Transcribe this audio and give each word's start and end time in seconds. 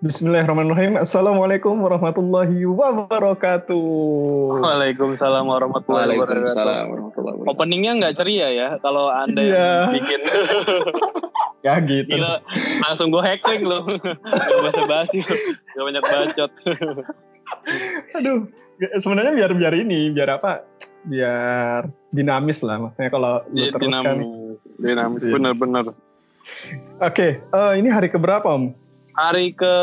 Bismillahirrahmanirrahim. 0.00 0.96
Assalamualaikum 0.96 1.76
warahmatullahi 1.76 2.64
wabarakatuh. 2.64 3.84
Waalaikumsalam 4.56 5.44
warahmatullahi 5.44 6.16
wabarakatuh. 6.16 6.40
Waalaikumsalam 6.40 6.84
warahmatullahi 6.88 7.34
wabarakatuh. 7.36 7.52
Openingnya 7.52 7.92
nggak 8.00 8.14
ceria 8.16 8.48
ya 8.48 8.68
kalau 8.80 9.12
anda 9.12 9.36
Iya. 9.44 9.60
yang 9.60 9.92
bikin. 10.00 10.20
Ya 11.60 11.76
gitu. 11.84 12.16
Gila, 12.16 12.40
langsung 12.80 13.12
gue 13.12 13.20
hacking 13.20 13.68
loh. 13.68 13.84
Gak 13.84 14.48
bahasa 14.64 14.80
basi, 14.88 15.20
gak 15.20 15.84
banyak 15.84 16.00
bacot. 16.00 16.50
Aduh, 18.16 18.48
sebenarnya 18.96 19.36
biar 19.36 19.52
biar 19.52 19.74
ini, 19.76 20.08
biar 20.08 20.40
apa? 20.40 20.64
Biar 21.04 21.84
dinamis 22.16 22.64
lah. 22.64 22.80
Maksudnya 22.80 23.12
kalau 23.12 23.44
lu 23.52 23.60
Iya, 23.60 23.76
terus 23.76 23.92
kan. 23.92 24.16
dinamis, 24.16 24.56
dinamis, 24.80 25.20
Iya. 25.20 25.32
bener-bener. 25.36 25.84
Oke, 26.96 27.44
eh, 27.44 27.72
ini 27.76 27.92
hari 27.92 28.08
keberapa 28.08 28.48
Om? 28.48 28.72
Hari 29.20 29.52
ke 29.52 29.74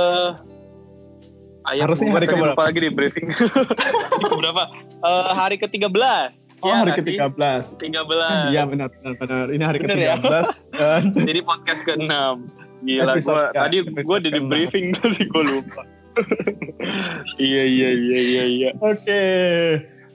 Ayam 1.68 1.84
Harusnya 1.86 2.10
hari 2.10 2.26
tadi 2.26 2.34
keberapa? 2.34 2.56
lupa 2.56 2.64
lagi 2.64 2.80
di 2.80 2.90
briefing. 2.90 3.28
hari 4.16 4.24
ke 4.24 4.36
berapa? 4.40 4.64
Eh, 5.04 5.30
hari 5.36 5.56
ke-13. 5.60 5.94
Oh, 6.64 6.72
Ya 6.72 6.76
hari 6.80 6.90
nggak 6.90 7.06
sih? 7.06 7.18
ke-13. 7.20 7.64
13. 7.92 8.56
Iya 8.56 8.62
benar 8.66 8.88
benar 8.90 9.14
benar. 9.20 9.46
Ini 9.52 9.64
hari 9.68 9.78
ya? 9.78 10.16
ke-13 10.18 10.46
dan 10.74 11.02
Jadi 11.30 11.40
podcast 11.44 11.82
ke-6. 11.86 12.14
Gila, 12.82 13.14
gua, 13.20 13.20
ke- 13.20 13.54
tadi 13.54 13.78
gue 13.84 14.18
di 14.24 14.30
briefing 14.40 14.86
tadi 14.98 15.22
gue 15.22 15.44
lupa. 15.44 15.82
iya, 17.38 17.64
iya, 17.68 17.90
iya, 17.94 18.20
iya, 18.24 18.44
iya. 18.48 18.70
Oke. 18.80 19.22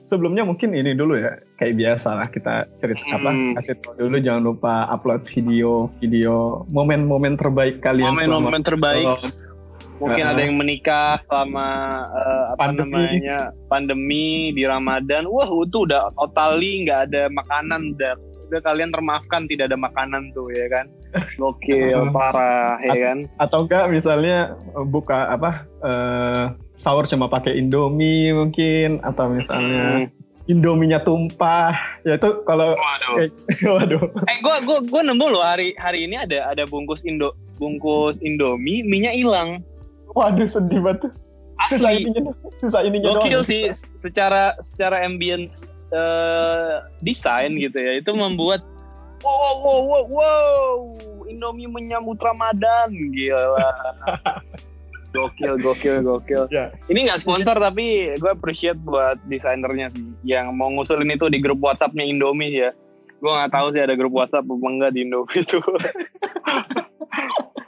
Sebelumnya 0.03 0.43
mungkin 0.43 0.73
ini 0.73 0.97
dulu 0.97 1.15
ya, 1.15 1.37
kayak 1.63 1.75
biasa 1.75 2.09
lah 2.13 2.27
kita 2.27 2.53
cerita 2.77 3.03
apa, 3.09 3.29
Hmm. 3.29 3.55
kasih 3.55 3.75
tahu 3.79 3.93
dulu 3.97 4.17
jangan 4.19 4.43
lupa 4.43 4.73
upload 4.89 5.23
video, 5.25 5.71
video 5.97 6.35
momen-momen 6.67 7.33
terbaik 7.33 7.79
kalian 7.79 8.11
Momen-momen 8.11 8.59
terbaik. 8.61 9.07
selama- 9.17 9.51
Mungkin 9.93 10.25
Uh, 10.25 10.31
ada 10.33 10.41
yang 10.41 10.55
menikah 10.57 11.21
selama 11.23 11.67
eh, 12.11 12.43
apa 12.49 12.59
Pandemi. 12.59 12.91
namanya 12.91 13.39
pandemi 13.69 14.25
di 14.51 14.65
Ramadan. 14.65 15.23
Wah, 15.25 15.47
itu 15.47 15.77
udah 15.79 16.11
totally 16.13 16.83
nggak 16.83 17.07
ada 17.07 17.29
makanan. 17.29 17.95
Udah, 17.95 18.13
udah 18.43 18.59
kalian 18.59 18.89
termaafkan 18.89 19.45
tidak 19.45 19.71
ada 19.71 19.79
makanan 19.79 20.33
tuh 20.33 20.49
ya 20.49 20.65
kan. 20.67 20.85
Gokil, 21.39 21.93
Uh. 21.99 22.11
parah 22.11 22.81
ya 22.81 22.95
kan. 22.97 23.17
atau 23.37 23.63
enggak 23.63 23.85
misalnya 23.87 24.57
buka 24.83 25.29
apa 25.29 25.51
eh, 25.79 26.43
sahur 26.75 27.05
cuma 27.05 27.29
pakai 27.29 27.53
Indomie 27.55 28.33
mungkin 28.33 28.97
atau 28.99 29.29
misalnya 29.29 30.03
Hmm. 30.03 30.22
Indominya 30.45 30.99
tumpah 30.99 31.71
ya 32.03 32.15
itu 32.15 32.43
kalau 32.43 32.75
Waduh. 32.75 33.15
kayak 33.15 33.31
waduh 33.79 34.03
Eh, 34.27 34.37
gua 34.39 34.59
gua 34.59 34.83
gua 34.83 35.01
nemu 35.01 35.25
loh 35.29 35.39
hari 35.39 35.71
hari 35.77 36.03
ini 36.03 36.19
ada 36.19 36.51
ada 36.51 36.63
bungkus 36.63 36.99
Indo 37.01 37.31
bungkus 37.55 38.19
Indomie, 38.19 38.83
minyak 38.83 39.15
hilang. 39.15 39.63
waduh 40.11 40.43
sedih 40.43 40.77
banget 40.77 41.09
sisa 41.69 41.87
Asli. 41.87 42.03
ininya 42.03 42.21
doang. 42.27 42.37
sisa 42.57 42.79
ininya 42.81 43.07
Gokil 43.13 43.39
doang. 43.39 43.47
sih 43.47 43.61
secara 43.95 44.51
secara 44.59 44.99
ambience 45.01 45.57
eh, 45.89 46.73
desain 46.99 47.55
gitu 47.55 47.77
ya. 47.77 47.97
Itu 47.97 48.11
membuat 48.11 48.59
wow 49.21 49.31
wow 49.31 49.55
wow 49.63 49.79
wow, 49.81 50.03
wow. 50.11 50.71
Indomie 51.23 51.65
menyambut 51.65 52.19
Ramadan 52.19 52.91
gila. 53.15 53.47
gokil 55.13 55.53
gokil 55.61 56.01
gokil. 56.01 56.43
Ya. 56.49 56.73
Ini 56.89 57.05
nggak 57.07 57.21
sponsor 57.21 57.55
tapi 57.55 58.17
gue 58.17 58.31
appreciate 58.33 58.81
buat 58.81 59.21
desainernya 59.29 59.93
sih 59.93 60.03
yang 60.25 60.57
mau 60.57 60.73
ngusulin 60.73 61.13
itu 61.13 61.29
di 61.29 61.37
grup 61.39 61.61
WhatsAppnya 61.61 62.03
Indomie 62.03 62.51
ya. 62.51 62.73
Gue 63.21 63.31
nggak 63.31 63.53
tahu 63.53 63.71
sih 63.71 63.81
ada 63.85 63.93
grup 63.95 64.11
WhatsApp 64.11 64.43
apa 64.43 64.65
enggak 64.67 64.91
di 64.97 65.05
Indomie 65.05 65.45
itu. 65.45 65.61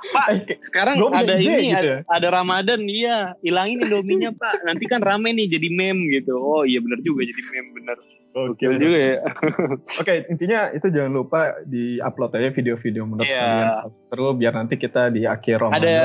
Pak, 0.05 0.27
Eh, 0.31 0.57
sekarang 0.61 1.01
Gua 1.01 1.17
ada 1.17 1.35
ini 1.41 1.65
gitu 1.69 1.75
ada, 1.75 1.81
ya. 1.81 1.97
ada 2.07 2.27
Ramadan 2.29 2.81
iya 2.85 3.33
hilangin 3.41 3.81
Indominya 3.83 4.31
Pak 4.31 4.63
nanti 4.63 4.85
kan 4.85 5.01
rame 5.01 5.33
nih 5.33 5.49
jadi 5.49 5.67
meme 5.73 6.07
gitu 6.13 6.37
oh 6.37 6.61
iya 6.61 6.77
bener 6.79 7.01
juga 7.01 7.25
jadi 7.25 7.41
meme 7.51 7.69
bener 7.81 7.97
Oke, 8.35 8.67
gokil 8.67 8.71
juga 8.77 8.97
ya 8.99 9.17
Oke, 10.03 10.13
intinya 10.27 10.59
itu 10.75 10.87
jangan 10.91 11.13
lupa 11.15 11.55
di 11.63 11.97
upload 12.03 12.35
aja 12.35 12.51
video-video 12.51 13.07
menurut 13.07 13.25
Iya. 13.25 13.39
kalian 13.41 13.69
seru 14.05 14.27
biar 14.35 14.53
nanti 14.53 14.75
kita 14.75 15.07
di 15.09 15.23
akhir 15.25 15.57
Ramadan 15.63 15.79
ada 15.81 15.97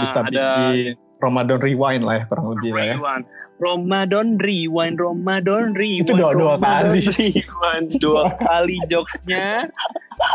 bisa 0.00 0.18
ada 0.22 0.46
bikin 0.68 0.94
Ramadan 1.18 1.58
rewind 1.58 2.02
lah 2.02 2.14
ya 2.18 2.24
kurang 2.26 2.46
lebih 2.52 2.70
lah 2.72 2.84
ya. 2.84 2.94
rewind 2.96 3.24
Ramadan 3.58 4.26
rewind 4.36 4.96
Ramadan 4.98 5.70
rewind 5.72 6.02
Itu 6.04 6.18
dua- 6.18 6.34
dua 6.34 6.58
Ramadan 6.58 6.98
kali. 6.98 7.00
rewind 7.38 7.88
dua 7.98 8.22
kali 8.48 8.76
jokesnya 8.86 9.70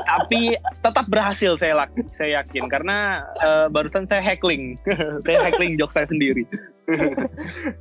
tapi 0.04 0.56
tetap 0.80 1.06
berhasil 1.08 1.56
saya 1.56 1.74
lak 1.78 1.92
saya 2.10 2.40
yakin 2.40 2.68
karena 2.68 2.98
eh, 3.38 3.68
barusan 3.68 4.04
saya 4.04 4.20
heckling 4.22 4.80
saya 5.26 5.44
heckling 5.44 5.76
jokes 5.76 5.94
saya 5.94 6.08
sendiri 6.08 6.48
Oke, 6.88 7.04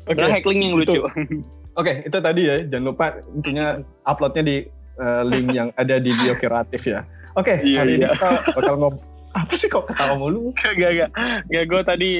Padahal 0.08 0.30
heckling 0.32 0.60
yang 0.60 0.74
lucu 0.76 0.98
oke 1.72 1.92
itu 2.02 2.18
tadi 2.18 2.42
ya. 2.42 2.58
Jangan 2.66 2.84
lupa 2.84 3.06
intinya 3.30 3.78
uploadnya 4.02 4.42
di 4.42 4.56
eh, 4.96 5.22
link 5.24 5.46
yang 5.52 5.70
ada 5.74 5.96
di 5.96 6.10
bio 6.10 6.34
kreatif 6.34 6.82
ya. 6.82 7.06
Oke, 7.34 7.62
Iya, 7.62 7.84
hari 7.84 7.92
ini 7.94 8.02
iya. 8.02 8.18
kita 8.18 8.30
bakal 8.50 8.74
ngob 8.76 8.94
apa 9.36 9.52
sih 9.52 9.68
kok 9.68 9.84
ketawa 9.84 10.16
mulu? 10.16 10.56
Gak, 10.56 10.74
gak, 10.74 11.12
gak. 11.44 11.64
gue 11.68 11.80
tadi 11.84 12.10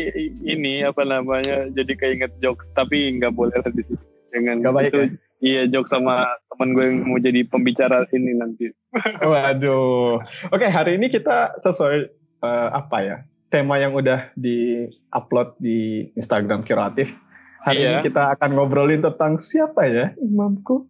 ini 0.42 0.84
apa 0.84 1.00
namanya 1.02 1.72
jadi 1.72 1.92
keinget 1.96 2.32
jokes 2.38 2.68
tapi 2.72 3.16
nggak 3.16 3.32
boleh 3.32 3.56
lah 3.56 3.72
di 3.72 3.80
situ. 3.82 3.96
Jangan 4.30 4.56
Nggak 4.60 4.74
baik 4.74 4.88
itu. 4.88 4.98
ya? 4.98 5.08
Iya 5.36 5.62
jokes 5.68 5.92
sama 5.92 6.24
teman 6.48 6.72
gue 6.72 6.84
yang 6.84 6.96
mau 7.04 7.16
jadi 7.16 7.40
pembicara 7.44 8.04
ini 8.10 8.32
nanti. 8.32 8.68
Waduh. 9.32 10.20
Oke, 10.48 10.66
hari 10.66 10.96
ini 10.96 11.08
kita 11.08 11.56
sesuai 11.58 11.96
eh, 12.40 12.68
apa 12.70 12.98
ya? 13.00 13.16
Tema 13.46 13.78
yang 13.78 13.92
udah 13.92 14.32
di-upload 14.34 15.56
di 15.56 16.10
Instagram 16.12 16.64
kreatif. 16.64 17.14
Hari 17.62 17.82
Iya. 17.82 17.90
ini 17.98 18.06
kita 18.06 18.30
akan 18.32 18.54
ngobrolin 18.54 19.02
tentang 19.02 19.42
siapa 19.42 19.90
ya 19.90 20.14
imamku? 20.18 20.86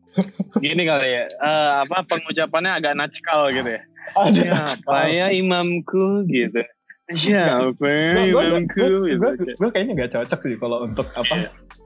Gini 0.60 0.84
kali 0.84 1.08
ya, 1.08 1.24
eh, 1.24 1.72
apa 1.82 2.04
pengucapannya 2.04 2.68
agak 2.70 2.94
natskal 2.94 3.48
gitu 3.48 3.70
ya. 3.70 3.82
Ada 4.16 4.42
Siapa 4.64 4.98
ya 5.12 5.26
imamku 5.30 6.24
gitu. 6.26 6.60
Siapa 7.06 7.86
ya 7.86 8.26
imamku 8.32 8.84
gitu. 9.06 9.26
Gue 9.60 9.68
kayaknya 9.70 9.92
gak 10.06 10.12
cocok 10.16 10.40
sih 10.42 10.56
kalau 10.58 10.88
untuk 10.88 11.06
Iya. 11.12 11.20
apa 11.22 11.34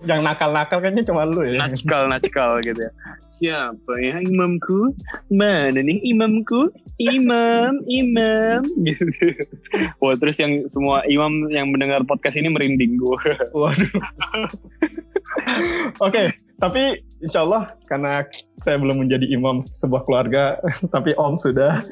yang 0.00 0.24
nakal-nakal 0.24 0.80
kayaknya 0.80 1.04
cuma 1.04 1.28
lu 1.28 1.44
ya. 1.44 1.60
Natskal, 1.60 2.08
natskal 2.08 2.64
gitu 2.64 2.88
ya. 2.88 2.92
Siapa 3.28 3.92
ya 4.00 4.16
imamku? 4.24 4.96
Mana 5.28 5.76
nih 5.76 6.00
imamku? 6.08 6.72
Imam, 6.96 7.84
imam. 7.84 8.64
Gitu. 8.80 9.04
Wah 10.00 10.16
terus 10.16 10.40
yang 10.40 10.64
semua 10.72 11.04
imam 11.04 11.52
yang 11.52 11.68
mendengar 11.68 12.00
podcast 12.08 12.40
ini 12.40 12.48
merinding 12.48 12.96
gue. 12.96 13.20
Waduh. 13.52 13.92
Oke, 16.06 16.32
tapi 16.56 17.00
insya 17.20 17.44
Allah 17.44 17.72
karena 17.86 18.24
saya 18.64 18.76
belum 18.76 19.04
menjadi 19.06 19.26
imam 19.28 19.64
sebuah 19.72 20.04
keluarga, 20.04 20.56
tapi 20.94 21.12
Om 21.14 21.36
sudah 21.36 21.84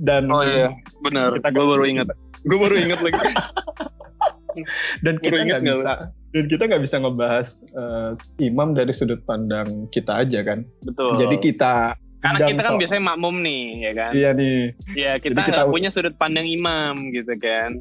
dan 0.00 0.28
Oh 0.28 0.40
iya, 0.40 0.72
benar. 1.00 1.36
Kita 1.36 1.48
Gue 1.52 1.66
baru 1.68 1.84
ingat. 1.84 2.08
Gue 2.44 2.58
baru 2.58 2.76
ingat 2.76 3.00
lagi. 3.04 3.20
dan 5.06 5.14
kita 5.22 5.46
nggak 5.46 5.62
bisa 5.62 5.92
dan 6.34 6.44
kita 6.50 6.62
nggak 6.66 6.82
bisa 6.82 6.96
ngebahas 6.98 7.48
eh, 7.70 8.10
imam 8.42 8.74
dari 8.74 8.90
sudut 8.90 9.22
pandang 9.24 9.86
kita 9.90 10.26
aja 10.26 10.42
kan. 10.42 10.66
Betul. 10.82 11.18
Jadi 11.18 11.36
kita 11.38 11.94
karena 12.20 12.38
kita 12.52 12.60
kan 12.60 12.72
so- 12.76 12.80
biasanya 12.80 13.04
makmum 13.14 13.36
nih, 13.40 13.64
ya 13.80 13.92
kan? 13.96 14.10
Iya 14.12 14.30
nih, 14.36 14.58
Iya, 14.92 15.12
kita 15.16 15.40
kita- 15.40 15.52
nggak 15.56 15.72
punya 15.72 15.88
sudut 15.88 16.14
pandang 16.20 16.44
imam 16.44 17.08
gitu 17.16 17.32
kan. 17.40 17.80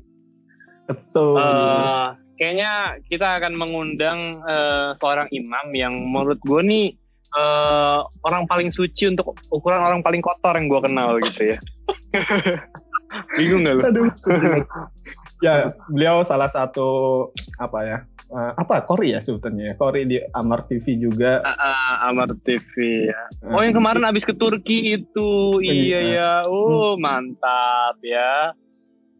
betul. 0.87 1.37
Eh, 1.37 2.07
kayaknya 2.39 2.71
kita 3.11 3.35
akan 3.35 3.53
mengundang 3.59 4.39
eh, 4.47 4.95
seorang 4.97 5.27
imam 5.29 5.67
yang 5.75 5.93
menurut 5.93 6.39
gue 6.39 6.61
nih 6.63 6.87
eh, 7.35 7.99
orang 8.23 8.47
paling 8.47 8.71
suci 8.71 9.11
untuk 9.11 9.35
ukuran 9.51 9.83
orang 9.83 9.99
paling 9.99 10.23
kotor 10.23 10.55
yang 10.55 10.71
gue 10.71 10.81
kenal 10.81 11.19
gitu 11.19 11.53
ya. 11.53 11.57
Bingung 13.37 13.67
gak 13.67 13.75
lu? 13.75 13.81
Aduh, 13.83 14.09
ya 15.45 15.75
beliau 15.91 16.23
salah 16.23 16.47
satu 16.47 17.27
apa 17.59 17.79
ya? 17.83 17.99
eh, 18.29 18.51
apa 18.55 18.85
Kori 18.85 19.17
ya 19.17 19.19
sebutannya 19.19 19.73
ya? 19.73 19.75
Kori 19.75 20.05
di 20.05 20.17
Amar 20.37 20.69
TV 20.69 21.01
juga. 21.01 21.41
Ah, 21.41 21.57
ah, 21.57 21.93
Amar 22.13 22.29
TV 22.45 23.09
ya. 23.09 23.21
Oh 23.49 23.59
Eh, 23.59 23.67
yang 23.67 23.75
kemarin 23.75 24.05
abis 24.05 24.23
ke 24.23 24.37
Turki 24.37 25.01
itu, 25.01 25.57
iya 25.65 25.99
ya, 25.99 26.31
oh 26.45 26.95
mantap 26.95 27.97
ya. 28.05 28.53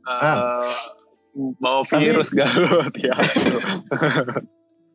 Eh, 0.06 0.22
Ah. 0.22 0.64
Bawa 1.36 1.86
Tapi- 1.86 2.10
virus 2.10 2.30
Garut 2.32 2.94
ya. 3.08 3.16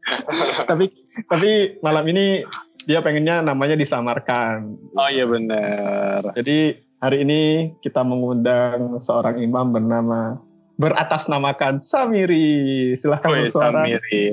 tapi 0.68 0.92
tapi 1.30 1.50
malam 1.80 2.04
ini 2.08 2.44
dia 2.84 3.00
pengennya 3.00 3.40
namanya 3.40 3.74
disamarkan. 3.74 4.76
Oh 4.92 5.08
iya 5.08 5.24
benar. 5.24 6.36
Jadi 6.36 6.76
hari 7.00 7.24
ini 7.24 7.40
kita 7.80 8.04
mengundang 8.04 9.00
seorang 9.00 9.40
imam 9.40 9.72
bernama 9.72 10.36
beratasnamakan 10.76 11.80
Samiri. 11.80 12.92
Silahkan 13.00 13.30
Woi, 13.32 13.48
bersuara. 13.48 13.88
Samiri. 13.88 14.24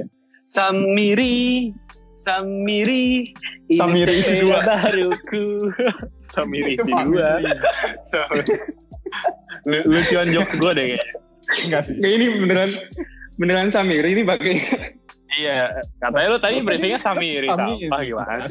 Samiri. 0.44 1.39
Samiri. 2.12 3.31
Ini 3.71 3.80
Samiri 3.80 4.13
isi 4.19 4.36
dua. 4.44 4.59
Baruku. 4.59 5.71
Samiri 6.36 6.75
isi 6.75 6.92
dua. 6.92 7.39
Samiri. 8.12 8.56
Lu- 9.63 9.86
Lucuan 9.88 10.27
jokes 10.27 10.53
gue 10.53 10.71
deh 10.75 10.86
kayaknya. 10.95 11.07
Enggak 11.68 11.81
sih. 11.88 11.95
Kayak 12.00 12.15
ini 12.15 12.25
beneran 12.39 12.69
beneran 13.36 13.68
Samiri 13.68 14.09
ini 14.13 14.24
pakai 14.24 14.56
Iya, 15.31 15.71
katanya 16.03 16.27
lu 16.27 16.39
tadi 16.44 16.59
briefingnya 16.59 17.00
Samiri, 17.00 17.48
Samiri. 17.48 17.88
sampah 17.88 18.00
gimana? 18.03 18.44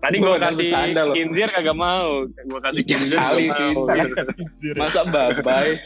Tadi 0.00 0.16
udah 0.16 0.40
kasih. 0.40 0.68
Kinzir 1.12 1.48
kagak 1.52 1.76
mau. 1.76 2.24
Gua 2.48 2.60
kasih 2.64 2.80
Tiga 2.80 2.88
Kinzir 2.96 3.18
kali, 3.20 3.44
kagak 3.52 3.72
mau. 3.76 4.80
Masa 4.80 5.00
babai. 5.04 5.76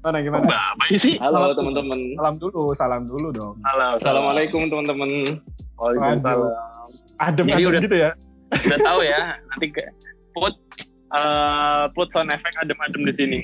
Mana 0.00 0.18
gimana? 0.24 0.48
Apa 0.48 0.84
sih? 0.96 1.20
Halo 1.20 1.52
teman-teman. 1.52 1.98
Salam 2.16 2.34
dulu, 2.40 2.62
salam 2.72 3.02
dulu 3.04 3.28
dong. 3.36 3.54
Halo, 3.68 4.00
Assalamualaikum 4.00 4.72
teman-teman. 4.72 5.10
Waalaikumsalam. 5.76 6.52
Adem 7.20 7.46
adem 7.52 7.68
udah- 7.68 7.82
gitu 7.84 7.96
ya. 8.00 8.10
Udah 8.52 8.78
tahu 8.80 9.00
ya, 9.04 9.36
nanti 9.48 9.66
ke 9.72 9.82
put 10.32 10.52
eh, 11.12 11.84
put 11.92 12.08
sound 12.12 12.32
effect 12.32 12.56
adem-adem 12.60 13.02
di 13.04 13.14
sini. 13.14 13.38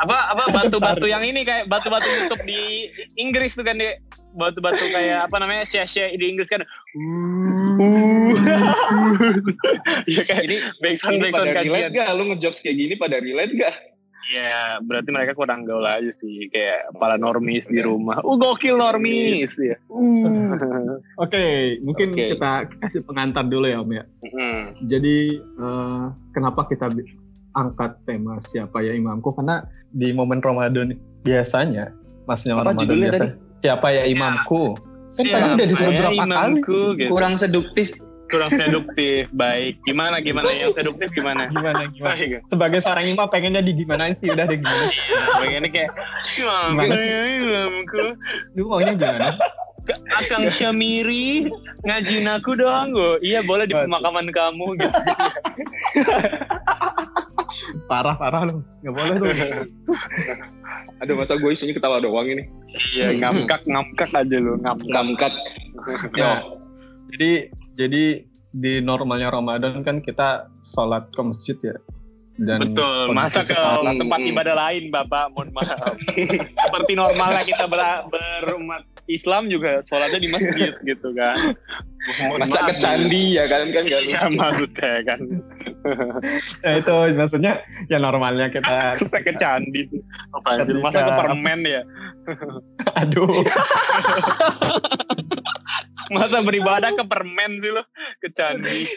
Apa 0.00 0.36
apa 0.36 0.44
batu-batu 0.56 1.06
yang 1.08 1.24
ini 1.24 1.44
kayak 1.44 1.68
batu-batu 1.68 2.06
YouTube 2.06 2.44
di 2.44 2.92
Inggris 3.16 3.56
tuh 3.56 3.64
kan 3.64 3.80
deh. 3.80 3.96
Batu-batu 4.34 4.90
kayak 4.90 5.30
apa 5.30 5.36
namanya? 5.38 5.62
Sia-sia 5.62 6.10
di 6.10 6.26
Inggris 6.26 6.50
kan. 6.50 6.66
Iya 10.10 10.22
kayak 10.28 10.44
Ini 10.46 10.56
backsound 10.82 11.22
backsound 11.22 11.48
pada 11.54 11.62
relate 11.62 11.94
gak? 11.94 12.08
Lu 12.18 12.24
ngejokes 12.34 12.58
kayak 12.58 12.76
gini 12.76 12.94
pada 12.98 13.22
relate 13.22 13.54
gak? 13.54 13.93
Iya, 14.32 14.80
berarti 14.80 15.10
mereka 15.12 15.32
kurang 15.36 15.68
gaul 15.68 15.84
aja 15.84 16.08
sih, 16.08 16.48
kayak 16.48 16.96
para 16.96 17.20
normis 17.20 17.68
di 17.68 17.84
rumah. 17.84 18.24
Uh, 18.24 18.40
gokil 18.40 18.80
normis 18.80 19.52
ya. 19.60 19.76
Oke, 21.20 21.76
mungkin 21.84 22.16
Oke. 22.16 22.32
kita 22.32 22.68
kasih 22.80 23.04
pengantar 23.04 23.44
dulu 23.44 23.68
ya 23.68 23.84
Om 23.84 23.92
ya. 23.92 24.04
Hmm. 24.24 24.62
Jadi 24.88 25.38
eh, 25.38 26.04
kenapa 26.32 26.64
kita 26.72 26.88
angkat 27.54 28.00
tema 28.08 28.40
siapa 28.40 28.80
ya 28.80 28.96
imamku? 28.96 29.36
Karena 29.36 29.60
di 29.92 30.08
momen 30.16 30.40
Ramadan 30.40 30.96
biasanya, 31.22 31.92
masnya 32.24 32.56
Apa 32.56 32.72
Ramadan 32.72 32.96
biasa. 32.96 33.24
Siapa 33.60 33.86
ya 33.92 34.02
imamku? 34.08 34.76
Kan 35.14 35.26
tadi 35.30 35.48
udah 35.54 35.66
disebut 35.70 35.92
ya 35.94 36.00
berapa 36.02 36.24
kali. 36.26 36.60
gitu. 36.60 36.78
Kurang 37.12 37.34
seduktif. 37.38 37.88
Kurang 38.28 38.50
seduktif. 38.54 39.28
Baik, 39.34 39.80
gimana 39.84 40.20
gimana 40.20 40.48
yang 40.52 40.72
seduktif 40.72 41.08
gimana? 41.12 41.48
Gimana 41.50 41.88
gimana? 41.92 42.16
Sebagai 42.48 42.80
seorang 42.80 43.06
imam 43.10 43.28
pengennya 43.28 43.62
di 43.64 43.72
gimana 43.76 44.12
sih? 44.16 44.30
Udah 44.30 44.44
deh 44.48 44.58
gimana? 44.58 44.86
Bagiannya 45.40 45.70
kayak 45.70 45.90
imamku, 46.38 46.80
Gimana 46.84 46.94
imamku. 47.40 48.04
Lu 48.56 48.62
maunya 48.70 48.92
gimana? 48.96 49.28
Akang 50.16 50.48
Syamiri 50.48 51.52
ngajin 51.84 52.28
aku 52.28 52.56
dong. 52.56 52.96
Gua, 52.96 53.20
iya 53.20 53.44
boleh 53.44 53.68
di 53.68 53.76
pemakaman 53.76 54.32
kamu 54.32 54.80
gitu. 54.80 54.98
Parah 57.86 58.16
parah 58.18 58.48
lu. 58.48 58.64
Gak 58.82 58.94
boleh 58.94 59.14
tuh. 59.20 59.28
Aduh 61.04 61.14
masa 61.14 61.38
gue 61.38 61.50
isinya 61.52 61.74
ketawa 61.76 62.02
doang 62.02 62.26
ini. 62.26 62.44
Iya, 62.96 63.14
ngamkak 63.22 63.62
ngamkak 63.68 64.10
aja 64.10 64.36
lu, 64.40 64.58
ngamkak. 64.58 64.90
Kamkat. 64.90 65.32
Ya. 66.18 66.42
Jadi 67.14 67.52
jadi 67.74 68.22
di 68.50 68.72
normalnya 68.78 69.28
Ramadan 69.28 69.82
kan 69.82 69.98
kita 69.98 70.46
sholat 70.64 71.10
ke 71.10 71.20
masjid 71.20 71.58
ya. 71.60 71.76
Dan 72.34 72.74
Betul, 72.74 73.14
masa 73.14 73.46
ke 73.46 73.54
sekarang- 73.54 73.94
tempat 73.94 74.18
Hmm. 74.18 74.30
ibadah 74.30 74.54
lain, 74.58 74.90
Bapak? 74.90 75.30
Mohon 75.30 75.54
maaf. 75.54 75.94
Seperti 76.66 76.92
normalnya 76.94 77.42
kita 77.42 77.64
ber- 77.64 78.10
berumat 78.10 78.82
Islam 79.06 79.46
juga 79.46 79.86
sholatnya 79.86 80.18
di 80.18 80.28
masjid 80.28 80.74
gitu 80.88 81.14
kan. 81.14 81.54
Mohon 82.18 82.40
Masa 82.42 82.58
maaf. 82.58 82.68
ke 82.68 82.74
candi 82.76 83.38
ya 83.38 83.46
kan 83.46 83.70
kan 83.70 83.82
gak 83.86 84.02
Iya 84.02 84.20
lucu. 84.26 84.34
maksudnya 84.34 84.92
kan. 85.06 85.20
ya 86.64 86.70
itu 86.80 86.94
maksudnya 87.14 87.52
ya 87.86 87.98
normalnya 87.98 88.48
kita 88.48 88.98
saya 88.98 89.20
ke 89.20 89.32
candi 89.36 89.84
anjir, 90.42 90.76
masa 90.80 91.00
ke 91.04 91.12
permen 91.14 91.60
ya? 91.62 91.82
aduh 92.96 93.44
Masa 96.12 96.44
beribadah 96.44 96.92
ke 96.92 97.04
permen 97.06 97.60
sih 97.62 97.72
lo? 97.72 97.82
Ke 98.20 98.28
candi. 98.32 98.88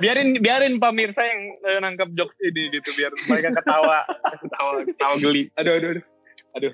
biarin 0.00 0.36
biarin 0.40 0.80
pemirsa 0.80 1.22
yang 1.24 1.40
eh, 1.68 1.78
nangkep 1.82 2.12
jokes 2.16 2.36
ini 2.40 2.72
gitu 2.72 2.92
biar 2.96 3.12
mereka 3.28 3.50
ketawa 3.60 4.04
ketawa 4.40 4.70
ketawa 4.84 5.14
geli. 5.20 5.42
Aduh 5.58 5.72
aduh 5.76 5.90
aduh. 6.56 6.72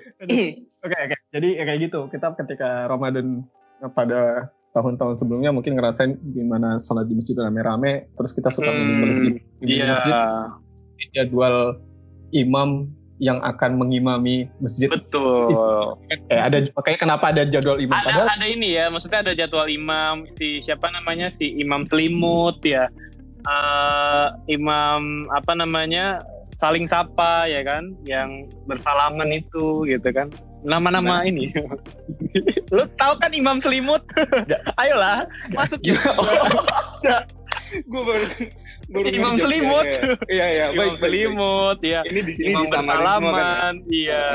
Oke 0.83 0.95
oke. 0.95 1.15
Jadi 1.33 1.49
ya 1.59 1.63
kayak 1.67 1.79
gitu. 1.91 1.99
Kita 2.11 2.35
ketika 2.39 2.87
Ramadan 2.87 3.43
pada 3.91 4.51
tahun-tahun 4.73 5.21
sebelumnya 5.21 5.53
mungkin 5.53 5.77
ngerasain 5.77 6.17
gimana 6.33 6.81
sholat 6.81 7.05
di 7.07 7.15
masjid 7.19 7.37
rame-rame. 7.37 8.09
Terus 8.15 8.31
kita 8.33 8.49
suka 8.49 8.71
Hmm, 8.73 8.79
mengimasi 8.79 9.27
di 9.61 9.79
Iya, 9.79 9.93
masjid 9.93 10.15
jadwal 11.13 11.77
imam 12.33 12.89
yang 13.21 13.37
akan 13.45 13.77
mengimami 13.77 14.49
masjid. 14.57 14.89
betul. 14.89 15.97
Eh, 16.09 16.39
ada 16.41 16.65
makanya 16.73 16.99
kenapa 16.99 17.25
ada 17.29 17.45
jadwal 17.45 17.77
imam? 17.77 17.93
Ada 17.93 18.09
padahal 18.09 18.29
ada 18.33 18.47
ini 18.49 18.73
ya 18.73 18.89
maksudnya 18.89 19.21
ada 19.21 19.33
jadwal 19.37 19.69
imam 19.69 20.25
si 20.37 20.63
siapa 20.65 20.89
namanya 20.89 21.29
si 21.29 21.53
imam 21.61 21.85
selimut 21.89 22.57
ya. 22.65 22.89
Eh, 23.43 24.27
imam 24.49 25.29
apa 25.29 25.53
namanya 25.53 26.23
saling 26.63 26.87
sapa 26.87 27.43
ya 27.51 27.59
kan 27.65 27.91
yang 28.07 28.47
bersalaman 28.65 29.29
itu 29.35 29.85
gitu 29.85 30.09
kan. 30.09 30.31
Nama-nama 30.63 31.27
ini. 31.27 31.51
Lu 32.75 32.87
tahu 32.95 33.13
kan 33.19 33.35
imam 33.35 33.59
selimut 33.59 34.01
ayolah 34.81 35.27
masuk 35.51 35.83
Gue 37.83 38.01
baru 38.01 38.25
baru 38.87 39.07
Imam 39.09 39.33
ngejokes 39.33 39.43
selimut. 39.43 39.85
ya. 39.85 40.01
Iya 40.27 40.45
iya 40.47 40.65
imam 40.67 40.77
baik 40.77 40.91
baik. 40.91 41.01
selimut 41.01 41.77
ya 41.81 41.99
Ini 42.03 42.19
di 42.21 42.33
sini 42.33 42.47
imam 42.51 42.63
disamarin 42.63 43.05
semua 43.11 43.31
kan. 43.33 43.73
ya? 43.73 43.89
iya 43.89 44.25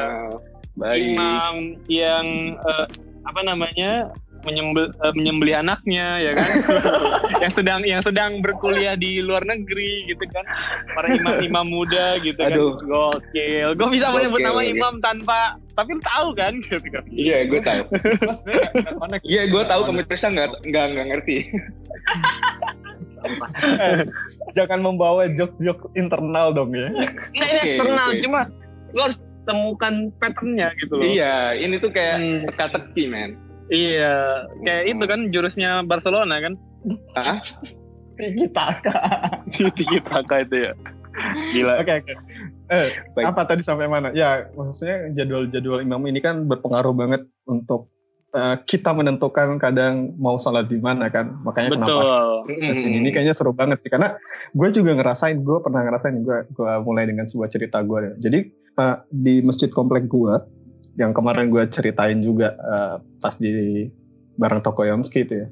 Baik. 0.74 1.02
imam 1.08 1.54
yang 1.86 2.26
eh, 2.56 2.86
apa 3.22 3.40
namanya 3.42 3.92
menyembel, 4.38 4.94
eh, 4.94 5.12
menyembelih 5.12 5.54
anaknya 5.56 6.06
ya 6.16 6.30
kan 6.32 6.48
yang 7.42 7.52
sedang 7.52 7.80
yang 7.82 7.98
sedang 7.98 8.38
berkuliah 8.38 8.94
di 8.94 9.18
luar 9.18 9.42
negeri 9.42 10.06
gitu 10.06 10.22
kan 10.30 10.46
para 10.94 11.10
imam-imam 11.10 11.66
muda 11.66 12.16
gitu 12.18 12.38
Aduh. 12.38 12.78
kan 12.78 12.86
gokil 12.86 13.68
gue 13.74 13.88
bisa 13.90 14.08
menyebut 14.08 14.38
nama 14.38 14.62
gokil. 14.62 14.72
imam 14.72 14.94
tanpa 14.98 15.38
tapi 15.74 15.90
lu 15.90 16.02
tahu 16.02 16.28
kan 16.32 16.54
gitu 16.60 16.86
kan 16.88 17.02
Iya 17.08 17.38
gue 17.44 17.60
tahu. 17.60 17.82
Iya 19.28 19.42
gue 19.46 19.62
tahu 19.64 19.80
pemirsa 19.84 20.26
nggak 20.28 20.48
nggak 20.64 20.84
nggak 20.88 21.06
ngerti. 21.08 21.36
Eh, 23.78 24.02
jangan 24.56 24.80
membawa 24.80 25.26
jok-jok 25.28 25.90
internal 25.92 26.50
dong 26.50 26.70
ya. 26.70 26.88
Nggak, 26.88 27.14
ini 27.32 27.44
Oke, 27.54 27.66
eksternal 27.66 28.08
oke. 28.08 28.20
cuma 28.20 28.40
lu 28.90 29.00
harus 29.02 29.18
temukan 29.44 29.94
patternnya 30.16 30.68
gitu 30.76 30.92
loh 30.92 31.04
Iya 31.04 31.56
ini 31.56 31.76
tuh 31.76 31.88
kayak 31.88 32.16
Hmm. 32.16 32.40
teka-teki 32.46 33.04
men. 33.06 33.30
iya 33.68 34.16
kayak 34.60 34.84
itu 34.88 35.04
kan 35.04 35.20
jurusnya 35.28 35.70
Barcelona 35.82 36.36
kan 36.38 36.52
Hah? 37.14 37.40
Tiki 38.14 38.48
taka. 38.48 38.96
Tiki 39.52 39.98
Taka 40.00 40.42
itu 40.42 40.56
ya 40.62 40.72
gila 41.50 41.80
Oke 41.80 41.92
oke. 41.98 42.12
Eh, 42.68 42.88
Baik. 43.12 43.24
apa 43.26 43.42
tadi 43.44 43.62
sampai 43.64 43.88
mana? 43.88 44.12
Ya, 44.12 44.46
maksudnya 44.52 45.10
jadwal-jadwal 45.14 45.80
imam 45.80 46.04
ini 46.04 46.20
kan 46.20 46.44
berpengaruh 46.44 46.92
banget 46.92 47.24
untuk 47.42 47.88
eh, 48.34 48.56
kita 48.68 48.90
menentukan 48.92 49.56
kadang 49.56 50.12
mau 50.20 50.36
sholat 50.36 50.68
di 50.68 50.76
mana 50.80 51.08
kan. 51.08 51.32
Makanya 51.44 51.76
kenapa 51.76 52.00
betul. 52.44 52.60
ke 52.60 52.74
sini 52.76 52.96
ini 53.00 53.10
kayaknya 53.12 53.34
seru 53.36 53.52
banget 53.56 53.80
sih 53.80 53.90
karena 53.92 54.16
gue 54.52 54.68
juga 54.72 54.96
ngerasain 54.96 55.40
gue 55.40 55.58
pernah 55.64 55.84
ngerasain 55.84 56.20
gue 56.24 56.38
gue 56.52 56.72
mulai 56.84 57.08
dengan 57.08 57.24
sebuah 57.24 57.48
cerita 57.48 57.80
gue. 57.84 58.16
Jadi 58.20 58.38
eh, 58.52 58.96
di 59.12 59.40
masjid 59.40 59.72
komplek 59.72 60.08
gue 60.08 60.34
yang 60.98 61.14
kemarin 61.14 61.48
gue 61.48 61.62
ceritain 61.70 62.20
juga 62.20 62.52
eh, 62.58 62.96
pas 63.22 63.34
di 63.38 63.86
bareng 64.38 64.62
toko 64.62 64.84
Yomski 64.84 65.24
itu 65.24 65.44
ya. 65.44 65.48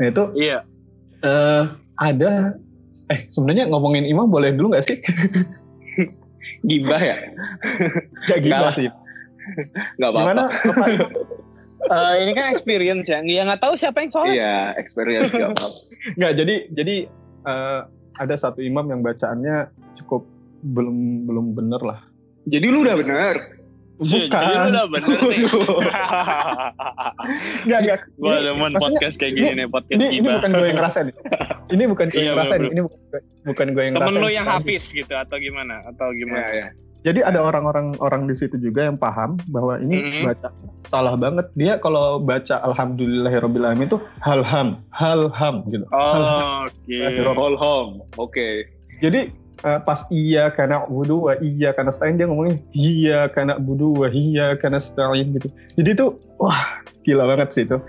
Nah 0.00 0.06
itu 0.08 0.22
iya. 0.36 0.58
eh, 1.24 1.64
ada 2.00 2.56
eh 3.10 3.20
sebenarnya 3.28 3.66
ngomongin 3.68 4.06
imam 4.06 4.30
boleh 4.30 4.54
dulu 4.54 4.72
nggak 4.72 4.86
sih? 4.86 4.98
Gibah 6.68 7.00
ya? 7.00 7.16
Gak 8.28 8.44
lah. 8.44 8.72
sih. 8.76 8.88
Nggak 9.96 10.10
gimana? 10.12 10.42
apa-apa. 10.52 10.86
Eh, 11.80 12.14
ini 12.20 12.32
kan 12.32 12.52
experience 12.52 13.08
ya. 13.08 13.24
Ya 13.24 13.42
nggak 13.42 13.62
tahu 13.64 13.74
siapa 13.74 14.04
yang 14.04 14.12
sholat. 14.12 14.34
Iya 14.36 14.56
experience 14.76 15.32
nggak 15.32 15.50
apa-apa. 15.56 15.68
nggak 16.20 16.32
jadi 16.36 16.54
jadi 16.76 16.96
eh, 17.46 17.80
ada 18.20 18.34
satu 18.36 18.60
imam 18.60 18.84
yang 18.86 19.00
bacaannya 19.00 19.72
cukup 19.96 20.28
belum 20.60 21.24
belum 21.24 21.46
bener 21.56 21.80
lah. 21.80 22.00
Jadi 22.44 22.66
lu 22.68 22.84
udah 22.84 22.96
bener. 23.00 23.34
Iya, 24.00 24.28
bukan 24.28 24.40
jadi 24.40 24.56
lu 24.56 24.68
udah 24.72 24.86
bener 24.88 25.18
nih. 25.24 25.38
Nggak 27.68 27.80
nggak. 27.84 28.00
Gua 28.16 28.36
demen 28.40 28.72
podcast 28.74 29.16
kayak 29.16 29.32
gini 29.36 29.50
nih, 29.56 29.66
podcast 29.68 29.96
ini, 29.96 30.06
ini 30.16 30.26
bukan 30.28 30.50
gue 30.50 30.66
yang 30.66 30.78
ngerasain. 30.78 31.06
Ini 31.70 31.82
bukan 31.86 32.06
gue 32.08 32.16
Iya, 32.16 32.24
yang 32.24 32.34
ngerasain 32.34 32.60
ini 32.64 32.80
bukan, 32.80 32.98
bukan 33.44 33.66
gue 33.70 33.82
yang 33.84 33.94
Temen 33.94 34.04
ngerasain. 34.08 34.24
lu 34.24 34.30
yang 34.32 34.46
habis 34.48 34.84
gitu 34.88 35.14
atau 35.14 35.36
gimana? 35.36 35.74
Atau 35.84 36.08
Iya 36.10 36.16
gimana? 36.16 36.46
iya. 36.50 36.68
Jadi 37.00 37.24
ada 37.24 37.40
orang-orang 37.40 37.96
orang 37.98 38.28
di 38.28 38.34
situ 38.36 38.60
juga 38.60 38.86
yang 38.88 38.96
paham 39.00 39.40
bahwa 39.48 39.80
ini 39.80 40.20
Mhm. 40.20 40.24
baca 40.26 40.48
salah 40.90 41.14
banget 41.14 41.46
dia 41.54 41.78
kalau 41.78 42.18
baca 42.18 42.60
alhamdulillahirobbilalamin 42.66 43.86
itu 43.86 43.98
halham 44.20 44.82
halham 44.90 45.62
gitu. 45.70 45.86
Oh, 45.94 46.66
oke. 46.66 47.56
Home. 47.56 48.02
Oke. 48.18 48.66
jadi 49.00 49.32
uh, 49.64 49.80
pas 49.80 50.04
iya 50.12 50.52
karena 50.52 50.84
budu 50.84 51.30
wa 51.30 51.34
iya 51.40 51.72
karena 51.72 51.88
stain 51.88 52.20
dia 52.20 52.28
ngomongnya 52.28 52.60
iya 52.76 53.28
karena 53.32 53.56
budu 53.56 53.96
wa 53.96 54.08
iya 54.12 54.56
karena 54.60 54.76
stain 54.76 55.32
gitu 55.36 55.48
jadi 55.80 55.88
itu 55.96 56.06
wah 56.36 56.84
gila 57.04 57.24
banget 57.24 57.48
sih 57.54 57.64
itu 57.64 57.80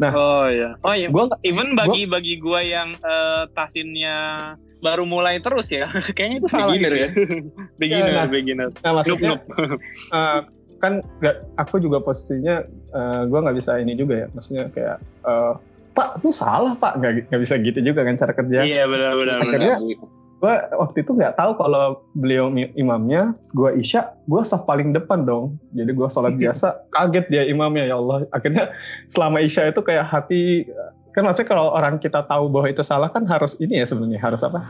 Nah, 0.00 0.16
oh 0.16 0.48
iya. 0.48 0.80
Oh 0.80 0.96
iya. 0.96 1.12
gua 1.12 1.28
Even 1.44 1.76
bagi 1.76 2.08
bagi 2.08 2.40
gua 2.40 2.64
yang 2.64 2.96
uh, 3.04 3.44
tasinnya 3.52 4.16
baru 4.80 5.04
mulai 5.04 5.38
terus 5.40 5.68
ya. 5.68 5.88
Kayaknya 6.16 6.36
itu 6.44 6.48
salah. 6.48 6.72
Beginner 6.72 6.92
gitu 6.92 6.96
ya. 6.96 7.08
beginner, 7.80 8.10
Ya, 8.12 8.16
nah. 8.16 8.28
beginner. 8.28 8.68
nah 8.80 8.92
maksudnya 8.96 9.30
Noob, 9.36 9.42
noob. 9.48 9.80
uh, 10.12 10.40
kan 10.80 10.92
nggak 11.20 11.36
aku 11.60 11.76
juga 11.76 12.00
posisinya 12.00 12.64
uh, 12.96 13.28
gue 13.28 13.38
nggak 13.38 13.56
bisa 13.60 13.76
ini 13.76 13.92
juga 13.92 14.24
ya 14.24 14.26
maksudnya 14.32 14.64
kayak 14.72 14.96
uh, 15.28 15.60
pak 15.92 16.24
lu 16.24 16.32
salah 16.32 16.72
pak 16.72 16.96
nggak 16.96 17.40
bisa 17.40 17.60
gitu 17.60 17.84
juga 17.84 18.00
kan 18.08 18.16
cara 18.16 18.32
kerja 18.32 18.64
Iya 18.64 18.88
benar 18.88 19.12
benar 19.20 19.36
benar. 19.44 19.52
Akhirnya 19.52 19.76
gue 20.40 20.54
waktu 20.72 21.04
itu 21.04 21.12
nggak 21.12 21.36
tahu 21.36 21.52
kalau 21.60 22.00
beliau 22.16 22.48
imamnya 22.72 23.36
gue 23.52 23.76
isya 23.76 24.08
gue 24.24 24.40
saf 24.40 24.64
paling 24.64 24.96
depan 24.96 25.28
dong 25.28 25.60
jadi 25.76 25.92
gue 25.92 26.08
sholat 26.08 26.32
biasa 26.40 26.80
kaget 26.96 27.28
dia 27.28 27.42
imamnya 27.44 27.84
ya 27.84 28.00
Allah 28.00 28.24
akhirnya 28.32 28.72
selama 29.12 29.44
isya 29.44 29.68
itu 29.68 29.84
kayak 29.84 30.08
hati 30.08 30.64
kan 31.10 31.22
maksudnya 31.26 31.48
kalau 31.50 31.74
orang 31.74 31.98
kita 31.98 32.22
tahu 32.26 32.46
bahwa 32.46 32.70
itu 32.70 32.82
salah 32.86 33.10
kan 33.10 33.26
harus 33.26 33.58
ini 33.58 33.82
ya 33.82 33.86
sebenarnya 33.86 34.20
harus 34.22 34.42
apa 34.46 34.62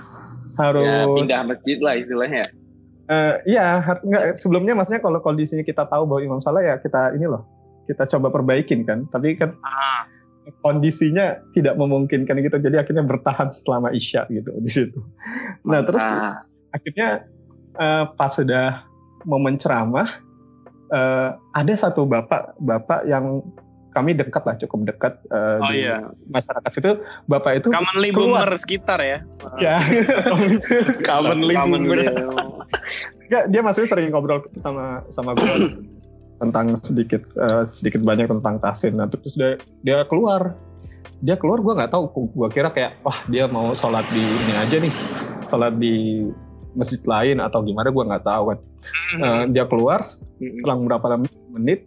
harus 0.58 0.84
Ya, 0.84 1.06
pindah 1.06 1.40
masjid 1.46 1.78
lah 1.80 1.94
istilahnya. 1.96 2.50
Eh, 3.10 3.34
iya, 3.56 3.82
nggak 3.82 4.38
sebelumnya 4.38 4.78
maksudnya 4.78 5.02
kalau 5.02 5.18
kondisinya 5.18 5.66
kita 5.66 5.82
tahu 5.90 6.06
bahwa 6.06 6.20
imam 6.22 6.40
salah 6.42 6.62
ya 6.62 6.78
kita 6.78 7.10
ini 7.18 7.26
loh, 7.26 7.42
kita 7.90 8.06
coba 8.06 8.30
perbaikin 8.30 8.86
kan. 8.86 9.06
Tapi 9.10 9.34
kan 9.34 9.54
Ah. 9.66 10.06
kondisinya 10.66 11.38
tidak 11.54 11.78
memungkinkan 11.78 12.42
gitu, 12.42 12.58
jadi 12.58 12.82
akhirnya 12.82 13.06
bertahan 13.06 13.54
selama 13.54 13.94
isya 13.94 14.26
gitu 14.32 14.50
di 14.58 14.70
situ. 14.70 14.98
Nah 15.62 15.84
terus 15.86 16.02
akhirnya 16.74 17.26
eh, 17.78 18.04
pas 18.18 18.32
sudah 18.34 18.82
momen 19.26 19.58
ceramah, 19.58 20.10
eh, 20.90 21.28
ada 21.34 21.74
satu 21.78 22.02
bapak 22.06 22.58
bapak 22.58 23.06
yang 23.06 23.42
kami 24.00 24.16
dekat 24.16 24.42
lah 24.48 24.56
cukup 24.56 24.88
dekat 24.88 25.14
eh, 25.28 25.60
Oh 25.60 25.68
di 25.68 25.84
iya. 25.84 26.08
masyarakat 26.32 26.70
situ. 26.72 26.96
Bapak 27.28 27.60
itu 27.60 27.68
Commonly 27.68 28.08
keluar. 28.10 28.48
boomer 28.48 28.50
sekitar 28.56 28.98
ya. 29.04 29.18
ya 29.60 29.76
Commonly 31.04 31.52
Commonly. 31.52 32.08
boomer. 32.08 32.40
Nggak, 33.30 33.44
dia 33.52 33.60
masih 33.62 33.84
sering 33.86 34.10
ngobrol 34.10 34.42
sama 34.64 35.04
sama 35.12 35.36
gue 35.38 35.76
tentang 36.40 36.72
sedikit 36.80 37.22
eh, 37.36 37.68
sedikit 37.70 38.00
banyak 38.00 38.26
tentang 38.26 38.56
tasin. 38.58 38.96
Nah 38.96 39.06
terus 39.06 39.36
dia 39.36 39.60
dia 39.84 40.02
keluar, 40.08 40.56
dia 41.20 41.36
keluar 41.36 41.60
gue 41.60 41.72
nggak 41.76 41.92
tahu. 41.92 42.08
Gue 42.32 42.48
kira 42.50 42.72
kayak 42.72 42.96
wah 43.04 43.20
dia 43.28 43.44
mau 43.46 43.76
sholat 43.76 44.08
di 44.10 44.24
ini 44.24 44.54
aja 44.56 44.76
nih, 44.80 44.92
sholat 45.46 45.76
di 45.76 46.26
masjid 46.74 47.02
lain 47.04 47.38
atau 47.38 47.60
gimana 47.62 47.92
gue 47.92 48.04
nggak 48.08 48.24
tahu 48.24 48.42
kan. 48.56 48.58
Eh, 49.20 49.42
dia 49.52 49.68
keluar 49.68 50.00
selang 50.40 50.88
berapa 50.88 51.20
menit, 51.52 51.84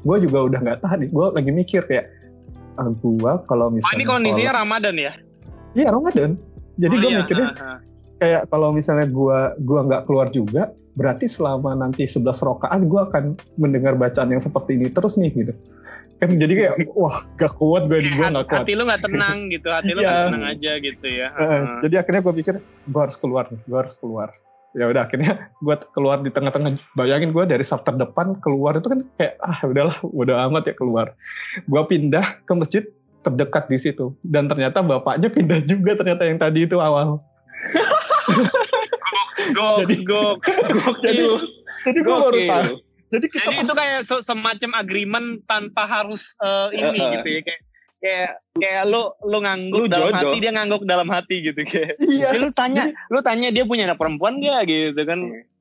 gue 0.00 0.16
juga 0.20 0.38
udah 0.44 0.58
nggak 0.60 0.78
tahan. 0.80 0.98
Gue 1.06 1.26
lagi 1.30 1.50
mikir 1.50 1.82
kayak 1.82 2.06
ah, 2.74 2.88
gue 2.88 3.32
kalau 3.44 3.66
Oh 3.66 3.72
misalnya 3.72 3.94
ini 3.94 4.04
kondisinya 4.04 4.52
sholat- 4.52 4.60
Ramadan 4.62 4.94
ya? 4.96 5.12
iya 5.72 5.88
Ramadan. 5.88 6.30
Jadi 6.76 6.94
Oh, 6.94 7.00
gue 7.00 7.10
iya. 7.10 7.18
mikirnya 7.20 7.48
Ah, 7.50 7.62
ah. 7.68 7.78
kayak 8.16 8.42
kalau 8.46 8.68
misalnya 8.70 9.06
gua 9.06 9.38
gua 9.58 9.80
nggak 9.84 10.02
keluar 10.04 10.26
juga 10.28 10.62
berarti 10.92 11.26
selama 11.26 11.72
nanti 11.72 12.02
11 12.04 12.18
rokaat 12.40 12.80
gua 12.84 13.06
akan 13.06 13.24
mendengar 13.54 13.94
bacaan 13.94 14.28
yang 14.28 14.38
seperti 14.38 14.74
ini 14.74 14.86
terus 14.88 15.14
nih 15.14 15.30
gitu 15.32 15.54
kan 16.16 16.30
jadi 16.32 16.50
kayak 16.50 16.72
wah 16.92 17.22
gak 17.32 17.54
kuat 17.54 17.86
gue 17.86 18.02
gua 18.12 18.24
hat- 18.24 18.32
nggak 18.32 18.46
kuat 18.48 18.60
hati 18.60 18.72
lu 18.74 18.82
nggak 18.82 19.02
tenang 19.02 19.38
gitu, 19.48 19.68
hati 19.68 19.90
lu 19.92 20.00
Iya. 20.00 20.06
nggak 20.08 20.24
tenang 20.24 20.44
aja 20.48 20.72
gitu 20.80 21.06
ya. 21.08 21.28
Ah. 21.30 21.78
jadi 21.78 21.94
akhirnya 21.96 22.20
gue 22.20 22.34
pikir 22.36 22.54
gua 22.84 23.00
harus 23.00 23.16
keluar 23.16 23.44
nih 23.46 23.60
gua 23.64 23.78
harus 23.80 23.96
keluar 23.96 24.28
ya 24.76 24.84
udah 24.88 25.08
akhirnya 25.08 25.48
gua 25.60 25.80
keluar 25.92 26.20
di 26.20 26.28
tengah-tengah 26.28 26.76
bayangin 26.92 27.32
gua 27.32 27.48
dari 27.48 27.64
saf 27.64 27.84
terdepan 27.84 28.36
keluar 28.40 28.76
itu 28.76 28.88
kan 28.88 29.00
kayak 29.16 29.34
ah 29.40 29.58
udahlah 29.64 29.96
udah 30.04 30.48
amat 30.50 30.68
ya 30.68 30.74
keluar. 30.76 31.16
Gua 31.64 31.84
pindah 31.84 32.44
ke 32.44 32.52
masjid 32.52 32.84
terdekat 33.20 33.66
di 33.66 33.76
situ 33.76 34.14
dan 34.22 34.46
ternyata 34.46 34.78
bapaknya 34.80 35.28
pindah 35.28 35.60
juga 35.64 35.96
ternyata 35.96 36.22
yang 36.24 36.38
tadi 36.38 36.64
itu 36.64 36.76
awal. 36.78 37.18
Gok, 39.48 39.76
Jadi- 39.80 40.04
gok, 40.04 40.36
jadi 41.00 41.24
jadi 41.86 41.98
gue 42.04 42.16
baru 42.20 42.40
tahu. 42.44 42.72
Jadi 43.08 43.26
kita 43.32 43.48
Jadi 43.48 43.64
itu 43.64 43.72
kayak 43.72 44.00
se- 44.04 44.20
semacam 44.20 44.70
agreement 44.76 45.40
tanpa 45.48 45.88
harus 45.88 46.36
eh, 46.36 46.68
ini 46.76 47.00
gitu 47.16 47.28
ya 47.32 47.40
kayak 47.40 47.60
kayak 47.98 48.30
kayak 48.54 48.82
lu 48.84 49.02
lu 49.22 49.38
ngangguk 49.38 49.80
Lu 49.80 49.86
dalam 49.86 50.08
jodoh. 50.08 50.18
hati 50.24 50.36
dia 50.38 50.52
ngangguk 50.52 50.82
dalam 50.84 51.08
hati 51.08 51.36
gitu 51.42 51.60
kayak. 51.62 51.94
iya 52.00 52.30
Ya, 52.30 52.38
lu 52.38 52.48
tanya 52.50 52.82
lu 53.06 53.18
tanya 53.20 53.48
dia 53.48 53.62
punya 53.62 53.84
anak 53.84 53.96
perempuan 53.96 54.38
gak 54.38 54.66
gitu 54.66 55.00
kan. 55.00 55.18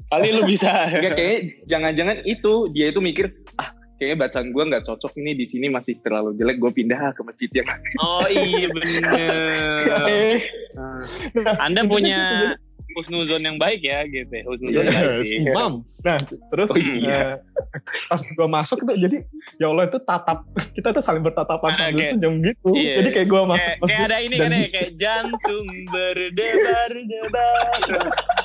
Kali 0.07 0.27
lu 0.31 0.41
bisa. 0.43 0.71
Enggak 0.93 1.13
kayaknya 1.13 1.39
jangan-jangan 1.65 2.17
itu 2.23 2.51
dia 2.71 2.87
itu 2.87 2.99
mikir 2.99 3.25
ah 3.55 3.69
kayaknya 3.97 4.17
bacaan 4.19 4.47
gue 4.47 4.63
nggak 4.63 4.85
cocok 4.85 5.13
ini 5.17 5.33
di 5.33 5.45
sini 5.45 5.67
masih 5.67 5.97
terlalu 5.99 6.31
jelek 6.33 6.57
gue 6.57 6.71
pindah 6.71 6.99
ah 7.01 7.11
ke 7.11 7.21
masjid 7.21 7.49
yang 7.51 7.67
Oh 7.97 8.23
iya 8.25 8.67
bener. 8.67 9.01
eh 10.07 10.37
Nah, 10.77 11.01
nah, 11.33 11.55
Anda 11.59 11.81
punya 11.83 12.19
jadi- 12.21 12.57
husnuzon 12.97 13.39
yang 13.39 13.55
baik 13.55 13.79
ya 13.79 14.01
gitu. 14.03 14.27
ya. 14.27 14.43
Husnuzon 14.43 14.83
Yes, 14.83 14.93
baik 14.95 15.23
sih. 15.23 15.37
imam. 15.43 15.73
Nah, 16.01 16.17
terus 16.25 16.69
Oh, 16.69 16.77
iya. 16.77 17.37
eh, 17.37 17.79
pas 18.07 18.21
gua 18.33 18.47
masuk 18.51 18.81
tuh 18.81 18.97
jadi 18.97 19.17
ya 19.55 19.69
Allah 19.69 19.85
itu 19.85 19.97
tatap 19.99 20.41
kita 20.75 20.89
tuh 20.91 20.99
saling 20.99 21.21
bertatapan 21.21 21.69
Ah, 21.71 21.77
kayak- 21.87 22.17
senyum 22.17 22.35
gitu. 22.41 22.69
iya. 22.73 22.93
Jadi 22.99 23.09
kayak 23.13 23.27
gua 23.27 23.41
masuk 23.45 23.61
Kayak, 23.61 23.87
kayak 23.87 24.01
ada 24.03 24.17
ini 24.19 24.35
kan 24.35 24.49
ya, 24.49 24.67
kayak 24.67 24.91
jantung 24.97 25.65
berdebar 25.87 26.89
debar. 26.91 27.69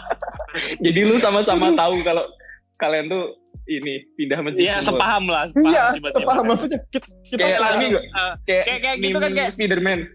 jadi 0.84 1.00
lu 1.02 1.16
sama-sama 1.16 1.72
tahu 1.72 2.02
kalau 2.02 2.24
kalian 2.76 3.08
tuh 3.08 3.24
ini 3.64 3.94
pindah 4.14 4.38
Iya 4.54 4.82
semua. 4.82 4.98
sepaham 4.98 5.24
lah. 5.26 5.44
Iya, 5.54 5.84
tiba-tiba. 5.94 6.18
sepaham 6.18 6.44
maksudnya 6.44 6.78
kita, 6.88 7.06
kita 7.22 7.38
Kayak 7.38 7.48
Kayak 7.48 7.60
lagi 7.60 7.86
langsung, 7.86 7.92
eh, 7.94 8.32
kayak 8.42 8.64
kayak 8.64 8.80
kayak 8.82 8.96
gitu 8.98 9.18
kan 9.18 9.30
kayak 9.32 9.50
Spiderman 9.50 10.00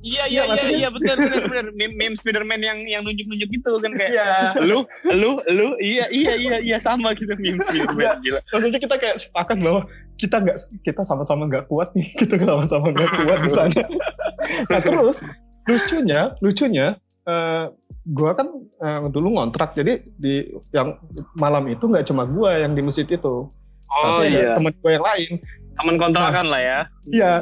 iya 0.00 0.24
Iya, 0.24 0.42
iya 0.48 0.54
iya 0.54 0.70
iya 0.76 0.88
betul 0.88 1.14
betul 1.18 1.40
betul 1.44 1.66
meme, 1.74 1.94
meme 1.94 2.14
Spiderman 2.14 2.60
yang 2.60 2.78
yang 2.84 3.02
nunjuk 3.02 3.26
nunjuk 3.26 3.50
itu 3.50 3.70
kan 3.76 3.92
kayak 3.92 4.10
Iya. 4.14 4.30
lu 4.60 4.78
lu 5.10 5.30
lu 5.44 5.66
iya 5.78 6.06
iya 6.08 6.32
iya 6.34 6.56
iya 6.58 6.78
sama 6.78 7.12
gitu 7.12 7.34
meme 7.36 7.58
Spiderman 7.60 8.22
gila 8.22 8.40
Maksudnya 8.48 8.80
kita 8.80 8.96
kayak 8.96 9.16
sepakat 9.18 9.56
bahwa 9.58 9.80
kita 10.16 10.36
nggak 10.38 10.56
kita 10.82 11.02
sama-sama 11.02 11.46
nggak 11.46 11.66
kuat 11.66 11.94
nih, 11.94 12.10
kita 12.16 12.38
sama-sama 12.38 12.90
nggak 12.90 13.10
kuat 13.18 13.38
di 13.38 13.50
sana. 13.50 13.82
nah 14.66 14.80
terus 14.80 15.22
lucunya, 15.64 16.20
lucunya 16.38 16.86
eh, 17.22 17.64
gua 18.08 18.32
kan 18.32 18.48
eh, 18.56 19.00
dulu 19.08 19.36
ngontrak, 19.36 19.72
jadi 19.72 20.00
di 20.14 20.42
yang 20.70 20.96
malam 21.34 21.66
itu 21.66 21.84
nggak 21.84 22.04
cuma 22.04 22.24
gua 22.24 22.56
yang 22.56 22.72
di 22.72 22.80
masjid 22.80 23.04
itu, 23.04 23.48
oh 23.84 24.02
tapi 24.02 24.32
iya 24.32 24.56
temen 24.56 24.72
gua 24.78 24.92
yang 24.92 25.06
lain. 25.06 25.32
teman 25.74 25.94
kontrakan 25.94 26.46
lah 26.48 26.58
ya 26.58 26.78
Iya. 27.06 27.32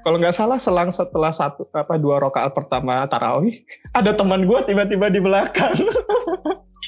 Kalau 0.00 0.16
nggak 0.16 0.32
salah 0.32 0.56
selang 0.56 0.88
setelah 0.88 1.28
satu 1.28 1.64
apa 1.70 1.96
dua 1.96 2.20
rakaat 2.20 2.52
pertama 2.52 3.04
tarawih, 3.04 3.60
ada 3.90 4.12
teman 4.12 4.44
gue 4.44 4.58
tiba-tiba 4.62 5.08
di 5.08 5.16
belakang. 5.16 5.72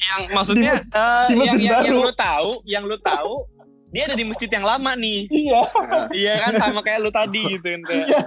yang 0.02 0.22
maksudnya 0.30 0.80
Di 0.80 0.84
mas- 0.84 0.92
eh, 0.92 1.26
di 1.28 1.64
yang, 1.64 1.80
yang, 1.80 1.82
yang 1.86 1.96
lu 1.98 2.12
tahu 2.12 2.50
yang 2.64 2.84
lu 2.84 2.96
tahu 2.98 3.46
dia 3.88 4.08
ada 4.08 4.16
di 4.16 4.24
masjid 4.24 4.48
yang 4.48 4.64
lama 4.64 4.96
nih 4.96 5.28
iya. 5.30 5.62
iya 6.10 6.32
kan 6.40 6.52
sama 6.58 6.80
kayak 6.80 7.00
lu 7.00 7.10
tadi 7.12 7.42
gitu 7.52 7.62
kan 7.62 7.80
Iya. 7.86 8.18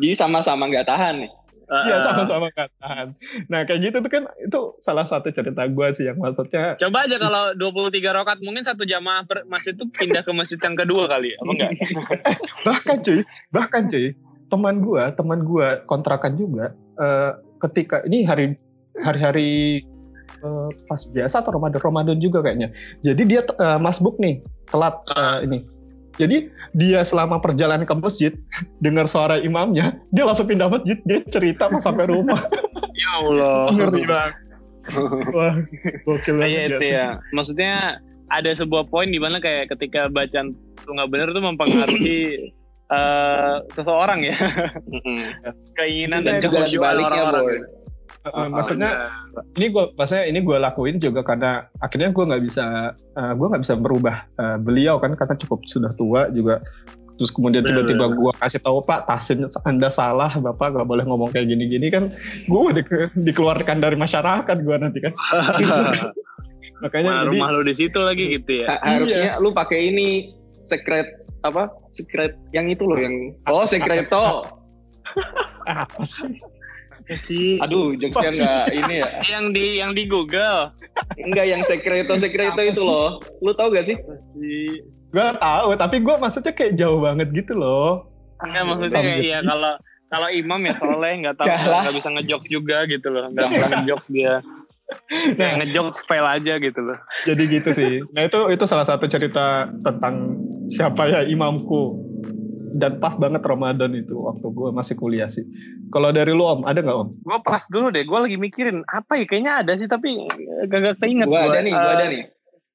jadi 0.00 0.14
sama-sama 0.16 0.64
nggak 0.66 0.84
tahan 0.84 1.22
nih 1.22 1.30
Iya 1.68 1.96
sama-sama 2.00 2.48
nggak 2.48 2.68
tahan. 2.80 3.08
Nah 3.52 3.60
kayak 3.68 3.80
gitu 3.84 3.96
tuh 4.00 4.10
kan 4.10 4.24
itu 4.40 4.60
salah 4.80 5.04
satu 5.04 5.28
cerita 5.28 5.68
gue 5.68 5.88
sih 5.92 6.08
yang 6.08 6.16
maksudnya 6.16 6.80
Coba 6.80 7.04
aja 7.04 7.20
kalau 7.20 7.52
23 7.56 8.16
rokat 8.16 8.38
mungkin 8.40 8.64
satu 8.64 8.88
jamaah 8.88 9.28
per 9.28 9.44
masjid 9.44 9.76
itu 9.76 9.84
pindah 9.92 10.24
ke 10.24 10.32
masjid 10.32 10.56
yang 10.64 10.76
kedua 10.76 11.04
kali 11.04 11.36
apa 11.36 11.50
enggak? 11.52 11.72
bahkan 12.66 12.96
cuy 13.04 13.20
bahkan 13.52 13.82
cuy 13.84 14.16
teman 14.48 14.80
gue 14.80 15.04
teman 15.12 15.40
gue 15.44 15.68
kontrakan 15.84 16.40
juga 16.40 16.72
eh, 16.96 17.32
ketika 17.60 18.00
ini 18.08 18.24
hari 18.24 18.56
hari-hari 19.04 19.84
eh, 20.40 20.68
pas 20.88 21.02
biasa 21.04 21.44
atau 21.44 21.52
Ramadan 21.52 21.80
Ramadan 21.84 22.18
juga 22.18 22.40
kayaknya. 22.40 22.72
Jadi 23.04 23.22
dia 23.28 23.44
eh, 23.44 23.78
masbuk 23.78 24.16
nih 24.16 24.40
telat 24.72 24.96
eh, 25.12 25.44
ini. 25.44 25.60
Jadi 26.16 26.50
dia 26.72 27.04
selama 27.04 27.38
perjalanan 27.38 27.84
ke 27.84 27.94
masjid 27.94 28.32
dengar 28.84 29.06
suara 29.06 29.36
imamnya, 29.38 30.00
dia 30.10 30.24
langsung 30.24 30.48
pindah 30.48 30.72
masjid, 30.72 30.98
dia 31.04 31.20
cerita 31.28 31.68
pas 31.68 31.82
sampai 31.82 32.08
rumah. 32.08 32.42
Ya 32.98 33.14
Allah. 33.14 33.70
Ngeri 33.78 34.02
banget. 34.10 34.34
Wah, 35.38 35.54
gokil 36.02 36.34
banget. 36.34 36.50
Iya 36.50 36.60
itu 36.66 36.82
ya. 36.82 36.98
ya. 36.98 37.08
Maksudnya 37.30 37.74
ada 38.26 38.50
sebuah 38.58 38.90
poin 38.90 39.06
di 39.06 39.22
mana 39.22 39.38
kayak 39.38 39.70
ketika 39.70 40.10
bacaan 40.10 40.50
itu 40.50 40.90
nggak 40.90 41.06
benar 41.06 41.30
tuh 41.30 41.38
mempengaruhi 41.46 42.50
eh, 42.98 43.54
seseorang 43.70 44.26
ya 44.26 44.34
keinginan 45.78 46.26
dan 46.26 46.42
juga 46.42 46.66
sebaliknya 46.66 47.22
orang-orang. 47.22 47.70
Eh, 48.28 48.48
maksudnya 48.50 49.10
ini 49.56 49.66
gue 49.72 49.84
maksudnya 49.94 50.24
ini 50.28 50.38
gue 50.42 50.56
lakuin 50.58 50.96
juga 51.00 51.20
karena 51.24 51.64
akhirnya 51.80 52.10
gue 52.12 52.24
nggak 52.28 52.42
bisa 52.44 52.92
gue 53.14 53.46
nggak 53.46 53.62
bisa 53.62 53.74
merubah 53.78 54.16
eh, 54.36 54.58
beliau 54.60 55.00
kan 55.00 55.14
karena 55.14 55.34
cukup 55.38 55.64
sudah 55.68 55.92
tua 55.96 56.28
juga. 56.32 56.60
Terus 57.18 57.34
kemudian 57.34 57.66
tiba-tiba 57.66 58.14
gue 58.14 58.32
kasih 58.38 58.62
tahu 58.62 58.78
pak 58.86 59.10
tasnya 59.10 59.50
anda 59.66 59.90
salah 59.90 60.30
bapak 60.38 60.70
nggak 60.70 60.86
boleh 60.86 61.02
ngomong 61.02 61.34
kayak 61.34 61.50
gini-gini 61.50 61.90
kan 61.90 62.14
gue 62.46 62.60
di, 62.78 62.82
dikeluarkan 63.26 63.82
dari 63.82 63.98
masyarakat 63.98 64.56
gue 64.62 64.76
nanti 64.78 64.98
kan. 65.02 65.12
Makanya 66.78 67.10
Nah, 67.10 67.22
jadi, 67.26 67.30
rumah 67.34 67.48
lu 67.58 67.62
di 67.66 67.74
situ 67.74 67.98
lagi 67.98 68.38
gitu 68.38 68.62
ya. 68.62 68.78
Ha- 68.78 68.82
harusnya 68.86 69.34
lu 69.42 69.50
pakai 69.50 69.90
ini 69.90 70.30
secret 70.62 71.26
apa 71.46 71.70
secret 71.94 72.34
yang 72.50 72.66
itu 72.68 72.82
loh 72.84 72.98
yang 72.98 73.14
oh 73.48 73.64
secreto 73.64 74.42
apa 75.70 76.02
sih 76.04 76.34
sih? 77.16 77.56
aduh 77.62 77.96
jokesnya 77.96 78.30
nggak 78.36 78.64
ini 78.74 78.94
ya. 79.00 79.08
Yang 79.32 79.44
di 79.56 79.66
yang 79.80 79.92
di 79.96 80.04
Google. 80.04 80.74
enggak 81.16 81.46
yang 81.48 81.62
secreto 81.64 82.20
secreto 82.20 82.60
itu 82.60 82.82
loh. 82.84 83.22
Lu 83.40 83.56
tau 83.56 83.72
gak 83.72 83.88
sih? 83.88 83.96
Gue 85.08 85.28
tahu 85.40 85.68
tapi 85.78 85.96
gue 86.04 86.14
maksudnya 86.20 86.52
kayak 86.52 86.76
jauh 86.76 87.00
banget 87.00 87.32
gitu 87.32 87.56
loh. 87.56 88.04
Enggak 88.44 88.64
maksudnya 88.68 89.00
kayak 89.00 89.20
Sampai- 89.24 89.32
ya 89.32 89.40
kalau 89.40 89.72
kalau 90.08 90.28
imam 90.32 90.60
ya 90.64 90.74
soleh 90.76 91.12
nggak 91.20 91.36
tahu 91.36 91.46
nggak 91.48 91.96
bisa 91.96 92.08
ngejokes 92.12 92.48
juga 92.48 92.76
gitu 92.84 93.08
loh. 93.08 93.24
Nggak 93.32 93.46
bisa 93.52 93.66
ngejokes 93.72 94.08
dia. 94.12 94.34
Kayak 95.36 95.54
ngejokes 95.60 96.00
fail 96.08 96.24
aja 96.24 96.56
gitu 96.56 96.80
loh. 96.80 96.96
Jadi 97.28 97.42
gitu 97.44 97.70
sih. 97.76 98.00
Nah 98.16 98.24
itu 98.24 98.40
itu 98.48 98.64
salah 98.64 98.88
satu 98.88 99.04
cerita 99.04 99.68
tentang 99.84 100.40
siapa 100.72 101.12
ya 101.12 101.20
imamku 101.28 102.07
dan 102.70 102.96
pas 102.96 103.14
banget 103.14 103.40
Ramadan 103.40 103.92
itu 103.92 104.14
waktu 104.18 104.46
gue 104.46 104.68
masih 104.70 104.94
kuliah 104.94 105.26
sih. 105.26 105.44
Kalau 105.88 106.08
dari 106.08 106.30
lu 106.30 106.42
om 106.42 106.62
ada 106.62 106.76
nggak 106.76 106.96
om? 106.96 107.08
Gue 107.18 107.38
pas 107.40 107.62
dulu 107.64 107.88
deh 107.88 108.02
gue 108.02 108.18
lagi 108.18 108.36
mikirin 108.36 108.84
apa 108.84 109.14
ya 109.14 109.24
kayaknya 109.24 109.52
ada 109.58 109.72
sih 109.74 109.86
tapi 109.86 110.28
gak 110.66 110.98
keinget 110.98 111.26
gua 111.26 111.44
ada 111.44 111.50
gua. 111.52 111.60
nih 111.60 111.72
gua 111.72 111.82
Eh, 111.82 111.94
ada 111.94 112.06
nih. 112.06 112.22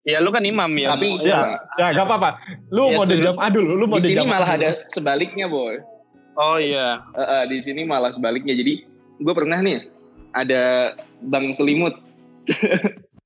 ya 0.04 0.18
lu 0.18 0.30
kan 0.30 0.44
imam 0.44 0.72
ya. 0.74 0.88
Tapi- 0.92 1.14
Lu- 1.14 1.24
ya 1.24 1.40
ya 1.76 1.88
gak 1.92 2.06
apa-apa. 2.06 2.30
Lu 2.70 2.84
Ya, 2.86 2.94
mau 2.94 3.04
seru. 3.04 3.22
jam 3.22 3.36
adul 3.38 3.66
lu 3.68 3.86
mau 3.86 3.98
di 3.98 4.10
sini 4.10 4.24
malah 4.24 4.50
ada 4.50 4.70
sebaliknya 4.88 5.46
boy. 5.46 5.78
Oh 6.34 6.58
iya. 6.58 6.98
Eh, 7.14 7.22
eh, 7.22 7.44
di 7.48 7.58
sini 7.60 7.82
malah 7.84 8.10
sebaliknya. 8.10 8.52
Jadi 8.52 8.84
gue 9.16 9.34
pernah 9.34 9.58
nih 9.58 9.86
ada 10.32 10.94
bang 11.22 11.50
selimut. 11.50 11.94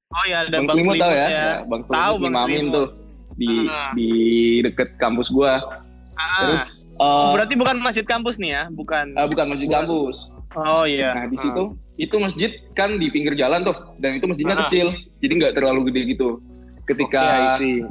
Oh 0.10 0.24
iya 0.24 0.42
ada 0.42 0.50
bang, 0.54 0.66
bang 0.66 0.76
selimut 0.78 0.96
tau 0.98 1.12
ya, 1.12 1.20
ya. 1.20 1.28
Ya, 1.28 1.48
bang 1.62 1.82
Tahu 1.84 1.92
selimut 1.92 2.16
Bang 2.18 2.22
ngimamin 2.24 2.58
Selimut. 2.58 2.74
tuh 2.74 2.88
di 3.36 3.52
Ah. 3.66 3.92
di 3.94 4.10
deket 4.62 4.90
kampus 4.98 5.28
gua 5.28 5.54
Ah, 6.18 6.42
terus 6.44 6.90
eh, 6.90 7.30
berarti 7.38 7.54
bukan 7.54 7.78
masjid 7.80 8.02
kampus 8.04 8.42
nih 8.42 8.52
ya 8.58 8.64
bukan 8.74 9.14
eh, 9.14 9.28
bukan 9.30 9.46
masjid 9.54 9.70
kampus 9.70 10.28
oh 10.58 10.84
iya 10.84 11.14
Nah 11.14 11.26
di 11.30 11.38
situ 11.38 11.64
itu 11.98 12.16
masjid 12.18 12.52
kan 12.74 12.98
di 12.98 13.10
pinggir 13.10 13.34
jalan 13.34 13.62
tuh 13.62 13.74
dan 13.98 14.18
itu 14.18 14.26
masjidnya 14.26 14.58
Ah. 14.58 14.62
kecil 14.66 14.94
jadi 15.18 15.34
nggak 15.34 15.54
terlalu 15.58 15.90
gede 15.90 16.14
gitu. 16.14 16.42
Ketika 16.86 17.58
see. 17.58 17.82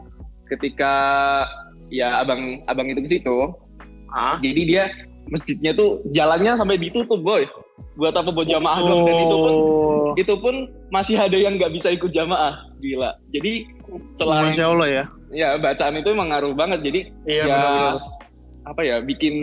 ketika 0.46 0.92
ya 1.90 2.22
abang 2.22 2.62
abang 2.66 2.86
itu 2.86 3.02
ke 3.02 3.10
situ, 3.18 3.54
Ah, 4.08 4.38
jadi 4.40 4.60
dia 4.62 4.84
masjidnya 5.28 5.74
tuh 5.74 6.00
jalannya 6.14 6.54
sampai 6.54 6.78
ditutup 6.78 7.18
boy. 7.20 7.44
Buat 7.98 8.14
apa 8.16 8.30
buat 8.30 8.46
jamaah 8.46 8.78
doang 8.80 9.04
dan 9.04 9.16
itu 9.20 9.36
pun 9.36 9.52
Oh. 9.52 10.10
itu 10.16 10.34
pun 10.38 10.54
masih 10.88 11.18
ada 11.18 11.34
yang 11.36 11.58
nggak 11.58 11.74
bisa 11.74 11.90
ikut 11.90 12.08
jamaah 12.08 12.62
gila. 12.80 13.18
Jadi 13.34 13.66
selain 14.16 14.54
Masya 14.54 14.64
Allah 14.64 14.88
ya 14.88 15.04
ya 15.34 15.48
bacaan 15.58 15.98
itu 15.98 16.08
emang 16.08 16.30
ngaruh 16.30 16.54
banget. 16.54 16.80
Jadi 16.86 17.00
iya 17.26 17.42
ya 17.42 17.56
benar-benar 17.58 17.94
apa 18.66 18.80
ya 18.82 18.98
bikin 18.98 19.34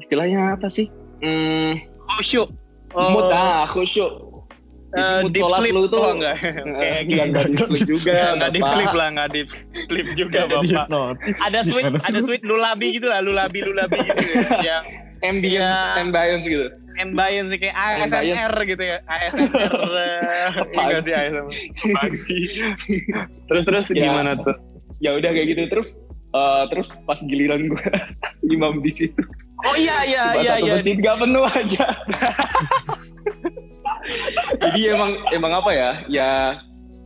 istilahnya 0.00 0.56
apa 0.56 0.66
sih? 0.72 0.88
Hmm, 1.20 1.76
khusyuk 2.16 2.48
mood 2.96 3.28
ah 3.28 3.68
khusyuk. 3.68 4.24
Eh, 4.96 5.20
mood 5.20 5.36
deep 5.36 5.44
sleep 5.44 5.74
lu 5.76 5.84
tuh 5.92 6.00
oh, 6.00 6.12
enggak 6.16 6.40
kayak 6.40 6.64
Enggak, 6.64 7.02
gitu 7.04 7.20
enggak 7.20 7.44
deep 7.44 7.60
sleep 7.68 7.84
juga. 7.84 8.12
Ya, 8.16 8.28
nggak 8.38 8.50
deep 8.56 8.66
sleep 8.72 8.92
lah, 8.96 9.08
nggak 9.12 9.28
deep 9.34 9.48
sleep 9.84 10.06
juga 10.20 10.40
bapak. 10.48 10.86
Ada 11.44 11.60
sweet, 11.68 11.84
ada 12.00 12.18
sweet 12.24 12.42
lulabi 12.46 12.96
gitu 12.96 13.06
lah, 13.12 13.20
lulabi 13.20 13.60
lulabi 13.60 13.98
gitu 14.00 14.16
ya. 14.40 14.48
Yang 14.72 14.84
ambience 15.26 15.80
Iya. 15.80 16.00
ambience 16.00 16.44
gitu 16.48 16.66
ambience 16.96 17.52
kayak. 17.60 17.76
ASMR 17.76 18.54
gitu 18.64 18.82
ya, 18.88 18.96
ASMR. 19.04 19.72
Enggak 20.72 21.00
sih 21.04 21.12
sih? 21.12 21.16
ASMR. 21.28 21.44
Terus 23.52 23.62
terus 23.68 23.84
Ya. 23.92 24.08
gimana 24.08 24.32
tuh? 24.40 24.56
ya 24.96 25.12
udah 25.12 25.28
kayak 25.28 25.46
gitu 25.52 25.62
terus 25.68 25.88
eh, 26.36 26.62
terus 26.72 26.88
pas 27.08 27.18
giliran 27.24 27.72
gue 27.72 27.90
imam 28.54 28.84
di 28.84 28.92
situ. 28.92 29.22
Oh 29.64 29.72
iya 29.72 30.04
iya 30.04 30.24
iya 30.36 30.54
iya. 30.60 30.74
masjid 30.78 30.96
gak 31.00 31.16
penuh 31.16 31.46
aja. 31.48 31.86
Jadi 34.62 34.80
emang 34.92 35.12
emang 35.32 35.52
apa 35.56 35.70
ya? 35.72 35.90
Ya 36.06 36.30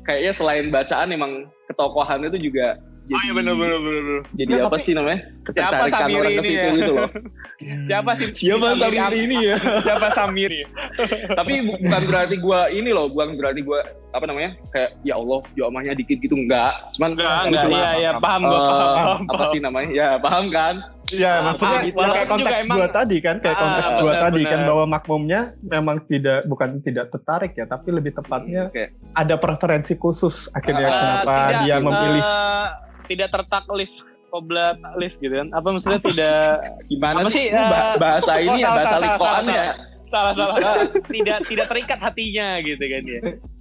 kayaknya 0.04 0.32
selain 0.34 0.66
bacaan 0.74 1.14
emang 1.14 1.32
ketokohan 1.70 2.26
itu 2.26 2.50
juga 2.50 2.76
jadi 3.10 3.12
Oh 3.12 3.20
iya 3.20 3.32
benar 3.34 3.54
benar 3.54 3.78
benar. 3.80 4.00
benar. 4.00 4.22
jadi 4.32 4.50
Ya, 4.50 4.58
apa 4.60 4.68
tapi- 4.70 4.84
sih 4.84 4.92
namanya 4.94 5.18
ketertarikan 5.42 5.90
Samiri 6.00 6.14
orang 6.16 6.30
ke 6.30 6.36
ini 6.36 6.46
situ 6.46 6.54
ya? 6.60 6.72
gitu 6.72 6.92
loh 6.92 7.08
Siapa 7.90 8.10
sih? 8.14 8.26
Siapa 8.32 8.66
Samiri 8.70 8.80
Samiri 8.96 9.18
ini 9.20 9.36
ya? 9.42 9.56
Siapa 9.86 10.08
Samiri? 10.12 10.60
tapi 11.38 11.52
bu- 11.60 11.80
bukan 11.80 12.02
berarti 12.06 12.36
gue 12.36 12.60
ini 12.72 12.90
loh 12.90 13.06
bukan 13.08 13.28
berarti 13.34 13.60
gue 13.60 13.80
apa 14.10 14.24
namanya 14.24 14.50
kayak 14.68 14.90
ya 15.00 15.14
Allah 15.16 15.38
jamaahnya 15.52 15.94
dikit 15.94 16.18
gitu 16.18 16.34
enggak 16.34 16.70
cuman 16.96 17.10
Enggak, 17.12 17.34
enggak. 17.44 17.62
cuma, 17.62 17.76
Iya, 17.76 17.90
iya, 17.96 18.10
paham 18.16 18.42
gua, 18.42 18.50
eh, 18.50 18.58
paham, 18.60 18.78
paham, 18.90 19.20
apa 19.20 19.34
paham. 19.36 19.50
sih 19.50 19.60
namanya 19.60 19.90
ya 19.90 20.08
paham 20.16 20.46
kan 20.48 20.76
Ya, 21.10 21.42
maksudnya 21.42 21.78
gitu. 21.82 21.98
ya 21.98 22.06
kayak 22.08 22.28
konteks 22.28 22.46
juga 22.46 22.62
emang- 22.62 22.78
gua 22.78 22.88
tadi 22.88 23.16
kan, 23.18 23.36
kayak 23.40 23.50
Ah, 23.52 23.60
konteks 23.60 23.90
gua 23.92 23.98
benar, 24.06 24.22
tadi 24.24 24.42
kan 24.44 24.60
bahwa 24.62 24.84
makmumnya 24.88 25.40
memang 25.60 25.96
tidak 26.04 26.38
bukan 26.46 26.68
tidak 26.80 27.06
tertarik 27.08 27.52
ya, 27.52 27.66
tapi 27.66 27.88
lebih 27.90 28.12
tepatnya 28.12 28.62
Kayak, 28.68 28.94
ada 29.12 29.34
preferensi 29.34 29.94
khusus 29.96 30.46
akhirnya 30.52 30.86
Ah, 30.86 30.94
kenapa 30.96 31.32
tidak, 31.34 31.60
dia 31.60 31.76
memilih 31.80 32.22
eh, 32.22 32.68
tidak 33.10 33.28
tertaklif 33.28 33.90
koblat 34.30 34.78
alif 34.94 35.18
gitu 35.18 35.34
kan. 35.34 35.50
Apa 35.50 35.74
maksudnya 35.74 35.98
tidak 36.00 36.62
gimana 36.86 37.26
Apa 37.26 37.30
sih, 37.30 37.50
eh, 37.50 37.70
bahasa 37.98 38.32
oh, 38.32 38.38
ini 38.40 38.62
ya 38.62 38.70
salah, 38.70 38.76
bahasa 38.78 38.90
salah, 38.94 39.02
likoan 39.04 39.42
salah, 39.42 39.50
ya 39.50 39.66
salah. 40.06 40.32
Salah 40.32 40.74
tidak 41.06 41.38
tidak 41.46 41.66
terikat 41.66 41.98
hatinya 41.98 42.48
gitu 42.62 42.84
kan 42.86 43.02
ya. 43.04 43.20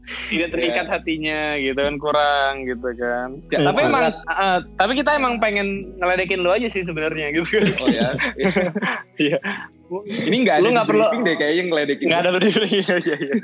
Tidak 0.10 0.50
terikat 0.50 0.86
Iya. 0.86 0.94
hatinya 0.94 1.40
gitu 1.58 1.78
kan 1.78 1.96
kurang 1.98 2.54
gitu 2.66 2.90
kan. 2.98 3.28
Ya, 3.50 3.58
Iya, 3.62 3.66
tapi 3.66 3.80
iya. 3.82 3.90
emang 3.90 4.04
eh, 4.10 4.60
tapi 4.74 4.92
kita 4.94 5.12
emang 5.14 5.34
pengen 5.38 5.68
ngeledekin 5.98 6.42
lu 6.42 6.50
aja 6.50 6.66
sih 6.66 6.82
sebenarnya 6.82 7.30
gitu. 7.34 7.46
Kan 7.46 7.66
oh 7.78 7.88
ya 7.90 8.10
Iya. 9.26 9.38
ini 10.26 10.46
nggak 10.46 10.56
ada 10.58 10.66
Lu 10.66 10.70
nggak 10.70 10.86
perlu- 10.86 11.10
briefing 11.10 11.22
deh 11.26 11.36
kayaknya 11.36 11.64
ngeledekin. 11.66 12.06
Nggak 12.10 12.22
ada 12.22 12.30
di 12.38 12.50
iya 12.70 12.96
iya 13.02 13.16
iya 13.18 13.36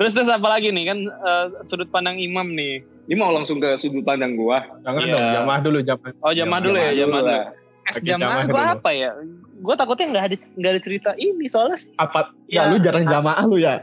terus 0.00 0.12
terus 0.12 0.26
apa 0.26 0.48
lagi 0.48 0.72
nih 0.72 0.84
kan 0.86 0.98
eh, 1.04 1.44
sudut 1.66 1.86
pandang 1.86 2.16
imam 2.16 2.48
nih 2.50 2.80
ini 3.04 3.14
mau 3.14 3.28
langsung 3.28 3.60
ke 3.60 3.76
sudut 3.76 4.00
pandang 4.00 4.32
gua 4.32 4.64
jangan 4.80 5.00
Iya. 5.02 5.12
dong 5.12 5.28
jamaah 5.36 5.60
dulu 5.60 5.78
jamaah. 5.82 6.12
oh 6.18 6.32
jamaah 6.32 6.60
dulu 6.60 6.76
ya 6.76 6.92
jamaah 6.96 7.22
dulu 7.22 7.40
es 7.82 7.96
Oke, 7.96 8.06
jamaah 8.06 8.16
jamaah 8.16 8.44
gue 8.46 8.54
dulu. 8.56 8.74
apa 8.76 8.90
ya 8.92 9.10
gue 9.60 9.74
takutnya 9.74 10.06
nggak 10.08 10.24
ada 10.24 10.36
nggak 10.54 10.70
ada 10.70 10.80
cerita 10.80 11.10
ini 11.18 11.44
soalnya 11.46 11.76
Apa 11.98 12.32
Ya. 12.48 12.64
ya 12.64 12.72
lu 12.72 12.76
jarang 12.78 13.04
jamaah 13.04 13.44
lu 13.44 13.60
ya? 13.60 13.78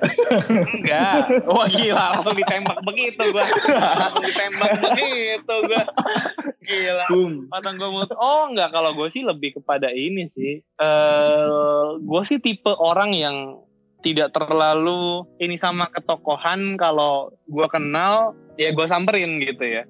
Enggak. 0.49 1.45
Wah 1.45 1.69
gila, 1.69 2.05
langsung 2.17 2.35
ditembak 2.35 2.83
begitu 2.83 3.23
gua. 3.31 3.47
Langsung 3.95 4.25
ditembak 4.25 4.71
begitu 4.81 5.53
gua. 5.63 5.83
Gila. 6.59 7.05
Boom. 7.07 7.33
Patang 7.47 7.77
gua 7.77 7.89
mut. 7.93 8.11
Oh 8.11 8.49
enggak, 8.49 8.73
kalau 8.73 8.91
gue 8.91 9.07
sih 9.07 9.23
lebih 9.23 9.55
kepada 9.55 9.87
ini 9.87 10.27
sih. 10.33 10.59
Eh, 10.59 11.85
gue 11.95 12.21
sih 12.25 12.37
tipe 12.37 12.73
orang 12.73 13.13
yang 13.13 13.61
tidak 14.07 14.31
terlalu 14.31 15.27
ini 15.43 15.59
sama 15.59 15.91
ketokohan 15.91 16.79
kalau 16.79 17.35
gue 17.51 17.67
kenal 17.67 18.31
ya 18.55 18.71
gue 18.71 18.87
samperin 18.87 19.43
gitu 19.43 19.63
ya. 19.63 19.83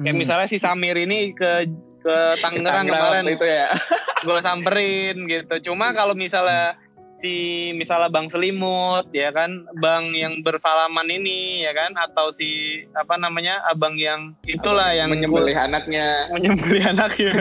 Kayak 0.00 0.14
Hmm. 0.16 0.20
misalnya 0.20 0.48
si 0.48 0.56
Samir 0.56 0.96
ini 0.96 1.36
ke 1.36 1.68
ke 2.00 2.16
Tangerang 2.40 2.88
kemarin 2.88 3.28
itu 3.28 3.44
ya 3.44 3.72
gue 4.26 4.38
samperin 4.44 5.16
gitu. 5.28 5.72
Cuma 5.72 5.92
kalau 5.92 6.12
misalnya 6.12 6.76
si 7.22 7.70
misalnya 7.78 8.10
Bang 8.10 8.26
Selimut 8.26 9.06
ya 9.14 9.30
kan, 9.30 9.62
Bang 9.78 10.10
yang 10.10 10.42
berfalaman 10.42 11.06
ini 11.06 11.62
ya 11.62 11.70
kan, 11.70 11.94
atau 11.94 12.34
si 12.34 12.82
apa 12.98 13.14
namanya 13.14 13.62
abang 13.70 13.94
yang 13.94 14.34
itulah 14.50 14.90
yang 14.90 15.14
menyembelih 15.14 15.54
anaknya 15.54 16.26
menyembelih 16.34 16.82
anaknya. 16.82 17.32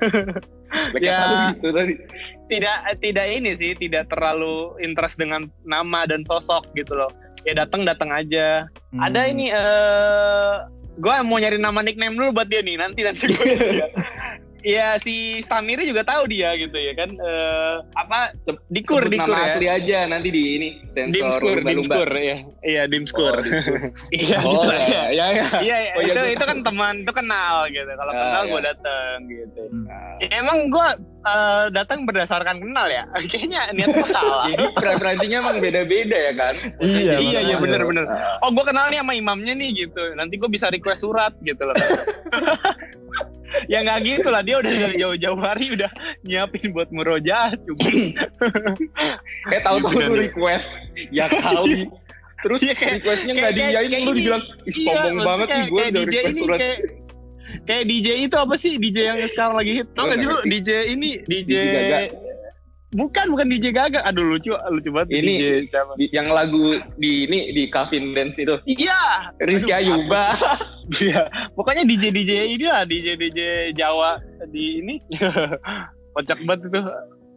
Ya. 0.98 1.54
gitu 1.54 1.70
tadi 1.70 1.94
tidak 2.52 3.00
tidak 3.00 3.26
ini 3.28 3.56
sih, 3.56 3.72
tidak 3.76 4.12
terlalu 4.12 4.76
interest 4.84 5.16
dengan 5.16 5.48
nama 5.64 6.04
dan 6.04 6.22
sosok 6.28 6.68
gitu 6.76 6.92
loh. 6.92 7.08
Ya 7.44 7.56
datang 7.56 7.84
datang 7.84 8.12
aja. 8.12 8.68
Hmm. 8.92 9.00
Ada 9.00 9.20
ini 9.32 9.52
eh 9.52 10.54
gue 11.00 11.14
mau 11.26 11.40
nyari 11.42 11.58
nama 11.58 11.82
nickname 11.82 12.14
dulu 12.14 12.40
buat 12.40 12.46
dia 12.46 12.62
nih 12.62 12.78
nanti 12.78 13.02
nanti 13.02 13.26
gue 13.26 13.44
Iya 14.64 14.96
si 14.96 15.14
Samiri 15.38 15.84
juga 15.84 16.00
tahu 16.02 16.24
dia 16.24 16.56
gitu 16.56 16.72
ya 16.72 16.96
kan 16.96 17.12
eh 17.12 17.76
apa 17.94 18.32
dikur 18.66 19.04
Sebut 19.04 19.12
dikur 19.12 19.28
nama 19.28 19.44
ya 19.44 19.52
asli 19.52 19.66
aja 19.68 19.98
nanti 20.08 20.28
di 20.30 20.42
ini 20.56 20.68
sensor 20.88 21.36
dimskur 21.36 21.56
dimskur 21.62 22.10
ya 22.10 22.36
iya 22.64 22.82
dimskur 22.88 23.34
Oh, 23.34 23.44
iya 24.16 24.38
oh 24.40 24.64
gitu, 24.64 24.72
ya 24.72 24.80
iya. 24.80 25.02
ya 25.12 25.26
ya 25.30 25.44
Iya, 25.60 25.76
Oh, 25.92 26.00
iya, 26.00 26.10
itu 26.10 26.16
gua- 26.18 26.32
itu 26.32 26.44
kan 26.44 26.58
teman, 26.62 26.94
itu 26.98 27.12
kenal 27.12 27.68
gitu. 27.68 27.90
Kalau 27.90 28.08
Ah, 28.10 28.18
kenal 28.18 28.42
iya. 28.42 28.50
gue 28.50 28.60
dateng 28.64 29.16
gitu. 29.26 29.62
Nah, 29.84 30.16
Ya, 30.16 30.28
emang 30.34 30.58
gue 30.66 30.88
eh, 31.24 31.64
datang 31.70 32.04
berdasarkan 32.04 32.60
kenal 32.60 32.86
ya. 32.86 33.04
Kayaknya 33.30 33.72
niat 33.72 33.90
gue 33.90 34.08
salah. 34.08 34.44
jadi 34.46 34.64
preferensinya 34.72 35.36
emang 35.40 35.56
beda-beda 35.58 36.16
ya 36.16 36.32
kan? 36.32 36.54
Iya, 36.78 37.14
iya, 37.18 37.40
iya 37.42 37.56
bener-bener. 37.56 38.04
Ah, 38.06 38.38
Oh 38.40 38.50
gue 38.50 38.64
kenal 38.64 38.88
nih 38.88 39.00
sama 39.00 39.12
imamnya 39.12 39.54
nih 39.54 39.86
gitu. 39.86 40.02
Nanti 40.14 40.36
gue 40.36 40.48
bisa 40.48 40.68
request 40.68 41.02
surat 41.02 41.32
gitu 41.40 41.64
loh. 41.64 41.76
ya 43.72 43.80
nggak 43.80 43.98
gitu 44.02 44.28
lah. 44.28 44.42
Dia 44.42 44.60
udah 44.60 44.70
dari 44.70 44.96
jauh-jauh 44.98 45.40
hari 45.40 45.66
udah 45.72 45.90
nyiapin 46.22 46.70
buat 46.70 46.88
murojaah 46.90 47.56
cuma. 47.56 47.88
Eh 49.54 49.60
tahu-tahu 49.60 49.92
Bener, 49.92 50.08
lu 50.08 50.16
request. 50.18 50.72
Ya 51.08 51.28
kali 51.28 51.88
terus 52.44 52.60
Iya, 52.60 52.76
kayak- 52.76 53.00
requestnya 53.00 53.32
nggak 53.32 53.52
kayak- 53.56 53.72
diiyain 53.72 54.02
lu 54.04 54.12
dibilang 54.12 54.42
ih 54.68 54.68
Iya, 54.68 54.84
sombong 54.84 55.00
maksudnya 55.16 55.24
banget 55.24 55.48
nih 55.48 55.62
gue 55.64 55.80
udah 55.80 55.88
DJ 55.88 56.04
request 56.04 56.28
ini 56.28 56.40
surat 56.44 56.60
kayak 57.64 57.84
DJ 57.86 58.08
itu 58.24 58.36
apa 58.36 58.54
sih? 58.54 58.76
DJ 58.76 58.98
yang 59.08 59.18
sekarang 59.30 59.54
lagi 59.56 59.72
hit. 59.80 59.86
Tau 59.92 60.06
gak 60.06 60.18
sih 60.18 60.26
lu? 60.26 60.38
DJ 60.44 60.70
ini 60.90 61.20
DJ, 61.24 61.48
DJ 61.48 61.56
Gaga. 61.66 61.98
bukan 62.94 63.26
bukan 63.30 63.46
DJ 63.48 63.66
Gaga. 63.70 64.00
Aduh 64.04 64.24
lucu 64.24 64.52
lucu 64.70 64.90
banget. 64.90 65.08
Ini 65.12 65.32
DJ 65.34 65.46
siapa? 65.68 65.92
Di- 65.96 66.12
yang 66.12 66.28
lagu 66.28 66.64
di 66.96 67.26
ini 67.26 67.52
di 67.52 67.62
Calvin 67.68 68.12
Dance 68.12 68.38
itu. 68.38 68.54
Iya. 68.64 69.32
Rizky 69.42 69.70
Aduh, 69.70 70.04
Ayuba 70.04 70.30
Iya, 71.00 71.26
pokoknya 71.56 71.88
DJ 71.88 72.12
DJ 72.12 72.32
ini 72.54 72.64
lah 72.64 72.84
DJ 72.84 73.16
DJ 73.16 73.40
Jawa. 73.72 74.20
Di 74.48 74.84
ini. 74.84 75.00
Kocak 76.14 76.38
banget 76.44 76.68
itu. 76.68 76.80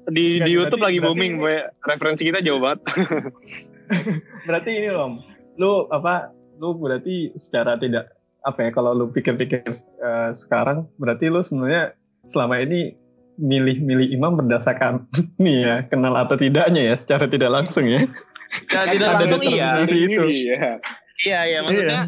Di 0.07 0.39
di 0.39 0.51
YouTube 0.51 0.79
berarti- 0.79 0.99
lagi 0.99 0.99
booming, 1.03 1.33
boy. 1.37 1.59
referensi 1.83 2.23
kita 2.23 2.39
jauh 2.39 2.63
banget. 2.63 2.79
berarti 4.47 4.71
ini 4.71 4.89
loh 4.91 5.19
lu 5.57 5.87
apa 5.89 6.29
lu 6.59 6.75
berarti 6.75 7.31
secara 7.35 7.75
tidak 7.77 8.13
apa 8.47 8.59
ya 8.63 8.69
kalau 8.71 8.95
lu 8.95 9.11
pikir-pikir 9.11 9.67
eh, 9.67 10.29
sekarang 10.31 10.87
berarti 10.95 11.27
lu 11.27 11.43
sebenarnya 11.43 11.91
selama 12.31 12.63
ini 12.63 12.95
milih-milih 13.37 14.15
imam 14.15 14.39
berdasarkan 14.39 15.03
nih 15.43 15.57
ya 15.67 15.75
kenal 15.91 16.15
atau 16.15 16.39
tidaknya 16.39 16.89
ya 16.89 16.95
secara 16.95 17.27
tidak 17.27 17.51
langsung 17.51 17.85
ya 17.85 18.07
Ya, 18.71 18.81
tidak 18.87 19.07
Ada 19.07 19.17
langsung 19.23 19.41
iya. 19.43 19.69
itu. 19.83 20.23
Iya. 20.27 20.71
Iya, 21.25 21.39
iya 21.49 21.59
maksudnya. 21.65 22.01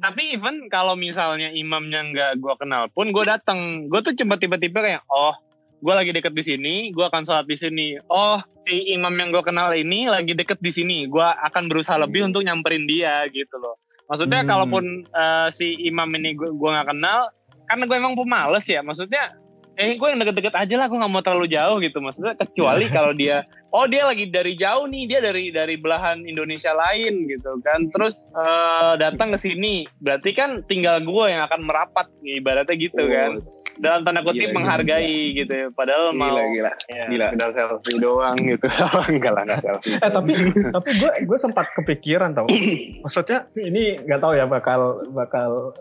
Tapi 0.00 0.22
even 0.36 0.68
kalau 0.72 0.96
misalnya 0.96 1.52
imamnya 1.52 2.00
nggak 2.12 2.32
gue 2.40 2.54
kenal 2.56 2.88
pun 2.92 3.12
gue 3.12 3.24
datang, 3.24 3.88
gue 3.88 4.00
tuh 4.00 4.16
coba 4.24 4.40
tiba-tiba 4.40 4.80
kayak, 4.80 5.02
oh, 5.12 5.36
gue 5.80 5.94
lagi 5.96 6.12
deket 6.12 6.32
di 6.32 6.44
sini, 6.44 6.74
gue 6.92 7.04
akan 7.04 7.24
sholat 7.24 7.44
di 7.44 7.56
sini. 7.56 8.00
Oh, 8.08 8.40
si 8.64 8.96
imam 8.96 9.12
yang 9.16 9.28
gue 9.32 9.44
kenal 9.44 9.72
ini 9.76 10.08
lagi 10.08 10.32
deket 10.32 10.60
di 10.60 10.72
sini, 10.72 11.04
gue 11.04 11.24
akan 11.24 11.68
berusaha 11.68 12.00
lebih 12.00 12.32
untuk 12.32 12.44
nyamperin 12.44 12.88
dia 12.88 13.28
gitu 13.28 13.60
loh. 13.60 13.76
Maksudnya 14.10 14.42
Hmm. 14.42 14.50
kalaupun 14.50 14.84
eh, 15.06 15.48
si 15.54 15.78
imam 15.86 16.10
ini 16.18 16.34
gue 16.34 16.50
nggak 16.50 16.90
kenal, 16.90 17.30
karena 17.70 17.82
gue 17.86 17.96
emang 17.96 18.18
pemales 18.18 18.66
ya. 18.66 18.82
Maksudnya, 18.82 19.39
eh 19.80 19.96
gue 19.96 20.08
yang 20.12 20.20
deket-deket 20.20 20.52
aja 20.52 20.74
lah, 20.76 20.86
gue 20.86 20.98
nggak 21.00 21.12
mau 21.12 21.24
terlalu 21.24 21.48
jauh 21.48 21.80
gitu. 21.80 21.98
Maksudnya 22.04 22.36
kecuali 22.36 22.84
kalau 22.96 23.16
dia, 23.16 23.48
oh 23.72 23.88
dia 23.88 24.04
lagi 24.04 24.28
dari 24.28 24.52
jauh 24.54 24.84
nih, 24.84 25.08
dia 25.08 25.20
dari 25.24 25.48
dari 25.48 25.80
belahan 25.80 26.28
Indonesia 26.28 26.76
lain 26.76 27.24
gitu 27.26 27.56
kan. 27.64 27.88
Terus 27.88 28.20
eh, 28.36 28.92
datang 29.00 29.32
ke 29.32 29.38
sini, 29.40 29.88
berarti 30.04 30.36
kan 30.36 30.60
tinggal 30.68 31.00
gue 31.00 31.24
yang 31.32 31.48
akan 31.48 31.64
merapat, 31.64 32.06
ibaratnya 32.20 32.76
gitu 32.76 33.00
kan. 33.00 33.40
Dalam 33.80 34.04
tanda 34.04 34.20
kutip 34.20 34.36
Gila, 34.40 34.52
gila, 34.52 34.56
menghargai 34.60 35.18
gitu 35.34 35.52
ya. 35.52 35.66
Padahal 35.72 36.12
mau 36.12 36.36
Gila, 36.36 36.44
gila. 36.52 36.72
ya, 36.92 37.04
Gila. 37.08 37.26
sekedar 37.32 37.50
selfie 37.56 37.98
doang 37.98 38.36
gitu. 38.36 38.66
enggak 39.16 39.32
lah, 39.32 39.42
enggak 39.48 39.60
selfie. 39.66 39.96
eh 39.96 40.10
tapi 40.10 40.32
tapi 40.68 40.90
gue 41.00 41.10
gue 41.24 41.38
sempat 41.40 41.66
kepikiran 41.72 42.36
tau 42.36 42.46
maksudnya 43.04 43.48
ini 43.56 43.96
nggak 44.04 44.20
tahu 44.20 44.32
ya 44.36 44.44
bakal 44.44 45.00
bakal 45.16 45.72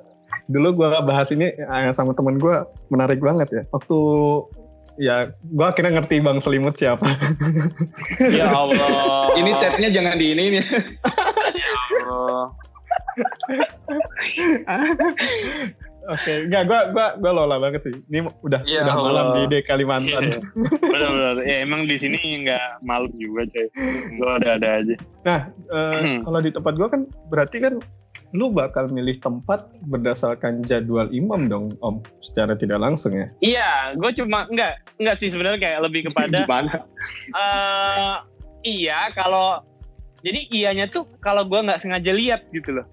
dulu 0.49 0.81
gue 0.81 0.87
bahas 1.05 1.29
ini 1.29 1.53
eh, 1.53 1.93
sama 1.93 2.17
temen 2.17 2.41
gue 2.41 2.55
menarik 2.89 3.21
banget 3.21 3.47
ya 3.53 3.63
waktu 3.69 3.97
ya 4.99 5.15
gue 5.31 5.65
akhirnya 5.65 6.01
ngerti 6.01 6.19
bang 6.19 6.41
selimut 6.43 6.75
siapa 6.75 7.07
ya 8.37 8.51
Allah. 8.51 9.31
Ini 9.39 9.51
chatnya 9.55 9.89
jangan 9.93 10.19
di 10.19 10.35
ini 10.35 10.59
nih. 10.59 10.65
Ya 11.55 11.71
Allah. 12.11 12.45
oke 16.09 16.31
nggak 16.49 16.63
gue 16.65 16.79
gue 16.91 17.07
gue 17.21 17.31
lola 17.31 17.55
banget 17.61 17.81
sih 17.85 17.95
ini 18.09 18.25
udah 18.43 18.59
Ya 18.65 18.83
udah 18.83 18.95
malam 18.97 19.27
di 19.37 19.41
D 19.47 19.53
Kalimantan 19.63 20.35
Iya. 20.35 20.39
Benar-benar. 20.83 21.35
Ya 21.47 21.55
emang 21.63 21.87
di 21.87 21.95
sini 21.95 22.19
nggak 22.43 22.83
malu 22.83 23.07
juga 23.15 23.47
coy. 23.53 23.67
Gue 24.17 24.29
ada-ada 24.41 24.83
aja. 24.83 24.95
Nah, 25.23 25.39
eh, 25.53 26.19
kalau 26.25 26.39
di 26.43 26.51
tempat 26.51 26.73
gua 26.75 26.89
kan 26.91 27.07
berarti 27.29 27.57
kan 27.61 27.79
lu 28.29 28.53
bakal 28.53 28.85
milih 28.87 29.17
tempat 29.17 29.65
berdasarkan 29.83 30.61
jadwal 30.61 31.09
imam 31.09 31.49
dong, 31.49 31.65
Om, 31.81 31.97
secara 32.21 32.53
tidak 32.53 32.77
langsung 32.77 33.17
ya. 33.17 33.27
Iya, 33.41 33.71
gue 33.97 34.11
cuma 34.13 34.45
enggak 34.45 34.77
enggak 35.01 35.15
sih 35.17 35.33
sebenarnya 35.33 35.57
kayak 35.57 35.79
lebih 35.89 36.01
kepada 36.13 36.41
Gimana? 36.45 36.85
eh 37.33 38.15
iya 38.61 39.09
kalau 39.11 39.65
jadi 40.21 40.45
iyanya 40.51 40.85
tuh 40.85 41.09
kalau 41.19 41.41
gue 41.43 41.57
nggak 41.57 41.81
sengaja 41.81 42.11
lihat 42.11 42.45
gitu 42.51 42.77
loh. 42.77 42.85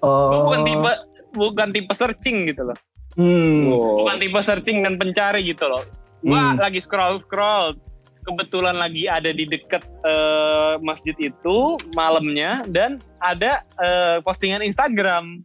Oh. 0.00 0.30
Gue 0.30 0.40
bukan 0.46 0.60
tipe 0.64 0.92
bukan 1.34 1.68
tipe 1.74 1.92
searching 1.92 2.48
gitu 2.48 2.62
loh. 2.64 2.78
Hmm. 3.18 3.68
Bukan 3.68 4.16
tipe 4.22 4.40
searching 4.40 4.86
dan 4.86 4.94
pencari 4.96 5.42
gitu 5.42 5.66
loh. 5.66 5.84
Gue 6.22 6.38
Hmm. 6.38 6.56
lagi 6.56 6.78
scroll 6.78 7.20
scroll 7.26 7.76
kebetulan 8.28 8.76
lagi 8.76 9.08
ada 9.08 9.32
di 9.32 9.48
deket 9.48 9.80
eh, 10.04 10.74
masjid 10.84 11.16
itu 11.16 11.80
malamnya 11.96 12.60
dan 12.68 13.00
ada 13.24 13.64
eh, 13.80 14.20
postingan 14.20 14.60
Instagram. 14.60 15.40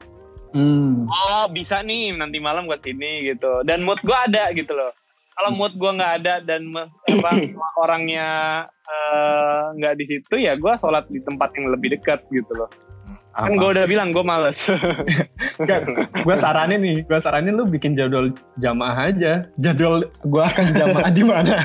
Hmm. 0.54 1.02
Oh 1.08 1.48
bisa 1.50 1.82
nih 1.82 2.14
nanti 2.14 2.38
malam 2.44 2.68
ke 2.68 2.78
sini 2.84 3.24
gitu. 3.32 3.64
Dan 3.64 3.88
mood 3.88 4.04
gue 4.04 4.14
ada 4.14 4.52
gitu 4.52 4.76
loh. 4.76 4.92
Kalau 5.34 5.50
mood 5.50 5.74
gue 5.74 5.92
nggak 5.98 6.14
ada 6.22 6.36
dan 6.46 6.70
apa, 6.76 7.32
orangnya 7.84 8.28
eh, 8.68 9.62
nggak 9.80 9.96
di 9.98 10.06
situ 10.06 10.36
ya 10.44 10.60
gue 10.60 10.74
sholat 10.76 11.08
di 11.08 11.24
tempat 11.24 11.56
yang 11.56 11.72
lebih 11.72 11.96
dekat 11.96 12.22
gitu 12.30 12.52
loh. 12.54 12.70
Kan 13.34 13.58
gue 13.58 13.66
udah 13.68 13.86
bilang 13.86 14.10
gue 14.10 14.22
males. 14.22 14.62
gue 16.26 16.36
saranin 16.38 16.78
nih, 16.78 16.98
gue 17.02 17.18
saranin 17.18 17.54
lu 17.54 17.66
bikin 17.66 17.94
jadwal 17.94 18.30
jamaah 18.58 19.10
aja. 19.10 19.42
Jadwal 19.58 20.06
gua 20.24 20.46
akan 20.48 20.66
jamaah 20.72 21.10
di 21.10 21.24
mana? 21.26 21.58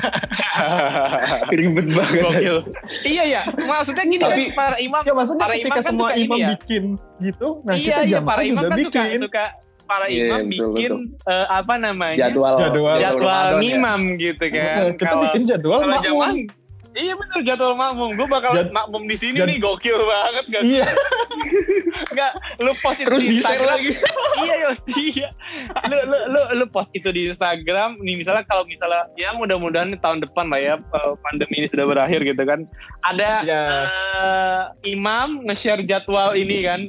Ribet 1.53 1.87
banget. 1.89 2.21
Gokil. 2.21 2.57
iya 3.03 3.23
ya. 3.23 3.41
Maksudnya 3.59 4.03
gini 4.03 4.17
Tapi- 4.19 4.49
kan 4.49 4.57
para 4.57 4.77
imam. 4.79 5.01
ya 5.01 5.13
maksudnya 5.13 5.41
Para 5.41 5.53
ketika 5.53 5.67
imam 5.67 5.77
kan 5.77 5.83
semua 5.85 6.01
suka 6.01 6.15
ini 6.15 6.25
imam 6.25 6.37
ya. 6.37 6.49
bikin 6.53 6.83
gitu, 7.19 7.47
nah 7.61 7.75
iya 7.75 7.83
kita 7.83 7.99
iya 7.99 8.09
jamaah 8.09 8.29
para 8.31 8.41
imam 8.41 8.55
juga 8.55 8.69
kan 8.69 8.79
suka 8.79 9.01
bikin. 9.03 9.19
suka 9.21 9.43
para 9.85 10.05
Iya, 10.05 10.21
imam 10.23 10.39
betul, 10.45 10.67
bikin 10.69 10.91
eh, 11.25 11.45
apa 11.49 11.73
namanya 11.75 12.17
Jadwal. 12.19 12.53
Jadwal. 12.55 12.95
jadwal 12.97 13.25
Ramadan 13.25 13.53
ya. 13.53 13.59
ngimam 13.61 14.01
gitu 14.17 14.45
kan. 14.49 14.73
Kita 14.93 15.05
Kalau- 15.05 15.23
bikin 15.27 15.41
jadwal 15.45 15.79
kalau 15.79 15.93
makmum. 15.93 16.35
Iya 16.99 17.13
bener 17.15 17.39
jadwal 17.41 17.73
makmum. 17.73 18.13
Gue 18.13 18.27
bakal 18.27 18.51
Jad- 18.53 18.69
makmum 18.69 19.07
di 19.07 19.15
sini 19.15 19.39
jad- 19.39 19.47
nih 19.47 19.57
gokil 19.57 19.95
banget 19.97 20.45
gak? 20.49 20.61
Iya. 20.61 20.85
Enggak, 22.09 22.31
lu 22.57 22.71
post 22.77 22.97
itu 22.97 23.07
Terus 23.07 23.21
di 23.21 23.29
Instagram. 23.37 23.69
lagi. 23.69 23.91
iya, 24.43 24.53
iya, 24.57 24.69
iya. 24.97 25.29
Lu, 25.85 25.97
lu, 26.05 26.17
lu, 26.27 26.41
lu 26.55 26.65
post 26.67 26.91
itu 26.91 27.07
di 27.07 27.27
Instagram. 27.27 27.99
Nih 27.99 28.15
misalnya 28.17 28.43
kalau 28.43 28.63
misalnya 28.63 29.07
ya 29.15 29.31
mudah-mudahan 29.31 29.95
tahun 29.97 30.19
depan 30.21 30.47
lah 30.47 30.59
ya 30.59 30.73
eh, 30.77 31.13
pandemi 31.21 31.55
ini 31.57 31.67
sudah 31.67 31.85
berakhir 31.85 32.19
gitu 32.21 32.43
kan. 32.43 32.67
Ada 33.03 33.31
Iya. 33.41 33.61
eh, 33.69 34.63
imam 34.89 35.43
nge-share 35.45 35.83
jadwal 35.83 36.33
ini 36.33 36.61
kan. 36.61 36.81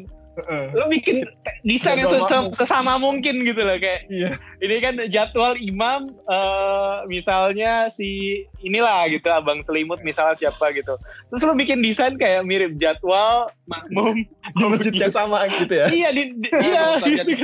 Lu 0.70 0.86
bikin 0.86 1.24
desain 1.62 1.96
yang 1.96 2.08
sesama, 2.08 2.48
sesama 2.52 2.92
mungkin 2.96 3.42
gitu 3.42 3.60
loh 3.60 3.76
kayak 3.76 4.06
Iya. 4.06 4.36
ini 4.58 4.76
kan 4.78 4.94
jadwal 5.06 5.54
imam 5.54 6.08
eh, 6.24 6.96
misalnya 7.06 7.86
si 7.86 8.08
inilah 8.58 9.08
gitu 9.08 9.26
abang 9.26 9.60
selimut 9.60 10.00
misalnya 10.00 10.36
siapa 10.36 10.72
gitu 10.72 10.96
terus 11.28 11.42
lu 11.42 11.52
bikin 11.54 11.80
desain 11.80 12.14
kayak 12.14 12.42
mirip 12.42 12.74
jadwal 12.74 13.48
makmum 13.64 14.24
Di 14.50 14.64
masjid 14.64 14.92
yang 14.92 15.10
sama 15.10 15.44
gitu 15.46 15.70
ya. 15.70 15.86
iya 15.88 16.08
di, 16.10 16.32
di- 16.34 16.52
iya 16.52 16.96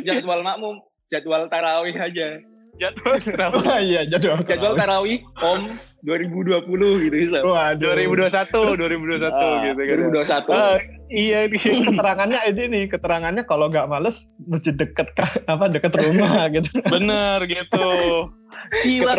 jadwal 0.03 0.41
makmum, 0.41 0.81
jadwal 1.07 1.47
tarawih 1.47 1.95
aja. 1.95 2.41
Jadwal 2.81 3.17
kenapa? 3.27 3.57
Wah, 3.61 3.81
iya 3.89 4.05
jadwal. 4.07 4.41
Jadwal 4.45 4.75
tarawih 4.77 5.21
Om 5.41 5.61
2020 6.05 7.05
gitu 7.07 7.17
bisa. 7.29 7.39
Waduh. 7.43 7.93
2021 7.99 8.79
2021 8.79 9.27
Ah, 9.27 9.55
gitu 9.67 9.81
kan 9.83 9.97
2021. 10.13 10.55
Ah, 10.55 10.77
iya 11.11 11.39
nih 11.51 11.61
keterangannya 11.61 12.41
ini 12.51 12.63
nih, 12.71 12.85
keterangannya 12.91 13.43
kalau 13.47 13.67
nggak 13.71 13.87
males 13.91 14.27
masjid 14.47 14.75
deket 14.75 15.09
apa 15.53 15.65
deket 15.71 15.93
rumah 15.97 16.47
gitu. 16.55 16.71
bener 16.87 17.43
gitu 17.51 17.89
gila. 18.83 19.15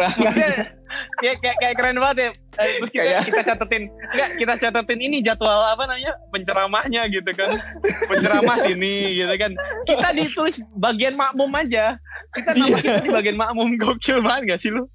Kayak, 1.20 1.36
kayak, 1.44 1.58
kayak 1.60 1.76
keren 1.76 1.98
banget 2.00 2.18
ya. 2.18 2.30
Eh, 2.58 2.80
terus 2.80 2.90
kita, 2.90 3.04
Kayak- 3.04 3.26
kita 3.28 3.42
catetin. 3.44 3.84
Enggak 4.16 4.30
kita 4.40 4.54
catetin 4.58 5.00
ini 5.04 5.18
jadwal 5.20 5.62
apa 5.68 5.84
namanya 5.84 6.16
penceramahnya 6.32 7.02
gitu 7.12 7.30
kan. 7.36 7.60
Penceramah 8.08 8.58
sini 8.64 9.20
gitu 9.20 9.34
kan. 9.36 9.52
Kita 9.84 10.08
ditulis 10.16 10.58
bagian 10.80 11.20
makmum 11.20 11.52
aja. 11.54 12.00
Kita 12.34 12.56
nama 12.56 12.78
kita 12.80 13.04
di 13.04 13.12
bagian 13.12 13.38
makmum. 13.38 13.76
Gokil 13.78 14.24
banget 14.24 14.56
gak 14.56 14.62
sih 14.64 14.72
lu? 14.72 14.88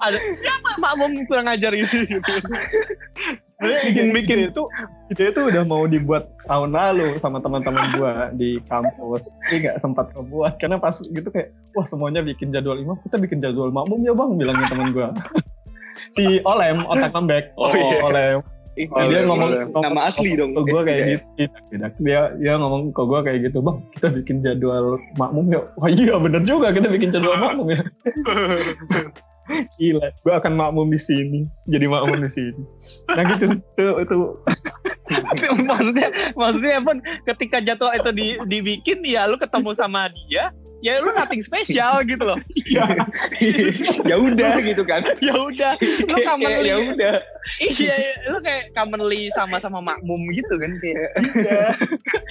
Ada 0.00 0.16
siapa 0.36 0.76
makmum 0.78 1.24
kurang 1.26 1.48
ajar 1.48 1.72
ini? 1.72 1.88
gitu 1.88 2.32
bikin 3.60 4.06
bikin 4.10 4.38
itu 4.48 4.62
itu 5.08 5.22
itu 5.26 5.40
udah 5.40 5.62
mau 5.62 5.84
dibuat 5.84 6.28
tahun 6.44 6.72
lalu 6.72 7.20
sama 7.20 7.38
teman-teman 7.38 7.84
gua 7.94 8.12
di 8.32 8.56
kampus. 8.66 9.28
Tapi 9.44 9.56
nggak 9.62 9.76
sempat 9.78 10.08
ngebuat. 10.12 10.56
Karena 10.56 10.76
pas 10.76 10.96
gitu 10.96 11.28
kayak 11.28 11.52
wah 11.72 11.84
semuanya 11.84 12.20
bikin 12.20 12.50
jadwal 12.50 12.76
imam 12.76 12.96
kita 13.04 13.16
bikin 13.16 13.38
jadwal 13.38 13.68
makmum 13.68 14.00
ya 14.00 14.12
bang 14.12 14.30
bilangnya 14.34 14.66
teman 14.66 14.90
gua. 14.90 15.12
Si 16.10 16.40
Olem 16.42 16.82
otak 16.84 17.12
lembek 17.12 17.52
Oh, 17.54 17.70
iya. 17.70 18.00
Olem. 18.02 18.38
Oh, 18.96 19.02
dia 19.04 19.28
ngomong, 19.28 19.50
ngomong 19.76 19.82
nama 19.82 20.08
asli 20.08 20.32
dong. 20.40 20.56
ke 20.56 20.62
gue 20.64 20.80
kayak 20.88 21.00
Iya. 21.04 21.18
gitu. 21.36 21.84
Dia 22.00 22.20
dia 22.40 22.52
ngomong 22.56 22.96
ke 22.96 23.02
gue 23.04 23.20
kayak 23.20 23.38
gitu 23.50 23.58
bang 23.60 23.76
kita 23.92 24.08
bikin 24.08 24.36
jadwal 24.40 24.96
makmum 25.14 25.52
ya. 25.52 25.60
Wah 25.76 25.90
iya 25.92 26.16
bener 26.16 26.40
juga 26.48 26.72
kita 26.72 26.88
bikin 26.88 27.12
jadwal 27.12 27.36
makmum 27.44 27.76
ya 27.76 27.82
gila. 29.78 30.08
Gue 30.22 30.34
akan 30.34 30.52
makmum 30.56 30.88
di 30.90 31.00
sini. 31.00 31.40
Jadi 31.66 31.86
makmum 31.90 32.22
di 32.22 32.30
sini. 32.30 32.62
Nah 33.10 33.22
gitu. 33.36 33.44
Itu 33.76 33.92
itu. 34.02 34.16
Maksudnya 35.66 36.08
maksudnya 36.38 36.78
pun 36.82 37.02
ketika 37.26 37.58
jadwal 37.58 37.90
itu 37.94 38.10
di, 38.14 38.26
dibikin 38.46 39.02
ya 39.02 39.26
lu 39.26 39.34
ketemu 39.34 39.74
sama 39.74 40.06
dia 40.14 40.54
ya 40.80 41.00
lu 41.00 41.12
nothing 41.12 41.44
spesial 41.44 42.00
gitu 42.10 42.24
loh 42.24 42.38
ya 44.10 44.16
udah 44.16 44.54
gitu 44.64 44.82
kan. 44.84 45.04
ya 45.26 45.34
udah 45.36 45.72
lu 45.80 46.16
commonly 46.24 46.68
ya 46.68 46.76
udah. 46.80 47.16
iya 47.60 47.94
iya, 47.96 48.12
lu 48.28 48.38
kayak 48.40 48.72
commonly 48.76 49.32
sama-sama 49.32 49.80
makmum 49.80 50.20
gitu 50.32 50.54
kan 50.60 50.72
kayak 50.80 51.10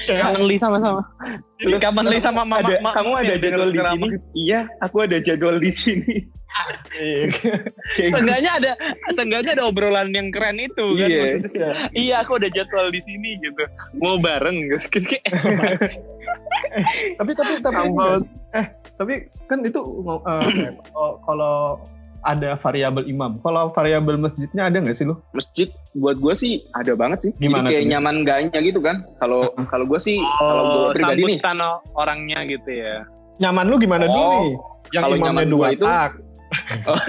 kayak 0.06 0.22
commonly 0.26 0.56
sama-sama 0.58 1.02
lu 1.66 1.78
commonly 1.78 2.18
sama 2.22 2.42
mama 2.48 2.64
Ada, 2.64 2.80
kamu 2.96 3.12
ada 3.20 3.34
jadwal 3.36 3.70
di 3.72 3.80
sini? 3.84 4.08
Iya, 4.32 4.60
aku 4.80 4.98
ada 5.04 5.18
jadwal 5.20 5.56
di 5.60 5.72
sini. 5.76 6.14
Seenggaknya 7.96 8.52
ada 8.58 8.72
seenggaknya 9.14 9.52
ada 9.60 9.64
obrolan 9.70 10.10
yang 10.16 10.34
keren 10.34 10.58
itu 10.58 10.86
kan 10.98 11.10
Iya. 11.10 11.24
Iya, 11.94 12.16
aku 12.24 12.40
ada 12.42 12.50
jadwal 12.50 12.90
di 12.90 13.02
sini 13.04 13.38
gitu. 13.44 13.64
Mau 14.02 14.18
bareng 14.18 14.56
gitu. 14.72 14.88
Tapi 17.16 17.32
tapi 17.34 17.54
tapi 17.60 17.76
Ampun. 17.88 18.22
eh 18.52 18.66
tapi 18.96 19.14
kan 19.46 19.60
itu 19.62 19.80
oh, 19.80 20.20
kalau 21.26 21.80
ada 22.20 22.60
variabel 22.60 23.06
imam 23.06 23.40
kalau 23.40 23.72
variabel 23.72 24.20
masjidnya 24.20 24.68
ada 24.68 24.78
nggak 24.78 24.92
sih 24.92 25.08
lu 25.08 25.16
masjid 25.32 25.72
buat 25.94 26.16
gue 26.16 26.34
sih 26.34 26.54
ada 26.74 26.92
banget 26.94 27.20
sih. 27.24 27.32
Gimana 27.38 27.66
Jadi 27.66 27.72
kayak 27.72 27.82
tuh? 27.82 27.92
nyaman 27.92 28.16
gaknya 28.24 28.60
gitu 28.60 28.80
kan. 28.80 28.96
Kalau 29.18 29.42
kalau 29.66 29.86
gue 29.86 30.00
sih 30.00 30.20
kalau 30.38 30.64
gue 30.66 30.82
Oh, 30.82 30.92
pribadi 30.92 31.22
nih, 31.26 31.40
orangnya 31.94 32.40
gitu 32.44 32.70
ya. 32.70 33.08
nyaman 33.40 33.66
lu 33.66 33.80
gimana 33.80 34.04
dulu 34.04 34.20
Oh, 34.20 34.34
nih 34.38 34.52
yang 34.92 35.04
kalau 35.06 35.16
imamnya 35.16 35.32
nyaman 35.32 35.48
dua 35.48 35.68
itu- 35.72 35.86
tak 35.86 36.12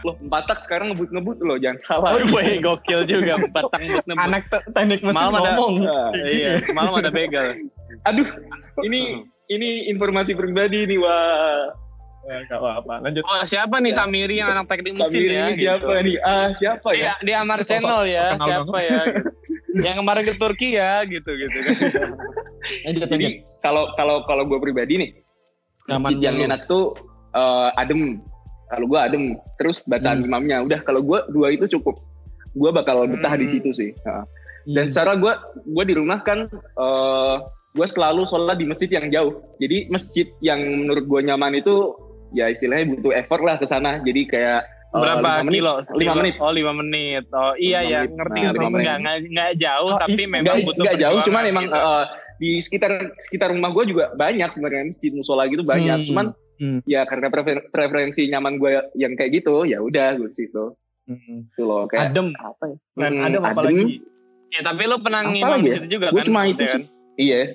loh 0.00 0.16
empat 0.16 0.42
tak 0.46 0.58
sekarang 0.60 0.92
ngebut-ngebut 0.92 1.36
loh, 1.42 1.56
jangan 1.58 1.76
salah. 1.82 2.10
Oh, 2.14 2.24
boy, 2.30 2.56
gokil 2.58 3.04
juga 3.04 3.36
batang 3.48 3.84
but 3.84 4.04
nembut. 4.06 4.16
anak 4.22 4.42
te- 4.48 4.64
teknik 4.70 5.00
mesin 5.02 5.12
Semalam 5.12 5.32
ada- 5.34 5.44
ngomong 5.50 5.74
Nah, 5.82 6.08
Iya, 6.14 6.52
semalam 6.64 6.92
ada 6.94 7.10
begal. 7.10 7.46
Aduh, 8.02 8.28
ini 8.86 9.24
ini 9.46 9.68
informasi 9.88 10.32
pribadi 10.32 10.86
nih 10.86 10.98
wah. 10.98 11.74
Ya, 12.20 12.44
apa-apa 12.46 13.00
lanjut 13.00 13.24
Oh, 13.24 13.42
siapa 13.42 13.80
nih 13.80 13.96
Samiri 13.96 14.38
yang 14.38 14.52
anak 14.52 14.68
teknik 14.68 14.92
mesin 14.92 15.08
Samir 15.08 15.24
ya? 15.26 15.44
ini 15.46 15.54
siapa 15.56 15.80
gitu. 15.88 16.04
nih? 16.04 16.16
Ah, 16.20 16.48
siapa 16.52 16.88
ya? 16.92 17.12
dia 17.18 17.36
Amar 17.40 17.64
Sosok 17.64 17.80
Channel 17.80 18.02
ya, 18.06 18.26
siapa 18.36 18.78
ya? 18.78 19.00
gitu. 19.08 19.20
yang 19.80 19.96
kemarin 19.96 20.22
ke 20.28 20.34
Turki 20.36 20.68
ya, 20.76 21.00
gitu 21.06 21.30
gitu. 21.32 21.58
lanjut 22.84 23.08
Jadi 23.08 23.26
kalau 23.64 23.88
kalau 23.96 24.20
kalau 24.28 24.44
gue 24.44 24.58
pribadi 24.60 25.00
nih, 25.00 25.10
nyaman 25.88 26.20
yang 26.20 26.36
enak 26.44 26.68
tuh 26.68 26.92
eh, 27.32 27.68
adem. 27.74 28.20
Kalau 28.68 28.86
gue 28.86 29.00
adem, 29.00 29.22
terus 29.56 29.80
bacaan 29.82 30.20
Hmm. 30.20 30.28
imamnya. 30.28 30.56
Udah 30.60 30.84
kalau 30.84 31.00
gue 31.00 31.18
dua 31.32 31.50
itu 31.50 31.66
cukup. 31.72 31.98
Gue 32.52 32.70
bakal 32.70 33.08
betah 33.08 33.34
di 33.34 33.48
Hmm. 33.48 33.54
situ 33.56 33.70
sih. 33.72 33.90
Heeh. 33.96 34.24
Hmm. 34.68 34.74
Dan 34.76 34.84
secara 34.92 35.16
gue 35.16 35.32
gue 35.64 35.84
di 35.88 35.94
rumah 35.96 36.20
kan 36.20 36.46
eh 36.52 37.36
gue 37.70 37.86
selalu 37.86 38.22
sholat 38.24 38.56
di 38.56 38.66
masjid 38.66 38.90
yang 38.90 39.06
jauh. 39.08 39.32
Jadi 39.56 39.86
masjid 39.88 40.26
yang 40.40 40.58
menurut 40.58 41.04
gue 41.04 41.20
nyaman 41.22 41.54
itu 41.54 41.94
ya 42.30 42.46
istilahnya 42.46 42.90
butuh 42.90 43.12
effort 43.12 43.40
lah 43.40 43.56
ke 43.56 43.64
sana. 43.64 43.98
Jadi 44.00 44.26
kayak 44.26 44.60
eh, 44.64 44.98
Berapa 44.98 45.22
lima 45.38 45.42
menit. 45.44 45.54
kilo? 45.56 45.74
Lima 45.94 46.14
menit. 46.16 46.34
Oh, 46.36 46.50
lima 46.50 46.72
menit. 46.72 47.24
Oh, 47.30 47.54
iya 47.54 47.78
ya, 47.80 48.00
menit. 48.02 48.16
ngerti 48.16 48.34
Nah, 48.36 48.46
ngerti. 48.48 48.64
menit. 48.66 48.84
Nggak, 48.84 48.98
nggak, 49.28 49.50
jauh, 49.56 49.88
Oh, 49.88 49.98
tapi 49.98 50.22
memang 50.24 50.44
Nggak, 50.44 50.58
butuh 50.64 50.82
nggak 50.82 50.98
jauh, 50.98 51.18
cuman 51.22 51.42
emang 51.44 51.64
gitu. 51.64 51.78
eh, 51.78 52.04
di 52.40 52.50
sekitar 52.58 52.92
sekitar 53.22 53.48
rumah 53.50 53.70
gue 53.70 53.84
juga 53.86 54.04
banyak 54.14 54.48
sebenarnya 54.48 54.84
masjid 54.88 55.12
musola 55.12 55.44
gitu 55.46 55.62
banyak. 55.62 55.98
Hmm. 56.00 56.08
Cuman 56.08 56.26
Hmm. 56.56 56.84
ya 56.84 57.04
karena 57.04 57.28
prefer- 57.28 57.68
preferensi 57.68 58.26
nyaman 58.26 58.56
gue 58.56 58.68
yang 58.94 59.14
kayak 59.14 59.32
gitu, 59.34 59.64
ya 59.64 59.78
udah 59.78 60.12
gue 60.14 60.28
situ. 60.30 60.76
Hmm. 61.06 61.46
Itu 61.46 61.62
loh 61.62 61.86
kayak 61.86 62.10
adem 62.10 62.34
apa 62.34 62.64
ya? 62.66 62.76
Hmm, 62.98 63.20
adem 63.22 63.40
adem. 63.40 63.42
apalagi 63.46 63.84
Ya, 64.50 64.60
tapi 64.60 64.82
lu 64.82 64.98
pernah 64.98 65.22
ngimam 65.24 65.62
ya? 65.62 65.78
situ 65.78 65.86
juga 65.88 66.10
Gue 66.10 66.20
kan? 66.20 66.26
cuma 66.26 66.40
Gitu 66.42 66.52
itu 66.52 66.64
kan? 66.66 66.82
Iya. 67.20 67.52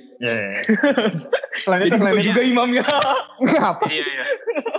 selain 1.57 1.81
itu 1.83 1.95
selain 1.95 2.13
gue 2.13 2.21
itu 2.21 2.29
juga 2.29 2.43
imamnya. 2.43 2.83
apa 3.59 3.83
sih 3.83 3.97
Iya, 3.97 4.05
iya. 4.05 4.25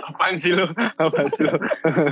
Apaan 0.07 0.35
sih 0.37 0.51
lu? 0.51 0.65
Apaan 0.95 1.27
sih 1.29 1.43
lu? 1.43 1.53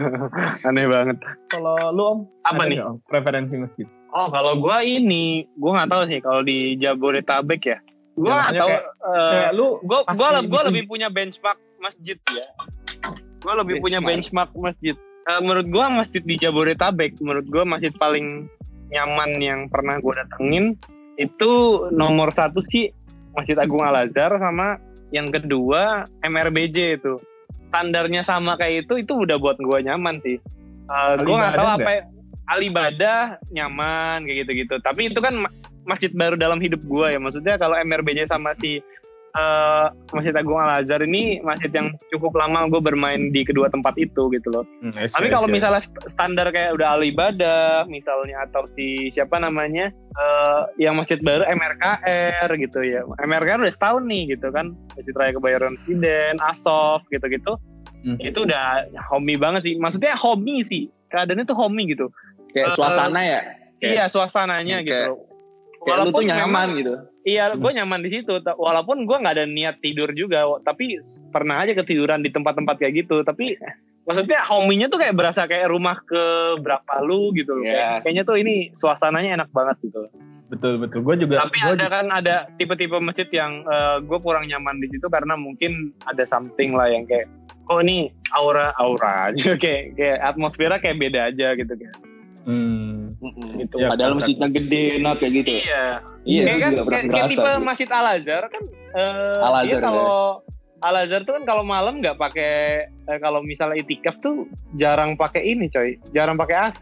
Aneh 0.67 0.85
banget. 0.85 1.17
kalau 1.47 1.73
lu 1.89 2.03
om 2.05 2.19
Apa 2.43 2.63
nih? 2.65 2.77
Om, 2.79 2.99
preferensi 3.01 3.55
masjid 3.55 3.87
Oh, 4.09 4.27
kalau 4.27 4.55
gua 4.57 4.79
ini, 4.79 5.43
gua 5.55 5.75
nggak 5.77 5.89
tahu 5.89 6.03
sih 6.07 6.19
kalau 6.19 6.39
di 6.39 6.57
Jabodetabek 6.77 7.61
ya. 7.65 7.77
Gua 8.13 8.29
Ya, 8.29 8.35
nggak 8.41 8.53
tahu. 8.55 8.69
kayak- 8.69 8.85
eh, 9.01 9.31
kayak 9.33 9.51
lu 9.53 9.67
gua 9.81 9.99
gua, 10.05 10.29
gua 10.41 10.61
gitu. 10.61 10.67
lebih 10.69 10.83
punya 10.85 11.07
benchmark 11.09 11.59
masjid 11.77 12.17
ya. 12.29 12.45
Gua 13.39 13.53
lebih 13.57 13.75
punya 13.77 13.99
Benchmark. 13.99 14.51
benchmark 14.51 14.71
masjid. 14.71 14.95
Eh, 15.25 15.39
menurut 15.41 15.67
gua 15.67 15.85
masjid 15.89 16.21
di 16.21 16.35
Jabodetabek, 16.35 17.19
menurut 17.19 17.45
gua 17.45 17.63
masjid 17.65 17.91
paling 17.93 18.47
nyaman 18.87 19.35
yang 19.37 19.59
pernah 19.67 19.97
gua 19.97 20.15
datengin 20.17 20.79
itu 21.15 21.51
nomor 21.91 22.31
satu 22.31 22.59
sih 22.59 22.91
Masjid 23.35 23.55
Agung 23.59 23.83
Al 23.83 24.07
Azhar 24.07 24.35
sama 24.39 24.79
yang 25.11 25.31
kedua 25.31 26.07
MRBJ 26.23 26.99
itu. 26.99 27.19
Standarnya 27.71 28.23
sama 28.23 28.55
kayak 28.55 28.87
itu, 28.87 29.03
itu 29.03 29.13
udah 29.27 29.35
buat 29.35 29.59
gua 29.59 29.83
nyaman 29.83 30.23
sih. 30.23 30.39
Eh, 30.85 31.13
gua 31.23 31.35
nggak 31.43 31.55
tahu 31.55 31.69
apa 31.81 31.91
Alibadah 32.45 33.41
nyaman 33.49 34.21
kayak 34.23 34.45
gitu-gitu. 34.45 34.75
Tapi 34.85 35.09
itu 35.09 35.19
kan 35.19 35.33
ma- 35.33 35.55
masjid 35.83 36.13
baru 36.13 36.37
dalam 36.37 36.61
hidup 36.61 36.79
gua 36.85 37.09
ya. 37.09 37.19
Maksudnya 37.19 37.57
kalau 37.57 37.75
MRBJ 37.75 38.29
sama 38.29 38.53
si 38.55 38.79
eh, 39.35 39.85
Masjid 40.09 40.31
Agung 40.31 40.55
Al 40.55 40.79
Azhar 40.79 40.99
ini 40.99 41.37
masjid 41.41 41.67
yang 41.69 41.91
cukup 42.07 42.33
lama 42.33 42.65
gue 42.65 42.79
bermain 42.79 43.29
di 43.29 43.41
kedua 43.41 43.67
tempat 43.67 43.93
itu 43.95 44.27
gitu 44.29 44.47
loh. 44.49 44.63
Hmm, 44.79 44.95
Tapi 44.95 45.27
kalau 45.29 45.45
misalnya 45.45 45.81
st- 45.81 46.07
standar 46.07 46.47
kayak 46.49 46.73
udah 46.73 46.95
Alibadah 46.95 47.65
misalnya 47.85 48.43
atau 48.43 48.63
si 48.73 49.11
siapa 49.11 49.35
namanya 49.37 49.91
eh, 49.91 50.61
yang 50.79 50.95
masjid 50.95 51.19
baru 51.19 51.43
MRKR 51.45 52.49
gitu 52.57 52.79
ya. 52.81 53.03
MRKR 53.17 53.59
udah 53.59 53.73
setahun 53.73 54.03
nih 54.03 54.31
gitu 54.31 54.47
kan. 54.49 54.71
Masjid 54.95 55.13
Raya 55.13 55.31
Kebayoran 55.31 55.75
Residen, 55.75 56.39
Asof 56.41 57.03
gitu-gitu. 57.09 57.59
Hmm. 58.01 58.17
Itu 58.17 58.45
udah 58.45 58.85
homey 59.09 59.35
banget 59.35 59.65
sih. 59.65 59.75
Maksudnya 59.75 60.15
homey 60.15 60.61
sih. 60.61 60.87
Keadaannya 61.07 61.43
tuh 61.43 61.57
homey 61.57 61.87
gitu. 61.87 62.07
Kayak 62.49 62.71
Eh, 62.71 62.73
suasana 62.73 63.19
ya. 63.19 63.39
Kayak- 63.75 63.91
iya 63.91 64.03
suasananya 64.07 64.77
kayak- 64.79 64.87
gitu. 64.87 65.11
loh. 65.11 65.24
Kayak 65.85 65.97
lu 65.99 66.09
tuh 66.09 66.19
memang- 66.19 66.39
nyaman 66.41 66.67
gitu. 66.75 66.93
Iya, 67.23 67.43
gue 67.53 67.71
nyaman 67.71 67.99
di 68.01 68.09
situ. 68.11 68.33
Walaupun 68.37 69.05
gue 69.05 69.17
nggak 69.17 69.35
ada 69.35 69.45
niat 69.45 69.77
tidur 69.79 70.09
juga, 70.11 70.45
tapi 70.61 70.97
pernah 71.29 71.61
aja 71.61 71.73
ketiduran 71.73 72.19
di 72.19 72.29
tempat-tempat 72.29 72.75
kayak 72.75 73.05
gitu. 73.05 73.21
Tapi 73.21 73.57
maksudnya 74.07 74.45
hominya 74.45 74.85
tuh 74.85 74.97
kayak 74.97 75.13
berasa 75.13 75.45
kayak 75.45 75.65
rumah 75.67 75.97
ke 76.01 76.23
berapa 76.59 76.93
lu 77.01 77.29
gitu 77.31 77.53
loh. 77.53 77.63
Iya. 77.63 77.73
Kayak- 77.73 77.99
Kayaknya 78.01 78.23
tuh 78.23 78.37
ini 78.37 78.53
suasananya 78.73 79.31
enak 79.35 79.49
banget 79.49 79.77
gitu. 79.83 80.09
betul 80.45 80.77
betul 80.77 81.01
gue 81.01 81.25
juga 81.25 81.41
Tapi 81.41 81.57
gua 81.57 81.73
ada 81.73 81.87
kan 81.89 82.05
ada 82.13 82.35
tipe-tipe 82.53 82.93
masjid 83.01 83.25
yang 83.33 83.65
gue 83.99 84.19
kurang 84.21 84.45
nyaman 84.45 84.77
di 84.77 84.93
situ 84.93 85.09
karena 85.09 85.33
mungkin 85.33 85.89
ada 86.05 86.21
something 86.21 86.69
lah 86.69 86.85
yang 86.85 87.01
kayak 87.03 87.25
kok 87.65 87.81
ini 87.81 88.13
aura 88.29 88.69
aura 88.77 89.09
aja 89.33 89.57
kayak 89.57 89.97
kayak 89.97 90.21
atmosfernya 90.21 90.77
kayak 90.77 91.01
beda 91.01 91.33
aja 91.33 91.57
gitu 91.57 91.73
kan. 91.73 91.93
Hmm. 92.45 93.17
Gitu. 93.57 93.75
Ya, 93.75 93.89
Padahal 93.89 94.13
masjidnya 94.15 94.47
gede, 94.47 94.83
enak 94.97 95.15
kayak 95.17 95.33
gitu. 95.35 95.49
Iya. 95.59 95.85
Iya, 96.21 96.41
kayak 96.43 96.59
kan 96.59 96.71
kayak, 96.71 97.03
kayak 97.07 97.29
tipe 97.29 97.49
sih. 97.51 97.61
Masjid 97.61 97.89
Al 97.89 98.07
Azhar 98.07 98.43
kan 98.47 98.63
eh 98.93 99.39
Al 99.41 99.55
Azhar, 99.59 99.79
kalau 99.79 100.21
Al 100.79 100.95
Azhar 100.99 101.21
tuh 101.21 101.33
kan 101.33 101.43
kalau 101.43 101.63
malam 101.63 101.99
nggak 101.99 102.15
pakai 102.15 102.53
eh, 102.87 103.19
kalau 103.19 103.41
misalnya 103.41 103.77
itikaf 103.77 104.17
tuh 104.19 104.45
jarang 104.73 105.13
pakai 105.13 105.41
ini 105.43 105.65
coy, 105.67 105.97
jarang 106.11 106.33
pakai 106.35 106.57
AC. 106.63 106.81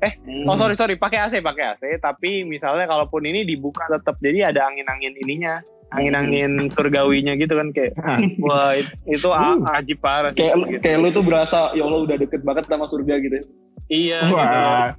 Hmm. 0.00 0.44
Oh 0.44 0.56
sorry 0.56 0.72
sorry 0.74 0.96
pakai 0.96 1.20
AC 1.20 1.40
pakai 1.40 1.64
AC 1.70 2.00
tapi 2.00 2.40
misalnya 2.42 2.84
kalaupun 2.84 3.20
ini 3.20 3.44
dibuka 3.44 3.84
tetap 3.86 4.16
jadi 4.16 4.48
ada 4.48 4.64
angin-angin 4.64 5.12
ininya 5.18 5.60
angin-angin 5.90 6.70
surgawinya 6.70 7.34
gitu 7.34 7.52
kan 7.52 7.68
kayak 7.68 7.92
wah 8.40 8.72
it- 8.72 8.96
itu 9.04 9.28
a- 9.28 9.60
ajib 9.76 10.00
parah 10.00 10.32
Kayak 10.32 10.56
lu, 10.56 10.64
gitu. 10.68 10.80
kayak 10.80 10.98
lu 10.98 11.08
tuh 11.10 11.20
berasa 11.20 11.74
ya 11.74 11.82
Allah 11.82 12.00
udah 12.00 12.16
deket 12.16 12.40
banget 12.40 12.64
sama 12.64 12.86
surga 12.86 13.14
gitu. 13.18 13.44
Iya 13.90 14.22
gitu. 14.22 14.34
Wah, 14.34 14.94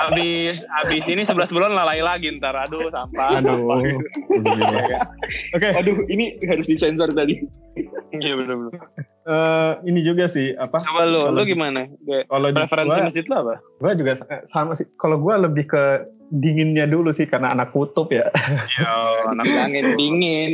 habis 0.00 0.56
habis 0.72 1.04
ini 1.04 1.22
11 1.22 1.36
bulan 1.48 1.70
lalai 1.70 2.00
lagi 2.00 2.32
ntar 2.34 2.56
aduh 2.58 2.88
sampah 2.88 3.38
aduh. 3.38 3.78
gitu. 3.84 4.00
Oke, 5.56 5.68
Aduh, 5.70 5.96
ini 6.06 6.40
harus 6.42 6.66
disensor 6.66 7.12
tadi. 7.12 7.44
iya 8.12 8.34
bener-bener 8.34 8.74
eh, 9.22 9.72
ini 9.84 10.00
juga 10.00 10.26
sih 10.26 10.50
apa? 10.52 10.80
coba 10.80 11.06
lu 11.06 11.20
Kalau- 11.22 11.32
lu 11.32 11.42
gimana 11.44 11.86
Kalau 12.26 12.48
preferensi 12.50 12.88
gua, 12.90 13.06
masjid 13.06 13.24
lu 13.24 13.34
apa 13.36 13.54
gua 13.78 13.92
juga 13.94 14.12
sa- 14.16 14.44
sama 14.48 14.72
sih. 14.72 14.88
Kalau 14.96 15.16
gua 15.16 15.38
lebih 15.38 15.64
ke 15.66 15.84
dinginnya 16.30 16.84
dulu 16.84 17.10
sih 17.10 17.24
karena 17.24 17.50
anak 17.50 17.70
kutub 17.70 18.08
ya. 18.08 18.26
ya 18.74 18.90
anak 19.28 19.44
Angin 19.46 19.94
dingin. 19.94 20.50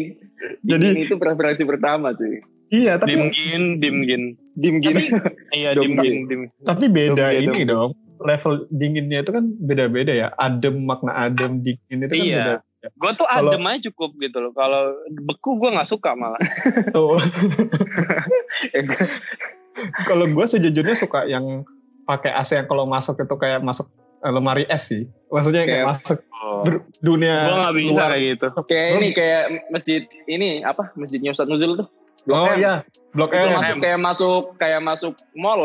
Jadi- 0.61 0.92
Dingin 0.92 1.04
itu 1.04 1.16
preferensi 1.16 1.62
pertama 1.62 2.12
cuy. 2.12 2.42
Iya, 2.68 2.96
tapi 2.96 3.12
dimgin 3.12 3.79
dimgin 3.79 4.22
Dim 4.52 4.81
tapi 4.81 5.12
iya 5.55 5.72
dimgin 5.72 6.24
dim 6.24 6.40
tapi 6.61 6.87
beda 6.87 7.31
Dom, 7.31 7.42
ini 7.42 7.62
dom. 7.62 7.68
dong. 7.68 7.90
level 8.18 8.66
dinginnya 8.70 9.20
itu 9.20 9.29
kan 9.29 9.44
beda-beda 9.61 10.09
ya. 10.09 10.33
Adem 10.35 10.83
makna 10.83 11.12
adem 11.12 11.61
dingin 11.61 12.00
itu 12.00 12.11
kan 12.11 12.18
Iya. 12.18 12.33
beda. 12.33 12.55
Gue 12.94 13.11
tuh 13.12 13.26
adem 13.29 13.62
aja 13.62 13.85
cukup 13.85 14.14
gitu 14.16 14.38
loh. 14.38 14.50
Kalau 14.50 14.94
beku 15.20 15.59
gue 15.59 15.68
nggak 15.68 15.85
suka 15.85 16.14
malah. 16.14 16.38
Tuh. 16.96 17.20
kalau 20.09 20.24
gue 20.26 20.44
sejujurnya 20.46 20.94
suka 20.94 21.24
yang 21.26 21.64
pakai 22.05 22.31
AC 22.33 22.55
yang 22.55 22.64
kalau 22.64 22.85
masuk 22.85 23.18
itu 23.18 23.35
kayak 23.37 23.61
masuk 23.61 23.87
eh, 24.18 24.31
lemari 24.31 24.64
es 24.64 24.87
sih. 24.87 25.05
Maksudnya 25.29 25.62
kayak 25.62 25.68
Kayak- 25.68 25.88
masuk 26.00 26.18
Oh. 26.37 26.62
dunia 27.00 27.42
gue 27.44 27.57
nggak 27.59 27.74
bisa 27.74 27.90
luar. 27.90 28.09
kayak 28.09 28.20
gitu. 28.31 28.46
kayak 28.64 28.87
ini 28.94 29.07
kayak 29.11 29.42
masjid 29.66 30.00
ini 30.24 30.48
apa 30.62 30.92
masjidnya 30.94 31.33
Ustadz 31.33 31.48
Nuzul 31.48 31.76
tuh 31.76 31.88
Blok 32.26 32.36
Oh 32.36 32.46
M. 32.48 32.58
iya, 32.58 32.74
Blok 33.10 33.30
itu 33.30 33.38
M. 33.40 33.54
masuk 33.54 33.76
kayak 33.78 33.98
masuk 33.98 34.42
kayak 34.56 34.80
masuk 34.82 35.12
mall 35.32 35.60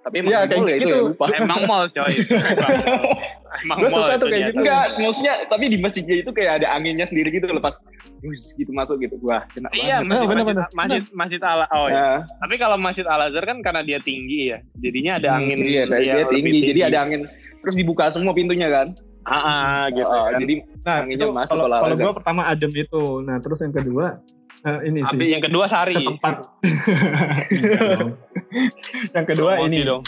tapi 0.00 0.20
emang 0.20 0.30
Iya, 0.30 0.38
di 0.38 0.46
kayak 0.46 0.56
mall 0.56 0.68
ya 0.68 0.76
itu 0.76 0.82
gitu. 0.82 0.94
ya 0.94 1.02
lupa 1.06 1.24
Emang 1.32 1.60
mall 1.68 1.84
coy. 1.88 2.14
Emang. 2.14 2.70
Emang 3.56 3.78
mall 3.78 3.90
suka 3.90 4.14
tuh 4.14 4.18
itu 4.20 4.26
kayak 4.28 4.42
gitu. 4.44 4.58
enggak 4.60 4.84
maksudnya 4.96 5.34
tapi 5.46 5.64
di 5.66 5.78
masjidnya 5.78 6.16
itu 6.18 6.30
kayak 6.30 6.52
ada 6.56 6.66
anginnya 6.70 7.04
sendiri 7.04 7.28
gitu 7.30 7.46
lepas 7.46 7.74
Wus, 8.20 8.42
gitu 8.52 8.70
masuk 8.70 8.96
gitu 8.98 9.20
wah 9.20 9.44
kena 9.50 9.68
Iya, 9.70 10.00
banget. 10.00 10.08
masjid, 10.08 10.26
bener, 10.26 10.40
masjid, 10.40 10.56
bener. 10.56 10.68
masjid, 10.72 11.02
masjid 11.12 11.40
ala. 11.42 11.64
Oh 11.68 11.86
iya. 11.86 11.92
Nah, 11.92 12.16
Tapi 12.40 12.54
kalau 12.56 12.76
masjid 12.76 13.04
Al 13.04 13.20
Azhar 13.22 13.44
kan 13.44 13.60
karena 13.60 13.80
dia 13.80 13.98
tinggi 14.00 14.48
ya, 14.48 14.58
jadinya 14.76 15.12
ada 15.16 15.28
Hmm, 15.30 15.38
angin. 15.44 15.58
iya 15.60 15.82
dia, 15.84 16.14
lebih 16.16 16.32
tinggi, 16.32 16.58
jadi 16.66 16.80
ada 16.88 16.98
angin 17.00 17.20
terus 17.60 17.74
dibuka 17.74 18.08
semua 18.08 18.32
pintunya 18.32 18.68
kan 18.68 18.96
Ah, 19.24 19.36
ah, 19.36 19.82
gitu. 19.88 20.04
Ah, 20.04 20.28
kan. 20.30 20.40
jadi 20.40 20.54
Nah, 20.82 20.96
Anginnya 21.00 21.16
itu 21.18 21.26
masuk 21.30 21.52
kalau 21.54 21.68
kalau 21.74 21.96
gue 21.98 22.12
pertama 22.14 22.42
adem 22.44 22.72
itu. 22.74 23.02
Nah, 23.20 23.36
terus 23.40 23.58
yang 23.60 23.72
kedua 23.72 24.06
eh, 24.64 24.78
ini 24.84 25.00
sih 25.04 25.16
yang 25.28 25.40
kedua 25.40 25.64
Sari. 25.66 25.92
setempat. 25.92 26.34
yang 29.14 29.24
kedua 29.24 29.58
Promosi 29.58 29.68
ini 29.70 29.78
dong. 29.82 30.02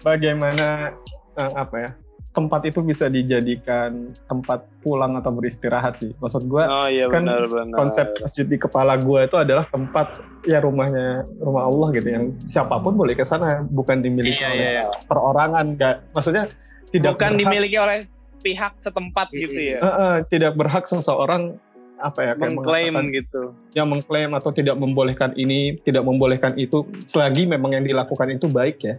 bagaimana 0.00 0.92
eh, 1.34 1.52
apa 1.54 1.76
ya? 1.78 1.90
Tempat 2.28 2.60
itu 2.64 2.80
bisa 2.80 3.08
dijadikan 3.08 4.14
tempat 4.24 4.62
pulang 4.78 5.18
atau 5.18 5.28
beristirahat 5.28 5.98
sih. 5.98 6.12
Maksud 6.16 6.46
gue 6.46 6.60
Oh 6.60 6.86
iya 6.86 7.04
kan 7.08 7.26
benar-benar. 7.26 7.74
konsep 7.74 8.06
masjid 8.16 8.46
di 8.46 8.54
kepala 8.54 8.94
gue 8.94 9.26
itu 9.26 9.34
adalah 9.34 9.66
tempat 9.66 10.06
ya 10.44 10.58
rumahnya 10.58 11.26
rumah 11.36 11.66
Allah 11.66 11.88
gitu 11.92 12.06
yang 12.06 12.24
siapa 12.46 12.78
pun 12.78 12.94
boleh 12.94 13.12
ke 13.12 13.22
sana 13.22 13.60
bukan 13.66 14.00
dimiliki 14.00 14.38
Iya, 14.38 14.48
oleh 14.48 14.68
iya. 14.70 14.84
perorangan 15.04 15.64
nggak 15.74 15.94
maksudnya 16.14 16.42
tidak 16.88 17.12
bukan 17.12 17.30
berhak, 17.34 17.40
dimiliki 17.42 17.76
oleh 17.76 17.98
pihak 18.38 18.70
setempat 18.78 19.26
gitu 19.34 19.58
ya. 19.58 19.78
Eh, 19.82 19.88
eh, 19.88 20.14
tidak 20.30 20.54
berhak 20.54 20.86
seseorang 20.86 21.58
apa 21.98 22.20
ya 22.22 22.32
kayak 22.32 22.54
Mengklaim 22.54 22.94
gitu. 23.10 23.42
yang 23.72 23.86
mengklaim 23.86 24.30
atau 24.32 24.50
tidak 24.50 24.74
membolehkan 24.74 25.34
ini 25.34 25.76
tidak 25.80 26.02
membolehkan 26.02 26.54
itu 26.54 26.82
selagi 27.04 27.44
memang 27.44 27.74
yang 27.74 27.84
dilakukan 27.84 28.30
itu 28.30 28.46
baik 28.46 28.78
ya 28.80 28.96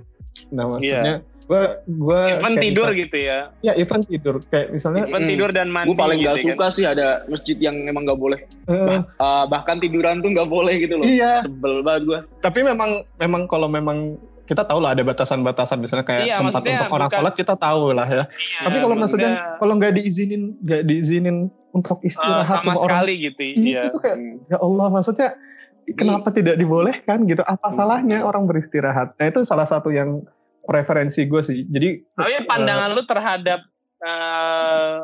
nah 0.49 0.67
maksudnya 0.67 1.23
gue 1.41 1.61
gue 1.89 2.21
Even 2.31 2.61
tidur 2.61 2.93
gitu 2.93 3.17
ya. 3.17 3.49
ya 3.59 3.73
even 3.73 4.05
tidur 4.05 4.37
kayak 4.45 4.69
misalnya 4.69 5.03
Even 5.03 5.25
Mm. 5.25 5.29
tidur 5.33 5.49
dan 5.49 5.67
mandi 5.67 5.89
gue 5.89 5.97
paling 5.97 6.19
gitu 6.19 6.27
gak 6.27 6.35
kan. 6.35 6.45
suka 6.45 6.65
sih 6.69 6.85
ada 6.85 7.07
masjid 7.25 7.57
yang 7.57 7.75
emang 7.81 8.05
gak 8.05 8.21
boleh 8.21 8.39
eh, 8.69 9.01
Eh, 9.01 9.43
bahkan 9.49 9.81
tiduran 9.81 10.21
tuh 10.21 10.29
gak 10.29 10.45
boleh 10.45 10.77
gitu 10.77 10.95
loh 10.95 11.05
iya 11.05 11.41
sebel 11.41 11.81
banget 11.81 12.01
gue 12.05 12.19
tapi 12.39 12.61
memang 12.61 13.01
memang 13.17 13.49
kalau 13.49 13.65
memang 13.65 14.13
kita 14.49 14.65
tahu 14.65 14.81
lah 14.81 14.97
ada 14.97 15.05
batasan-batasan 15.05 15.77
misalnya 15.77 16.01
kayak 16.01 16.25
Iya, 16.25 16.41
tempat 16.41 16.61
untuk 16.65 16.89
orang 16.89 17.05
bukan- 17.05 17.17
sholat 17.21 17.33
kita 17.37 17.53
tahu 17.53 17.93
lah 17.93 18.07
ya. 18.09 18.23
Iya, 18.25 18.59
Tapi 18.65 18.77
kalau 18.81 18.95
maksudnya 18.97 19.31
kalau 19.55 19.73
nggak 19.77 19.93
diizinin 19.93 20.41
nggak 20.57 20.83
diizinin 20.83 21.37
untuk 21.69 22.01
istirahat 22.01 22.65
sama 22.65 22.73
sama 22.73 22.81
orang 22.81 22.97
sekali 22.97 23.13
gitu. 23.21 23.41
Iya, 23.45 23.53
Iya. 23.61 23.81
itu 23.85 23.97
kayak 23.99 24.17
Hmm. 24.17 24.35
ya 24.43 24.57
Allah 24.57 24.87
maksudnya 24.89 25.29
kenapa 25.91 26.27
tidak 26.29 26.55
dibolehkan 26.55 27.17
gitu? 27.23 27.41
Apa 27.41 27.67
Hmm. 27.67 27.77
salahnya 27.77 28.17
orang 28.21 28.43
beristirahat? 28.43 29.13
Nah 29.15 29.25
itu 29.27 29.39
salah 29.43 29.63
satu 29.63 29.89
yang 29.89 30.25
preferensi 30.61 31.23
gue 31.23 31.41
sih. 31.41 31.63
Jadi 31.63 32.09
Tapi 32.11 32.31
eh, 32.31 32.43
pandangan 32.43 32.89
lu 32.91 33.05
terhadap 33.05 33.61
eh 33.99 34.97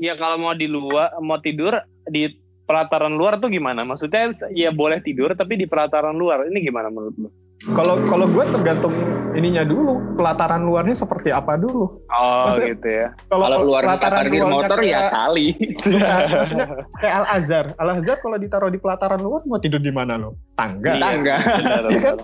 ya 0.00 0.14
kalau 0.14 0.38
mau 0.38 0.54
di 0.54 0.66
luar 0.66 1.14
mau 1.18 1.38
tidur 1.38 1.74
di 2.04 2.26
pelataran 2.64 3.10
luar 3.10 3.38
tuh 3.38 3.46
gimana? 3.46 3.82
Maksudnya 3.82 4.34
ya 4.52 4.70
boleh 4.70 4.98
tidur 4.98 5.32
tapi 5.32 5.54
di 5.54 5.64
pelataran 5.64 6.12
luar. 6.12 6.46
Ini 6.46 6.58
gimana 6.60 6.86
menurut 6.88 7.14
lu? 7.16 7.30
Kalau 7.68 7.98
kalau 8.06 8.26
gue 8.26 8.44
tergantung 8.48 8.94
ininya 9.34 9.66
dulu 9.66 10.14
pelataran 10.14 10.62
luarnya 10.62 10.94
seperti 10.94 11.28
apa 11.28 11.54
dulu. 11.54 12.06
Oh 12.06 12.48
Maksudnya- 12.48 12.70
gitu 12.72 12.88
ya. 12.88 13.06
kalau 13.26 13.46
luar 13.60 13.82
pelataran 13.84 14.18
parkir 14.22 14.32
luarnya 14.38 14.54
motor 14.54 14.78
ya 14.78 14.86
kayak- 14.86 15.12
kali 15.12 15.46
Ya, 15.98 16.14
maksudnya 16.30 16.66
kayak 17.02 17.14
Al 17.14 17.26
Azhar. 17.28 17.66
Al 17.74 17.88
Azhar 17.92 18.18
kalau 18.18 18.36
ditaruh 18.36 18.68
di 18.68 18.78
pelataran 18.78 19.18
luar 19.18 19.42
mau 19.44 19.58
tidur 19.58 19.78
di 19.78 19.90
mana 19.90 20.14
lo? 20.14 20.38
Tangga. 20.54 20.92
Iya, 20.92 21.02
tangga. 21.02 21.36
benar, 21.36 21.82
Iya 21.90 21.98
kan? 22.00 22.14
benar. 22.14 22.16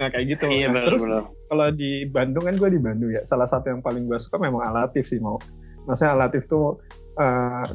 Nah 0.00 0.06
kayak 0.08 0.24
gitu. 0.28 0.44
Iya 0.48 0.66
Nah, 0.66 0.72
benar 0.72 0.86
terus 0.88 1.02
kalau 1.46 1.66
di 1.70 1.90
Bandung 2.06 2.44
kan 2.44 2.54
gue 2.56 2.70
di 2.70 2.80
Bandung 2.80 3.10
ya. 3.10 3.22
Salah 3.24 3.44
satu 3.44 3.68
yang 3.68 3.80
paling 3.80 4.08
gue 4.08 4.16
suka 4.16 4.36
memang 4.36 4.64
Alatif 4.64 5.04
sih 5.04 5.20
mau. 5.20 5.36
Maksudnya 5.84 6.16
Alatif 6.16 6.46
tuh 6.46 6.80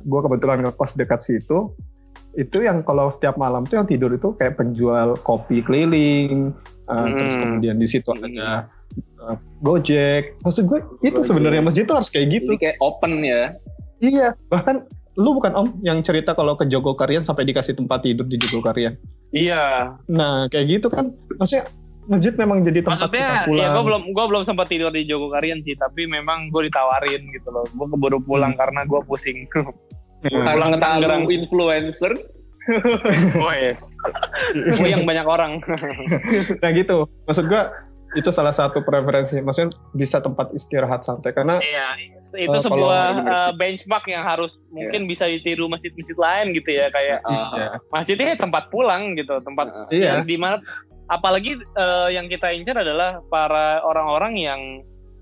gue 0.01 0.19
kebetulan 0.21 0.57
ngekos 0.59 0.95
dekat 0.95 1.21
situ. 1.21 1.69
Itu 2.33 2.59
yang 2.59 2.81
kalau 2.81 3.07
setiap 3.07 3.37
malam 3.37 3.63
tuh 3.63 3.77
yang 3.77 3.87
tidur 3.87 4.09
itu 4.09 4.33
kayak 4.33 4.57
penjual 4.57 5.15
kopi 5.21 5.61
keliling. 5.61 6.49
Uh, 6.85 7.05
Terus 7.07 7.33
Hmm. 7.33 7.41
kemudian 7.41 7.75
di 7.75 7.87
situ 7.87 8.07
ada 8.09 8.65
uh, 9.19 9.35
Gojek. 9.59 10.37
Maksud 10.41 10.63
gue 10.65 10.79
itu 11.01 11.19
sebenarnya 11.21 11.61
masjid 11.61 11.83
tuh 11.83 11.97
harus 11.97 12.09
kayak 12.09 12.27
gitu. 12.31 12.49
ini 12.51 12.59
kayak 12.59 12.77
open 12.79 13.21
ya 13.21 13.53
Iya. 13.97 14.35
Bahkan 14.51 14.75
lu 15.15 15.31
bukan 15.33 15.55
om 15.55 15.67
yang 15.79 16.03
cerita 16.03 16.35
kalau 16.35 16.53
ke 16.53 16.67
Jogokarian 16.67 17.23
sampai 17.23 17.47
dikasih 17.47 17.73
tempat 17.73 18.03
tidur 18.03 18.27
di 18.27 18.35
Jogokarian. 18.35 18.99
Iya. 19.31 19.95
Nah 20.07 20.45
kayak 20.47 20.65
gitu 20.69 20.87
kan. 20.91 21.15
Maksudnya 21.39 21.71
masjid 22.05 22.35
memang 22.35 22.61
jadi 22.61 22.85
tempat 22.85 23.09
Maksudnya 23.09 23.25
kita 23.25 23.47
pulang. 23.49 23.63
ya 23.63 23.67
gue 23.73 23.83
belum 23.87 24.01
gue 24.13 24.25
belum 24.29 24.43
sempat 24.45 24.67
tidur 24.69 24.91
di 24.91 25.07
Jogokarian 25.07 25.63
sih, 25.63 25.73
tapi 25.73 26.05
memang 26.05 26.51
gue 26.51 26.67
ditawarin 26.67 27.23
gitu 27.31 27.49
loh. 27.49 27.65
Gue 27.71 27.87
keburu 27.89 28.19
pulang 28.21 28.53
karena 28.53 28.83
gue 28.85 28.99
pusing. 29.07 29.47
Nah, 30.25 30.57
Pulang 30.57 30.73
ke 30.73 30.79
Tangerang. 30.81 31.21
lu 31.23 31.31
influencer 31.31 32.11
Oh 33.39 33.53
yes. 33.53 33.89
Gue 34.53 34.89
yang 34.89 35.05
banyak 35.05 35.25
orang. 35.25 35.61
nah 36.63 36.69
gitu. 36.73 37.05
Maksud 37.29 37.45
gua 37.45 37.69
itu 38.15 38.29
salah 38.31 38.55
satu 38.55 38.81
preferensi. 38.81 39.37
Maksudnya 39.43 39.75
bisa 39.93 40.17
tempat 40.23 40.49
istirahat 40.55 41.03
santai. 41.05 41.35
Karena 41.35 41.59
Iya, 41.61 41.87
itu 42.35 42.51
kalau 42.51 42.63
sebuah 42.63 43.03
eh, 43.21 43.51
benchmark 43.59 44.05
yang 44.09 44.23
harus 44.23 44.51
mungkin 44.71 45.05
bisa 45.05 45.27
ditiru 45.27 45.67
masjid-masjid 45.67 46.17
lain 46.17 46.55
gitu 46.55 46.69
ya. 46.71 46.87
Kayak 46.89 47.19
Ah, 47.27 47.51
ya, 47.55 47.67
masjidnya 47.91 48.35
tempat 48.39 48.71
pulang 48.71 49.13
gitu, 49.19 49.39
tempat 49.43 49.67
ah. 49.71 49.87
iya. 49.91 50.19
yang 50.19 50.27
di 50.27 50.35
mana 50.39 50.59
apalagi 51.11 51.59
eh, 51.59 52.09
yang 52.15 52.25
kita 52.31 52.49
incar 52.55 52.81
adalah 52.81 53.21
para 53.29 53.83
orang-orang 53.85 54.33
yang 54.41 54.61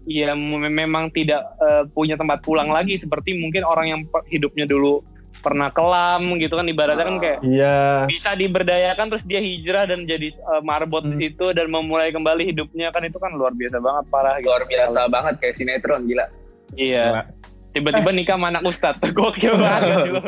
ya 0.08 0.36
mem- 0.36 0.72
memang 0.72 1.12
tidak 1.12 1.44
eh, 1.64 1.84
punya 1.92 2.16
tempat 2.16 2.40
pulang 2.46 2.70
lagi. 2.72 2.96
Seperti 3.02 3.36
mungkin 3.42 3.66
orang 3.66 3.88
yang 3.90 4.02
hidupnya 4.30 4.70
dulu 4.70 5.02
pernah 5.44 5.70
kelam 5.70 6.40
gitu 6.40 6.56
kan 6.56 6.64
ibaratnya 6.64 7.04
kan 7.04 7.18
kayak 7.20 7.40
iya 7.44 8.08
bisa 8.08 8.32
diberdayakan 8.32 9.06
terus 9.08 9.24
dia 9.24 9.38
hijrah 9.38 9.84
dan 9.86 10.08
jadi 10.08 10.32
eh, 10.32 10.62
marbot 10.62 11.04
Hmm. 11.04 11.14
di 11.14 11.28
situ 11.28 11.52
dan 11.52 11.68
memulai 11.68 12.10
kembali 12.10 12.48
hidupnya 12.48 12.90
kan 12.90 13.04
itu 13.04 13.18
kan 13.18 13.36
luar 13.36 13.52
biasa 13.52 13.78
banget 13.78 14.04
parah 14.08 14.40
gitu. 14.40 14.48
luar 14.48 14.64
biasa 14.64 15.00
banget 15.06 15.34
kayak 15.38 15.56
sinetron 15.56 16.04
gila 16.04 16.26
Iya. 16.74 17.28
Tiba-tiba 17.70 18.10
nikah 18.10 18.34
sama 18.34 18.50
anak 18.50 18.64
ustad. 18.64 18.94
Gokil 19.18 19.54
banget 19.56 20.06
gitu. 20.06 20.22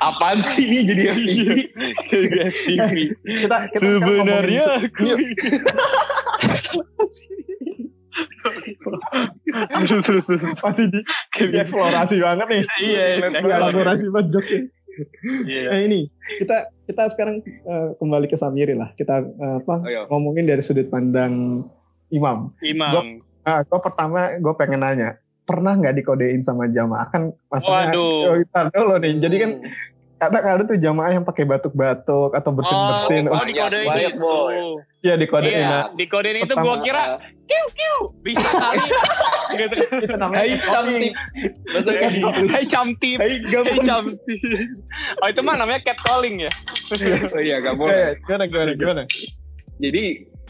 apaan 0.00 0.40
sih 0.42 0.64
ini 0.64 0.80
jadi 0.82 1.02
FTV 1.10 1.48
Kayak 2.08 2.52
TV. 2.56 2.94
kita, 3.20 3.56
kita 3.68 3.80
Sebenarnya 3.80 4.64
aku. 4.80 5.08
terus 9.86 10.04
terus 10.06 10.24
terus. 10.26 10.42
masih 10.60 10.86
di, 10.90 11.00
di 11.38 11.56
eksplorasi 11.58 12.16
banget 12.18 12.46
nih 12.50 12.62
Iya, 12.82 13.04
di 13.30 13.48
elaborasi 13.48 14.06
banget 14.10 14.28
jokesnya 14.34 14.62
Iya. 15.46 15.70
nah 15.70 15.80
ini 15.80 16.00
kita 16.42 16.68
kita 16.90 17.02
sekarang 17.14 17.40
eh, 17.46 17.88
kembali 17.96 18.26
ke 18.26 18.36
Samiri 18.36 18.74
lah 18.74 18.92
kita 18.98 19.22
eh, 19.22 19.56
apa 19.62 19.74
Ayo. 19.86 20.10
ngomongin 20.10 20.44
dari 20.50 20.60
sudut 20.60 20.90
pandang 20.90 21.64
imam 22.10 22.50
Imam. 22.60 23.22
ah 23.46 23.62
gue 23.64 23.80
pertama 23.80 24.36
gue 24.36 24.54
pengen 24.58 24.82
nanya 24.82 25.16
pernah 25.46 25.74
nggak 25.74 25.94
dikodein 25.98 26.42
sama 26.44 26.68
jamaah 26.70 27.06
kan 27.10 27.22
maksudnya 27.48 27.90
Waduh. 27.90 28.34
oh, 28.34 28.36
ntar 28.50 28.66
dulu 28.70 28.94
nih 29.02 29.14
jadi 29.18 29.36
kan 29.40 29.50
kadang-kadang 30.20 30.66
tuh 30.66 30.76
jamaah 30.76 31.10
yang 31.10 31.24
pakai 31.24 31.44
batuk-batuk 31.44 32.30
atau 32.30 32.50
bersin-bersin 32.52 33.24
Oh, 33.24 33.32
oh, 33.32 33.40
oh 33.40 33.44
dikodein 33.44 33.88
Banyak, 33.88 34.12
itu. 34.12 34.20
boy. 34.20 34.56
iya 35.00 35.14
dikodein 35.16 35.54
Iya, 35.54 35.64
nah, 35.66 35.84
dikodein 35.90 36.36
itu 36.36 36.44
Pertama- 36.46 36.62
gua 36.62 36.76
kira 36.78 37.02
kiu 37.42 37.64
kiu 37.72 37.96
bisa 38.20 38.44
kali. 38.46 38.84
gitu. 39.58 39.74
itu 39.98 40.14
namanya 40.14 40.38
Hai 40.38 40.52
cantik 40.60 41.12
Bahasa 41.66 41.90
kayak 41.90 42.10
gitu. 42.12 42.28
Hai 42.46 42.64
camtip. 42.64 43.16
Hai 43.16 43.26
Hai 43.26 43.38
gampang. 43.42 43.82
camtip. 43.82 44.40
Oh 45.16 45.26
itu 45.26 45.40
mah 45.40 45.54
namanya 45.56 45.80
catcalling 45.82 46.36
ya. 46.40 46.50
Oh 47.32 47.40
iya 47.40 47.56
gak 47.58 47.74
Oke, 47.74 47.80
boleh. 47.80 48.12
gimana 48.20 48.44
gimana 48.46 48.70
gimana 48.74 49.02
Jadi 49.76 50.02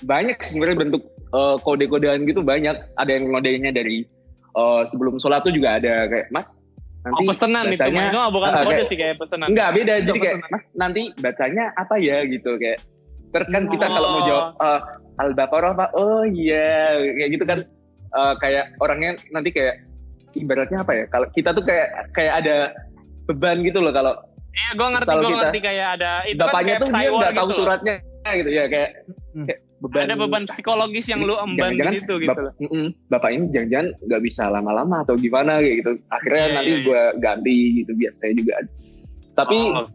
banyak 0.03 0.37
sebenarnya 0.43 0.77
bentuk 0.79 1.03
eh, 1.31 1.57
kode-kodean 1.63 2.27
gitu 2.27 2.43
banyak. 2.43 2.75
Ada 2.97 3.11
yang 3.13 3.31
ngodenya 3.31 3.71
dari 3.71 4.03
eh, 4.51 4.81
sebelum 4.91 5.17
sholat 5.17 5.41
tuh 5.41 5.55
juga 5.55 5.79
ada 5.79 6.05
kayak 6.05 6.29
Mas 6.29 6.60
Oh 7.01 7.09
nanti 7.09 7.25
pesenan 7.27 7.65
itu 7.65 7.73
bacanya 7.75 7.97
mah. 7.97 8.11
Itu 8.11 8.19
bukan 8.31 8.51
Ah, 8.51 8.61
kode 8.61 8.69
kayak- 8.71 8.89
sih 8.89 8.97
kayak 8.97 9.15
pesenan. 9.17 9.47
enggak 9.49 9.69
beda 9.73 9.95
jadi 9.99 10.11
kayak 10.13 10.37
pesenan. 10.37 10.51
Mas 10.51 10.65
nanti 10.75 11.03
bacanya 11.17 11.65
apa 11.75 11.95
ya 11.97 12.17
gitu 12.25 12.51
kayak 12.57 12.79
terkan 13.31 13.63
kita 13.67 13.85
Oh. 13.85 13.91
kalau 13.91 14.09
mau 14.11 14.23
jawab 14.23 14.47
eh, 14.59 14.81
Al-Baqarah 15.19 15.73
Pak 15.75 15.91
oh 15.95 16.23
iya 16.25 16.69
kayak 17.15 17.31
gitu 17.31 17.45
kan 17.45 17.59
uh, 18.11 18.35
kayak 18.37 18.65
orangnya 18.77 19.11
nanti 19.31 19.49
kayak 19.49 19.81
ibaratnya 20.33 20.81
apa 20.81 20.93
ya? 20.95 21.05
Kalau 21.07 21.27
kita 21.31 21.51
tuh 21.51 21.63
kayak 21.63 21.89
kayak 22.11 22.35
ada 22.39 22.57
beban 23.25 23.61
gitu 23.61 23.79
loh 23.79 23.91
kalau 23.91 24.13
Iya, 24.51 24.71
gue 24.75 24.89
ngerti, 24.91 25.07
gue 25.09 25.23
kita- 25.23 25.39
ngerti 25.41 25.61
kayak 25.63 25.87
ada 25.95 26.11
itu 26.25 26.35
kan 26.35 26.43
bapaknya 26.43 26.67
kayak 26.67 26.81
tuh 26.81 26.89
dia 26.91 27.09
nggak 27.09 27.31
tahu 27.31 27.47
gitu 27.47 27.47
loh. 27.47 27.57
suratnya 27.57 27.95
gitu 28.35 28.51
ya 28.51 28.65
kayak, 28.67 28.91
Hmm. 29.31 29.45
kayak 29.47 29.61
beban 29.81 30.05
Ada 30.05 30.15
beban 30.15 30.45
psikologis 30.47 31.07
yang 31.07 31.21
lu 31.21 31.35
emban 31.35 31.73
Jangan-jangan 31.73 31.95
gitu 31.97 32.15
gitu 32.19 32.31
bap- 32.31 32.43
loh. 32.43 32.53
Mm-mm. 32.59 32.87
bapak 33.07 33.31
ini 33.31 33.45
jangan-jangan 33.49 33.89
nggak 33.99 34.23
bisa 34.23 34.43
lama-lama 34.47 34.97
atau 35.01 35.15
gimana 35.15 35.57
kayak 35.57 35.77
gitu 35.79 35.91
akhirnya 36.09 36.43
Iya, 36.43 36.55
nanti 36.55 36.69
iya, 36.69 36.77
iya. 36.77 36.87
gue 36.87 37.03
ganti 37.19 37.57
gitu 37.75 37.93
biasanya 37.95 38.35
juga 38.35 38.53
ada. 38.55 38.71
tapi 39.33 39.59
Oh, 39.71 39.87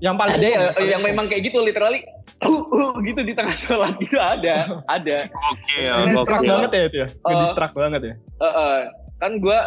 Yang 0.00 0.14
paling 0.16 0.34
ada 0.34 0.46
ya, 0.46 0.60
paling 0.72 0.88
yang 0.88 1.02
memang 1.04 1.26
kayak 1.26 1.42
gitu 1.44 1.58
literally 1.60 2.00
uh, 2.40 2.48
uh, 2.66 2.94
gitu 3.00 3.20
di 3.20 3.30
tengah 3.30 3.52
sholat 3.54 3.94
gitu 3.98 4.16
ada 4.16 4.80
ada 4.88 5.28
Oke, 5.46 5.76
Ngedistract 5.76 6.40
oke. 6.40 6.48
banget 6.48 6.70
ya 6.70 6.82
itu 6.82 6.96
ya. 6.96 7.08
Ngedistract 7.22 7.74
banget 7.74 8.00
ya. 8.02 8.14
Eh, 8.16 8.44
eh, 8.48 8.78
kan 9.16 9.32
gue 9.36 9.58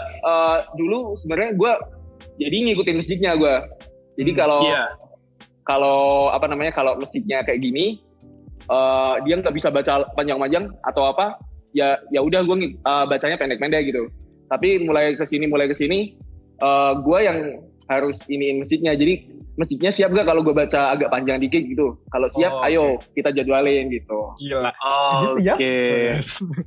dulu 0.73 1.13
sebenarnya 1.15 1.53
gue 1.53 1.71
jadi 2.35 2.55
ngikutin 2.65 2.95
masjidnya 2.97 3.31
gue 3.35 3.55
jadi 4.13 4.31
Hmm, 4.31 4.39
kalau 4.39 4.59
Iya. 4.63 4.83
kalau 5.63 5.99
apa 6.27 6.45
namanya 6.45 6.71
kalau 6.71 6.97
masjidnya 6.97 7.39
kayak 7.41 7.61
gini 7.61 8.01
eh, 8.65 9.13
dia 9.23 9.35
nggak 9.37 9.51
bisa 9.51 9.67
baca 9.67 10.07
panjang-panjang 10.13 10.71
atau 10.83 11.09
apa 11.09 11.35
ya 11.71 11.97
ya 12.09 12.21
udah 12.21 12.43
gue 12.43 12.77
bacanya 12.83 13.35
pendek-pendek 13.35 13.89
gitu 13.89 14.05
tapi 14.45 14.77
mulai 14.79 15.17
ke 15.17 15.25
sini 15.25 15.45
mulai 15.45 15.65
ke 15.65 15.73
sini 15.73 16.13
eh, 16.59 16.91
gue 16.95 17.19
yang 17.19 17.39
harus 17.89 18.21
iniin 18.27 18.61
masjidnya 18.61 18.95
jadi 18.95 19.19
masjidnya 19.53 19.91
siap 19.93 20.09
gak 20.11 20.25
kalau 20.25 20.41
gue 20.41 20.49
baca 20.49 20.97
agak 20.97 21.13
panjang 21.13 21.37
dikit 21.37 21.61
gitu 21.61 21.93
kalau 22.09 22.25
siap 22.31 22.49
Oh, 22.51 22.65
ayo 22.65 22.83
kita 23.13 23.29
jadwalin 23.29 23.85
gitu 23.89 24.33
Gila. 24.41 24.71
Oh, 24.81 25.37
Ini. 25.37 25.53
Oke. 25.53 25.75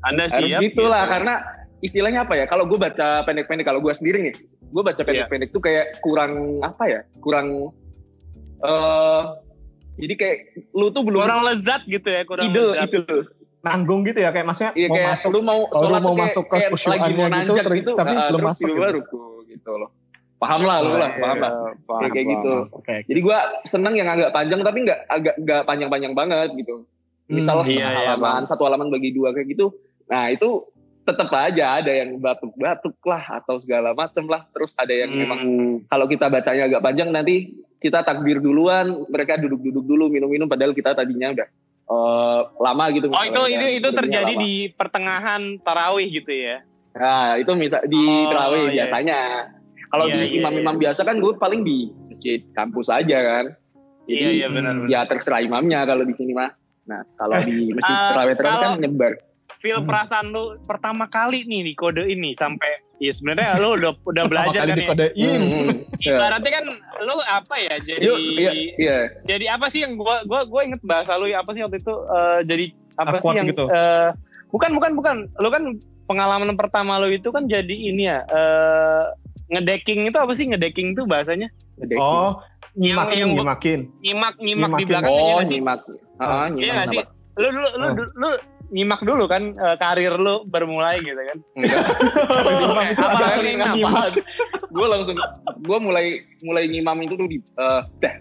Anda 0.07 0.31
harus 0.31 0.47
siap? 0.47 0.61
gitu 0.63 0.87
lah 0.87 1.03
gitu. 1.03 1.13
karena 1.19 1.35
istilahnya 1.83 2.21
apa 2.23 2.39
ya 2.39 2.45
kalau 2.47 2.63
gue 2.63 2.79
baca 2.79 3.27
pendek-pendek 3.27 3.67
kalau 3.67 3.83
gue 3.83 3.91
sendiri 3.91 4.31
nih 4.31 4.35
gue 4.71 4.83
baca 4.83 4.99
Iya. 4.99 5.07
pendek-pendek 5.09 5.51
tuh 5.51 5.63
kayak 5.63 5.99
kurang 5.99 6.63
apa 6.63 6.85
ya 6.87 7.01
kurang 7.19 7.75
eh 8.63 9.23
jadi 9.97 10.15
kayak 10.15 10.39
lu 10.73 10.87
tuh 10.93 11.03
belum 11.03 11.21
kurang 11.25 11.43
lezat 11.45 11.83
gitu 11.89 12.09
ya, 12.09 12.23
kurang 12.29 12.53
ide 12.53 12.61
lezat. 12.61 12.89
itu 12.89 13.01
Nanggung 13.67 14.07
gitu 14.07 14.23
ya 14.23 14.31
kayak 14.31 14.47
maksudnya 14.47 14.73
Iya 14.79 14.87
mau 14.87 14.95
kayak 14.95 15.09
masuk 15.11 15.31
lu 15.35 15.41
mau 15.43 15.61
kalau 15.67 15.83
sholat 15.83 15.99
lu 15.99 16.05
mau 16.07 16.15
kayak, 16.15 16.23
masuk 16.23 16.45
ke 16.47 16.57
mau 16.57 17.27
gitu, 17.35 17.55
ter- 17.59 17.77
gitu, 17.83 17.91
tapi 17.99 18.15
ah, 18.15 18.27
belum 18.31 18.41
masuk 18.47 18.69
gitu. 18.71 18.89
ruku 19.03 19.23
gitu 19.51 19.71
loh. 19.75 19.91
Paham 20.37 20.61
lah 20.69 20.77
lu 20.85 20.93
lah, 21.01 21.11
paham 21.17 21.39
lah. 21.41 21.53
Paham, 21.89 22.13
kayak 22.13 22.27
gitu. 22.29 22.55
Oke. 22.71 22.97
Jadi 23.09 23.21
gua 23.25 23.39
seneng 23.67 23.97
yang 23.97 24.07
agak 24.07 24.31
panjang 24.31 24.61
tapi 24.63 24.79
nggak 24.87 25.01
agak 25.09 25.35
nggak 25.43 25.61
panjang-panjang 25.67 26.13
banget 26.15 26.49
gitu. 26.55 26.87
Misal 27.27 27.59
Hmm, 27.59 27.67
setengah 27.67 27.91
iya, 27.91 27.99
iya, 27.99 28.07
halaman, 28.15 28.43
satu 28.47 28.63
halaman 28.71 28.87
bagi 28.93 29.11
dua 29.11 29.35
kayak 29.35 29.51
gitu. 29.51 29.75
Nah 30.07 30.31
itu 30.31 30.63
tetap 31.03 31.27
aja 31.35 31.83
ada 31.83 31.91
yang 31.91 32.23
batuk-batuk 32.23 32.95
lah 33.03 33.43
atau 33.43 33.59
segala 33.59 33.99
macem 33.99 34.31
lah. 34.31 34.47
Terus 34.55 34.79
ada 34.79 34.95
yang 34.95 35.11
memang 35.11 35.41
Hmm. 35.43 35.75
kalau 35.91 36.07
kita 36.07 36.31
bacanya 36.31 36.71
agak 36.71 36.85
panjang 36.87 37.11
nanti 37.11 37.51
kita 37.77 38.01
takbir 38.01 38.39
duluan, 38.39 39.05
mereka 39.07 39.37
duduk-duduk 39.37 39.83
dulu 39.83 40.05
minum-minum 40.07 40.45
padahal 40.45 40.73
kita 40.73 40.93
tadinya 40.93 41.33
udah 41.33 41.49
eh, 41.87 42.41
lama 42.59 42.85
gitu. 42.91 43.07
Oh 43.09 43.23
itu 43.23 43.43
itu 43.49 43.67
itu 43.79 43.89
terjadi 43.91 44.33
lama. 44.33 44.43
di 44.43 44.53
pertengahan 44.71 45.43
tarawih 45.61 46.09
gitu 46.11 46.33
ya. 46.33 46.65
Nah, 46.93 47.37
itu 47.37 47.53
misal 47.53 47.85
di 47.85 48.01
Oh, 48.01 48.27
terawih 48.27 48.63
iya. 48.67 48.75
biasanya. 48.75 49.19
Kalau 49.87 50.05
Iya, 50.05 50.15
di 50.17 50.23
iya, 50.27 50.37
imam-imam 50.41 50.77
biasa 50.77 51.01
kan 51.03 51.17
gue 51.17 51.33
paling 51.37 51.63
di 51.63 51.77
masjid 52.07 52.41
kampus 52.51 52.89
aja 52.89 53.19
kan. 53.21 53.45
Jadi 54.05 54.19
Iya 54.19 54.31
iya 54.35 54.49
benar. 54.49 54.75
benar. 54.77 54.89
ya 54.89 55.01
terserah 55.05 55.39
imamnya 55.39 55.85
kalau 55.85 56.03
di 56.03 56.15
sini 56.15 56.33
mah. 56.33 56.51
Nah, 56.87 57.05
kalau 57.15 57.39
di 57.41 57.71
masjid 57.71 57.85
Eh, 58.01 58.09
terawih 58.11 58.35
terawih 58.35 58.59
kan 58.59 58.73
nyebar. 58.79 59.13
Feel 59.57 59.79
Hmm. 59.79 59.89
perasaan 59.89 60.27
lu 60.29 60.45
pertama 60.65 61.07
kali 61.07 61.45
nih 61.45 61.63
di 61.63 61.73
kode 61.73 62.03
ini 62.03 62.35
sampai 62.35 62.83
ya 62.99 63.13
sebenarnya 63.13 63.59
lu 63.59 63.75
udah 63.75 63.93
udah 64.03 64.25
belajar 64.25 64.63
kan 64.65 64.73
ya. 64.73 64.77
dikodein. 64.79 65.41
Hmm, 65.43 65.69
iya. 66.01 66.17
Ibaratnya 66.17 66.51
kan 66.51 66.65
lu 67.03 67.15
apa 67.23 67.55
ya 67.57 67.75
jadi 67.79 68.01
Yuk, 68.03 68.19
iya, 68.35 68.51
iya. 68.75 68.99
jadi 69.23 69.45
apa 69.53 69.67
sih 69.67 69.85
yang 69.85 69.95
gua 69.95 70.25
gua 70.25 70.45
gua 70.45 70.61
inget 70.63 70.81
bahasa 70.83 71.13
lu 71.15 71.27
ya 71.27 71.41
apa 71.41 71.53
sih 71.53 71.61
waktu 71.61 71.79
itu 71.79 71.93
eh, 71.93 72.41
jadi 72.45 72.65
apa 72.97 73.09
Awkward 73.15 73.23
sih 73.27 73.37
yang 73.37 73.47
gitu. 73.49 73.65
eh, 73.67 74.09
bukan 74.49 74.71
bukan 74.73 74.91
bukan 74.95 75.17
lu 75.35 75.49
kan 75.49 75.63
pengalaman 76.07 76.55
pertama 76.55 76.97
lu 76.97 77.11
itu 77.11 77.29
kan 77.29 77.45
jadi 77.45 77.75
ini 77.75 78.07
ya 78.07 78.25
eh 78.25 79.05
ngedecking 79.49 80.05
itu 80.05 80.17
apa 80.17 80.33
sih 80.33 80.45
ngedecking 80.45 80.93
itu 80.93 81.05
bahasanya 81.05 81.47
Ngedeki. 81.77 82.01
Oh, 82.01 82.41
nyimakin, 82.75 83.17
yang- 83.21 83.37
nyimakin. 83.37 83.81
nyimak 84.01 84.35
nyimak, 84.39 84.71
di 84.73 84.81
Nyimakin. 84.81 84.87
belakangnya 84.89 85.13
oh, 85.21 85.29
nggak 85.37 85.45
sih 85.45 85.57
nyimak. 85.57 85.81
Heeh, 85.85 85.97
iya 86.25 86.49
nyimak 86.49 86.73
nggak 86.73 86.89
sih 86.89 87.03
lu 87.37 87.49
lu 87.53 87.61
Hmm. 87.77 87.93
lu, 87.93 88.05
lu 88.17 88.29
nyimak 88.69 89.01
dulu 89.01 89.25
kan 89.25 89.53
eh, 89.53 89.77
karir 89.77 90.15
lu 90.15 90.43
bermulai 90.45 90.99
gitu 90.99 91.19
kan 91.19 91.39
Enggak. 91.55 91.85
Apa 92.99 93.41
yang 93.41 93.73
nyimak? 93.73 94.13
gue 94.77 94.87
langsung 94.87 95.17
gue 95.59 95.79
mulai 95.79 96.07
mulai 96.41 96.65
ngimam 96.67 96.99
itu 97.01 97.15
tuh 97.15 97.27
di 97.27 97.39
eh 97.39 97.83
dah 97.99 98.15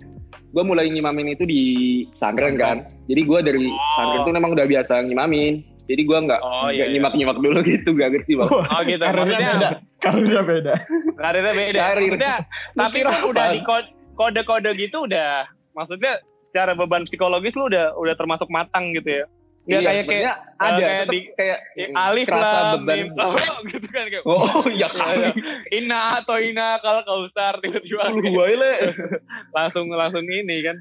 gue 0.48 0.64
mulai 0.64 0.88
ngimamin 0.88 1.28
itu 1.30 1.44
di 1.44 1.62
pesantren 2.10 2.56
kan 2.56 2.78
jadi 3.06 3.22
gue 3.22 3.40
dari 3.44 3.66
Oh. 3.66 3.76
pesantren 3.92 4.22
tuh 4.24 4.34
memang 4.34 4.52
udah 4.54 4.66
biasa 4.66 5.04
ngimamin 5.04 5.54
jadi 5.86 6.02
gue 6.02 6.18
nggak 6.18 6.40
Oh, 6.40 6.70
iya, 6.70 6.88
iya. 6.88 6.96
nyimak 6.96 7.14
nyimak 7.14 7.38
dulu 7.38 7.60
gitu 7.62 7.92
gak 7.92 8.10
ngerti 8.10 8.32
bang 8.36 8.48
oh 8.48 8.82
gitu 8.82 9.04
Karirnya 9.04 9.38
beda. 9.52 9.70
Karirnya 10.00 10.42
beda. 10.42 10.74
karirnya 11.14 11.54
beda 11.54 11.80
Karir. 11.82 12.02
maksudnya 12.08 12.36
tapi 12.72 12.98
lu 13.02 13.12
udah 13.28 13.48
di 13.52 13.60
kode 13.62 13.88
kode 14.16 14.42
kode 14.44 14.70
gitu 14.78 14.98
udah 15.04 15.44
maksudnya 15.74 16.14
secara 16.42 16.72
beban 16.72 17.04
psikologis 17.04 17.52
lu 17.54 17.68
udah 17.68 17.92
udah 17.94 18.16
termasuk 18.16 18.48
matang 18.48 18.96
gitu 18.96 19.12
ya 19.12 19.26
Iya, 19.66 19.80
kayak 19.82 20.06
kayak 20.06 20.36
ada 20.56 20.78
kayak 20.78 20.98
tetep 21.02 21.10
di- 21.12 21.30
kayak 21.34 21.60
ya, 21.74 21.86
alif 22.00 22.28
lah 22.28 22.54
beban 22.76 22.98
mim 23.02 23.08
oh, 23.26 23.34
gitu 23.66 23.88
kan 23.88 24.06
kayak 24.06 24.24
oh 24.24 24.46
iya 24.68 24.86
Iya, 24.86 24.88
kali 24.92 25.18
iya. 25.18 25.32
ina 25.74 26.02
atau 26.16 26.38
ina 26.38 26.68
kalau 26.80 27.02
kausar 27.02 27.58
tiba-tiba 27.60 28.04
lu 28.08 28.22
kayak 28.22 28.30
gue 28.32 28.72
langsung 29.58 29.90
langsung 29.90 30.22
ini 30.24 30.58
kan 30.62 30.78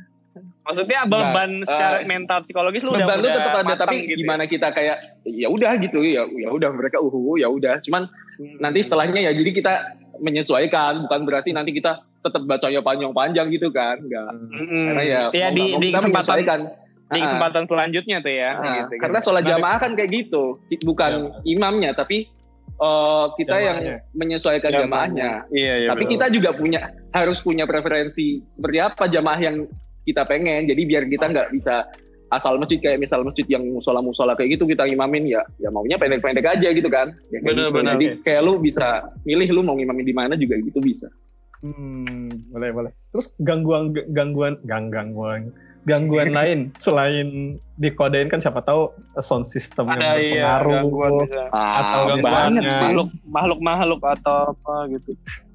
maksudnya 0.61 1.01
Nah, 1.01 1.09
beban 1.09 1.63
secara 1.63 1.97
eh, 1.97 2.05
mental 2.05 2.43
psikologis 2.43 2.83
lu 2.83 2.93
udah 2.93 3.07
beban 3.07 3.19
udah 3.21 3.33
tetap 3.39 3.55
ada 3.63 3.75
tapi 3.79 3.97
gitu 4.03 4.11
ya. 4.11 4.17
gimana 4.21 4.45
kita 4.45 4.69
kayak 4.69 4.97
ya 5.25 5.49
udah 5.49 5.71
gitu 5.79 5.99
ya 6.01 6.23
ya 6.29 6.49
udah 6.51 6.71
mereka 6.71 6.99
uhu 6.99 7.37
ya 7.37 7.49
udah 7.49 7.81
cuman 7.81 8.05
Hmm. 8.35 8.59
nanti 8.59 8.83
setelahnya 8.83 9.21
ya 9.21 9.33
jadi 9.33 9.47
kita 9.49 9.73
menyesuaikan 10.19 11.07
bukan 11.07 11.21
berarti 11.23 11.51
nanti 11.51 11.71
kita 11.71 12.03
tetap 12.19 12.43
bacanya 12.43 12.81
panjang-panjang 12.81 13.47
gitu 13.49 13.71
kan 13.71 13.95
enggak 13.97 14.27
Mm-mm. 14.51 14.85
karena 14.85 15.03
ya 15.05 15.23
Iya, 15.31 15.49
mau 15.49 15.55
di, 15.55 15.65
di 15.79 15.89
kesempatan. 15.89 16.61
Di 17.15 17.21
kesempatan 17.23 17.65
selanjutnya 17.71 18.17
tuh 18.21 18.35
ya 18.35 18.51
gitu, 18.59 18.95
karena 19.01 19.19
gitu. 19.23 19.27
sholat 19.31 19.45
jamaah 19.47 19.79
kan 19.79 19.93
kayak 19.95 20.11
gitu 20.13 20.59
bukan 20.83 21.31
imamnya 21.47 21.95
tapi 21.95 22.27
eh, 22.79 23.27
kita 23.39 23.57
yang 23.63 23.79
Jamaahnya. 23.81 23.97
menyesuaikan 24.19 24.71
jamaahnya 24.75 25.31
iya 25.55 25.75
iya 25.87 25.89
tapi 25.95 26.05
betul. 26.05 26.13
kita 26.19 26.27
juga 26.35 26.51
punya 26.59 26.81
harus 27.15 27.39
punya 27.41 27.65
preferensi 27.65 28.43
seperti 28.59 28.79
apa 28.83 29.05
jamaah 29.07 29.41
yang 29.41 29.57
kita 30.05 30.23
pengen 30.27 30.67
jadi 30.69 30.83
biar 30.85 31.03
kita 31.09 31.25
nggak 31.31 31.49
bisa 31.55 31.87
asal 32.33 32.59
masjid 32.59 32.83
kayak 32.83 32.99
misal 32.99 33.23
masjid 33.23 33.47
yang 33.47 33.63
musola 33.71 34.03
musola 34.03 34.35
kayak 34.35 34.59
gitu 34.59 34.67
kita 34.67 34.85
imamin 34.91 35.31
ya 35.31 35.47
ya 35.63 35.71
maunya 35.71 35.95
pendek-pendek 35.95 36.43
aja 36.43 36.69
gitu 36.75 36.91
kan 36.91 37.15
ya, 37.31 37.39
kayak 37.39 37.55
Bener, 37.55 37.67
gitu. 37.71 37.77
bener. 37.79 37.93
jadi 37.95 38.07
kayak 38.27 38.41
lu 38.43 38.53
bisa 38.59 39.07
milih 39.23 39.49
lu 39.55 39.61
mau 39.63 39.79
ngimamin 39.79 40.03
di 40.05 40.15
mana 40.17 40.35
juga 40.35 40.59
gitu 40.59 40.83
bisa 40.83 41.07
Hmm, 41.65 42.29
boleh 42.53 42.71
boleh. 42.77 42.93
Terus 43.09 43.33
gangguan 43.41 43.97
gangguan 44.13 44.61
gang 44.69 44.93
gangguan 44.93 45.49
gangguan 45.85 46.33
lain 46.39 46.59
selain 46.77 47.57
dikodein 47.75 48.27
kan 48.27 48.39
siapa 48.39 48.61
tahu 48.61 48.89
sound 49.19 49.45
system 49.45 49.87
yang 49.87 49.99
ada 49.99 50.11
iya 50.15 50.57
berpengaruh 50.57 50.73
gangguan 50.75 51.13
bisa 51.23 51.43
ah, 51.51 51.73
Atau 51.77 52.01
banyak 52.21 52.21
misalnya- 52.21 52.63
sih 52.67 52.85
makhluk 52.87 53.09
makhluk 53.27 53.61
makhluk 53.61 54.01
atau 54.03 54.37
apa 54.51 54.75
gitu 54.91 55.11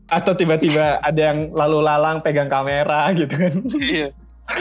atau 0.09 0.33
tiba-tiba 0.33 0.97
ada 0.99 1.21
yang 1.23 1.53
lalu 1.53 1.79
lalang 1.79 2.17
pegang 2.19 2.47
kamera 2.47 3.13
gitu 3.13 3.29
kan. 3.29 3.53
iya 3.79 4.07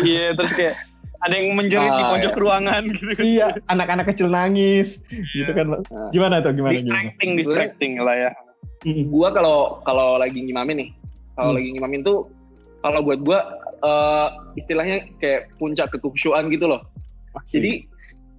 iya 0.02 0.24
terus 0.32 0.52
kayak 0.52 0.76
ada 1.18 1.34
yang 1.34 1.56
menjerit 1.56 1.88
di 1.88 2.04
Ah, 2.04 2.10
pojok 2.10 2.30
iya. 2.30 2.38
ruangan 2.38 2.82
gitu 2.86 3.04
kan 3.10 3.24
iya, 3.24 3.46
anak-anak 3.66 4.06
kecil 4.06 4.28
nangis 4.28 5.00
gitu 5.08 5.50
kan. 5.50 5.80
Ah. 5.88 6.12
Gimana 6.12 6.38
tuh 6.38 6.52
gimana 6.52 6.72
gimana? 6.72 6.84
distracting 6.84 7.30
distracting 7.34 7.92
lah 7.98 8.16
ya 8.18 8.32
Mm. 8.78 9.10
gua 9.10 9.34
kalau 9.34 9.82
kalau 9.82 10.14
lagi 10.14 10.38
ngimamin 10.38 10.76
nih 10.78 10.88
kalau 11.34 11.50
Hmm. 11.50 11.58
lagi 11.58 11.68
ngimamin 11.74 12.00
tuh 12.00 12.30
kalau 12.78 13.02
buat 13.02 13.18
gua 13.18 13.38
eh, 13.80 14.28
istilahnya 14.56 14.96
kayak 15.18 15.54
puncak 15.56 15.88
kekusyuan 15.92 16.50
gitu 16.50 16.66
loh 16.66 16.82
jadi 17.46 17.84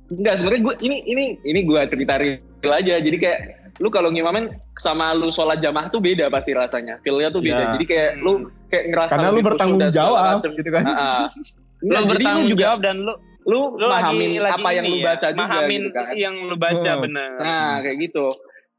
enggak 0.09 0.41
sebenarnya 0.41 0.61
gue 0.65 0.75
ini 0.83 0.97
ini 1.05 1.25
ini 1.45 1.59
gue 1.63 1.81
cerita 1.87 2.17
real 2.17 2.41
aja 2.65 2.99
jadi 2.99 3.17
kayak 3.17 3.39
lu 3.79 3.87
kalau 3.87 4.11
ngimamin 4.11 4.51
sama 4.75 5.15
lu 5.15 5.31
sholat 5.31 5.63
jamaah 5.63 5.87
tuh 5.87 6.03
beda 6.03 6.27
pasti 6.27 6.51
rasanya 6.51 6.99
feelnya 6.99 7.31
tuh 7.31 7.39
beda 7.39 7.63
Ya. 7.63 7.69
jadi 7.79 7.85
kayak 7.87 8.11
lu 8.19 8.31
kayak 8.67 8.85
ngerasa 8.91 9.11
karena 9.15 9.29
lu 9.31 9.39
bertanggung 9.39 9.81
jawab 9.89 10.43
gitu 10.43 10.69
kan. 10.69 10.83
Ah, 10.83 11.23
ah. 11.23 11.27
lu 11.87 12.01
bertanggung 12.11 12.47
juga 12.51 12.61
jawab 12.67 12.79
dan 12.83 12.95
lu 13.07 13.13
lu, 13.47 13.79
lu 13.79 13.87
mahamin 13.87 14.35
lagi, 14.35 14.39
lagi 14.43 14.55
apa 14.59 14.69
yang 14.75 14.85
lu 14.85 14.97
ya, 14.99 15.05
baca 15.09 15.27
juga 15.31 15.41
mahamin 15.47 15.79
gitu 15.79 15.89
kan 15.95 16.05
yang 16.13 16.35
lu 16.43 16.55
baca 16.59 16.91
Hmm. 16.91 17.01
benar 17.07 17.29
Nah, 17.39 17.71
kayak 17.81 17.97
gitu. 18.03 18.25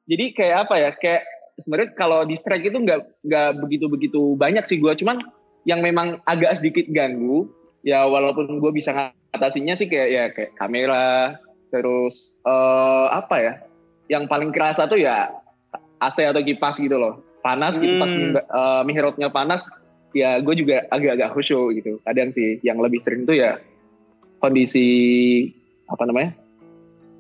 Jadi 0.05 0.25
kayak 0.37 0.57
apa 0.69 0.75
ya? 0.77 0.91
Kayak 0.95 1.23
sebenarnya 1.65 1.91
kalau 1.97 2.21
di 2.29 2.35
strike 2.37 2.67
itu 2.69 2.79
nggak 2.79 3.01
nggak 3.25 3.49
begitu 3.65 3.87
begitu 3.89 4.21
banyak 4.37 4.65
sih 4.69 4.77
gue. 4.77 4.93
Cuman 5.01 5.25
yang 5.65 5.81
memang 5.81 6.21
agak 6.25 6.61
sedikit 6.61 6.89
ganggu. 6.93 7.49
Ya 7.81 8.05
walaupun 8.05 8.61
gue 8.61 8.73
bisa 8.77 8.93
ngatasinya 9.33 9.73
sih 9.73 9.89
kayak 9.89 10.09
ya 10.13 10.25
kayak 10.37 10.53
kamera, 10.57 11.41
terus 11.73 12.33
eh 12.45 13.07
apa 13.11 13.37
ya? 13.41 13.55
yang 14.11 14.27
paling 14.27 14.51
kerasa 14.51 14.91
tuh 14.91 14.99
ya 14.99 15.31
AC 16.03 16.19
atau 16.27 16.43
kipas 16.43 16.83
gitu 16.83 16.99
loh. 16.99 17.23
Panas 17.47 17.79
gitu 17.79 17.95
pas 18.03 18.11
Hmm. 18.11 18.19
mimba- 18.19 18.49
eh, 18.51 18.83
mihrabnya 18.83 19.31
panas, 19.31 19.63
ya 20.11 20.43
gue 20.43 20.55
juga 20.59 20.83
agak-agak 20.91 21.31
khusyuk 21.31 21.79
gitu. 21.79 22.03
Kadang 22.03 22.35
sih 22.35 22.59
yang 22.67 22.83
lebih 22.83 22.99
sering 23.07 23.23
tuh 23.23 23.39
ya 23.39 23.63
kondisi 24.43 24.89
apa 25.87 26.03
namanya 26.11 26.35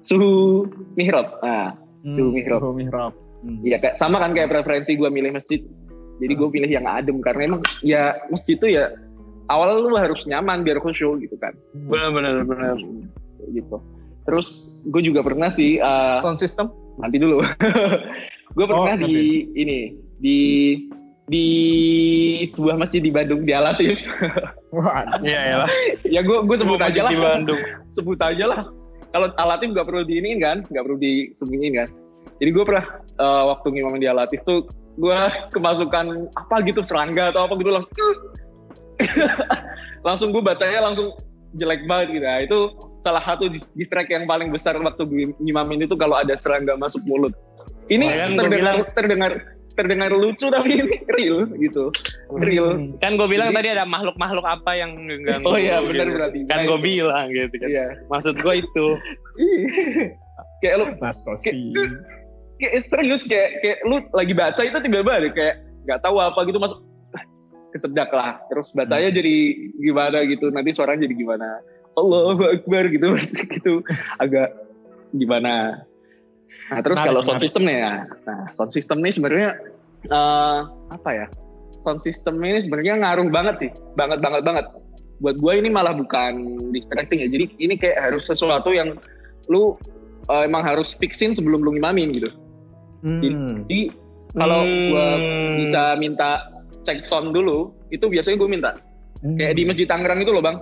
suhu 0.02 0.66
mihrab. 0.98 1.38
Nah, 1.46 1.78
suhu 2.02 2.30
mihrab. 2.34 2.60
Suhu 2.60 2.74
mihrab. 2.74 3.12
Hmm. 3.40 3.60
Iya 3.64 3.76
kayak 3.80 3.96
sama 3.96 4.20
kan 4.20 4.34
kayak 4.34 4.50
preferensi 4.50 4.98
gue 4.98 5.08
milih 5.08 5.30
masjid. 5.32 5.60
Jadi 6.20 6.32
gue 6.36 6.48
pilih 6.52 6.70
yang 6.70 6.84
adem 6.84 7.18
karena 7.24 7.56
emang 7.56 7.60
ya 7.80 8.14
masjid 8.28 8.60
tuh 8.60 8.68
ya 8.68 8.92
awal 9.48 9.82
lu 9.82 9.96
harus 9.96 10.22
nyaman 10.28 10.62
biar 10.62 10.78
khusyuk 10.78 11.18
gitu 11.24 11.34
kan. 11.40 11.56
benar 11.88 12.12
benar 12.12 12.32
benar 12.44 12.76
Gitu. 13.50 13.76
Terus 14.28 14.76
gue 14.84 15.02
juga 15.02 15.24
pernah 15.24 15.48
sih 15.50 15.80
eh, 15.80 16.18
Sound 16.20 16.38
system? 16.38 16.68
nanti 17.00 17.16
dulu. 17.16 17.40
gue 18.56 18.64
pernah 18.68 18.94
Oh, 18.94 19.00
di 19.00 19.48
ini 19.56 19.96
di 20.20 20.38
di 21.30 21.46
sebuah 22.50 22.74
masjid 22.76 23.00
di 23.00 23.08
Bandung 23.08 23.42
di 23.48 23.54
Alatif. 23.56 24.04
Wah, 24.76 25.02
iya 25.24 25.40
ya 25.50 25.56
lah 25.66 25.70
ya 26.06 26.20
gue 26.22 26.38
gue 26.46 26.56
sebut 26.58 26.78
aja 26.78 27.00
lah. 27.06 27.10
di 27.10 27.18
Bandung 27.18 27.60
sebut 27.96 28.18
aja 28.20 28.44
lah. 28.46 28.60
Kalau 29.10 29.26
Alatif 29.34 29.74
nggak 29.74 29.86
perlu 29.90 30.06
diinin 30.06 30.38
kan, 30.38 30.62
nggak 30.70 30.84
perlu 30.86 30.98
disembunyiin 31.00 31.74
kan. 31.82 31.88
Jadi 32.38 32.50
gue 32.54 32.64
pernah 32.66 32.84
eh, 33.18 33.42
waktu 33.50 33.66
ngimamin 33.72 34.04
di 34.04 34.08
Alatif 34.10 34.44
tuh 34.46 34.68
gue 35.00 35.20
kemasukan 35.50 36.06
apa 36.30 36.56
gitu 36.62 36.84
serangga 36.84 37.32
atau 37.32 37.48
apa 37.48 37.56
gitu 37.56 37.70
langsung 37.72 37.92
langsung 40.06 40.28
gue 40.30 40.42
bacanya 40.42 40.80
langsung 40.82 41.16
jelek 41.52 41.82
banget 41.84 42.14
gitu. 42.14 42.24
Nah, 42.24 42.40
itu 42.40 42.58
salah 43.00 43.22
satu 43.24 43.48
dis- 43.48 43.72
distract 43.74 44.06
yang 44.06 44.24
paling 44.24 44.48
besar 44.48 44.76
waktu 44.76 45.02
gue 45.02 45.32
ngimamin 45.38 45.82
itu 45.82 45.96
kalau 45.96 46.14
ada 46.14 46.36
serangga 46.36 46.76
masuk 46.76 47.00
mulut. 47.02 47.32
Ini 47.88 48.06
kan 48.06 48.30
terdengar, 48.36 48.52
bilang- 48.76 48.86
terdengar 48.92 49.32
terdengar 49.70 50.10
lucu 50.12 50.46
tapi 50.46 50.76
ini 50.76 50.94
real 51.08 51.48
gitu. 51.56 51.88
Real. 52.30 52.76
kan 53.00 53.16
gue 53.16 53.26
bilang 53.26 53.50
Jadi- 53.50 53.58
tadi 53.58 53.68
ada 53.72 53.84
makhluk-makhluk 53.84 54.44
apa 54.44 54.70
yang 54.76 54.92
ngeganggu 54.94 55.42
Oh 55.42 55.56
iya 55.56 55.80
gitu. 55.80 55.88
benar 55.90 56.06
berarti. 56.12 56.38
kan 56.44 56.58
gue 56.62 56.78
bilang 56.78 57.26
gitu 57.26 57.54
kan 57.56 57.68
Iya. 57.68 57.86
maksud 58.06 58.34
gue 58.36 58.54
itu 58.60 58.86
Kayak 60.60 60.74
lu 60.76 60.86
Masa 61.00 61.32
Kayak- 61.40 61.56
sih? 61.56 61.72
Kayak 62.60 62.84
serius 62.84 63.24
kayak 63.24 63.64
kayak 63.64 63.78
lu 63.88 64.04
lagi 64.12 64.36
baca 64.36 64.60
itu 64.60 64.76
tiba-tiba 64.76 65.12
ada 65.16 65.28
kayak 65.32 65.54
nggak 65.88 66.00
tahu 66.04 66.16
apa 66.20 66.40
gitu 66.44 66.58
masuk 66.60 66.78
"Ah, 67.16 67.24
kesedak 67.72 68.10
lah. 68.12 68.38
Terus 68.52 68.68
bacanya 68.76 69.10
jadi 69.10 69.34
gimana 69.80 70.18
gitu 70.28 70.52
nanti 70.52 70.70
suaranya 70.76 71.08
jadi 71.08 71.16
gimana. 71.16 71.64
Allahu 71.96 72.44
Akbar 72.44 72.86
gitu 72.92 73.16
gitu 73.56 73.74
agak 74.20 74.52
gimana. 75.16 75.82
Nah 76.70 76.80
terus 76.84 77.02
kalau 77.02 77.24
sound 77.24 77.40
menarik. 77.40 77.44
systemnya 77.48 77.74
ya. 77.74 77.92
Nah 78.28 78.40
sound 78.54 78.70
system 78.70 78.96
ini 79.02 79.10
sebenarnya 79.10 79.50
eh, 80.06 80.60
apa 80.92 81.10
ya 81.10 81.26
sound 81.82 82.04
system 82.04 82.38
ini 82.44 82.60
sebenarnya 82.62 83.00
ngaruh 83.00 83.26
banget 83.32 83.54
sih 83.66 83.70
banget 83.96 84.20
banget 84.20 84.44
banget. 84.44 84.66
Buat 85.20 85.36
gue 85.36 85.52
ini 85.52 85.68
malah 85.68 85.92
bukan 85.92 86.32
distracting 86.72 87.20
ya 87.20 87.28
jadi 87.28 87.44
ini 87.60 87.74
kayak 87.76 87.98
harus 88.08 88.24
sesuatu 88.24 88.72
yang 88.72 88.96
lu 89.50 89.74
eh, 90.30 90.46
emang 90.46 90.62
harus 90.62 90.94
fixin 90.94 91.34
sebelum 91.34 91.60
lu 91.64 91.76
ngimamin 91.76 92.14
gitu 92.14 92.30
Hmm. 93.00 93.64
jadi 93.64 93.80
kalau 94.30 94.60
gua 94.62 95.06
Hmm. 95.16 95.54
bisa 95.58 95.82
minta 95.94 96.30
cek 96.80 97.02
sound 97.02 97.30
dulu, 97.30 97.72
itu 97.88 98.04
biasanya 98.04 98.36
gue 98.36 98.48
minta. 98.48 98.70
Kayak 99.20 99.54
di 99.54 99.62
Masjid 99.64 99.84
Tangerang 99.84 100.18
itu 100.18 100.30
loh 100.30 100.40
bang. 100.40 100.56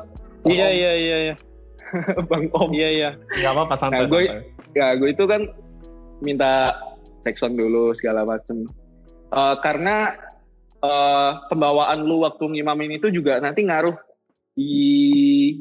iya 0.45 0.67
iya 0.69 0.93
iya 0.95 1.17
iya 1.21 1.35
bang 2.31 2.49
Om. 2.49 2.71
iya 2.71 2.89
iya 2.91 3.11
Gak 3.37 3.53
apa-apa 3.53 3.75
santai. 3.77 3.95
Nah, 3.95 4.03
gue- 4.07 4.27
santai. 4.27 4.51
Ya 4.73 4.87
gue 4.95 5.09
itu 5.09 5.25
kan 5.25 5.43
minta 6.19 6.75
cek 7.23 7.37
sound 7.37 7.55
dulu 7.55 7.91
segala 7.93 8.23
macem. 8.25 8.67
Eh, 9.29 9.57
karena 9.61 10.15
eh, 10.79 11.31
pembawaan 11.47 12.03
lu 12.03 12.23
waktu 12.23 12.45
ngimamin 12.49 12.97
itu 12.97 13.11
juga 13.11 13.39
nanti 13.39 13.63
ngaruh 13.63 13.95
di 14.55 15.55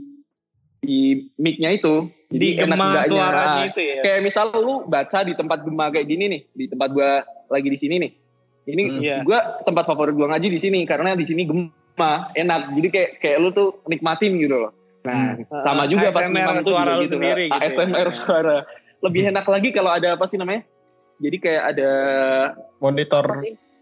di 0.80 0.98
mic-nya 1.36 1.74
itu. 1.74 2.08
Di 2.28 2.60
enak 2.60 2.76
gema 2.76 2.88
suaranya 3.08 3.64
itu 3.72 3.80
ya 3.80 4.02
kayak 4.04 4.20
misal 4.20 4.52
lu 4.52 4.84
baca 4.84 5.24
di 5.24 5.32
tempat 5.32 5.64
gema 5.64 5.88
kayak 5.88 6.08
gini 6.08 6.26
nih, 6.28 6.42
di 6.52 6.66
tempat 6.68 6.90
gua 6.92 7.24
lagi 7.48 7.68
di 7.72 7.80
sini 7.80 7.96
nih. 8.04 8.12
Ini 8.68 8.84
Hmm. 8.84 9.00
Iya. 9.00 9.18
gua 9.24 9.40
tempat 9.64 9.88
favorit 9.88 10.12
gua 10.12 10.36
ngaji 10.36 10.48
di 10.52 10.60
sini 10.60 10.84
karena 10.84 11.16
di 11.16 11.24
sini 11.24 11.48
gema, 11.48 12.28
enak. 12.36 12.76
Jadi 12.76 12.88
kayak 12.92 13.10
kayak 13.24 13.38
lu 13.40 13.50
tuh 13.56 13.80
nikmatin 13.88 14.36
gitu 14.36 14.60
loh. 14.60 14.72
Nah, 15.08 15.40
Hmm. 15.40 15.64
sama 15.64 15.88
juga 15.88 16.12
pas 16.12 16.28
ASMR 16.28 16.36
ngimam 16.36 16.56
tuh 16.68 16.74
suara 16.76 16.94
gitu. 17.00 17.16
sendiri 17.16 17.44
gitu 17.48 17.56
ya. 17.56 17.64
ASMR 17.64 18.08
suara. 18.12 18.58
Lebih 19.00 19.24
enak 19.32 19.46
lagi 19.48 19.70
kalau 19.72 19.92
ada 19.96 20.20
apa 20.20 20.26
sih 20.28 20.36
namanya? 20.36 20.68
Jadi 21.24 21.38
kayak 21.40 21.64
ada 21.74 21.90
Monitor 22.84 23.26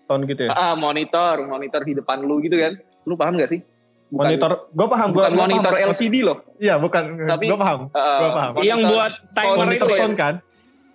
sound 0.06 0.30
gitu 0.30 0.46
ya? 0.46 0.54
Ah, 0.54 0.78
monitor, 0.78 1.50
monitor 1.50 1.82
di 1.82 1.98
depan 1.98 2.22
lu 2.22 2.38
gitu 2.46 2.62
kan. 2.62 2.78
Lu 3.10 3.18
paham 3.18 3.42
gak 3.42 3.50
sih? 3.50 3.60
Monitor, 4.06 4.70
gue 4.70 4.88
paham. 4.88 5.10
bukan 5.12 5.18
gua, 5.26 5.34
gua 5.34 5.44
monitor 5.44 5.74
paham. 5.74 5.90
LCD 5.92 6.16
loh. 6.22 6.38
Iya, 6.56 6.76
bukan. 6.78 7.04
Tapi- 7.26 7.48
gue 7.50 7.58
paham. 7.58 7.80
Ah, 7.90 8.20
Gua 8.22 8.30
paham. 8.32 8.52
monitor- 8.54 8.70
yang 8.70 8.80
buat 8.86 9.12
timer 9.34 9.58
Monitor 9.58 9.88
itu 9.88 9.92
ya 9.92 10.00
sound 10.00 10.16
kan? 10.16 10.34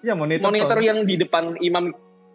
Iya, 0.01 0.15
monitor, 0.15 0.45
monitor 0.47 0.79
sound. 0.79 0.89
yang 0.89 0.99
di 1.05 1.15
depan 1.19 1.45
imam 1.59 1.85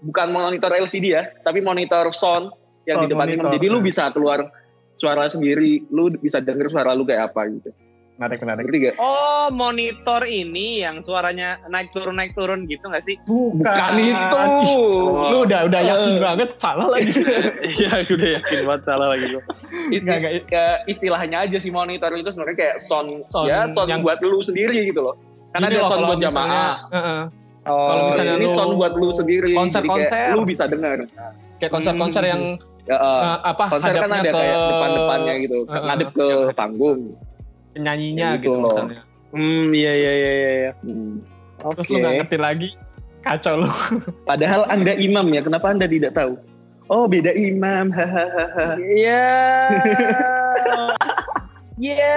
bukan 0.04 0.28
monitor 0.30 0.72
LCD 0.72 1.06
ya, 1.10 1.24
tapi 1.42 1.60
monitor 1.60 2.12
sound 2.12 2.52
yang 2.84 3.00
di 3.00 3.08
Sound 3.08 3.10
depan 3.10 3.26
imam. 3.26 3.38
monitor, 3.42 3.54
Jadi 3.56 3.66
lu 3.66 3.80
bisa 3.82 4.04
keluar 4.12 4.40
suara 4.96 5.26
sendiri, 5.26 5.84
lu 5.90 6.14
bisa 6.14 6.38
denger 6.38 6.70
suara 6.70 6.92
lu 6.92 7.04
kayak 7.04 7.34
apa 7.34 7.42
gitu. 7.50 7.72
Menarik, 8.16 8.40
menarik. 8.40 8.64
Gak? 8.72 8.96
oh 8.96 9.52
monitor 9.52 10.24
ini 10.24 10.80
yang 10.80 11.04
suaranya 11.04 11.60
naik 11.68 11.92
turun 11.92 12.16
naik 12.16 12.32
turun 12.32 12.64
gitu 12.64 12.88
nggak 12.88 13.04
sih 13.04 13.20
Bukan 13.26 13.92
itu. 14.00 14.38
Ih, 14.64 14.80
Lu 15.28 15.44
udah 15.44 15.68
udah 15.68 15.82
yakin 15.84 16.14
Eh. 16.14 16.22
banget 16.24 16.50
salah 16.56 16.88
lagi. 16.88 17.12
iya 17.62 17.92
gue 18.02 18.16
udah 18.16 18.30
yakin 18.40 18.58
banget 18.64 18.84
salah 18.84 19.08
lagi 19.12 19.26
Nggak, 20.00 20.18
nggak. 20.18 20.34
kayak 20.48 20.76
istilahnya 20.88 21.38
aja 21.44 21.58
sih 21.60 21.68
monitor 21.70 22.08
itu 22.14 22.32
sebenarnya 22.32 22.56
kayak 22.58 22.76
sound, 22.80 23.28
Sound 23.28 23.46
ya 23.46 23.68
sound 23.70 23.92
yang- 23.92 24.00
buat 24.00 24.16
lu 24.22 24.40
sendiri 24.40 24.88
gitu 24.88 25.02
loh. 25.02 25.16
Karena 25.52 25.68
ada 25.68 25.76
loh, 25.78 25.88
sound 25.90 26.04
buat 26.06 26.20
jamaah. 26.22 26.74
heeh, 26.90 27.22
oh 27.66 27.76
Kalau 27.86 28.04
misalnya 28.10 28.34
ini 28.34 28.40
lu 28.42 28.52
sound 28.54 28.74
buat 28.76 28.94
lu 28.94 29.08
sendiri. 29.12 29.52
konser-konser. 29.54 30.08
Jadi 30.08 30.16
kayak 30.16 30.30
lu 30.32 30.44
bisa 30.46 30.64
denger. 30.66 30.98
kayak 31.56 31.72
konser-konser 31.74 32.22
Hmm. 32.22 32.32
yang 32.32 32.44
Ya, 32.86 32.96
eh, 32.96 33.38
apa 33.44 33.66
konser 33.68 33.92
kan 33.94 34.08
ada 34.08 34.22
ke 34.22 34.30
kayak 34.32 34.58
depan-depannya 34.70 35.34
gitu, 35.42 35.60
Heeh. 35.66 35.84
ngadep 35.84 36.10
ke 36.14 36.28
panggung. 36.54 37.00
Penyanyinya 37.76 38.40
Gitu 38.40 38.48
gitu, 38.48 38.56
loh. 38.56 38.72
misalnya. 38.72 39.02
hmm 39.36 39.66
iya 39.76 39.92
iya 39.94 40.12
iya 40.14 40.32
iya 40.32 40.52
iya 40.56 40.72
Hmm. 40.82 41.20
Terus 41.56 41.88
Oke. 41.88 41.94
lu 41.94 42.04
gak 42.04 42.16
ngerti 42.22 42.38
lagi, 42.38 42.70
kacau 43.22 43.54
lu. 43.58 43.70
Padahal 44.30 44.64
Anda 44.68 44.94
imam 44.96 45.28
ya, 45.34 45.42
kenapa 45.42 45.72
Anda 45.72 45.88
tidak 45.90 46.14
tahu? 46.14 46.38
Oh, 46.88 47.10
beda 47.10 47.34
imam. 47.34 47.90
Hahaha. 47.90 48.78
Iya. 48.78 49.26
Iya. 51.76 52.16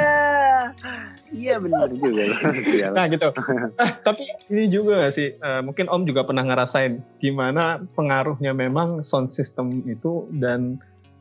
Iya 1.28 1.54
benar 1.58 1.90
juga. 1.90 2.30
Iya. 2.62 2.94
Nah 2.94 3.10
gitu. 3.10 3.26
Eh, 3.74 3.90
tapi 4.06 4.22
ini 4.48 4.70
juga 4.70 5.02
gak 5.02 5.14
sih, 5.18 5.34
eh, 5.34 5.60
mungkin 5.66 5.90
Om 5.90 6.06
juga 6.06 6.22
pernah 6.22 6.46
ngerasain 6.46 7.02
gimana 7.18 7.82
pengaruhnya 7.98 8.54
memang 8.54 9.02
sound 9.02 9.34
system 9.34 9.82
itu 9.84 10.30
dan 10.38 10.78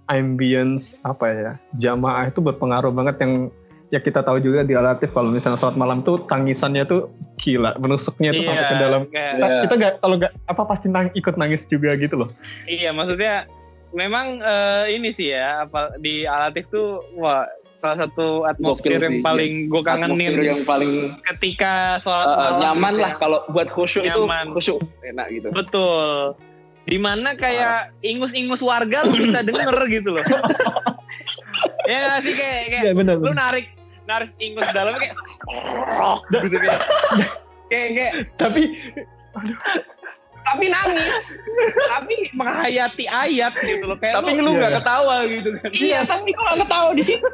ambience 0.07 0.93
apa 1.01 1.25
ya 1.27 1.51
jamaah 1.75 2.29
itu 2.29 2.39
berpengaruh 2.39 2.93
banget 2.93 3.19
yang 3.19 3.33
ya 3.87 3.99
kita 4.03 4.19
tahu 4.19 4.43
juga 4.43 4.67
di 4.67 4.75
relatif 4.75 5.15
kalau 5.15 5.31
misalnya 5.31 5.55
sholat 5.55 5.79
malam 5.79 6.03
tuh 6.03 6.19
tangisannya 6.27 6.83
tuh 6.83 7.07
gila 7.39 7.71
menusuknya 7.79 8.35
tuh 8.35 8.43
sampai 8.43 8.65
ke 8.67 8.75
dalam 8.75 9.01
kayak- 9.07 9.35
kita, 9.39 9.47
Iya. 9.47 9.61
kita 9.63 9.73
gak 9.79 9.93
kalau 10.03 10.15
gak 10.19 10.33
apa 10.51 10.61
pasti 10.67 10.87
nang, 10.91 11.07
ikut 11.15 11.35
nangis 11.39 11.63
juga 11.71 11.95
gitu 11.95 12.15
loh 12.19 12.29
Iya, 12.67 12.91
maksudnya 12.91 13.47
memang 13.95 14.43
eh, 14.43 14.99
ini 14.99 15.15
sih 15.15 15.31
ya, 15.31 15.63
apa 15.63 15.95
di 16.03 16.27
Alatif 16.27 16.67
tuh 16.67 16.99
wah 17.15 17.47
salah 17.77 18.09
satu 18.09 18.43
atmosfer 18.43 18.97
yang 18.99 19.21
paling 19.21 19.69
gue 19.69 19.81
kangenin 19.85 20.33
Atmosfer 20.33 20.43
yang 20.43 20.61
paling 20.65 20.93
ketika 21.29 22.01
sholat 22.01 22.25
uh, 22.25 22.33
uh, 22.33 22.35
malam 22.35 22.59
nyaman 22.59 22.91
gitu 22.91 23.03
lah 23.05 23.11
ya. 23.13 23.19
kalau 23.21 23.39
buat 23.53 23.67
khusyuk 23.69 24.03
itu 24.03 24.21
khusyuk 24.57 24.79
enak 25.05 25.27
gitu. 25.29 25.47
Betul. 25.53 26.33
Di 26.89 26.97
mana 26.97 27.37
kayak 27.37 27.93
ingus-ingus 28.01 28.65
warga 28.65 29.05
lu 29.05 29.29
bisa 29.29 29.45
denger 29.45 29.77
gitu 29.93 30.09
loh. 30.17 30.25
ya 31.89 31.97
nggak 32.03 32.19
sih 32.25 32.33
kayak 32.35 32.59
kayak 32.71 32.83
iya 32.83 32.91
benar 32.95 33.15
lu 33.19 33.31
narik 33.31 33.76
narik 34.07 34.31
ingus 34.39 34.67
dalam 34.71 34.95
kayak 34.97 35.15
gitu 36.47 36.57
kayak. 36.57 36.81
Kayak 37.67 37.89
kayak. 37.93 38.13
Tapi 38.39 38.61
tapi 40.47 40.65
nangis. 40.71 41.35
Tapi 41.91 42.15
menghayati 42.31 43.05
ayat 43.11 43.53
gitu 43.59 43.83
loh 43.83 43.97
kayak 43.99 44.15
Tapi 44.23 44.29
lu, 44.39 44.47
lu 44.47 44.51
iya, 44.55 44.57
nggak 44.57 44.71
iya. 44.71 44.79
ketawa 44.79 45.15
gitu 45.27 45.49
kan. 45.59 45.69
iya 45.75 45.99
tapi 46.07 46.27
gua 46.31 46.43
gak 46.47 46.59
ketawa 46.63 46.89
di 46.95 47.03
situ. 47.03 47.27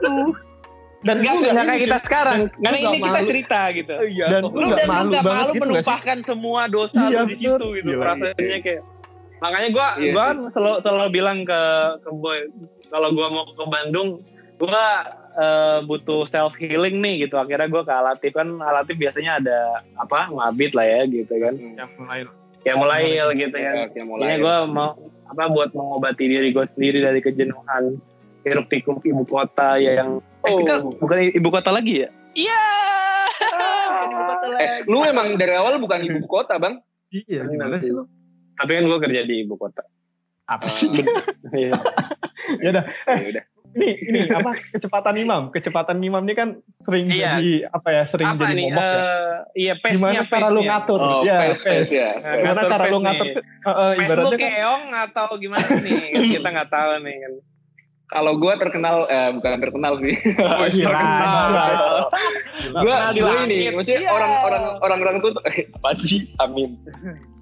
Dan 1.04 1.16
gak, 1.20 1.34
nggak 1.36 1.52
nggak 1.52 1.66
kayak 1.68 1.82
kita 1.84 1.98
sekarang. 2.02 2.40
Dan 2.58 2.64
karena 2.64 2.78
nggak 2.80 2.90
ini 2.90 3.00
kita 3.00 3.12
malu. 3.14 3.30
cerita 3.30 3.60
gitu. 3.76 3.94
Iya. 3.94 4.26
Dan 4.32 4.42
lu 4.50 4.66
nggak 4.66 4.80
dan 4.82 4.90
malu 4.90 5.04
lu 5.06 5.14
gak 5.14 5.24
banget 5.24 5.30
malu 5.30 5.46
gitu 5.46 5.54
nggak 5.54 5.64
menumpahkan 5.70 6.18
semua 6.26 6.62
dosa 6.72 7.02
Iya, 7.06 7.20
lu 7.22 7.30
di 7.30 7.36
situ 7.38 7.66
gitu 7.78 7.90
Gila. 7.94 8.06
rasanya 8.10 8.60
kayak. 8.66 8.84
Makanya 9.44 9.70
gua 9.76 9.88
Iya 10.00 10.12
gua 10.16 10.24
kan 10.26 10.38
selalu 10.56 10.78
selalu 10.82 11.10
bilang 11.14 11.38
ke 11.46 11.62
ke 12.02 12.10
boy 12.18 12.40
kalau 12.90 13.10
gua 13.14 13.28
mau 13.30 13.44
ke 13.46 13.66
Bandung 13.70 14.10
gua 14.58 14.88
eh, 15.36 15.78
butuh 15.84 16.26
self 16.28 16.54
healing 16.56 16.98
nih 16.98 17.26
gitu 17.26 17.36
akhirnya 17.36 17.68
gua 17.68 17.82
ke 17.82 17.92
Alatif 17.92 18.32
kan 18.32 18.48
Alatif 18.56 18.96
biasanya 18.96 19.38
ada 19.38 19.58
apa 19.96 20.30
ngabit 20.30 20.72
lah 20.72 20.86
ya 20.86 21.02
gitu 21.06 21.34
kan 21.36 21.54
yang 21.56 21.90
mulai 21.98 22.20
kayak 22.62 22.78
mulai 22.78 23.02
gitu 23.36 23.58
ya 23.58 23.72
Ya, 23.76 23.86
ini 23.92 24.36
gue 24.38 24.58
mau 24.68 24.96
apa 25.26 25.44
buat 25.48 25.70
mengobati 25.72 26.26
diri 26.26 26.50
gue 26.50 26.66
sendiri 26.72 27.02
dari 27.02 27.20
kejenuhan 27.20 27.98
hiruk 28.42 28.68
pikuk 28.68 29.02
ibu 29.02 29.24
kota 29.24 29.76
ya 29.76 30.00
yang 30.00 30.22
eh, 30.44 30.48
Oh. 30.48 30.60
kita 30.60 30.74
bukan 30.84 31.18
ibu 31.32 31.50
kota 31.50 31.70
lagi 31.70 32.04
ya 32.04 32.10
iya 32.34 32.64
kota 33.40 34.34
Eh, 34.54 34.86
lu 34.86 35.02
emang 35.02 35.34
dari 35.34 35.56
awal 35.56 35.80
bukan 35.80 36.04
ibu 36.04 36.24
kota, 36.24 36.56
Bang. 36.56 36.78
Iya, 37.10 37.44
gimana 37.44 37.80
sih 37.80 37.92
lu? 37.92 38.06
tapi 38.54 38.78
kan 38.78 38.86
gue 38.86 39.00
kerja 39.02 39.22
di 39.24 39.42
ibu 39.42 39.58
kota 39.58 39.82
Apa 40.46 40.68
sih? 40.68 40.92
Iya. 41.58 41.74
ya 42.60 42.70
udah. 42.70 42.84
Eh, 43.08 43.18
Ya 43.18 43.28
udah. 43.34 43.44
Ini 43.74 43.90
ini 44.00 44.20
apa 44.30 44.52
kecepatan 44.70 45.16
imam? 45.16 45.42
Kecepatan 45.50 45.98
imam 45.98 46.22
ini 46.22 46.34
kan 46.34 46.50
sering 46.68 47.08
Iya. 47.08 47.38
jadi 47.38 47.54
apa 47.68 47.90
ya? 47.90 48.04
Sering 48.06 48.28
apa 48.30 48.44
jadi 48.46 48.56
nih 48.56 48.66
momok 48.68 48.82
ya. 48.82 48.94
eh, 48.94 49.36
iya 49.56 49.74
pace 49.76 49.96
Gimana 49.96 50.22
cara 50.26 50.48
lu 50.48 50.62
ngatur? 50.62 51.00
Oh, 51.00 51.22
ya, 51.22 51.38
pace, 51.40 51.62
pace, 51.64 51.92
ya. 51.92 52.10
Nah, 52.14 52.34
Gimana 52.36 52.54
ngatur 52.56 52.70
cara 52.70 52.84
lu 52.84 52.90
pace 52.92 53.04
ngatur? 53.04 53.26
Eh, 53.28 53.34
eh, 53.34 53.42
pace 53.44 53.92
lu 53.92 54.00
ibaratnya 54.04 54.38
kan 54.38 54.40
keong 54.40 54.84
atau 54.94 55.28
gimana 55.36 55.68
nih 55.78 55.94
Kan 56.14 56.24
kita 56.32 56.48
nggak 56.50 56.70
tahu 56.70 56.92
nih 57.02 57.18
kan 57.20 57.34
Kalau 58.06 58.34
gue 58.38 58.54
terkenal, 58.56 59.10
eh 59.10 59.30
bukan 59.34 59.58
terkenal 59.58 59.94
sih. 59.98 60.14
Oh, 60.38 60.70
gila, 60.70 60.94
terkenal. 60.94 61.50
gue 62.78 62.96
gue 63.18 63.32
ini, 63.44 63.58
maksudnya 63.74 64.06
Iya. 64.06 64.12
orang-orang 64.12 64.64
orang-orang 64.80 65.16
tuh, 65.18 65.32
eh, 65.44 65.66
apa 65.82 65.98
sih? 65.98 66.22
Amin. 66.38 66.78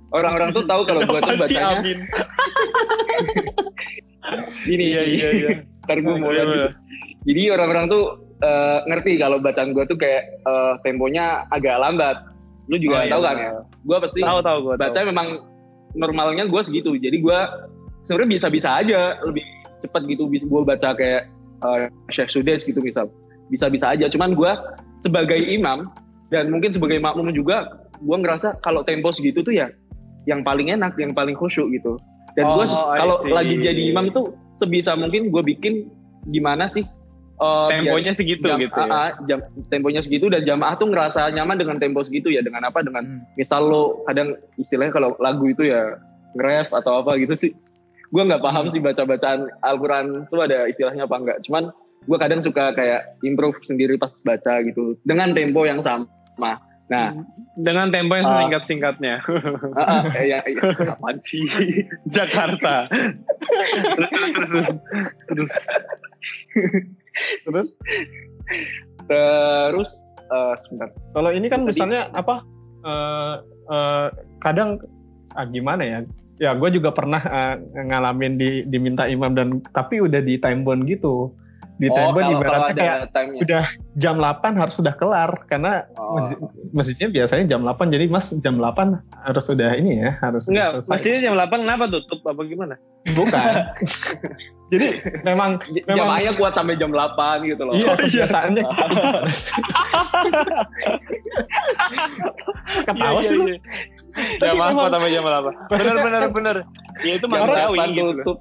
Orang-orang 0.10 0.52
tuh 0.52 0.64
tahu 0.64 0.88
kalau 0.88 1.04
gue 1.04 1.20
tuh 1.20 1.36
bacanya 1.36 1.76
Amin? 1.76 2.08
ini. 4.64 4.86
iya 4.86 5.02
iya 5.04 5.28
iya 5.34 5.50
Ntar 5.92 6.00
gue 6.02 6.16
mau 6.16 6.32
Iya, 6.32 6.42
lanjut. 6.42 6.58
iya. 6.58 6.70
Jadi 7.22 7.42
orang-orang 7.50 7.86
tuh 7.88 8.04
eh, 8.40 8.80
ngerti 8.88 9.12
kalau 9.16 9.38
bacaan 9.38 9.70
gue 9.72 9.84
tuh 9.86 9.98
kayak 10.00 10.24
eh, 10.42 10.74
temponya 10.82 11.46
agak 11.50 11.76
lambat. 11.78 12.18
Lu 12.66 12.78
juga 12.78 12.96
Oh, 12.96 13.04
iya, 13.04 13.12
tahu 13.12 13.22
kan 13.22 13.36
benar. 13.36 13.46
ya? 13.46 13.52
Gue 13.84 13.98
pasti 14.00 14.20
tahu 14.20 14.40
tahu 14.42 14.58
gue 14.64 14.76
baca 14.78 15.00
memang 15.04 15.28
normalnya 15.94 16.44
gue 16.48 16.62
segitu. 16.64 16.96
Jadi 16.96 17.18
gue 17.20 17.40
sebenarnya 18.06 18.30
bisa-bisa 18.32 18.70
aja 18.80 19.20
lebih 19.22 19.44
cepet 19.80 20.02
gitu. 20.08 20.24
Bisa 20.26 20.46
gue 20.48 20.62
baca 20.62 20.90
kayak 20.94 21.28
uh, 21.62 21.86
Syekh 22.10 22.32
Sudes 22.32 22.64
gitu 22.64 22.80
misal. 22.80 23.12
Bisa-bisa 23.50 23.92
aja. 23.92 24.08
Cuman 24.08 24.34
gue 24.34 24.52
sebagai 25.02 25.38
imam 25.38 25.92
dan 26.32 26.48
mungkin 26.48 26.72
sebagai 26.72 26.98
makmum 26.98 27.30
juga, 27.36 27.84
gue 28.00 28.18
ngerasa 28.18 28.56
kalau 28.64 28.82
tempo 28.82 29.12
segitu 29.12 29.44
tuh 29.44 29.52
ya 29.52 29.68
yang 30.24 30.42
paling 30.42 30.72
enak, 30.72 30.96
yang 30.96 31.12
paling 31.12 31.36
khusyuk 31.36 31.68
gitu. 31.76 31.98
Dan 32.34 32.48
gue 32.48 32.64
Oh, 32.64 32.96
I 32.96 32.98
kalau 33.04 33.16
lagi 33.28 33.60
jadi 33.60 33.92
imam 33.92 34.10
tuh 34.10 34.32
sebisa 34.62 34.94
mungkin 34.94 35.34
gue 35.34 35.42
bikin 35.44 35.90
gimana 36.30 36.70
sih 36.70 36.86
uh, 37.38 37.68
biar- 37.68 37.82
temponya 37.82 38.12
segitu 38.14 38.46
jam, 38.46 38.62
gitu 38.62 38.78
ya. 38.78 38.86
ah, 38.86 38.94
ah, 38.94 39.10
jam 39.26 39.40
temponya 39.68 40.02
segitu 40.02 40.30
dan 40.30 40.46
jamaah 40.46 40.78
tuh 40.78 40.88
ngerasa 40.88 41.34
nyaman 41.34 41.58
dengan 41.58 41.82
tempo 41.82 42.06
segitu 42.06 42.30
ya 42.30 42.40
dengan 42.40 42.62
apa 42.64 42.86
dengan 42.86 43.02
Hmm. 43.02 43.26
misal 43.34 43.66
lo 43.66 44.06
kadang 44.06 44.38
istilahnya 44.56 44.94
kalau 44.94 45.18
lagu 45.18 45.50
itu 45.50 45.66
ya 45.66 45.98
nge-rap 46.38 46.70
atau 46.72 47.02
apa 47.02 47.18
gitu 47.18 47.34
sih 47.36 47.52
gue 48.08 48.22
nggak 48.22 48.40
paham 48.40 48.70
Hmm. 48.70 48.74
sih 48.74 48.80
baca 48.80 49.02
bacaan 49.02 49.50
Al-Quran 49.62 50.30
itu 50.30 50.38
ada 50.38 50.70
istilahnya 50.70 51.10
apa 51.10 51.16
enggak 51.18 51.38
cuman 51.44 51.74
gue 52.02 52.18
kadang 52.18 52.42
suka 52.42 52.74
kayak 52.74 53.18
improve 53.22 53.58
sendiri 53.62 53.98
pas 53.98 54.14
baca 54.22 54.62
gitu 54.62 54.98
dengan 55.02 55.34
tempo 55.34 55.66
yang 55.66 55.82
sama 55.82 56.62
nah 56.92 57.16
dengan 57.56 57.88
tempo 57.88 58.14
yang 58.14 58.28
Ah. 58.28 58.44
singkat 58.44 58.64
singkatnya 58.68 59.16
ah, 59.80 60.04
ah, 60.04 60.04
eh, 60.12 60.28
ya, 60.28 60.40
ya, 60.44 60.60
apaan 60.92 61.18
sih 61.24 61.48
Jakarta 62.16 62.92
Terus 67.46 67.68
terus 69.08 69.92
eh, 70.28 70.54
sebentar 70.66 70.90
kalau 71.12 71.32
ini 71.32 71.48
kan 71.48 71.64
Tadi- 71.64 71.70
misalnya 71.74 72.02
apa? 72.12 72.44
eh, 72.82 73.36
eh, 73.70 74.08
kadang 74.42 74.82
ah, 75.32 75.46
gimana 75.46 75.84
ya? 75.84 76.00
Ya, 76.42 76.58
gue 76.58 76.74
juga 76.74 76.90
pernah 76.90 77.22
eh, 77.22 77.56
ngalamin 77.78 78.34
di 78.36 78.50
diminta 78.66 79.06
imam 79.06 79.38
dan 79.38 79.62
tapi 79.72 80.02
udah 80.02 80.20
di 80.20 80.42
time 80.42 80.66
bond 80.66 80.90
gitu. 80.90 81.30
Di 81.82 81.90
oh 81.90 82.14
kalau 82.14 82.38
ibaratnya 82.38 82.74
kayak 82.76 82.98
time-nya 83.10 83.42
udah 83.42 83.64
jam 83.96 84.16
8 84.16 84.54
harus 84.54 84.74
sudah 84.74 84.94
kelar 84.94 85.34
karena 85.46 85.82
Oh. 85.94 86.14
masjid, 86.14 86.38
masjidnya 86.72 87.08
biasanya 87.12 87.46
jam 87.48 87.62
8 87.64 87.90
jadi 87.90 88.06
Mas 88.06 88.30
jam 88.38 88.56
8 88.56 89.02
harus 89.20 89.44
sudah 89.44 89.70
ini 89.74 89.98
ya, 90.00 90.14
harus 90.20 90.46
enggak 90.46 90.78
selesai. 90.78 90.92
mestinya 90.94 91.20
jam 91.24 91.34
8 91.36 91.58
kenapa 91.60 91.84
tutup 91.90 92.20
apa 92.24 92.42
gimana 92.44 92.76
Bukan. 93.08 93.54
jadi 94.72 94.88
memang 95.22 95.58
J- 95.66 95.82
memang 95.84 95.98
jamaahnya 96.06 96.32
kuat 96.36 96.54
sampai 96.54 96.76
jam 96.76 96.92
8 96.92 97.18
gitu 97.46 97.62
loh 97.64 97.74
iya 97.74 97.92
kebiasaannya. 98.00 98.64
Ketawa 102.82 103.10
Iya, 103.16 103.26
sih 103.26 103.36
lu. 103.36 103.46
iya, 103.46 103.56
iya. 103.56 104.38
jam 104.40 104.54
memang- 104.54 104.78
apa 104.78 104.90
sampai 104.92 105.10
jam 105.10 105.24
berapa 105.24 105.50
bener 105.50 105.66
Maksudnya 105.68 105.96
bener 106.00 106.22
bener 106.30 106.56
ya 107.00 107.12
itu 107.12 107.26
jam 107.26 107.32
manusiawi 107.34 107.78
8 107.80 107.90
gitu 107.90 108.04
loh. 108.04 108.16
tutup 108.20 108.38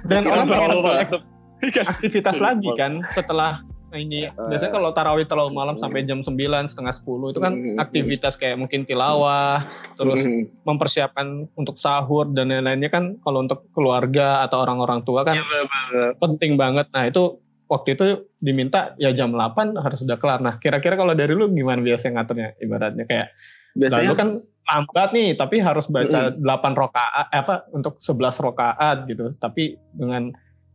Dan 0.00 0.22
orang 0.24 0.46
pengen 0.48 1.20
aktivitas 1.62 2.36
lagi 2.40 2.68
kan 2.74 3.04
setelah 3.12 3.60
ini. 3.90 4.30
Biasanya 4.30 4.70
kalau 4.70 4.94
tarawih 4.94 5.26
terlalu 5.26 5.50
malam 5.50 5.74
sampai 5.82 6.06
jam 6.06 6.22
9 6.22 6.70
setengah 6.70 6.94
10 6.94 7.34
itu 7.34 7.40
kan 7.42 7.52
Hmm. 7.58 7.74
aktivitas 7.74 8.38
kayak 8.38 8.54
mungkin 8.54 8.86
tilawah 8.86 9.66
terus 9.98 10.22
Hmm. 10.22 10.46
mempersiapkan 10.62 11.50
untuk 11.58 11.74
sahur 11.74 12.30
dan 12.30 12.54
lain-lainnya 12.54 12.86
kan 12.86 13.18
kalau 13.26 13.42
untuk 13.42 13.66
keluarga 13.74 14.46
atau 14.46 14.62
orang-orang 14.62 15.02
tua 15.02 15.26
kan 15.26 15.42
Iya, 15.42 16.14
penting 16.22 16.54
banget. 16.54 16.86
Nah 16.94 17.10
itu 17.10 17.42
waktu 17.66 17.98
itu 17.98 18.06
diminta 18.38 18.94
ya 18.94 19.10
jam 19.10 19.34
8 19.34 19.74
harus 19.74 20.06
sudah 20.06 20.22
kelar. 20.22 20.38
Nah 20.38 20.62
kira-kira 20.62 20.94
kalau 20.94 21.14
dari 21.18 21.34
lu 21.34 21.50
gimana 21.50 21.82
biasanya 21.82 22.22
ngaturnya 22.22 22.48
ibaratnya? 22.62 23.04
Kayak 23.10 23.34
biasanya 23.74 24.06
lalu 24.06 24.14
kan 24.18 24.28
lambat 24.70 25.10
nih 25.10 25.28
tapi 25.34 25.58
harus 25.58 25.90
baca 25.90 26.30
8 26.30 26.78
rokaat 26.78 27.26
eh, 27.34 27.42
apa 27.42 27.66
untuk 27.74 27.98
11 27.98 28.38
rokaat 28.38 29.10
gitu. 29.10 29.34
Tapi 29.34 29.74
dengan 29.90 30.30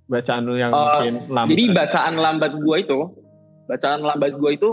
bacaan 0.06 0.41
lu 0.45 0.56
yang 0.58 0.72
Oh, 0.72 1.01
mungkin 1.01 1.14
lambat 1.30 1.51
Jadi 1.58 1.64
bacaan 1.74 2.14
lambat 2.16 2.51
gua 2.62 2.78
itu, 2.82 2.99
bacaan 3.66 3.99
lambat 4.01 4.32
gua 4.38 4.51
itu 4.53 4.70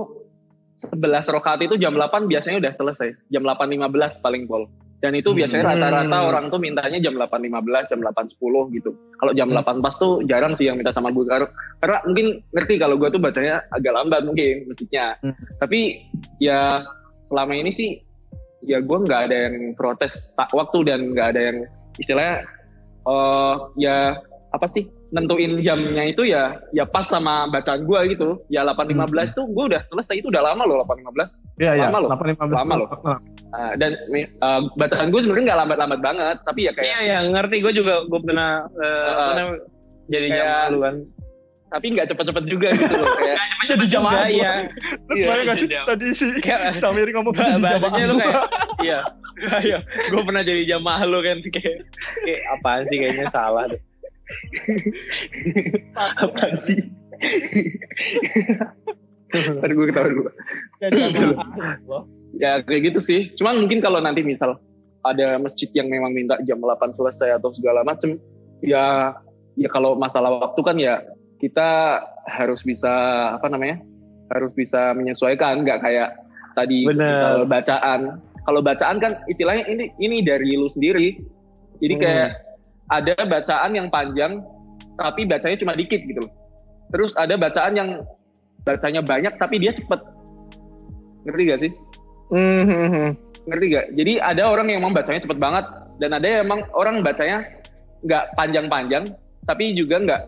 11 0.82 1.30
rokaat 1.30 1.62
itu 1.62 1.78
jam 1.78 1.94
8 1.94 2.26
biasanya 2.26 2.58
udah 2.58 2.72
selesai. 2.74 3.14
Jam 3.30 3.46
8.15 3.46 4.18
paling 4.18 4.44
pol. 4.50 4.66
Dan 5.02 5.18
itu 5.18 5.34
biasanya 5.34 5.66
Hmm. 5.66 5.82
rata-rata 5.82 6.18
orang 6.30 6.44
tuh 6.46 6.62
mintanya 6.62 6.98
jam 7.02 7.18
8.15, 7.18 7.90
jam 7.90 7.98
8.10 7.98 8.70
gitu. 8.70 8.94
Kalau 9.18 9.32
jam 9.34 9.50
Hmm. 9.50 9.58
8 9.62 9.82
pas 9.82 9.94
tuh 9.98 10.22
jarang 10.26 10.54
sih 10.54 10.70
yang 10.70 10.78
minta 10.78 10.94
sama 10.94 11.10
gue. 11.10 11.26
Karena, 11.26 11.98
mungkin 12.06 12.38
ngerti 12.54 12.78
kalau 12.78 12.94
gua 12.94 13.10
tuh 13.10 13.18
bacanya 13.18 13.66
agak 13.74 13.94
lambat 13.94 14.22
mungkin 14.22 14.70
masjidnya. 14.70 15.18
Hmm. 15.22 15.34
Tapi 15.58 16.06
ya 16.38 16.86
selama 17.30 17.52
ini 17.54 17.70
sih 17.74 17.98
ya 18.62 18.78
gua 18.78 19.02
nggak 19.02 19.20
ada 19.26 19.36
yang 19.50 19.74
protes 19.74 20.34
tak 20.38 20.50
waktu 20.54 20.86
dan 20.86 21.10
nggak 21.14 21.34
ada 21.34 21.40
yang 21.50 21.58
istilahnya 21.98 22.46
eh 23.02 23.54
ya 23.82 23.96
apa 24.54 24.66
sih 24.70 24.86
nentuin 25.12 25.60
jamnya 25.60 26.04
itu 26.06 26.24
ya 26.24 26.56
ya 26.70 26.82
pas 26.82 27.04
sama 27.04 27.44
bacaan 27.46 27.84
gua 27.84 28.02
gitu 28.04 28.40
ya 28.48 28.64
8.15 28.64 28.96
tuh 29.32 29.44
gua 29.46 29.64
udah 29.68 29.82
selesai 29.86 30.16
itu 30.16 30.26
udah 30.26 30.42
lama 30.42 30.64
loh 30.64 30.80
8.15 30.82 31.36
Iya, 31.54 31.72
iya. 31.76 31.86
Lama 31.86 31.98
loh. 32.00 32.08
8.15. 32.10 32.48
Lama 32.50 32.74
loh. 32.74 32.88
Nah, 33.52 33.70
dan 33.76 33.92
eh, 34.08 34.26
bacaan 34.74 35.12
gue 35.12 35.20
sebenarnya 35.20 35.44
nggak 35.46 35.60
lambat-lambat 35.60 36.00
banget 36.00 36.36
tapi 36.42 36.60
ya 36.64 36.72
kayak 36.72 36.88
iya 36.88 36.98
iya 37.04 37.18
ngerti 37.22 37.60
gue 37.60 37.72
juga 37.74 37.94
gue 38.02 38.20
pernah 38.20 38.50
eh, 38.74 39.04
apa 39.06 39.22
Uh, 39.22 39.32
namanya, 39.36 39.60
jadi 40.08 40.26
kayak- 40.26 40.48
jam 40.48 40.72
lu 40.72 40.78
kan 40.80 40.96
tapi 41.68 41.86
nggak 41.88 42.06
cepet-cepet 42.06 42.44
juga 42.46 42.68
gitu 42.70 42.94
loh 42.94 43.08
kayak 43.14 43.36
Jadi 43.62 43.84
Enggak, 43.86 44.02
gua. 44.02 44.24
iya 44.26 44.52
Lu 45.06 45.14
Iya, 45.14 45.26
boleh 45.26 45.42
gak 45.46 45.56
sih 45.56 45.68
jadi- 45.70 45.86
tadi 45.86 46.04
si 46.12 46.26
Kayak- 46.38 46.62
Samir 46.82 47.08
ngomong 47.10 47.32
jadi 47.32 47.52
bahasanya 47.54 47.68
jamaah 47.68 48.00
lu 48.02 48.12
gua. 48.12 48.20
kayak 48.22 48.44
iya 48.80 48.98
iya 49.68 49.78
gue 50.08 50.22
pernah 50.22 50.42
jadi 50.42 50.62
jamaah 50.66 51.02
lu 51.04 51.18
kan 51.20 51.36
kayak 51.46 51.76
kayak 52.18 52.40
apaan 52.50 52.82
sih 52.88 52.96
kayaknya 52.98 53.26
salah 53.28 53.64
deh 53.68 53.80
apaan 56.24 56.54
sih 56.58 56.80
Tadi 59.32 59.72
gue 59.72 59.86
ketawa 59.88 60.08
dulu. 60.12 60.22
Ya 62.32 62.64
kayak 62.64 62.92
gitu 62.92 63.00
sih. 63.04 63.28
Cuman 63.36 63.60
mungkin 63.60 63.84
kalau 63.84 64.00
nanti 64.00 64.24
misal 64.24 64.56
ada 65.04 65.36
masjid 65.36 65.68
yang 65.76 65.92
memang 65.92 66.16
minta 66.16 66.40
jam 66.48 66.56
8 66.64 66.96
selesai 66.96 67.36
atau 67.36 67.52
segala 67.52 67.84
macem, 67.84 68.16
ya 68.64 69.12
ya 69.52 69.68
kalau 69.68 70.00
masalah 70.00 70.40
waktu 70.40 70.60
kan 70.64 70.76
ya 70.80 71.04
kita 71.44 72.00
harus 72.24 72.64
bisa 72.64 72.88
apa 73.36 73.52
namanya? 73.52 73.84
Harus 74.32 74.48
bisa 74.56 74.96
menyesuaikan, 74.96 75.60
nggak 75.60 75.84
kayak 75.84 76.16
tadi 76.56 76.88
Bener. 76.88 77.04
misal 77.04 77.34
bacaan. 77.44 78.00
Kalau 78.48 78.60
bacaan 78.64 78.96
kan 78.96 79.12
istilahnya 79.28 79.68
ini 79.68 79.92
ini 80.00 80.24
dari 80.24 80.56
lu 80.56 80.72
sendiri. 80.72 81.20
Jadi 81.84 81.94
Hmm. 82.00 82.32
Ada 82.92 83.16
bacaan 83.24 83.72
yang 83.72 83.88
panjang 83.88 84.44
tapi 85.00 85.24
bacanya 85.24 85.56
cuma 85.56 85.72
dikit 85.72 86.04
gitu 86.04 86.20
loh. 86.20 86.32
Terus 86.92 87.16
ada 87.16 87.40
bacaan 87.40 87.72
yang 87.72 87.88
bacanya 88.68 89.00
banyak 89.00 89.32
tapi 89.40 89.56
dia 89.56 89.72
cepet. 89.72 90.00
Ngerti 91.24 91.42
gak 91.48 91.60
sih? 91.64 91.72
ngerti 93.42 93.66
gak? 93.72 93.86
Jadi 93.96 94.12
ada 94.20 94.42
orang 94.52 94.68
yang 94.68 94.84
emang 94.84 94.92
bacanya 94.92 95.24
cepet 95.24 95.38
banget 95.40 95.64
dan 95.98 96.10
ada 96.12 96.26
yang 96.28 96.40
emang 96.44 96.60
orang 96.76 97.00
bacanya 97.00 97.48
nggak 98.02 98.34
panjang-panjang 98.34 99.04
tapi 99.46 99.74
juga 99.78 100.02
nggak 100.02 100.22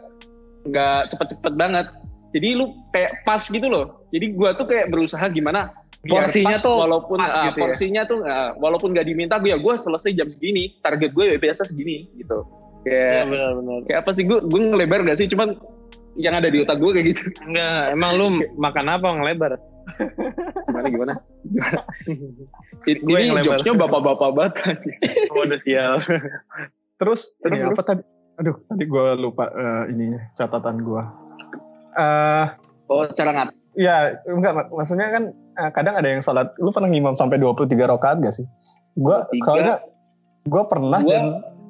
nggak 0.73 1.01
cepet-cepet 1.13 1.55
banget. 1.55 1.87
Jadi 2.35 2.49
lu 2.59 2.75
kayak 2.91 3.23
pas 3.23 3.43
gitu 3.47 3.67
loh. 3.71 4.03
Jadi 4.11 4.35
gua 4.35 4.57
tuh 4.57 4.67
kayak 4.67 4.91
berusaha 4.91 5.23
gimana 5.31 5.71
Porsinya 6.05 6.53
pas, 6.53 6.63
tuh 6.63 6.75
walaupun 6.77 7.19
pas 7.19 7.31
ah, 7.31 7.45
gitu 7.47 7.57
ya? 7.57 7.63
porsinya 7.63 8.03
tuh 8.05 8.19
ah, 8.23 8.53
walaupun 8.55 8.93
nggak 8.93 9.05
diminta 9.05 9.37
gue 9.37 9.49
ya 9.49 9.57
gue 9.57 9.75
selesai 9.75 10.11
jam 10.13 10.29
segini 10.29 10.77
target 10.79 11.11
gue 11.11 11.37
biasa 11.37 11.65
segini 11.65 12.09
gitu 12.15 12.45
Iya 12.83 13.25
kayak 13.25 13.25
benar-benar. 13.27 13.79
kayak 13.85 13.99
apa 14.01 14.11
sih 14.13 14.23
gue 14.23 14.39
gue 14.39 14.61
ngelebar 14.63 15.01
gak 15.03 15.17
sih 15.17 15.27
cuman 15.27 15.57
yang 16.15 16.35
ada 16.35 16.47
di 16.47 16.61
otak 16.61 16.77
gue 16.77 16.91
kayak 16.93 17.07
gitu 17.11 17.23
Enggak, 17.43 17.81
emang 17.91 18.11
lu 18.15 18.27
makan 18.65 18.87
apa 18.87 19.09
ngelebar? 19.11 19.53
gimana 20.65 20.89
gimana 20.89 21.13
I- 22.85 23.01
Gue 23.07 23.19
ini 23.23 23.41
jokesnya 23.41 23.73
bapak-bapak 23.75 24.31
banget 24.31 24.79
Waduh 25.33 25.61
sial. 25.61 26.01
Terus, 26.95 27.33
Terus, 27.37 27.51
ini 27.51 27.59
terus. 27.59 27.73
apa 27.73 27.83
tadi? 27.85 28.03
Aduh, 28.35 28.57
tadi 28.65 28.85
gue 28.85 29.05
lupa 29.17 29.45
eh, 29.47 29.83
ininya 29.89 30.21
catatan 30.35 30.77
gue. 30.79 31.03
eh 31.95 32.47
oh 32.85 33.07
cara 33.09 33.31
ngat 33.33 33.49
ya 33.73 33.97
enggak, 34.25 34.53
mak- 34.53 34.73
maksudnya 34.73 35.09
kan 35.09 35.25
kadang 35.71 35.95
ada 35.95 36.09
yang 36.09 36.21
sholat. 36.21 36.53
Lu 36.57 36.69
pernah 36.69 36.87
ngimam 36.87 37.15
sampai 37.15 37.37
23 37.37 37.67
rakaat 37.87 38.19
gak 38.19 38.33
sih? 38.33 38.47
Gue 38.95 39.19
23. 39.33 39.43
soalnya 39.43 39.75
gue 40.45 40.63
pernah 40.65 41.01
Gua 41.01 41.11
dan 41.11 41.25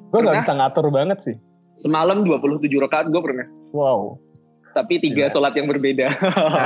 gue 0.05 0.19
nggak 0.21 0.37
bisa 0.39 0.53
ngatur 0.53 0.85
banget 0.89 1.19
sih. 1.19 1.35
semalam 1.75 2.23
27 2.23 2.63
rakaat 2.79 3.07
gue 3.07 3.19
pernah 3.19 3.43
Wow. 3.69 4.15
tapi 4.71 4.95
tiga 4.97 5.27
Gila. 5.27 5.31
sholat 5.31 5.53
yang 5.55 5.67
berbeda 5.67 6.07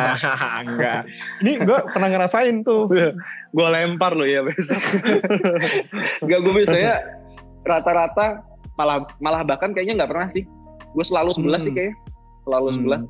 enggak. 0.61 1.05
Ini 1.39 1.51
gue 1.59 1.77
pernah 1.89 2.09
ngerasain 2.09 2.61
tuh. 2.61 2.89
Gue 3.49 3.65
lempar 3.65 4.13
lo 4.13 4.21
ya 4.23 4.41
besok. 4.41 4.77
Enggak 6.21 6.39
gue 6.39 6.53
biasanya 6.55 6.93
rata-rata 7.63 8.45
malah 8.73 9.09
malah 9.17 9.41
bahkan 9.41 9.73
kayaknya 9.73 9.99
nggak 9.99 10.09
pernah 10.09 10.29
sih 10.29 10.45
gue 10.89 11.01
selalu 11.03 11.33
sebelah 11.33 11.57
Hmm. 11.57 11.65
sih 11.65 11.73
kayaknya 11.73 11.95
selalu 12.43 12.67
sebelah 12.73 13.01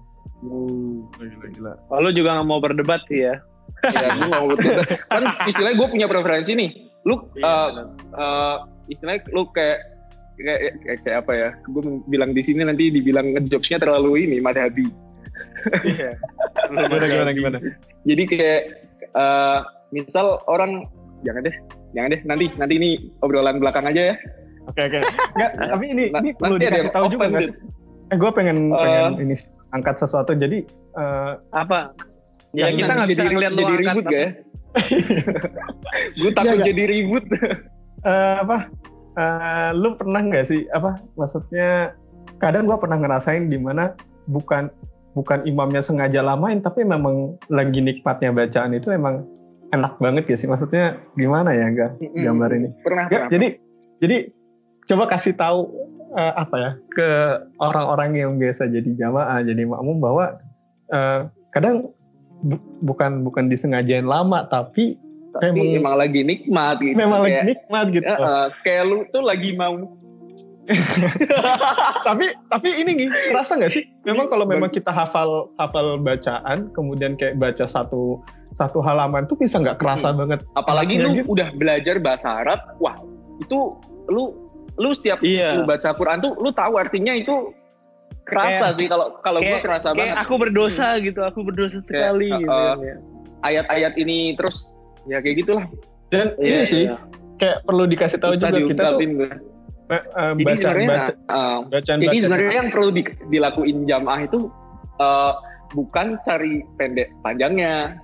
Gila, 1.12 1.48
gila. 1.50 1.74
Lalu 1.92 2.10
juga 2.14 2.30
nggak 2.34 2.48
mau 2.48 2.60
berdebat 2.60 3.04
sih 3.06 3.24
ya. 3.24 3.36
Ya 3.84 4.08
gue 4.16 4.28
mau 4.28 4.46
betul 4.52 4.76
kan 5.08 5.24
istilahnya 5.48 5.76
gue 5.78 5.88
punya 5.88 6.08
preferensi 6.08 6.52
nih 6.56 6.70
lu 7.08 7.16
Iya, 7.34 7.48
eh, 7.48 7.68
eh, 8.14 8.56
istilahnya 8.92 9.22
lu 9.32 9.48
kayak 9.50 9.80
kayak, 10.40 10.60
kayak, 10.84 10.98
kayak 11.04 11.18
apa 11.24 11.32
ya 11.36 11.50
gue 11.64 11.82
bilang 12.08 12.32
di 12.32 12.42
sini 12.44 12.64
nanti 12.64 12.92
dibilang 12.92 13.32
jokesnya 13.48 13.80
terlalu 13.80 14.28
ini 14.28 14.38
madhabi 14.40 14.88
Iya. 15.84 16.16
Gimana, 16.70 17.06
gimana, 17.10 17.32
gimana? 17.36 17.58
jadi 18.06 18.24
kayak 18.30 18.62
eh, 19.12 19.60
misal 19.90 20.40
orang 20.46 20.86
jangan 21.26 21.44
deh 21.44 21.56
jangan 21.92 22.10
deh 22.14 22.22
nanti 22.24 22.46
nanti 22.56 22.74
ini 22.78 22.90
obrolan 23.20 23.58
belakang 23.60 23.88
aja 23.88 24.14
ya 24.14 24.18
Oke, 24.70 24.86
oke. 24.86 25.02
Enggak, 25.34 25.52
tapi 25.58 25.86
ini, 25.90 26.04
Nah, 26.14 26.22
ini 26.22 26.30
perlu 26.38 26.56
dikasih 26.62 26.94
tahu 26.94 27.06
juga 27.10 27.26
nggak 27.34 27.42
sih? 27.42 27.54
Eh, 28.14 28.18
gue 28.22 28.32
pengen, 28.38 28.70
Eh. 28.70 28.78
pengen 28.78 29.14
ini 29.18 29.36
angkat 29.74 29.98
sesuatu. 29.98 30.38
Jadi, 30.38 30.62
eh, 30.94 31.32
Apa? 31.50 31.90
Ya 32.52 32.68
Yang 32.68 32.76
kita 32.82 32.92
nggak 32.92 33.10
bisa 33.10 33.22
jadi- 33.22 33.34
ngeliat 33.36 33.54
jadi 33.54 33.74
ribut 33.76 34.06
gak 34.06 34.18
ya 34.18 34.30
gue 36.20 36.32
takut 36.32 36.56
Iya, 36.56 36.66
jadi 36.70 36.84
ribut 36.86 37.26
eh, 38.06 38.36
apa? 38.40 38.58
eh, 39.18 39.70
lu 39.74 39.98
pernah 39.98 40.22
nggak 40.22 40.46
sih? 40.46 40.70
Apa? 40.70 41.02
Maksudnya, 41.14 41.98
kadang 42.38 42.70
gue 42.70 42.78
pernah 42.78 42.98
ngerasain 42.98 43.50
di 43.50 43.58
mana 43.58 43.98
bukan 44.30 44.70
bukan 45.12 45.42
imamnya 45.44 45.82
sengaja 45.82 46.22
lamain, 46.22 46.62
tapi 46.62 46.86
memang 46.86 47.34
lagi 47.50 47.82
nikmatnya 47.82 48.30
bacaan 48.30 48.72
itu 48.72 48.94
emang 48.94 49.26
enak 49.70 49.98
banget 49.98 50.30
ya 50.30 50.38
sih. 50.38 50.46
Maksudnya 50.46 51.02
gimana 51.14 51.50
ya, 51.52 51.66
gak? 51.70 51.98
Gambar 52.00 52.50
ini. 52.54 52.70
pernah 52.80 53.10
Nggak, 53.10 53.10
pernah 53.10 53.32
jadi 53.34 53.48
jadi 54.00 54.18
coba 54.86 55.04
kasih 55.10 55.34
tahu 55.34 55.60
eh, 56.14 56.34
apa 56.38 56.56
ya 56.56 56.72
ke 56.90 57.10
orang-orang 57.58 58.12
yang 58.16 58.32
biasa 58.38 58.66
jadi 58.66 58.90
jamaah 58.96 59.42
jadi 59.42 59.66
makmum 59.66 59.98
bahwa 59.98 60.38
eh, 60.88 61.26
kadang 61.52 61.90
bu- 62.42 62.64
bukan 62.82 63.22
bukan 63.22 63.48
disengajain 63.48 64.04
lama 64.04 64.44
tapi 64.44 64.96
tapi 65.32 65.54
memang- 65.54 65.78
emang 65.78 65.96
lagi 65.98 66.22
nikmat 66.24 66.76
gitu 66.80 66.96
memang 66.96 67.20
kayak, 67.22 67.34
lagi 67.38 67.50
nikmat 67.50 67.86
gitu. 67.92 68.04
ya, 68.04 68.16
eh, 68.18 68.46
kayak 68.64 68.84
lu 68.86 68.98
tuh 69.10 69.22
lagi 69.22 69.50
mau 69.54 69.76
tapi 72.04 72.30
tapi 72.46 72.70
ini 72.76 72.92
nih 72.94 73.08
kerasa 73.28 73.58
nggak 73.58 73.74
sih? 73.74 73.90
Memang 74.06 74.30
kalau 74.30 74.46
memang 74.46 74.70
kita 74.70 74.90
hafal 74.90 75.50
hafal 75.58 75.98
bacaan 75.98 76.70
kemudian 76.72 77.18
kayak 77.18 77.36
baca 77.36 77.66
satu 77.66 78.22
satu 78.52 78.78
halaman 78.80 79.26
tuh 79.26 79.34
bisa 79.34 79.58
nggak 79.58 79.78
kerasa 79.78 80.10
banget. 80.12 80.46
apalagi 80.54 80.98
lu 80.98 81.10
gitu. 81.16 81.26
udah 81.28 81.50
belajar 81.54 81.98
bahasa 81.98 82.42
Arab 82.42 82.60
wah 82.78 82.94
itu 83.40 83.78
lu 84.08 84.34
lu 84.78 84.90
setiap 84.92 85.20
Iya. 85.22 85.58
lu 85.58 85.66
baca 85.66 85.90
Quran 85.92 86.22
tuh 86.22 86.38
lu 86.38 86.50
tahu 86.50 86.78
artinya 86.78 87.14
itu 87.14 87.50
kerasa 88.30 88.56
Kayak- 88.64 88.78
sih 88.78 88.86
kalau 88.86 89.06
kalau 89.20 89.40
gue 89.40 89.60
kerasa 89.60 89.88
Kayak 89.90 89.98
banget 90.00 90.16
aku 90.20 90.34
berdosa 90.38 90.88
gitu, 90.98 91.20
aku 91.20 91.40
berdosa 91.42 91.78
sekali 91.82 92.30
Kayak, 92.30 92.40
gitu. 92.40 92.50
uh, 92.50 92.64
kan, 92.70 92.78
ya. 92.80 92.96
ayat-ayat 93.42 93.94
ini 93.96 94.18
terus 94.34 94.70
ya 95.04 95.18
kayak 95.18 95.36
gitulah 95.38 95.66
Dan 96.08 96.28
Iya, 96.36 96.46
ini 96.56 96.64
sih 96.64 96.84
iya. 96.86 96.96
kayak 97.36 97.58
perlu 97.64 97.84
dikasih 97.86 98.18
tahu 98.18 98.32
bisa 98.34 98.48
juga 98.48 98.68
kita 98.68 98.84
tuh 98.88 99.00
gue. 99.00 99.30
eh, 99.90 99.94
eh, 99.94 100.32
jadi 100.32 100.44
baca 100.44 100.58
sebenarnya 100.60 100.90
baca 100.90 101.14
uh, 101.28 101.58
bacaan 101.66 101.98
jadi 101.98 102.06
bacaan 102.08 102.24
sebenarnya 102.24 102.54
yang 102.56 102.70
perlu 102.70 102.90
di- 102.92 103.18
dilakuin 103.28 103.78
jamaah 103.84 104.22
itu 104.22 104.40
uh, 104.98 105.34
bukan 105.72 106.08
cari 106.22 106.54
pendek 106.76 107.10
panjangnya 107.20 107.98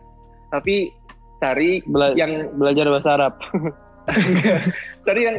tapi 0.50 0.94
cari 1.38 1.82
Bela- 1.84 2.14
yang 2.14 2.32
belajar 2.54 2.86
bahasa 2.88 3.10
Arab. 3.14 3.34
cari 5.06 5.22
yang 5.24 5.38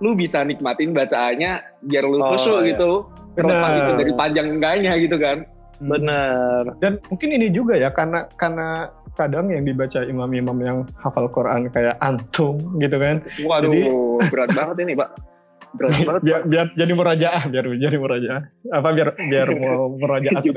lu 0.00 0.16
bisa 0.16 0.40
nikmatin 0.40 0.90
bacaannya 0.90 1.60
biar 1.82 2.02
lu 2.02 2.16
Oh, 2.18 2.32
khusyuk 2.32 2.60
iya. 2.60 2.72
gitu 2.72 2.90
terlepas 3.32 3.68
Benar. 3.68 3.78
itu 3.78 3.90
dari 3.96 4.12
panjang 4.14 4.46
enggaknya 4.50 4.92
gitu 4.96 5.16
kan 5.16 5.38
Bener. 5.80 6.76
Dan 6.76 7.00
mungkin 7.08 7.28
ini 7.30 7.48
juga 7.48 7.72
ya 7.72 7.88
karena 7.88 8.26
karena 8.34 8.90
kadang 9.16 9.48
yang 9.48 9.62
dibaca 9.62 10.02
imam-imam 10.02 10.58
yang 10.60 10.78
hafal 10.94 11.26
Quran 11.26 11.66
kayak 11.68 11.98
antum 11.98 12.60
gitu 12.76 12.94
kan. 12.94 13.24
waduh 13.40 13.68
Jadi- 13.68 14.28
berat 14.28 14.48
banget 14.52 14.76
ini 14.78 14.92
pak 14.94 15.08
berat 15.70 15.94
banget 16.04 16.20
biar, 16.20 16.40
biar 16.44 16.66
jadi 16.74 16.92
murajaah, 16.92 17.42
biar 17.46 17.64
jadi 17.74 17.96
murajaah. 17.96 18.42
Apa 18.70 18.88
biar 18.92 19.08
biar 19.16 19.46
mau 19.56 19.88
murajaah 19.90 20.40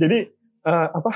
Jadi 0.00 0.18
eh, 0.62 0.88
apa? 0.90 1.12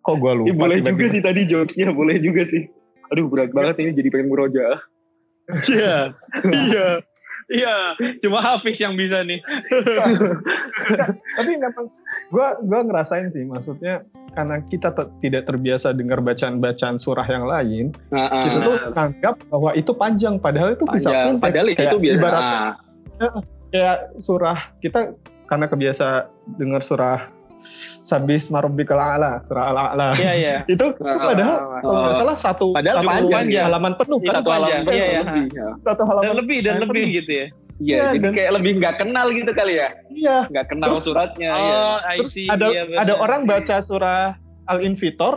Kok 0.00 0.16
gua 0.16 0.32
lupa? 0.34 0.48
Eh, 0.48 0.52
boleh 0.52 0.76
tiba-tiba. 0.78 0.90
juga 0.90 1.06
sih 1.08 1.20
tadi 1.20 1.44
jokesnya 1.44 1.92
boleh 1.92 2.18
juga 2.18 2.44
sih 2.44 2.66
aduh 3.06 3.26
berat 3.26 3.50
banget 3.50 3.82
ini 3.82 3.90
jadi 3.92 4.08
pengen 4.08 4.28
murojaah 4.28 4.80
Iya. 5.66 6.14
Iya. 6.42 7.02
Iya. 7.50 7.98
Cuma 8.22 8.38
Hafiz 8.40 8.78
yang 8.78 8.94
bisa 8.94 9.26
nih. 9.26 9.42
Tapi 11.36 11.50
memang 11.58 11.90
gua 12.30 12.54
gua 12.62 12.80
ngerasain 12.86 13.30
sih 13.34 13.42
maksudnya 13.42 14.06
karena 14.30 14.62
kita 14.62 14.94
te- 14.94 15.10
tidak 15.26 15.50
terbiasa 15.50 15.90
dengar 15.90 16.22
bacaan-bacaan 16.22 17.02
surah 17.02 17.26
yang 17.26 17.50
lain, 17.50 17.90
nah, 18.14 18.30
kita 18.46 18.58
tuh 18.62 18.76
anggap 18.94 19.34
bahwa 19.50 19.74
itu 19.74 19.90
panjang 19.90 20.38
padahal 20.38 20.78
itu 20.78 20.86
bisa 20.86 21.10
pendek. 21.10 21.42
padahal 21.42 21.66
ya 21.66 21.74
Kayak 21.74 21.90
itu 21.90 21.98
biasa 21.98 22.14
ibaratnya 22.14 22.58
nah, 23.18 23.32
kayak 23.74 23.98
surah 24.22 24.58
kita 24.78 25.00
karena 25.50 25.66
kebiasa 25.66 26.06
dengar 26.62 26.82
surah 26.86 27.18
Sabis 28.00 28.48
Marabbikal 28.48 28.96
A'la, 28.96 29.44
surah 29.44 29.64
Al-A'la. 29.66 30.08
Iya, 30.14 30.32
iya. 30.34 30.54
itu 30.72 30.80
itu 30.90 31.02
Ah, 31.02 31.28
padahal 31.28 31.54
ah, 31.54 31.80
kalau 31.80 31.94
nggak 31.94 32.08
ah. 32.08 32.18
salah 32.18 32.36
satu 32.36 32.66
Padahal 32.72 32.96
satu 32.98 33.06
panjang, 33.06 33.30
panjang. 33.36 33.64
halaman 33.64 33.92
penuh 33.94 34.18
Iya, 34.18 34.26
kan 34.26 34.34
satu 34.34 34.50
halaman. 34.50 34.80
Iya, 34.86 35.04
iya. 35.06 35.20
lebih 35.22 35.44
ya. 35.50 35.68
satu 35.80 36.02
halaman 36.04 36.24
Dan 36.24 36.34
lebih 36.38 36.58
dan 36.60 36.74
lebih 36.78 36.88
penuh. 37.02 37.16
gitu 37.16 37.30
ya. 37.30 37.38
Iya, 37.40 37.48
Iya, 37.80 38.04
jadi 38.10 38.20
dan- 38.22 38.34
kayak 38.34 38.50
lebih 38.54 38.72
nggak 38.76 38.94
kenal 38.98 39.26
gitu 39.30 39.50
kali 39.50 39.74
ya 39.74 39.88
iya 40.10 40.36
nggak 40.46 40.66
kenal 40.68 40.88
Terus- 40.90 41.00
suratnya 41.02 41.50
Oh, 41.50 41.64
ya. 42.02 42.12
Terus 42.18 42.32
see. 42.34 42.44
ada 42.46 42.66
Iya, 42.66 42.82
bener. 42.86 42.98
ada 42.98 43.12
orang 43.16 43.40
baca 43.44 43.76
surah 43.78 44.36
Al-Infitor 44.66 45.34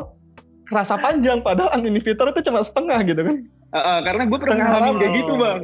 rasa 0.68 0.96
panjang 0.98 1.40
padahal 1.40 1.72
Al-Infitor 1.72 2.30
itu 2.30 2.44
cuma 2.44 2.60
setengah 2.62 3.00
gitu 3.02 3.22
kan 3.22 3.38
Ah, 3.70 3.80
ah, 3.80 3.98
karena 4.02 4.24
gue 4.24 4.38
pernah 4.38 4.54
Setengah 4.54 4.68
ngalamin 4.70 4.86
halaman. 4.86 5.02
kayak 5.02 5.14
gitu 5.18 5.34
bang 5.36 5.60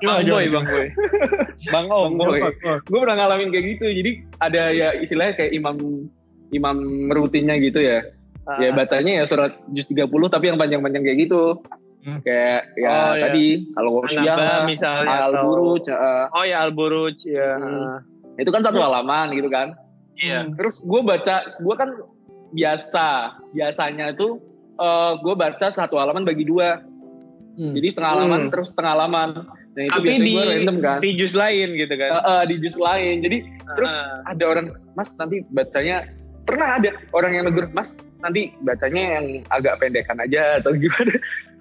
Bang 0.00 0.24
Boy, 0.24 0.44
Bang 0.54 0.66
Boy. 0.66 0.86
Bang 1.68 1.86
Om. 1.88 2.12
Bang 2.14 2.28
Boy. 2.30 2.40
Oh, 2.40 2.78
gue 2.80 2.98
pernah 2.98 3.16
ngalamin 3.18 3.48
kayak 3.48 3.66
gitu 3.72 3.86
jadi 3.86 4.10
ada 4.38 4.62
ya 4.70 4.88
istilahnya 4.94 5.34
kayak 5.34 5.52
imam 5.52 5.76
imam 6.50 6.76
rutinnya 7.10 7.56
gitu 7.58 7.78
ya 7.78 8.00
Ah. 8.44 8.60
ya 8.60 8.70
bacanya 8.70 9.18
ya 9.18 9.24
surat 9.24 9.56
juz 9.70 9.88
30 9.88 10.04
tapi 10.28 10.52
yang 10.52 10.56
panjang-panjang 10.56 11.00
kayak 11.02 11.18
gitu 11.22 11.64
Hmm. 12.00 12.20
kayak 12.20 12.76
ya 12.76 12.92
Oh, 12.92 13.10
iya. 13.10 13.22
tadi 13.24 13.44
al-wasyiyah 13.72 14.34
Anaba 14.34 14.44
lah, 14.44 14.62
misalnya. 14.66 15.08
atau- 15.08 15.24
al-buruj 15.32 15.84
ah. 15.88 16.24
Oh 16.30 16.44
ya 16.44 16.60
Al-Buruj. 16.60 17.16
Iya. 17.24 17.50
Hmm. 17.56 17.96
itu 18.36 18.50
kan 18.50 18.60
satu 18.60 18.76
halaman 18.76 19.32
gitu 19.32 19.48
kan 19.48 19.72
Iya. 20.14 20.44
terus 20.52 20.78
gue 20.78 21.00
baca 21.00 21.56
gue 21.56 21.74
kan 21.74 21.88
biasa 22.52 23.06
biasanya 23.50 24.12
itu 24.12 24.36
gue 25.16 25.34
baca 25.34 25.66
satu 25.68 25.96
halaman 25.96 26.22
bagi 26.22 26.44
dua 26.44 26.84
jadi 27.56 27.88
setengah 27.88 28.10
halaman 28.12 28.40
Hmm. 28.42 28.50
terus 28.52 28.68
setengah 28.68 28.92
halaman 28.92 29.28
nah 29.74 29.82
itu 29.82 29.94
Tapi 29.98 30.10
di 30.16 30.34
random 30.38 30.76
kan 30.78 30.98
di 31.02 31.10
jus 31.14 31.34
lain 31.34 31.68
gitu 31.74 31.94
kan. 31.94 32.10
Eh, 32.14 32.22
eh, 32.22 32.42
di 32.46 32.54
jus 32.58 32.76
lain 32.78 33.14
jadi 33.20 33.38
terus 33.74 33.90
Ah. 33.90 34.30
ada 34.30 34.44
orang 34.46 34.66
mas 34.94 35.10
nanti 35.18 35.42
bacanya 35.50 36.06
pernah 36.44 36.78
ada 36.78 36.94
orang 37.10 37.32
yang 37.34 37.44
negur 37.46 37.66
mas 37.70 37.90
nanti 38.18 38.54
bacanya 38.62 39.18
yang 39.18 39.26
agak 39.50 39.76
pendekan 39.78 40.16
aja 40.16 40.62
atau 40.62 40.72
gimana 40.72 41.12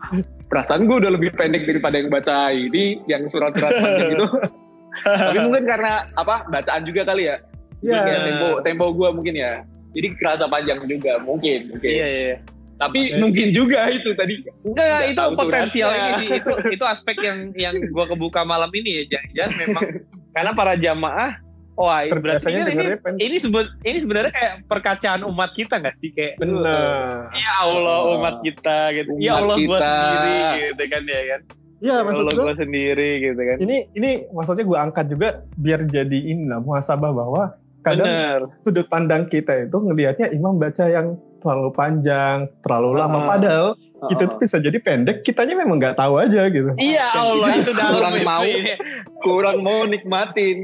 perasaan 0.49 0.85
gue 0.85 0.95
udah 0.99 1.11
lebih 1.11 1.33
pendek 1.33 1.65
daripada 1.65 1.97
yang 1.97 2.07
baca 2.07 2.51
ini 2.51 3.01
yang 3.05 3.25
surat-surat 3.27 3.73
panjang 3.73 4.13
gitu 4.13 4.27
tapi 5.27 5.37
mungkin 5.41 5.65
karena 5.65 6.05
apa 6.13 6.45
bacaan 6.47 6.83
juga 6.85 7.03
kali 7.03 7.27
ya 7.27 7.37
Iya. 7.83 7.99
Kayak 7.99 8.21
tempo 8.23 8.49
tempo 8.63 8.85
gue 8.95 9.09
mungkin 9.11 9.35
ya 9.35 9.59
jadi 9.91 10.07
kerasa 10.15 10.47
panjang 10.47 10.87
juga 10.87 11.19
mungkin 11.19 11.67
mungkin 11.67 11.91
Iya, 11.91 12.07
iya. 12.07 12.35
Tapi 12.83 12.99
mungkin 13.17 13.47
juga 13.49 13.87
itu 13.87 14.11
tadi. 14.13 14.33
Enggak, 14.61 14.83
Nggak 14.83 15.01
itu 15.05 15.17
tahu 15.17 15.31
potensial 15.37 15.89
suratnya. 15.89 16.13
ini. 16.13 16.25
Itu 16.35 16.51
itu 16.69 16.83
aspek 16.83 17.15
yang 17.19 17.37
yang 17.55 17.75
gua 17.89 18.05
kebuka 18.05 18.41
malam 18.43 18.69
ini 18.71 19.03
ya. 19.03 19.03
Jangan-jangan 19.11 19.53
memang 19.57 19.83
karena 20.31 20.51
para 20.51 20.73
jamaah 20.73 21.31
wah 21.73 21.99
ini 22.01 22.13
berarti 22.15 22.49
ini 22.49 22.71
ini 23.17 23.37
ini 23.81 23.97
sebenarnya 23.97 24.29
kayak 24.29 24.53
perkacaan 24.65 25.21
umat 25.23 25.53
kita 25.53 25.77
nggak 25.77 25.95
sih 25.99 26.09
kayak 26.11 26.37
Benar. 26.37 27.33
ya 27.33 27.53
Allah 27.59 27.97
Oh. 27.99 28.17
umat 28.17 28.41
kita 28.41 28.77
gitu. 28.93 29.09
ya 29.17 29.33
Umat 29.33 29.41
Allah 29.41 29.55
gua 29.59 29.77
kita. 29.77 29.89
sendiri 29.89 30.37
gitu 30.61 30.83
kan 30.87 31.03
ya 31.03 31.21
kan. 31.25 31.41
Iya, 31.83 31.91
Ya 31.91 31.99
maksud 31.99 32.23
Allah 32.23 32.33
gue 32.33 32.45
gua 32.45 32.55
sendiri 32.55 33.09
gitu 33.19 33.41
kan. 33.41 33.57
ini 33.59 33.77
ini 33.91 34.11
maksudnya 34.29 34.63
gue 34.63 34.77
angkat 34.79 35.05
juga 35.09 35.27
biar 35.55 35.79
jadi 35.85 36.19
ini 36.23 36.45
lah 36.45 36.59
muhasabah 36.59 37.11
bahwa 37.11 37.43
kadang 37.81 38.07
Bener. 38.07 38.39
sudut 38.61 38.87
pandang 38.87 39.27
kita 39.27 39.67
itu 39.67 39.75
ngelihatnya 39.75 40.31
imam 40.31 40.55
baca 40.55 40.85
yang 40.87 41.19
terlalu 41.43 41.69
panjang, 41.71 42.37
terlalu 42.63 42.89
lama. 42.95 43.17
Ah. 43.19 43.27
Padahal 43.29 43.67
itu 44.05 44.23
tuh 44.23 44.37
bisa 44.37 44.57
jadi 44.57 44.79
pendek. 44.79 45.21
Kitanya 45.21 45.55
memang 45.55 45.77
nggak 45.77 45.95
tahu 45.95 46.17
aja 46.17 46.47
gitu. 46.47 46.71
Iya 46.75 47.05
Allah 47.13 47.47
kita 47.53 47.61
itu 47.61 47.71
dalam 47.73 47.91
kurang 47.93 48.13
itu 48.15 48.25
mau. 48.25 48.41
ini. 48.43 48.73
kurang 49.19 49.57
mau 49.59 49.79
nikmatin. 49.83 50.57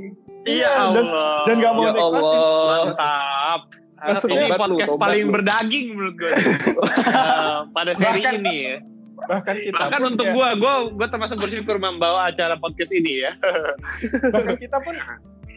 Iya 0.43 0.71
dan- 0.91 1.05
Allah. 1.05 1.35
dan 1.43 1.55
nggak 1.55 1.73
mau 1.73 1.83
Ya 1.83 1.91
nikmatin. 1.91 2.15
Allah. 2.15 2.77
Mantap. 2.81 3.61
Maksudnya- 3.99 4.39
ini 4.39 4.47
lu, 4.47 4.55
podcast 4.57 4.89
tobat 4.89 5.03
paling 5.03 5.25
lu. 5.25 5.33
berdaging 5.35 5.85
menurut 5.91 6.15
gue. 6.15 6.31
Eh, 7.09 7.59
pada 7.69 7.91
seri 7.93 8.21
Bahkan- 8.21 8.35
ini 8.39 8.55
ya. 8.65 8.77
Bahkan 9.19 9.55
kita 9.57 9.75
Bahkan 9.77 9.99
pun 9.99 10.07
untuk 10.09 10.25
kayak- 10.25 10.37
gue, 10.37 10.49
gue 10.57 10.73
gue 10.95 11.07
termasuk 11.09 11.37
bersyukur 11.37 11.75
membawa 11.77 12.19
acara 12.25 12.55
podcast 12.55 12.87
ini 12.89 13.19
ya. 13.19 13.31
bahkan 14.25 14.55
kita 14.55 14.79
pun 14.79 14.95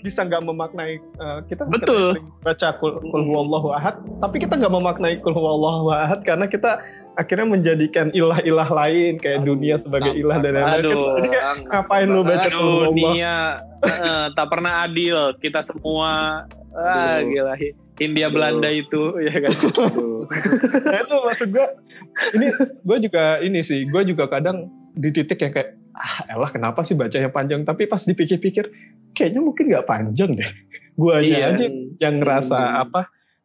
bisa 0.03 0.27
nggak 0.27 0.43
memaknai 0.43 0.99
eh, 0.99 1.39
kita 1.47 1.67
Betul. 1.71 2.19
sering 2.19 2.27
baca 2.43 2.69
kul, 2.83 2.99
kul 3.01 3.23
huwallahu 3.23 3.73
ahad, 3.73 4.03
tapi 4.19 4.43
kita 4.43 4.59
nggak 4.59 4.75
memaknai 4.75 5.23
kul 5.23 5.35
huwallahu 5.35 5.95
ahad 5.95 6.27
karena 6.27 6.51
kita 6.51 6.83
akhirnya 7.17 7.45
menjadikan 7.45 8.09
ilah-ilah 8.17 8.69
lain 8.73 9.21
kayak 9.21 9.45
dunia 9.45 9.77
sebagai 9.77 10.17
ilah 10.17 10.41
dan 10.41 10.57
lain-lain. 10.57 10.85
Aduh. 10.85 11.07
Jadi 11.21 11.29
kayak 11.29 11.49
ngapain 11.69 12.09
lu 12.09 12.23
baca 12.25 12.49
kul 12.49 12.57
Aduh, 12.57 12.71
huwallahu? 12.89 13.15
Nia 13.15 13.37
eh, 13.85 14.27
tak 14.33 14.47
pernah 14.49 14.73
adil. 14.89 15.19
Kita 15.39 15.61
semua 15.69 16.11
ah, 16.73 17.21
Aduh. 17.21 17.29
gila. 17.29 17.55
Hindia 18.01 18.27
Aduh. 18.29 18.35
Belanda 18.35 18.69
itu 18.73 19.03
ya 19.29 19.35
kan. 19.39 19.53
Aduh. 19.53 20.21
Nah, 20.83 20.99
itu 21.05 21.17
maksud 21.29 21.49
gue 21.53 21.67
ini 22.39 22.47
gue 22.83 22.99
juga 23.05 23.25
ini 23.45 23.61
sih 23.61 23.85
gue 23.85 24.03
juga 24.09 24.31
kadang 24.31 24.71
di 24.97 25.13
titik 25.13 25.41
yang 25.41 25.53
kayak 25.53 25.77
ah 25.93 26.25
elah 26.27 26.49
kenapa 26.49 26.81
sih 26.83 26.93
bacanya 26.93 27.29
panjang 27.29 27.63
tapi 27.63 27.85
pas 27.85 28.01
dipikir-pikir 28.01 28.69
kayaknya 29.13 29.41
mungkin 29.41 29.69
nggak 29.69 29.85
panjang 29.85 30.33
deh 30.33 30.51
gue 31.01 31.15
Iya. 31.23 31.53
aja 31.53 31.67
yang 31.99 32.15
ngerasa 32.19 32.57
Hmm. 32.57 32.83
apa 32.85 33.01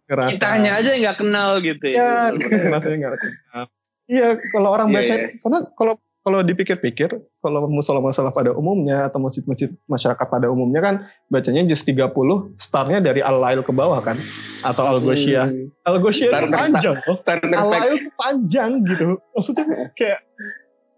ngerasa 0.08 0.32
Kita 0.34 0.48
hanya 0.50 0.72
aja 0.76 0.90
yang 0.92 1.02
nggak 1.04 1.18
kenal 1.18 1.50
gitu 1.60 1.86
ya 1.88 2.32
ya. 2.32 2.36
ngerasanya 2.36 2.96
nggak 2.98 3.14
kenal 3.20 3.64
iya 4.08 4.28
kalau 4.50 4.70
orang 4.72 4.88
Iya, 4.90 4.96
baca 4.96 5.14
iya. 5.14 5.28
karena 5.38 5.60
kalau 5.76 5.94
kalau 6.20 6.44
dipikir-pikir 6.44 7.08
kalau 7.40 7.72
musola-musola 7.72 8.32
pada 8.32 8.52
umumnya 8.52 9.08
atau 9.08 9.16
masjid-masjid 9.18 9.72
masyarakat 9.88 10.28
pada 10.28 10.48
umumnya 10.48 10.80
kan 10.80 10.96
bacanya 11.28 11.64
juz 11.64 11.84
30 11.84 12.12
startnya 12.60 13.00
dari 13.00 13.24
al-lail 13.24 13.64
ke 13.64 13.72
bawah 13.72 14.00
kan 14.00 14.20
atau 14.60 14.84
al-ghoshiyah 14.86 15.48
Hmm. 15.48 15.72
al-ghoshiyah 15.88 16.32
panjang 16.48 17.00
loh 17.04 17.18
Al-Lail 17.24 18.12
panjang 18.16 18.84
gitu. 18.84 19.16
Maksudnya 19.32 19.64
kayak 19.96 20.20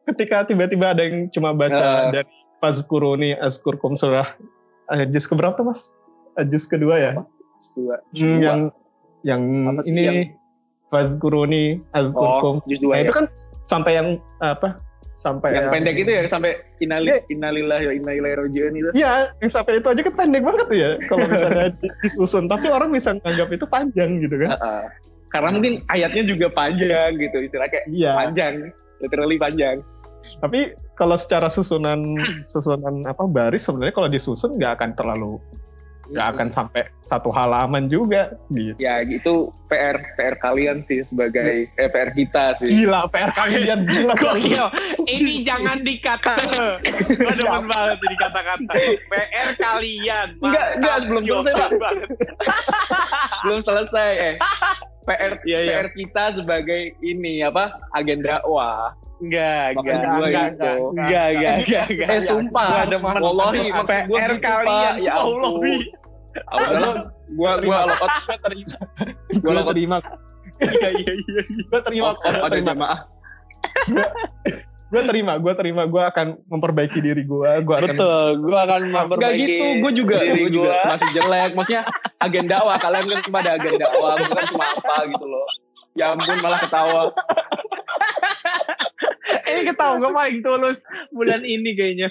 ketika 0.09 0.43
tiba-tiba 0.43 0.91
ada 0.91 1.01
yang 1.01 1.29
cuma 1.29 1.51
baca 1.51 1.77
Ah. 1.77 2.11
dari 2.11 2.29
Fazkuruni 2.59 3.33
Azkurkum 3.35 3.93
surah 3.93 4.35
eh, 4.89 5.05
juz 5.07 5.23
keberapa 5.23 5.61
mas? 5.61 5.93
Eh, 6.35 6.45
Juz 6.45 6.65
kedua 6.65 6.95
ya? 6.95 7.11
dua. 7.71 7.95
Hmm, 8.11 8.39
yang 8.39 8.59
yang 9.21 9.41
Apa 9.69 9.81
ini 9.85 10.01
yang- 10.01 10.29
Fazkuruni 10.89 11.77
Azkurkum. 11.91 12.59
Oh, 12.59 12.89
nah 12.89 12.97
itu 12.97 13.07
ya. 13.07 13.15
kan 13.15 13.25
sampai 13.63 13.91
yang 13.93 14.07
apa? 14.39 14.81
Sampai 15.13 15.51
Yang 15.51 15.67
pendek 15.69 15.95
itu 15.99 16.09
ya 16.09 16.21
sampai 16.25 16.51
innali 16.79 17.11
Iya. 17.11 17.17
innalillahi 17.27 17.85
wa 17.85 17.93
inna 17.93 18.11
ilaihi 18.15 18.35
rajiun 18.39 18.73
itu. 18.73 18.89
Iya, 18.95 19.35
yang 19.37 19.51
sampai 19.51 19.77
itu 19.77 19.87
aja 19.87 20.01
kan 20.01 20.15
pendek 20.15 20.41
banget 20.41 20.67
ya 20.71 20.89
kalau 21.05 21.27
misalnya 21.27 21.67
di- 21.75 21.91
disusun. 22.01 22.47
Tapi 22.47 22.71
orang 22.71 22.89
bisa 22.89 23.13
menganggap 23.13 23.51
itu 23.51 23.65
panjang 23.67 24.09
gitu 24.17 24.35
kan? 24.39 24.55
Heeh. 24.55 24.83
Karena 25.29 25.49
mungkin 25.51 25.73
ayatnya 25.85 26.23
juga 26.25 26.47
panjang 26.49 27.19
gitu, 27.19 27.37
istilah 27.37 27.67
kayak 27.67 27.85
Iya. 27.85 28.11
panjang, 28.15 28.53
literally 28.97 29.37
panjang. 29.37 29.83
Tapi 30.39 30.75
kalau 30.99 31.15
secara 31.15 31.47
susunan 31.47 32.19
susunan 32.51 33.07
apa 33.07 33.23
baris 33.27 33.65
sebenarnya 33.67 33.95
kalau 33.95 34.09
disusun 34.11 34.59
nggak 34.59 34.79
akan 34.79 34.91
terlalu 34.99 35.39
nggak 36.09 36.27
akan 36.35 36.47
sampai 36.49 36.83
satu 37.05 37.29
halaman 37.29 37.85
juga 37.85 38.33
gitu. 38.49 38.73
Ya 38.81 39.05
gitu 39.05 39.53
PR 39.69 40.01
PR 40.17 40.35
kalian 40.41 40.81
sih 40.81 41.05
sebagai 41.05 41.69
eh, 41.69 41.89
PR 41.89 42.09
kita 42.17 42.57
sih. 42.57 42.65
Gila 42.65 43.05
PR 43.13 43.29
kalian 43.37 43.85
gila. 43.89 44.13
Gokil. 44.17 44.67
Ini 45.05 45.33
jangan 45.49 45.85
dikata. 45.85 46.35
Gue 47.19 47.33
demen 47.37 47.65
banget 47.69 47.97
jadi 48.01 48.15
kata-kata. 48.25 48.73
PR 49.05 49.49
kalian. 49.61 50.27
Enggak, 50.41 50.67
enggak, 50.81 50.97
belum 51.05 51.23
selesai, 51.29 51.53
Pak. 51.77 51.91
Belum 53.45 53.59
selesai 53.61 54.09
eh. 54.17 54.35
PR 55.09 55.33
Iya, 55.41 55.57
iya. 55.65 55.71
PR 55.81 55.87
kita 55.97 56.23
sebagai 56.37 56.93
ini 57.01 57.41
apa 57.41 57.73
agen 57.97 58.21
dakwah. 58.21 58.93
Enggak, 59.19 59.75
enggak. 59.75 59.97
gua 59.99 60.25
enggak, 60.29 60.47
enggak, 60.53 60.75
Enggak, 60.79 61.25
enggak, 61.33 61.53
enggak, 61.59 61.85
enggak. 61.91 62.07
Eh 62.13 62.21
sumpah, 62.23 62.67
Gua 62.69 62.83
demen. 62.87 63.15
wallahi 63.19 63.59
gua 63.73 63.83
PR 63.83 64.31
gitu, 64.31 64.45
kalian. 64.45 64.93
Ya 65.01 65.11
Allah, 65.17 65.49
ampun. 65.49 65.61
Wi. 65.65 65.75
Ah, 66.45 66.55
udahlah, 66.61 66.93
gua 67.35 67.51
gua 67.59 67.77
lokot 67.89 68.09
Gue 68.21 68.37
terima. 68.45 68.77
Gua 69.41 69.51
lokot 69.57 69.73
terima. 69.75 69.97
Iya, 70.59 70.89
iya, 70.91 71.11
iya. 71.15 71.41
Gue 71.71 71.79
terima. 71.87 72.15
ada 72.19 72.59
jamaah. 72.59 72.99
Gue 74.89 75.01
terima. 75.05 75.37
Gue 75.37 75.53
terima. 75.53 75.85
Gue 75.85 76.01
akan 76.01 76.41
memperbaiki 76.49 76.99
diri 76.99 77.21
gue. 77.21 77.51
Gue 77.61 77.75
akan. 77.77 77.93
Betul, 77.93 78.27
gua 78.41 78.59
akan 78.65 78.81
Enggak 78.89 79.05
memperbaiki 79.05 79.45
gitu, 79.45 79.65
gue 79.85 79.91
juga, 79.93 80.15
diri 80.25 80.41
gue 80.41 80.51
juga 80.61 80.73
masih 80.89 81.07
jelek. 81.13 81.51
Maksudnya 81.53 81.83
agen 82.17 82.45
dakwah, 82.49 82.77
kalian 82.81 83.05
kan 83.05 83.21
pada 83.29 83.49
agen 83.61 83.73
dakwah, 83.77 84.17
bukan 84.17 84.43
cuma 84.49 84.65
apa 84.73 84.95
gitu 85.13 85.25
loh. 85.29 85.45
Ya 85.93 86.13
ampun 86.13 86.37
malah 86.41 86.59
ketawa. 86.65 87.01
Ini 89.49 89.61
ketawa 89.73 89.93
gue 90.01 90.11
paling 90.13 90.39
tulus 90.41 90.77
bulan 91.13 91.41
ini 91.45 91.73
kayaknya. 91.77 92.09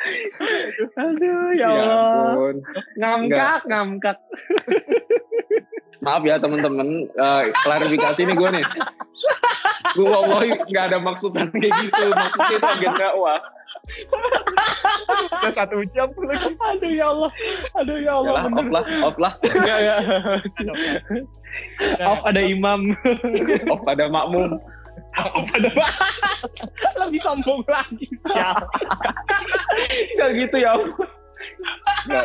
Aduh, 1.02 1.54
ya 1.54 1.68
Allah. 1.70 2.34
ampun. 2.34 2.56
Ngamkak, 2.98 3.60
ngamkak. 3.66 4.18
Maaf 6.00 6.22
ya 6.24 6.40
teman-teman, 6.40 7.08
Eh, 7.12 7.42
klarifikasi 7.64 8.20
nih 8.24 8.36
gue 8.36 8.48
nih. 8.56 8.64
Gue 9.96 10.08
wallahi 10.08 10.56
nggak 10.70 10.84
ada 10.92 10.98
maksudnya 11.00 11.44
kayak 11.52 11.72
gitu. 11.84 12.04
Maksudnya 12.12 12.56
itu 12.56 12.66
agen 12.66 12.94
dakwah. 12.96 13.38
Udah 15.40 15.52
satu 15.52 15.82
jam 15.92 16.08
lagi. 16.16 16.52
Aduh 16.56 16.92
ya 16.92 17.06
Allah. 17.10 17.30
Aduh 17.80 17.98
ya 18.00 18.12
Allah. 18.16 18.40
Yalah, 18.48 18.60
off 18.60 18.70
lah, 18.70 18.84
off 19.04 19.16
lah. 19.18 19.32
Enggak 19.44 19.78
ya. 19.80 19.96
Off 22.06 22.20
ada 22.24 22.40
imam. 22.40 22.96
Off 23.68 23.82
pada 23.84 24.04
makmum. 24.08 24.56
Off 25.18 25.48
ada 25.52 25.68
Lebih 27.02 27.20
sombong 27.20 27.60
lagi. 27.66 28.06
Sial. 28.24 28.56
Nggak 30.16 30.30
gitu 30.38 30.56
ya. 30.60 30.72
Nggak. 32.08 32.24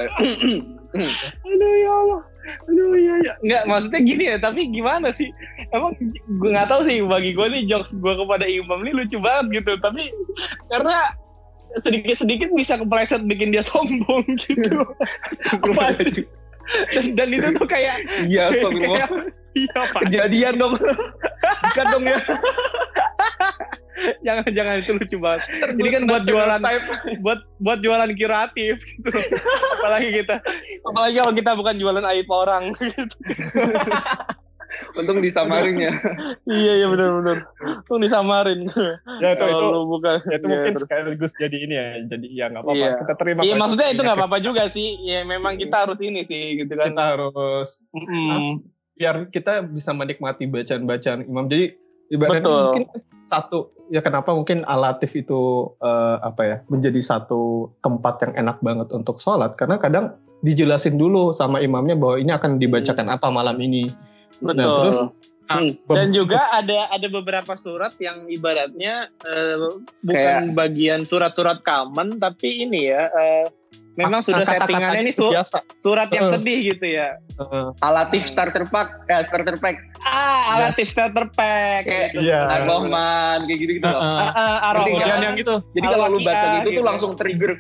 Aduh 1.43 1.73
ya 1.82 1.91
Allah. 1.91 2.21
Aduh 2.70 2.93
ya 2.98 3.16
ya. 3.26 3.34
Enggak 3.41 3.64
maksudnya 3.66 4.02
gini 4.06 4.24
ya, 4.30 4.38
tapi 4.38 4.62
gimana 4.70 5.10
sih? 5.10 5.30
Emang 5.74 5.98
gue 6.26 6.50
nggak 6.54 6.70
tahu 6.70 6.82
sih 6.86 7.02
bagi 7.06 7.32
gue 7.34 7.48
nih 7.50 7.64
jokes 7.70 7.91
gue 7.98 8.14
kepada 8.14 8.46
imam 8.46 8.80
ini 8.86 8.91
lucu 9.04 9.18
banget 9.18 9.62
gitu. 9.62 9.78
Tapi 9.82 10.14
karena 10.70 10.98
sedikit-sedikit 11.84 12.50
bisa 12.56 12.80
kepleset 12.80 13.26
bikin 13.28 13.52
dia 13.52 13.66
sombong 13.66 14.24
gitu. 14.46 14.80
Apa 15.52 15.98
sih? 16.08 16.24
dan, 16.98 17.06
dan 17.14 17.28
itu 17.30 17.50
tuh 17.62 17.68
kayak 17.70 18.02
Iya, 18.26 18.50
astagfirullah. 18.50 18.98
kayak 19.10 19.12
iya 19.56 19.80
pak 19.93 20.02
Kejadian 20.10 20.54
dong. 20.58 20.74
Bukan 21.72 21.86
dong 21.93 22.06
ya. 22.10 22.20
jangan 24.26 24.46
jangan 24.52 24.76
itu 24.80 24.91
lucu 24.93 25.18
banget 25.18 25.41
Ini 25.80 25.89
kan 25.89 26.02
buat 26.06 26.24
jualan 26.24 26.62
buat 27.26 27.39
buat 27.60 27.80
jualan 27.80 28.12
kuratif 28.14 28.76
gitu 28.82 29.10
apalagi 29.80 30.10
kita 30.14 30.36
apalagi 30.84 31.16
kalau 31.18 31.34
kita 31.34 31.52
bukan 31.54 31.76
jualan 31.76 32.06
aib 32.12 32.28
orang 32.28 32.76
Untung 34.91 35.24
disamarin 35.24 35.80
ya. 35.80 35.91
iya 36.46 36.84
iya 36.84 36.88
benar 36.88 37.16
benar 37.16 37.38
tuh 37.86 37.96
disamarin 37.96 38.68
Ya 39.24 39.32
itu 39.32 39.46
itu. 39.46 39.68
Bukan 39.88 40.20
Ya, 40.22 40.36
itu 40.36 40.46
Iya, 40.46 40.52
mungkin 40.52 40.72
terus. 40.74 40.84
sekaligus 40.84 41.32
jadi 41.36 41.58
ini 41.58 41.74
ya. 41.74 41.88
Jadi 42.06 42.28
ya 42.30 42.46
nggak 42.50 42.60
apa-apa. 42.62 42.76
Iya. 42.78 42.91
Kita 43.00 43.14
terima. 43.16 43.39
iya 43.41 43.56
maksudnya 43.56 43.88
itu 43.89 44.02
nggak 44.04 44.18
apa-apa 44.18 44.38
juga 44.39 44.64
sih 44.68 45.00
ya 45.02 45.24
memang 45.24 45.56
kita 45.56 45.88
harus 45.88 46.00
ini 46.00 46.24
sih 46.24 46.43
gitu 46.60 46.74
kan 46.74 46.91
Kita 46.91 47.06
harus 47.08 47.68
Mm-mm. 47.91 48.68
biar 48.93 49.16
kita 49.30 49.64
bisa 49.64 49.91
menikmati 49.91 50.43
bacaan-bacaan 50.46 51.24
imam. 51.24 51.48
Jadi 51.48 51.66
ibaratnya 52.12 52.41
Betul. 52.45 52.62
mungkin 52.62 52.84
satu 53.26 53.58
ya 53.89 54.01
kenapa 54.01 54.34
mungkin 54.34 54.66
alatif 54.66 55.14
itu 55.18 55.74
eh, 55.82 56.18
apa 56.22 56.41
ya 56.45 56.58
menjadi 56.70 57.01
satu 57.01 57.74
tempat 57.82 58.22
yang 58.26 58.34
enak 58.45 58.58
banget 58.62 58.88
untuk 58.93 59.18
sholat 59.22 59.58
karena 59.58 59.78
kadang 59.82 60.06
dijelasin 60.45 60.97
dulu 60.97 61.34
sama 61.34 61.58
imamnya 61.62 61.97
bahwa 61.97 62.22
ini 62.22 62.32
akan 62.34 62.62
dibacakan 62.62 63.10
apa 63.10 63.28
malam 63.34 63.58
ini. 63.58 63.89
betul 64.43 64.62
Nah, 64.62 64.78
terus 64.84 64.97
Hmm. 65.46 65.78
Dan 65.86 66.10
juga 66.10 66.41
ada 66.50 66.89
ada 66.89 67.08
beberapa 67.08 67.54
surat 67.54 67.93
yang 67.98 68.26
ibaratnya 68.26 69.14
eh, 69.22 69.56
bukan 70.02 70.14
Kayak- 70.41 70.54
bagian 70.54 71.02
surat-surat 71.04 71.62
common 71.62 72.18
tapi 72.18 72.64
ini 72.64 72.89
ya 72.89 73.06
eh, 73.08 73.46
memang 73.93 74.20
sudah 74.20 74.41
Kata-katanya 74.41 74.66
settingannya 74.91 75.02
ini 75.02 75.14
su- 75.14 75.30
biasa. 75.30 75.62
surat 75.80 76.10
yang 76.10 76.28
Heeh. 76.28 76.36
sedih 76.36 76.60
gitu 76.68 76.86
ya. 76.89 77.10
Heeh. 77.38 77.66
Alatif 77.80 78.26
starter 78.26 78.66
pack, 78.66 78.89
eh, 79.06 79.24
starter 79.24 79.56
pack 79.56 79.78
Ah, 80.02 80.41
alatif 80.56 80.86
starter 80.88 81.26
pack 81.32 81.86
Kayak- 81.86 82.12
gitu. 82.14 82.30
Ar-Rahman 82.30 83.39
kayak 83.46 83.60
gitu-gitu. 83.60 83.86
Ah, 83.86 84.30
ah, 84.30 84.74
Kemudian 84.76 85.00
Ar-Rahman. 85.00 85.24
yang 85.24 85.36
gitu. 85.36 85.56
Jadi 85.72 85.86
kalau 85.88 86.06
lu 86.08 86.20
baca 86.20 86.26
Al-Waqiah 86.28 86.54
gitu 86.56 86.68
tuh 86.68 86.74
gitu. 86.74 86.84
langsung 86.84 87.12
trigger. 87.14 87.52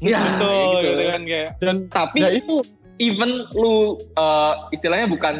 Iya, 0.00 0.10
Ya, 0.10 0.20
Betul 0.20 0.48
kayak 0.48 0.66
gitu. 0.70 0.86
gitu 0.86 1.02
kan 1.04 1.22
kayak. 1.24 1.48
Dan 1.58 1.76
Tapi 1.88 2.18
ya 2.18 2.30
itu 2.30 2.54
even 2.96 3.30
lu 3.52 3.74
eh, 4.14 4.52
istilahnya 4.70 5.06
bukan 5.06 5.34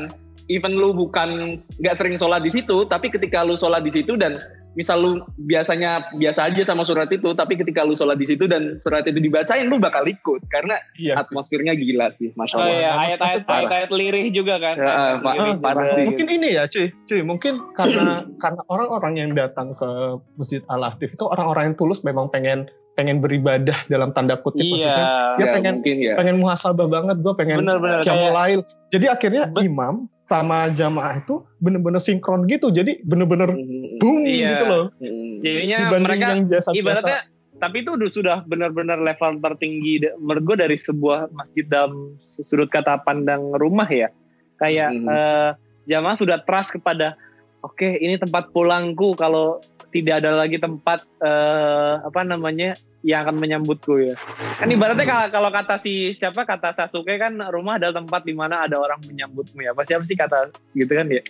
even 0.47 0.75
lu 0.75 0.93
bukan 0.93 1.57
nggak 1.79 1.97
sering 1.97 2.15
sholat 2.15 2.41
di 2.41 2.51
situ, 2.51 2.85
tapi 2.85 3.09
ketika 3.09 3.41
lu 3.41 3.55
sholat 3.55 3.81
di 3.81 3.91
situ 3.91 4.15
dan 4.15 4.37
misal 4.75 4.99
lu 4.99 5.11
biasanya 5.41 6.11
biasa 6.13 6.51
aja 6.51 6.63
sama 6.65 6.83
surat 6.83 7.07
itu, 7.07 7.31
tapi 7.33 7.55
ketika 7.55 7.81
lu 7.81 7.95
sholat 7.95 8.19
di 8.19 8.27
situ 8.27 8.45
dan 8.45 8.75
surat 8.77 9.07
itu 9.07 9.17
dibacain, 9.17 9.65
lu 9.65 9.79
bakal 9.79 10.03
ikut 10.03 10.43
karena 10.49 10.75
iya. 10.97 11.15
atmosfernya 11.17 11.73
gila 11.73 12.11
sih, 12.11 12.35
masya 12.35 12.55
Oh 12.55 12.61
Allah. 12.61 12.75
iya, 12.75 12.91
Nah, 12.91 13.03
ayat-ayat 13.05 13.43
ayat-ayat 13.47 13.91
lirih 13.95 14.27
juga 14.29 14.59
kan. 14.59 14.75
Ya, 14.75 14.83
Ayat-ayat 14.83 15.23
Pak. 15.23 15.33
lirih 15.33 15.47
Ah, 15.49 15.61
parah 15.61 15.79
juga. 15.81 15.95
sih. 15.95 16.05
Mungkin 16.05 16.27
ini 16.29 16.49
ya, 16.51 16.63
cuy, 16.67 16.87
cuy. 17.07 17.21
Mungkin 17.23 17.53
karena 17.73 18.13
karena 18.43 18.63
orang-orang 18.67 19.15
yang 19.17 19.31
datang 19.33 19.69
ke 19.73 19.89
Masjid 20.35 20.61
Al 20.67 20.83
Latif 20.83 21.15
itu 21.15 21.25
orang-orang 21.25 21.71
yang 21.71 21.77
tulus 21.77 22.03
memang 22.03 22.27
pengen 22.29 22.67
pengen 22.95 23.19
beribadah 23.19 23.79
dalam 23.87 24.11
tanda 24.11 24.35
kutip 24.37 24.63
Iya. 24.63 24.71
maksudnya. 24.71 25.07
Dia 25.35 25.45
Ya, 25.45 25.53
pengen 25.55 25.75
mungkin 25.77 25.97
ya. 25.99 26.15
pengen 26.15 26.37
muhasabah 26.39 26.87
banget, 26.89 27.17
gue 27.21 27.35
pengen 27.35 27.59
kayak- 28.03 28.31
lail. 28.33 28.61
Jadi 28.91 29.07
akhirnya 29.07 29.43
Bet- 29.49 29.67
imam 29.67 30.07
sama 30.25 30.73
jamaah 30.73 31.21
itu 31.21 31.45
bener-bener 31.61 32.01
sinkron 32.01 32.49
gitu. 32.49 32.69
Jadi 32.69 33.05
bener-bener 33.05 33.53
Hmm, 33.53 34.01
boom 34.01 34.25
Iya. 34.25 34.49
gitu 34.51 34.65
loh. 34.65 34.85
hmm. 34.97 35.33
Jadinya 35.41 35.79
Dibanding 35.79 36.03
mereka 36.03 36.25
yang 36.27 36.41
biasa-biasa. 36.49 36.81
ibaratnya 36.81 37.19
tapi 37.55 37.77
itu 37.81 37.91
udah 37.95 38.11
sudah 38.11 38.37
benar-benar 38.45 38.99
level 38.99 39.39
tertinggi 39.39 40.03
menurut 40.19 40.43
gue 40.45 40.57
dari 40.59 40.75
sebuah 40.75 41.31
masjid 41.31 41.63
dalam 41.65 42.13
sudut 42.35 42.67
kata 42.67 42.99
pandang 43.01 43.55
rumah 43.55 43.87
ya 43.87 44.11
kayak 44.59 44.91
Mhm. 44.91 45.07
eh, 45.07 45.51
jamaah 45.87 46.19
sudah 46.19 46.43
trust 46.43 46.73
kepada 46.73 47.15
oke 47.61 47.87
ini 47.95 48.17
tempat 48.17 48.51
pulangku 48.51 49.15
kalau 49.15 49.63
tidak 49.89 50.21
ada 50.21 50.35
lagi 50.35 50.59
tempat 50.59 51.07
eh, 51.21 51.95
apa 52.03 52.21
namanya 52.21 52.75
yang 53.05 53.29
akan 53.29 53.37
menyambutku 53.37 54.01
ya 54.01 54.17
kan 54.57 54.67
ibaratnya 54.67 55.05
kalau, 55.05 55.27
kalau 55.29 55.51
kata 55.53 55.77
si 55.77 56.17
siapa 56.17 56.43
kata 56.43 56.73
Sasuke 56.73 57.21
kan 57.21 57.37
rumah 57.53 57.77
adalah 57.77 58.01
tempat 58.01 58.25
di 58.25 58.33
mana 58.33 58.65
ada 58.65 58.81
orang 58.81 58.97
menyambutmu 59.05 59.61
ya 59.61 59.77
apa 59.77 59.85
siapa 59.85 60.09
sih 60.09 60.17
kata 60.17 60.49
gitu 60.73 60.89
kan 60.91 61.07
ya 61.13 61.21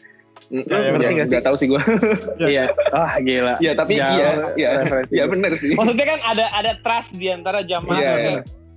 Hmm, 0.51 0.61
Ya, 0.69 0.77
ya, 0.77 0.93
ya, 1.01 1.09
sih? 1.09 1.25
nggak 1.31 1.45
tahu 1.47 1.57
sih 1.57 1.67
gue. 1.73 1.81
Ya. 2.37 2.47
iya 2.53 2.65
wah 2.93 3.17
gila 3.17 3.55
ya 3.65 3.73
tapi 3.73 3.97
iya, 3.97 4.53
iya, 4.61 4.71
iya 5.09 5.25
gua. 5.25 5.33
bener 5.33 5.57
sih. 5.57 5.73
Maksudnya 5.73 6.05
kan 6.05 6.21
ada 6.21 6.45
ada 6.53 6.73
trust 6.85 7.17
di 7.17 7.33
antara 7.33 7.65
jamaah 7.65 7.97
Iya, 7.97 8.13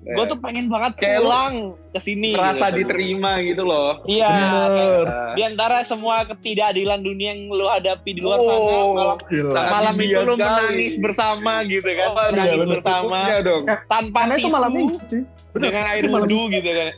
iya. 0.03 0.13
gue 0.13 0.25
tuh 0.27 0.39
pengen 0.39 0.67
banget 0.67 0.93
Kayak 0.95 1.19
pulang 1.19 1.55
ke 1.89 1.99
sini. 1.99 2.31
merasa 2.31 2.69
gitu. 2.69 2.77
diterima 2.83 3.31
gitu 3.41 3.63
loh. 3.63 4.01
Iya. 4.03 4.29
Bener. 4.29 5.05
Di 5.33 5.41
antara 5.43 5.77
semua 5.81 6.23
ketidakadilan 6.23 6.99
dunia 6.99 7.29
yang 7.31 7.49
lu 7.49 7.65
hadapi 7.65 8.09
di 8.11 8.21
luar 8.21 8.37
sana, 8.37 8.53
Oh, 8.53 8.93
malam, 8.93 9.17
Gila. 9.23 9.51
sangat 9.51 9.71
malam 9.71 9.95
itu 9.97 10.19
lu 10.19 10.33
sekali. 10.33 10.41
menangis 10.43 10.93
bersama 10.97 11.53
gitu 11.63 11.89
kan, 11.89 12.07
Oh, 12.07 12.15
iya, 12.15 12.29
menangis 12.29 12.57
bener. 12.57 12.71
bersama 12.73 13.17
Iya 13.23 13.37
dong. 13.41 13.63
tanpa 13.87 14.19
Karena 14.19 14.35
itu 14.35 14.49
malam 14.49 14.71
minggu, 14.71 14.95
cuy. 15.03 15.21
Bener. 15.47 15.63
dengan 15.63 15.83
air 15.87 15.99
Itu 15.99 16.09
malam 16.09 16.23
wudhu 16.23 16.41
gitu 16.51 16.69
kan. 16.69 16.91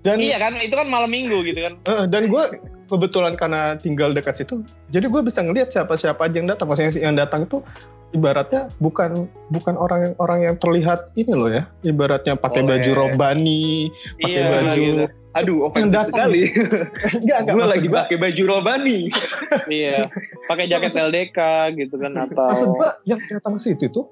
Dan 0.00 0.16
Iya 0.16 0.36
kan, 0.36 0.52
itu 0.56 0.72
kan 0.72 0.88
malam 0.88 1.08
minggu 1.08 1.38
gitu 1.44 1.60
kan. 1.60 1.74
Eh, 1.84 2.04
dan 2.06 2.22
gue 2.26 2.44
kebetulan 2.90 3.38
karena 3.38 3.78
tinggal 3.78 4.10
dekat 4.10 4.42
situ, 4.42 4.66
jadi 4.90 5.06
gue 5.06 5.22
bisa 5.22 5.40
ngelihat 5.40 5.70
siapa-siapa 5.70 6.26
aja 6.26 6.36
yang 6.42 6.50
datang. 6.50 6.66
Maksudnya 6.66 6.92
yang 6.98 7.14
datang 7.14 7.46
itu 7.46 7.62
ibaratnya 8.10 8.74
bukan 8.82 9.30
bukan 9.54 9.74
orang 9.78 10.10
yang 10.10 10.14
orang 10.18 10.38
yang 10.42 10.56
terlihat 10.58 11.14
ini 11.14 11.32
loh 11.32 11.46
ya, 11.46 11.70
ibaratnya 11.86 12.34
pakai 12.34 12.66
baju 12.66 12.90
robani, 12.98 13.94
pakai 14.18 14.34
Iya, 14.34 14.46
baju 14.50 14.82
gitu. 14.82 15.04
Aduh, 15.30 15.62
yang 15.62 15.66
ofensif 15.70 15.94
datang 15.94 16.10
sekali. 16.10 16.40
enggak 17.22 17.38
enggak 17.46 17.54
Gue 17.54 17.66
lagi 17.70 17.88
pakai 17.88 18.16
baju 18.18 18.42
robani. 18.50 19.00
Iya, 19.70 20.10
pakai 20.50 20.66
jaket 20.66 20.94
LDK 20.98 21.38
gitu 21.78 21.94
kan 21.98 22.12
atau 22.26 22.50
maksud 22.50 22.68
gua 22.74 22.98
yang 23.06 23.22
datang 23.30 23.54
ke 23.58 23.60
situ 23.62 23.86
itu 23.86 24.02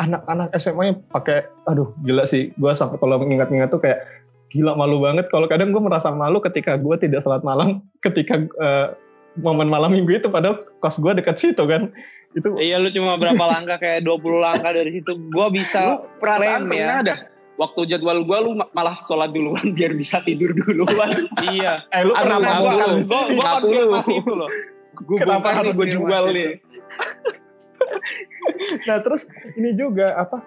anak-anak 0.00 0.48
SMA 0.56 0.82
yang 0.92 0.98
pakai 1.12 1.44
aduh 1.68 1.92
gila 2.00 2.24
sih 2.24 2.50
gue 2.56 2.72
sampai 2.72 2.96
kalau 2.96 3.20
mengingat-ingat 3.20 3.68
tuh 3.68 3.80
kayak 3.80 4.04
gila 4.52 4.76
malu 4.76 5.00
banget 5.00 5.26
kalau 5.28 5.48
kadang 5.48 5.72
gue 5.72 5.80
merasa 5.80 6.12
malu 6.12 6.38
ketika 6.38 6.76
gue 6.76 6.94
tidak 6.96 7.20
sholat 7.20 7.40
malam 7.40 7.80
ketika 8.04 8.36
eh, 8.38 8.86
momen 9.34 9.64
malam 9.66 9.90
minggu 9.90 10.12
itu 10.14 10.28
padahal 10.28 10.60
kos 10.78 11.00
gue 11.00 11.12
dekat 11.14 11.40
situ 11.40 11.64
kan 11.64 11.88
itu 12.32 12.52
Iya 12.54 12.76
lu 12.76 12.88
cuma 12.88 13.16
berapa 13.16 13.40
langkah 13.40 13.76
kayak 13.76 14.04
20 14.04 14.20
langkah 14.38 14.70
dari 14.70 14.92
situ 14.92 15.16
gua 15.28 15.48
Lu 15.48 15.56
bisa 15.56 15.80
perasaan 16.20 16.64
Klaim 16.64 16.76
ya. 16.76 16.84
pernah 16.84 16.96
ada? 17.00 17.14
Waktu 17.52 17.80
jadwal 17.86 18.24
gue 18.24 18.38
lu 18.38 18.52
ma- 18.56 18.68
malah 18.70 19.00
sholat 19.02 19.32
duluan 19.32 19.72
biar 19.76 19.92
bisa 19.92 20.20
tidur 20.20 20.52
duluan. 20.52 21.28
iya. 21.48 21.80
eh 21.88 22.04
lu 22.04 22.12
Aduh, 22.12 22.28
kenapa 22.28 22.44
ngawur 22.46 22.68
bukan 22.68 22.88
lu. 22.90 23.00
Gua 23.02 23.20
gua 23.22 23.24
Ngaku 23.24 23.40
lu. 23.40 23.72
konfirmasi 23.72 24.12
itu 24.14 24.32
loh. 24.32 24.50
gue 24.92 25.16
Kenapa 25.16 25.48
harus 25.50 25.72
nih, 25.72 25.78
gue 25.80 25.86
jual 25.90 26.24
nih. 26.30 26.50
nah 28.84 28.98
terus 29.00 29.22
ini 29.54 29.72
juga 29.72 30.06
apa 30.14 30.40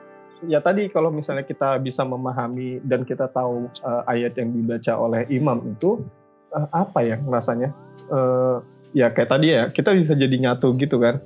ya 0.47 0.59
tadi 0.59 0.87
kalau 0.87 1.09
misalnya 1.09 1.41
kita 1.41 1.77
bisa 1.77 2.01
memahami 2.01 2.79
dan 2.81 3.01
kita 3.01 3.27
tahu 3.27 3.67
eh, 3.79 4.03
ayat 4.07 4.33
yang 4.35 4.51
dibaca 4.51 4.93
oleh 4.95 5.25
imam 5.27 5.61
itu 5.67 6.01
eh, 6.51 6.67
apa 6.71 6.99
ya 7.01 7.17
rasanya 7.25 7.69
Eh, 8.05 8.57
ya 8.93 9.09
kayak 9.09 9.27
tadi 9.27 9.47
ya 9.49 9.65
kita 9.67 9.89
bisa 9.91 10.13
jadi 10.13 10.37
nyatu 10.39 10.77
gitu 10.77 11.01
kan 11.01 11.17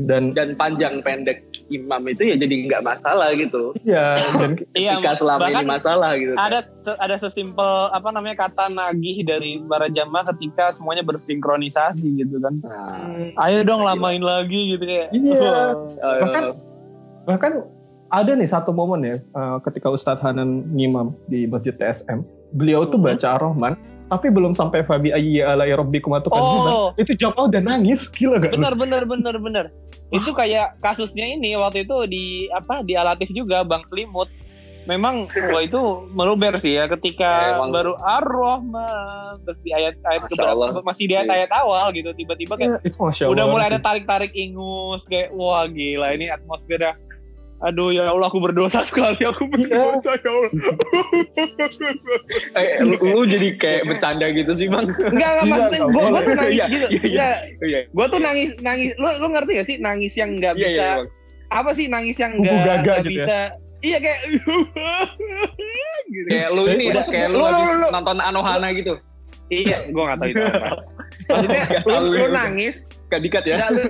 dan 0.00 0.32
Dan 0.32 0.56
panjang 0.56 0.98
pendek 1.00 1.44
imam 1.68 2.02
itu 2.04 2.24
ya 2.24 2.34
jadi 2.34 2.54
nggak 2.66 2.80
masalah 2.80 3.36
gitu. 3.36 3.76
iya 3.78 4.16
dan 4.34 4.56
Iya, 4.74 4.96
Ketika 4.96 5.12
selama 5.14 5.40
bahkan 5.44 5.62
ini 5.62 5.68
masalah 5.68 6.10
gitu. 6.16 6.32
ada 6.34 6.58
se- 6.58 6.96
ada 6.96 7.16
sesimpel 7.16 7.68
apa 7.92 8.08
namanya 8.10 8.40
kata 8.40 8.66
nagih 8.66 9.22
dari 9.22 9.60
para 9.62 9.86
jamaah 9.86 10.32
ketika 10.32 10.72
semuanya 10.72 11.04
bersinkronisasi 11.04 12.02
gitu 12.16 12.40
kan. 12.40 12.58
Nah, 12.64 13.36
Ayo 13.38 13.60
dong 13.62 13.84
lamain 13.84 14.24
lagi 14.24 14.74
gitu 14.74 14.82
kayak. 14.82 15.08
Iya. 15.12 15.52
bahkan 16.24 16.44
bahkan 17.22 17.52
ada 18.10 18.34
nih 18.34 18.46
satu 18.46 18.70
momen 18.70 19.00
ya 19.02 19.16
eh, 19.16 19.56
ketika 19.64 19.88
Ustadz 19.88 20.20
Hanan 20.20 20.66
ngimam 20.74 21.14
di 21.26 21.46
Masjid 21.46 21.72
TSM 21.72 22.26
beliau 22.52 22.82
tuh 22.84 22.98
Mhm. 22.98 23.06
baca 23.06 23.26
Ar-Rahman 23.38 23.74
tapi 24.10 24.26
belum 24.26 24.50
sampai 24.50 24.82
Fabi 24.82 25.14
ayyi 25.14 25.38
ala 25.38 25.62
rabbikum 25.62 26.10
atukadziban. 26.10 26.70
Oh, 26.74 26.90
itu 26.98 27.14
jamaah 27.14 27.46
udah 27.46 27.62
nangis 27.62 28.10
gila 28.10 28.42
gak 28.42 28.50
lu? 28.50 28.58
benar 28.58 28.74
benar 28.74 29.02
benar 29.06 29.36
benar. 29.38 29.64
Itu 30.10 30.34
kayak 30.34 30.82
kasusnya 30.82 31.22
ini 31.30 31.54
waktu 31.54 31.86
itu 31.86 31.94
di 32.10 32.24
apa 32.50 32.82
di 32.82 32.98
Alatif 32.98 33.30
juga 33.30 33.62
Bang 33.62 33.86
Selimut. 33.86 34.26
Memang 34.90 35.30
wah 35.54 35.62
itu 35.62 35.78
meluber 36.10 36.58
sih 36.58 36.74
ya 36.74 36.90
ketika 36.90 37.54
Emang. 37.54 37.70
baru 37.70 37.94
Ar-Rahman 38.02 39.46
terus 39.46 39.62
di 39.62 39.70
ayat-ayat 39.70 40.26
Masya 40.26 40.30
keberapa 40.34 40.82
masih 40.82 41.04
di 41.06 41.14
ayat-ayat 41.14 41.50
awal 41.54 41.86
gitu 41.94 42.10
tiba-tiba 42.10 42.58
kayak 42.58 42.82
Iya, 42.82 42.90
Allah 42.98 43.30
udah 43.30 43.44
mulai 43.46 43.66
ada 43.70 43.78
tarik-tarik 43.78 44.34
ingus 44.34 45.06
kayak 45.06 45.30
wah 45.30 45.70
gila 45.70 46.16
ini 46.16 46.26
atmosfernya 46.26 46.98
aduh 47.60 47.92
ya 47.92 48.08
Allah 48.08 48.24
aku 48.24 48.40
berdosa 48.40 48.80
sekali 48.88 49.20
aku 49.20 49.44
berdosa 49.46 50.16
ya 50.16 50.30
Allah 50.32 50.50
eh, 52.56 52.80
lu, 52.80 52.96
lu 52.96 53.22
jadi 53.24 53.48
kayak 53.54 53.82
bercanda 53.84 54.32
gitu 54.32 54.52
sih 54.54 54.64
bang. 54.64 54.88
enggak 54.88 55.12
enggak 55.12 55.44
Iya, 55.44 55.44
maksudnya 55.44 55.80
gue 55.84 56.20
tuh 56.22 56.34
nangis 56.34 56.56
Iya, 56.56 56.64
gitu 56.66 56.86
iya, 56.88 56.96
iya. 57.04 57.30
Iya, 57.60 57.80
gue 57.86 58.06
tuh 58.08 58.18
nangis 58.18 58.50
nangis 58.58 58.90
lu 58.96 59.08
lu 59.20 59.26
ngerti 59.28 59.50
gak 59.54 59.66
sih 59.66 59.76
nangis 59.76 60.12
yang 60.14 60.30
nggak 60.36 60.54
iya, 60.54 60.62
bisa 60.62 60.72
iya, 60.80 60.90
Bang. 60.96 61.08
apa 61.50 61.70
sih 61.74 61.86
nangis 61.86 62.16
yang 62.16 62.32
nggak 62.34 62.76
gitu 62.80 62.88
ya? 62.88 63.00
bisa 63.04 63.38
iya 63.80 63.98
kayak 63.98 64.20
gitu. 64.30 64.52
Kayak 66.28 66.48
lu 66.52 66.62
ini 66.66 66.84
ya, 66.86 67.02
kayak 67.02 67.28
lu 67.28 67.36
lu- 67.36 67.44
habis 67.44 67.60
lu- 67.66 67.78
lu- 67.78 67.92
nonton 67.92 68.16
Anohana 68.18 68.68
gitu. 68.72 68.94
iya 69.48 69.78
gue 69.84 70.00
nggak 70.00 70.16
tahu 70.16 70.28
itu 70.30 70.42
apa 70.42 70.68
maksudnya 71.28 71.64
lu, 71.84 71.96
lu 72.08 72.26
nangis 72.30 72.74
Gak 73.10 73.20
dikat 73.20 73.42
ya. 73.44 73.54
enggak, 73.58 73.70
lu, 73.74 73.82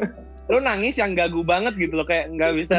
lu 0.49 0.59
nangis 0.59 0.97
yang 0.97 1.13
gagu 1.13 1.45
banget 1.45 1.77
gitu 1.77 1.93
loh 1.95 2.09
kayak 2.09 2.33
nggak 2.33 2.57
bisa. 2.57 2.75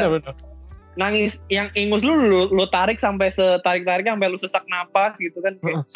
Nangis 0.94 1.40
yang 1.48 1.72
ingus 1.72 2.04
lu 2.04 2.12
lu, 2.14 2.52
lu 2.52 2.64
tarik 2.68 3.00
sampai 3.00 3.32
setarik 3.32 3.88
tariknya 3.88 4.12
sampai 4.16 4.28
lu 4.28 4.38
sesak 4.38 4.64
napas 4.68 5.16
gitu 5.16 5.40
kan 5.40 5.56
kayak. 5.60 5.88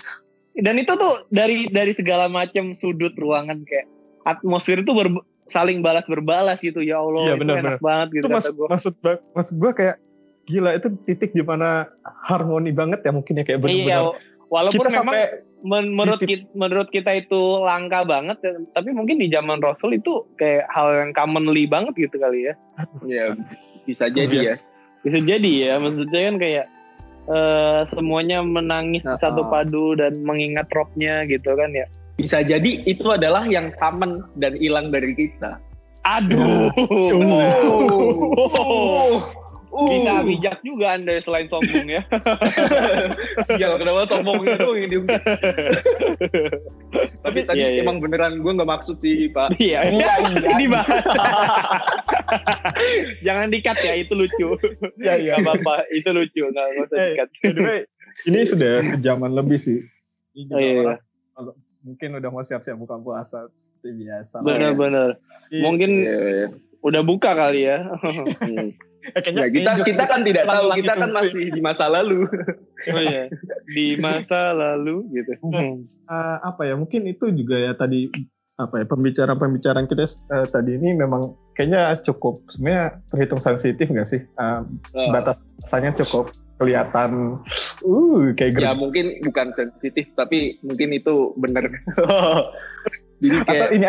dan 0.56 0.74
itu 0.80 0.92
tuh 0.96 1.28
dari 1.28 1.68
dari 1.68 1.92
segala 1.92 2.32
macam 2.32 2.72
sudut 2.72 3.12
ruangan 3.16 3.60
kayak. 3.68 3.86
Atmosfer 4.26 4.82
itu 4.82 4.90
ber- 4.90 5.22
saling 5.46 5.78
balas 5.78 6.02
berbalas 6.10 6.58
gitu 6.58 6.82
ya 6.82 6.98
Allah 6.98 7.22
Iya, 7.30 7.34
itu 7.38 7.42
benar, 7.46 7.56
enak 7.62 7.78
banget 7.78 8.08
gitu 8.18 8.26
itu 8.26 8.34
mas, 8.34 8.42
kata 8.42 8.52
gua. 8.58 8.66
maksud 8.74 8.94
maksud 9.30 9.54
gue 9.62 9.72
kayak 9.78 9.96
gila 10.46 10.70
itu 10.74 10.88
titik 11.06 11.30
di 11.30 11.42
mana 11.46 11.86
harmoni 12.26 12.74
banget 12.74 13.06
ya 13.06 13.14
mungkin 13.14 13.38
ya 13.38 13.44
kayak 13.46 13.62
bener-bener 13.62 13.86
iya 13.86 13.98
walaupun 14.46 14.82
kita 14.82 14.90
memang 14.90 15.14
sampai 15.14 15.22
men- 15.62 15.94
menurut 15.94 16.18
titik- 16.18 16.46
kita, 16.46 16.54
menurut 16.54 16.88
kita 16.90 17.10
itu 17.18 17.42
langka 17.62 18.06
banget 18.06 18.38
ya, 18.42 18.52
tapi 18.74 18.90
mungkin 18.94 19.18
di 19.18 19.30
zaman 19.30 19.58
Rasul 19.58 19.98
itu 19.98 20.26
kayak 20.38 20.66
hal 20.70 20.90
yang 20.94 21.10
commonly 21.14 21.66
banget 21.66 21.94
gitu 21.98 22.18
kali 22.18 22.50
ya. 22.50 22.54
Ya 23.06 23.34
bisa 23.86 24.06
jadi 24.06 24.54
ya. 24.54 24.56
Bisa 25.06 25.22
jadi 25.22 25.52
ya 25.54 25.72
maksudnya 25.78 26.20
kan 26.26 26.36
kayak 26.42 26.66
eh, 27.30 27.80
semuanya 27.94 28.42
menangis 28.42 29.06
Heeh. 29.06 29.22
satu 29.22 29.46
padu 29.46 29.94
dan 29.94 30.26
mengingat 30.26 30.66
robnya 30.74 31.22
gitu 31.30 31.54
kan 31.54 31.70
ya 31.70 31.86
bisa 32.16 32.40
jadi 32.40 32.80
itu 32.88 33.04
adalah 33.12 33.44
yang 33.44 33.70
common 33.76 34.24
dan 34.40 34.56
hilang 34.56 34.88
dari 34.88 35.12
kita. 35.12 35.60
Aduh. 36.08 36.72
Oh. 38.56 39.20
Bisa 39.78 40.12
bijak 40.22 40.56
juga 40.60 40.92
Anda 40.92 41.18
selain 41.18 41.46
sombong 41.46 41.86
ya. 41.86 42.00
Sial, 43.46 43.72
kenapa 43.76 44.04
sombongnya 44.04 44.56
tuh 44.56 44.72
yang 44.74 44.88
diungkit. 44.88 45.20
Tapi 47.20 47.38
tadi 47.42 47.58
Iya, 47.58 47.68
iya. 47.70 47.80
emang 47.82 47.98
beneran 47.98 48.38
gue 48.38 48.48
nggak 48.48 48.70
maksud 48.70 48.96
sih, 48.96 49.28
Pak. 49.28 49.56
Iya, 49.56 49.86
Iya, 49.86 50.06
masih 50.24 50.46
iya. 50.46 50.56
dibahas. 50.62 51.04
Jangan 53.26 53.46
dikat 53.48 53.76
ya, 53.80 53.92
itu 53.94 54.12
lucu. 54.12 54.48
Iya, 54.96 55.12
iya. 55.18 55.32
Gak 55.34 55.44
apa-apa, 55.44 55.74
itu 55.90 56.08
lucu. 56.10 56.42
Gak, 56.46 56.66
gak 56.66 56.82
usah 56.82 56.96
Eh, 56.96 57.06
dikat. 57.12 57.28
ini 58.24 58.38
sudah 58.42 58.72
sejaman 58.82 59.30
lebih 59.32 59.56
sih. 59.56 59.78
Ini 60.32 60.42
juga 60.42 60.50
Oh, 60.50 60.58
iya, 60.58 60.70
iya. 60.70 60.80
orang 60.80 60.98
mungkin 61.82 62.08
udah 62.18 62.28
mau 62.28 62.42
siap-siap 62.42 62.76
buka 62.76 62.96
puasa 62.98 63.46
seperti 63.48 63.88
biasa. 64.00 64.40
Bener-bener. 64.40 65.10
Iya. 65.48 65.60
Mungkin 65.62 65.90
Iya, 65.96 66.18
iya. 66.18 66.46
Udah 66.82 67.02
buka 67.02 67.32
kali 67.32 67.68
ya. 67.68 67.78
Hmm. 68.42 68.72
Eh, 69.06 69.20
kayaknya 69.22 69.46
Ya, 69.46 69.50
kita 69.54 69.70
kita 69.86 70.04
kan 70.10 70.26
tidak 70.26 70.50
tahu, 70.50 70.66
kita 70.74 70.92
gitu. 70.98 71.02
kan 71.06 71.10
masih 71.14 71.44
di 71.54 71.60
masa 71.62 71.86
lalu. 71.86 72.26
Oh 72.90 72.98
iya. 72.98 73.30
Di 73.70 73.94
masa 73.98 74.50
lalu 74.50 75.06
gitu. 75.14 75.32
Eh, 75.46 76.36
apa 76.42 76.62
ya? 76.66 76.74
Mungkin 76.74 77.06
itu 77.06 77.30
juga 77.30 77.54
ya 77.54 77.72
tadi 77.78 78.10
apa 78.56 78.80
ya 78.80 78.84
pembicaraan-pembicaraan 78.88 79.86
kita 79.86 80.08
eh, 80.08 80.46
tadi 80.48 80.74
ini 80.74 80.96
memang 80.96 81.36
kayaknya 81.54 82.00
cukup 82.02 82.40
sebenarnya 82.50 82.98
terhitung 83.12 83.38
sensitif 83.38 83.86
nggak 83.86 84.08
sih? 84.10 84.20
Eh, 84.26 84.60
Oh. 84.96 85.10
batasnya 85.14 85.94
cukup 86.02 86.32
kelihatan 86.56 87.36
uh 87.84 88.22
kayak 88.32 88.56
Ya 88.58 88.72
mungkin 88.72 89.20
bukan 89.22 89.52
sensitif, 89.52 90.08
tapi 90.16 90.56
mungkin 90.64 90.88
itu 90.96 91.36
bener. 91.36 91.68
Jadi 93.22 93.36
Atau 93.44 93.50
kayak 93.52 93.68
ini 93.76 93.86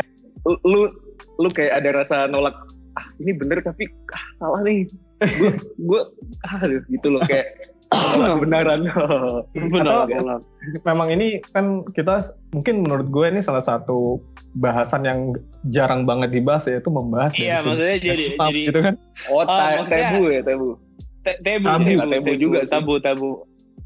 lu 0.67 0.91
lu 1.39 1.49
kayak 1.49 1.79
ada 1.79 2.03
rasa 2.03 2.17
nolak 2.27 2.55
ah 2.97 3.05
ini 3.17 3.31
bener 3.31 3.61
tapi 3.61 3.85
ah, 4.09 4.23
salah 4.35 4.61
nih 4.61 4.89
gue 5.21 5.51
gue 5.79 6.01
ah 6.43 6.57
gitu 6.65 7.07
loh 7.07 7.21
kayak 7.23 7.53
kebenaran 8.27 8.83
Benar, 9.71 10.09
memang 10.83 11.07
ini 11.09 11.39
kan 11.53 11.87
kita 11.89 12.19
mungkin 12.51 12.83
menurut 12.83 13.07
gue 13.07 13.25
ini 13.29 13.39
salah 13.39 13.63
satu 13.63 14.19
bahasan 14.55 15.05
yang 15.05 15.19
jarang 15.69 16.03
banget 16.03 16.33
dibahas 16.33 16.67
yaitu 16.67 16.89
membahas 16.89 17.31
dari 17.31 17.47
Iya, 17.47 17.55
maksudnya 17.61 17.97
jadi 17.97 18.25
jadi 18.35 18.61
gitu 18.65 18.79
kan. 18.81 18.95
oh, 19.29 19.39
Oh, 19.39 19.43
ta- 19.45 19.79
maksudnya- 19.79 20.11
tebu 20.11 20.23
ya 20.27 20.41
tebu 20.41 20.69
te- 21.23 21.39
tabu, 21.39 21.63
Tabu, 21.63 21.87
tabu, 21.93 22.11
tabu 22.11 22.31
juga 22.35 22.59
sih. 22.63 22.71
tabu, 22.71 22.93
tabu. 22.99 23.29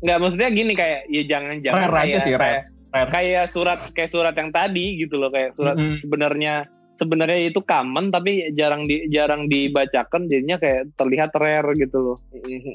Nggak, 0.01 0.18
maksudnya 0.18 0.49
gini 0.49 0.74
kayak 0.74 0.99
ya 1.07 1.22
jangan 1.28 1.55
jangan 1.62 1.78
Rare 1.84 1.93
aja 1.93 2.01
kayak, 2.01 2.22
sih, 2.22 2.34
rare. 2.34 2.59
kayak, 2.89 3.07
kayak 3.12 3.45
surat 3.49 3.80
kayak 3.93 4.09
surat 4.09 4.34
yang 4.34 4.49
tadi 4.49 4.86
gitu 4.97 5.16
loh 5.16 5.30
kayak 5.30 5.53
surat 5.53 5.78
Mm-mm. 5.78 6.01
sebenarnya 6.01 6.66
sebenarnya 7.02 7.49
itu 7.49 7.58
common 7.66 8.14
tapi 8.14 8.54
jarang 8.54 8.86
di 8.86 9.10
jarang 9.10 9.49
dibacakan 9.49 10.30
jadinya 10.30 10.62
kayak 10.62 10.93
terlihat 10.93 11.34
rare 11.34 11.74
gitu 11.74 11.97
loh. 11.97 12.18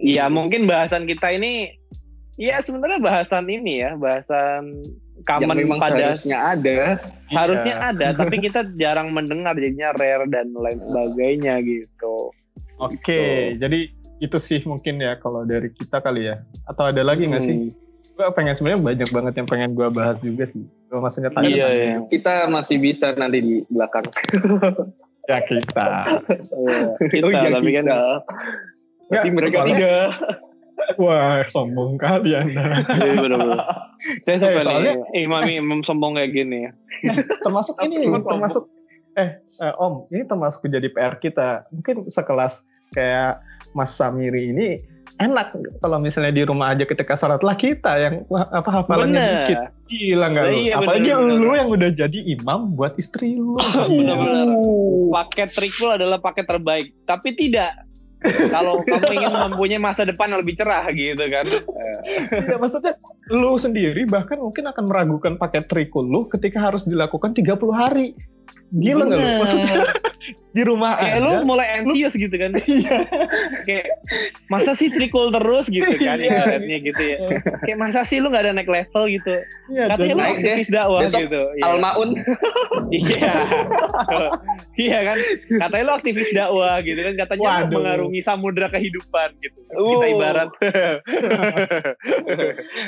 Iya 0.03 0.27
mungkin 0.27 0.67
bahasan 0.67 1.07
kita 1.07 1.31
ini 1.39 1.71
ya 2.35 2.59
sebenarnya 2.59 2.99
bahasan 2.99 3.47
ini 3.47 3.87
ya 3.87 3.95
bahasan 3.95 4.83
yang 5.31 5.47
common 5.47 5.57
memang 5.63 5.79
pada 5.79 6.19
seharusnya 6.19 6.39
ada 6.43 6.79
harusnya 7.31 7.75
Iya. 7.79 7.91
ada 7.95 8.07
tapi 8.19 8.37
kita 8.43 8.61
jarang 8.77 9.15
mendengar 9.15 9.55
jadinya 9.55 9.95
rare 9.95 10.27
dan 10.27 10.51
lain 10.51 10.83
sebagainya 10.83 11.63
gitu. 11.63 12.35
Oke, 12.77 13.57
jadi 13.57 13.89
itu 14.21 14.39
sih 14.41 14.61
mungkin 14.69 15.01
ya 15.01 15.17
kalau 15.17 15.49
dari 15.49 15.73
kita 15.73 16.01
kali 16.05 16.29
ya. 16.29 16.45
Atau 16.69 16.89
ada 16.89 17.01
lagi 17.01 17.25
nggak 17.25 17.45
sih? 17.45 17.73
Gue 18.17 18.29
pengen 18.33 18.57
sebenarnya 18.57 18.81
banyak 18.83 19.09
banget 19.13 19.33
yang 19.37 19.47
pengen 19.47 19.71
gue 19.73 19.89
bahas 19.93 20.17
juga 20.19 20.49
sih. 20.49 20.65
Gue 20.89 20.99
maksudnya 20.99 21.29
tanya. 21.31 21.47
Iya, 21.47 21.67
iya. 21.69 21.95
kita 22.09 22.49
masih 22.49 22.81
bisa 22.81 23.13
nanti 23.13 23.39
di 23.39 23.55
belakang 23.69 24.09
Ya 25.31 25.43
kita. 25.43 25.89
Iya, 26.49 26.79
kita 27.03 27.25
Oh, 27.25 27.31
iya, 27.31 27.51
tapi 27.51 27.71
kan 27.73 27.85
tapi 27.85 27.99
Nggak, 29.07 29.25
mereka 29.33 29.55
soalnya- 29.55 29.77
tidak 29.77 30.09
Wah, 30.97 31.41
sombong 31.47 31.97
kali 31.97 32.31
anda. 32.33 32.79
Iya 32.95 33.17
benar-benar. 33.17 33.65
Saya 34.23 34.37
suka 34.39 34.51
Eh, 34.51 34.63
soalnya- 34.63 34.97
nih 35.09 35.25
imam 35.25 35.43
imam 35.43 35.81
sombong 35.83 36.15
kayak 36.15 36.31
gini 36.31 36.69
ya. 36.69 36.73
termasuk 37.43 37.75
ini, 37.83 38.07
termasuk 38.07 38.65
eh, 39.15 39.31
eh, 39.41 39.75
Om, 39.75 40.09
ini 40.11 40.23
termasuk 40.25 40.63
jadi 40.65 40.89
PR 40.89 41.17
kita. 41.17 41.65
Mungkin 41.71 42.07
sekelas 42.07 42.61
kayak 42.93 43.41
Mas 43.73 43.93
Samiri 43.93 44.53
ini 44.53 44.81
enak 45.17 45.57
kalau 45.81 45.97
misalnya 45.97 46.33
di 46.33 46.43
rumah 46.45 46.77
aja 46.77 46.85
ketika 46.85 47.17
sholat 47.17 47.41
lah 47.41 47.57
kita 47.57 47.93
yang 47.97 48.15
apa 48.29 48.69
hafalannya 48.69 49.17
Bener. 49.17 49.33
dikit 49.49 49.59
gila 49.87 50.27
nggak 50.29 50.45
lu 50.45 50.57
Iya, 50.61 50.73
apalagi 50.77 51.09
bener, 51.09 51.21
bener. 51.25 51.41
lu 51.41 51.53
yang 51.57 51.71
udah 51.73 51.91
jadi 51.95 52.19
imam 52.37 52.61
buat 52.77 52.93
istri 53.01 53.39
lu 53.39 53.57
Bener-bener. 53.89 54.49
Paket 55.15 55.49
trikul 55.57 55.97
adalah 55.97 56.19
paket 56.21 56.45
terbaik, 56.45 56.93
tapi 57.09 57.33
tidak 57.39 57.73
kalau 58.51 58.81
kamu 58.85 59.23
ingin 59.23 59.33
mempunyai 59.33 59.81
masa 59.81 60.03
depan 60.03 60.33
yang 60.33 60.41
lebih 60.43 60.57
cerah 60.59 60.85
gitu 60.93 61.25
kan. 61.31 61.47
Iya, 62.07 62.55
maksudnya 62.61 62.95
lu 63.35 63.59
sendiri 63.59 64.07
bahkan 64.07 64.39
mungkin 64.39 64.71
akan 64.71 64.85
meragukan 64.87 65.35
paket 65.35 65.67
trikul 65.67 66.07
lu 66.07 66.31
ketika 66.31 66.63
harus 66.63 66.87
dilakukan 66.87 67.35
30 67.35 67.59
hari 67.75 68.15
gila 68.75 69.03
nggak 69.07 69.19
lu 69.19 69.29
maksudnya 69.41 69.77
di 70.57 70.65
rumah 70.65 70.97
Kayak 70.97 71.21
aja 71.21 71.29
lu 71.37 71.45
mulai 71.45 71.67
anxious 71.77 72.17
gitu 72.17 72.33
kan. 72.33 72.57
iya 72.65 73.05
Kayak 73.69 73.87
masa 74.49 74.73
sih 74.73 74.89
trikul 74.89 75.29
terus 75.29 75.69
gitu 75.69 75.85
kan 76.01 76.17
Iya. 76.17 76.33
ibaratnya 76.33 76.79
gitu 76.81 77.03
ya. 77.05 77.19
Kayak 77.61 77.77
masa 77.79 78.09
sih 78.09 78.25
lu 78.25 78.33
gak 78.33 78.49
ada 78.49 78.57
naik 78.57 78.65
level 78.73 79.05
gitu. 79.13 79.37
iya 79.69 79.85
Katanya 79.93 80.15
lu 80.17 80.25
aktivis 80.25 80.69
dakwah 80.73 81.01
Besok 81.05 81.29
gitu. 81.29 81.43
Iya. 81.61 81.65
Almaun 81.69 82.11
Iya. 82.97 83.33
iya 84.81 84.99
kan? 85.05 85.19
Katanya 85.61 85.85
lu 85.85 85.93
aktivis 85.93 86.29
dakwah 86.33 86.75
gitu 86.81 87.01
kan. 87.05 87.15
Katanya 87.21 87.45
lu 87.45 87.53
Waduh. 87.53 87.73
mengarungi 87.77 88.21
samudra 88.25 88.67
kehidupan 88.73 89.37
gitu. 89.45 89.59
Uh. 89.77 90.01
Kita 90.01 90.07
ibarat. 90.09 90.49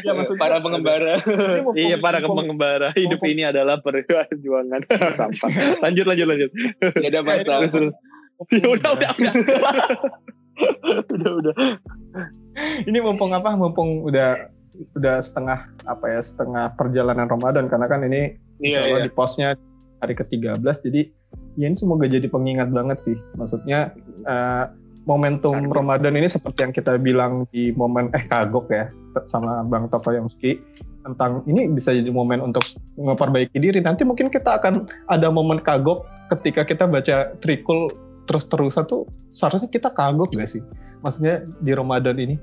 ya 0.09 0.13
maksudnya 0.17 0.41
para 0.41 0.57
pengembara 0.65 1.21
iya 1.77 2.01
para 2.01 2.25
pengembara. 2.25 2.97
Hidup 2.97 3.21
ini 3.29 3.45
adalah 3.45 3.77
perjuangan 3.85 4.89
sampah. 5.21 5.48
Lanjut 5.85 6.05
lanjut 6.07 6.27
lanjut. 6.29 6.51
tidak 7.01 7.11
ada 7.11 7.21
masalah 7.25 7.71
Ya 8.55 8.67
udah 8.71 8.91
udah 8.95 9.11
udah. 9.19 9.33
udah 11.15 11.33
udah. 11.43 11.55
ini 12.87 12.99
mumpung 13.03 13.35
apa 13.35 13.55
mumpung 13.59 14.07
udah 14.07 14.51
udah 14.95 15.19
setengah 15.19 15.67
apa 15.91 16.07
ya 16.07 16.21
setengah 16.23 16.71
perjalanan 16.79 17.27
Ramadan 17.27 17.67
karena 17.67 17.87
kan 17.91 18.07
ini 18.07 18.39
Iya 18.59 18.91
iya. 18.91 19.07
di 19.07 19.11
posnya 19.11 19.55
hari 20.03 20.15
ke-13 20.15 20.63
jadi 20.63 21.03
ya 21.59 21.67
ini 21.67 21.75
semoga 21.79 22.07
jadi 22.07 22.27
pengingat 22.31 22.71
banget 22.71 22.99
sih 23.03 23.17
maksudnya 23.35 23.91
eh, 24.27 24.65
momentum 25.07 25.57
Kagok. 25.57 25.75
Ramadan 25.75 26.15
ini 26.21 26.29
seperti 26.29 26.59
yang 26.69 26.75
kita 26.75 26.93
bilang 27.01 27.49
di 27.51 27.73
momen 27.75 28.13
eh 28.13 28.23
kagok 28.29 28.69
ya 28.69 28.87
sama 29.33 29.65
Bang 29.67 29.89
Tokoyomski 29.89 30.61
tentang 31.09 31.41
ini 31.45 31.73
bisa 31.73 31.91
jadi 31.91 32.13
momen 32.13 32.41
untuk 32.41 32.61
memperbaiki 32.95 33.57
diri 33.57 33.81
nanti 33.81 34.05
mungkin 34.05 34.29
kita 34.29 34.61
akan 34.61 34.85
ada 35.09 35.33
momen 35.33 35.59
kagok 35.59 36.05
ketika 36.29 36.63
kita 36.63 36.85
baca 36.85 37.33
trikul 37.41 37.89
terus-terusan 38.29 38.85
tuh 38.85 39.09
seharusnya 39.33 39.73
kita 39.73 39.89
kagok 39.89 40.37
gak 40.37 40.51
sih 40.51 40.61
maksudnya 41.01 41.41
di 41.65 41.73
Ramadan 41.73 42.17
ini 42.19 42.37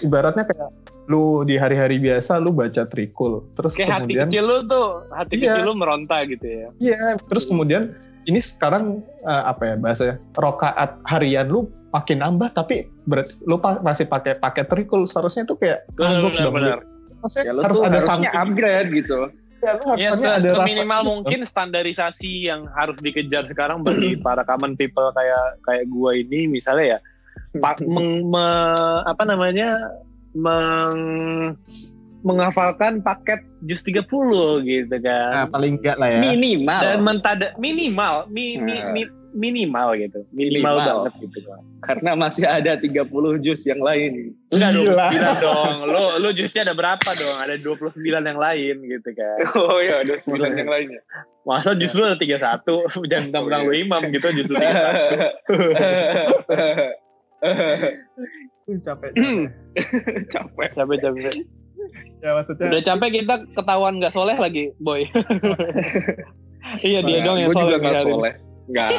ibaratnya 0.00 0.46
kayak 0.46 0.70
lu 1.04 1.44
di 1.44 1.60
hari-hari 1.60 2.00
biasa 2.00 2.40
lu 2.40 2.48
baca 2.48 2.88
trikul 2.88 3.44
terus 3.58 3.76
Kayak 3.76 4.06
hati 4.06 4.14
kemudian 4.16 4.26
kecil 4.30 4.44
lu 4.46 4.58
tuh, 4.64 4.88
hati 5.12 5.32
Iya. 5.36 5.52
kecil 5.52 5.64
lu 5.68 5.74
meronta 5.76 6.16
gitu 6.24 6.46
ya. 6.48 6.68
Iya, 6.80 7.20
terus 7.28 7.44
kemudian 7.44 7.92
ini 8.24 8.40
sekarang 8.40 9.04
eh, 9.20 9.42
apa 9.44 9.62
ya 9.68 9.74
bahasanya 9.76 10.16
rokaat 10.32 10.96
harian 11.04 11.52
lu 11.52 11.68
makin 11.92 12.24
nambah 12.24 12.56
tapi 12.56 12.88
berarti 13.04 13.36
lu 13.44 13.60
pa- 13.60 13.84
masih 13.84 14.08
pakai 14.08 14.40
pakai 14.40 14.64
trikul 14.64 15.04
seharusnya 15.04 15.44
tuh 15.44 15.60
kayak 15.60 15.84
Benar, 15.92 16.24
kagok 16.24 16.32
benar, 16.32 16.50
benar. 16.50 16.78
Maksudnya 17.24 17.44
ya 17.44 17.52
lu 17.52 17.60
harus 17.62 17.78
ada 17.78 17.88
harusnya 17.90 18.06
something. 18.06 18.36
upgrade 18.36 18.90
gitu 18.94 19.20
Ya, 19.58 19.72
lu 19.72 19.84
Ya, 19.96 20.12
harusnya 20.12 20.20
se- 20.20 20.36
ada 20.36 20.48
rasa 20.50 20.58
seminimal 20.60 21.00
gitu. 21.00 21.08
mungkin 21.08 21.40
standarisasi 21.42 22.32
yang 22.44 22.60
harus 22.70 22.96
dikejar 22.98 23.44
sekarang 23.46 23.80
bagi 23.80 24.12
para 24.20 24.44
common 24.44 24.76
people 24.76 25.08
kayak 25.10 25.44
kayak 25.62 25.88
gua 25.88 26.12
ini 26.12 26.44
misalnya 26.46 26.86
ya 26.86 26.98
pa- 27.56 27.80
meng- 27.88 28.28
me- 28.28 28.76
apa 29.02 29.24
namanya 29.24 29.72
meng 30.34 31.00
menghafalkan 32.20 33.00
paket 33.00 33.36
jus 33.62 33.80
30 33.80 34.04
gitu 34.62 34.96
Nah, 34.98 35.00
kan. 35.44 35.48
paling 35.50 35.76
enggak 35.76 35.96
lah 35.96 36.08
ya. 36.08 36.20
minimal 36.22 36.80
Dan 36.82 36.98
mentada 37.00 37.46
minimal 37.56 38.14
mi, 38.28 38.56
mi- 38.56 38.80
Nah. 38.80 38.92
mi- 38.92 39.12
minimal 39.34 39.98
gitu. 39.98 40.22
Minimal, 40.30 40.78
Minimal. 40.78 40.98
banget 41.10 41.12
gitu 41.26 41.38
karena 41.82 42.10
masih 42.14 42.46
ada 42.46 42.78
30 42.78 43.04
jus 43.42 43.60
yang 43.66 43.82
lain 43.82 44.32
Enggak 44.48 44.70
dong, 44.72 44.86
Gila. 44.86 45.08
dong. 45.42 45.76
Lu 45.90 46.02
lu 46.22 46.28
jusnya 46.32 46.62
ada 46.64 46.72
berapa 46.72 47.10
dong? 47.12 47.36
Ada 47.42 47.58
29 47.58 47.98
yang 48.00 48.38
lain 48.38 48.74
gitu 48.86 49.10
kan. 49.12 49.38
oh 49.58 49.82
ya 49.82 50.00
ada 50.00 50.14
9 50.22 50.38
yang 50.54 50.70
lainnya 50.70 51.02
Masa 51.44 51.74
jus 51.74 51.92
lu 51.92 52.06
ada 52.06 52.16
31? 52.16 52.62
Jangan 53.10 53.24
tentang 53.28 53.44
Oh, 53.44 53.68
lu 53.68 53.74
imam 53.76 54.02
gitu 54.08 54.26
jus 54.32 54.48
lu 54.48 54.56
31. 54.56 55.44
Uh, 57.44 57.92
capek. 58.80 59.10
Hmm. 59.12 59.44
capek 60.32 60.68
Capek 60.72 60.98
capek. 61.02 61.34
ya 62.24 62.30
maksudnya 62.32 62.66
Udah 62.72 62.80
capek 62.82 63.10
kita 63.12 63.34
ketahuan 63.52 64.00
nggak 64.00 64.14
soleh 64.14 64.36
lagi, 64.38 64.72
boy. 64.80 65.04
iya 66.80 67.04
dia 67.04 67.20
dong 67.20 67.36
yang 67.36 67.52
gue 67.52 67.56
soleh. 67.56 67.76
juga 67.76 67.78
nggak 67.82 67.96
hari 68.00 68.12
ini. 68.66 68.66
soleh. 68.66 68.70
Nggak. 68.70 68.90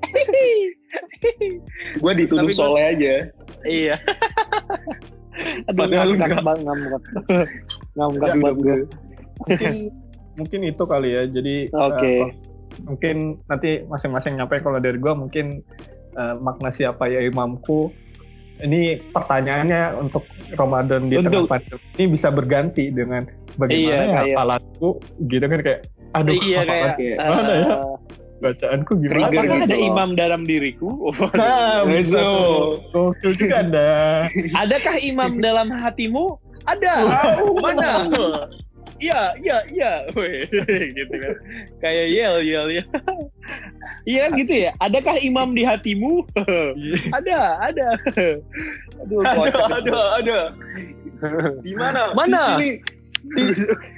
gue 2.00 2.12
dituduh 2.16 2.50
soleh 2.50 2.84
aja. 2.88 3.14
Iya. 3.62 3.96
Aduh, 5.68 5.88
Padahal 5.88 6.08
ngangkat 6.12 6.28
enggak. 6.36 6.44
bang, 6.44 6.58
ngangkat. 6.62 7.02
Ngangkat 7.96 8.28
Ya, 8.28 8.34
banget 8.36 8.56
gue. 8.56 8.76
mungkin 9.40 9.72
mungkin 10.36 10.60
itu 10.62 10.82
kali 10.84 11.08
ya 11.10 11.22
jadi 11.24 11.56
Oke. 11.72 12.06
eh, 12.06 12.28
mungkin 12.84 13.16
nanti 13.46 13.70
masing-masing 13.82 14.36
nyampe 14.36 14.60
kalau 14.60 14.76
dari 14.76 14.96
gua 14.96 15.12
mungkin 15.12 15.64
eh, 16.14 16.34
makna 16.36 16.68
siapa 16.68 17.08
ya 17.08 17.24
imamku 17.24 17.88
ini 18.60 19.00
pertanyaannya 19.10 19.96
untuk 19.96 20.28
Ramadan 20.52 21.08
di 21.08 21.16
tengah 21.16 21.48
pandemi 21.48 21.80
ini 21.96 22.04
bisa 22.12 22.28
berganti 22.28 22.92
dengan 22.92 23.24
bagaimana 23.56 23.72
Iya, 23.72 23.96
ya 24.04 24.20
hafalanku 24.28 24.88
gitu 25.24 25.42
kan 25.42 25.60
kayak 25.60 25.80
aduh 26.12 26.32
Iya 26.36 26.58
hafalan 26.60 26.92
kayak 26.92 27.16
mana 27.18 27.50
ya 27.50 27.64
eh, 27.64 27.84
bacaanku 28.40 28.92
gimana 29.04 29.28
Trigger 29.28 29.44
apakah 29.44 29.56
gitu 29.60 29.66
ada 29.68 29.76
loh. 29.76 29.88
imam 29.92 30.08
dalam 30.16 30.40
diriku? 30.48 30.88
Oh, 31.10 31.14
nah 31.36 31.84
bisa 31.84 32.18
tuh 32.20 32.80
gokil 32.92 33.32
juga 33.36 33.54
ada 33.64 33.88
Adakah 34.64 34.96
imam 35.00 35.38
dalam 35.44 35.68
hatimu? 35.68 36.40
Ada. 36.68 36.92
Mana? 37.60 37.88
Iya, 39.00 39.32
iya, 39.40 39.56
iya. 39.72 39.92
Weh, 40.12 40.44
gitu 40.98 41.14
kan. 41.16 41.34
Kayak 41.80 42.06
yel, 42.12 42.34
yel, 42.44 42.66
yel. 42.68 42.86
Iya 44.04 44.28
kan 44.28 44.30
gitu 44.36 44.52
ya. 44.68 44.70
Adakah 44.76 45.16
imam 45.24 45.56
di 45.56 45.64
hatimu? 45.64 46.28
ada, 47.16 47.38
ada. 47.64 47.86
Aduh, 49.00 49.24
Ada, 49.24 49.60
ada, 49.80 49.98
ada. 50.20 50.38
Di 51.64 51.72
mana? 51.72 52.12
Mana? 52.12 52.36
Di 52.36 52.44
sini. 52.44 52.70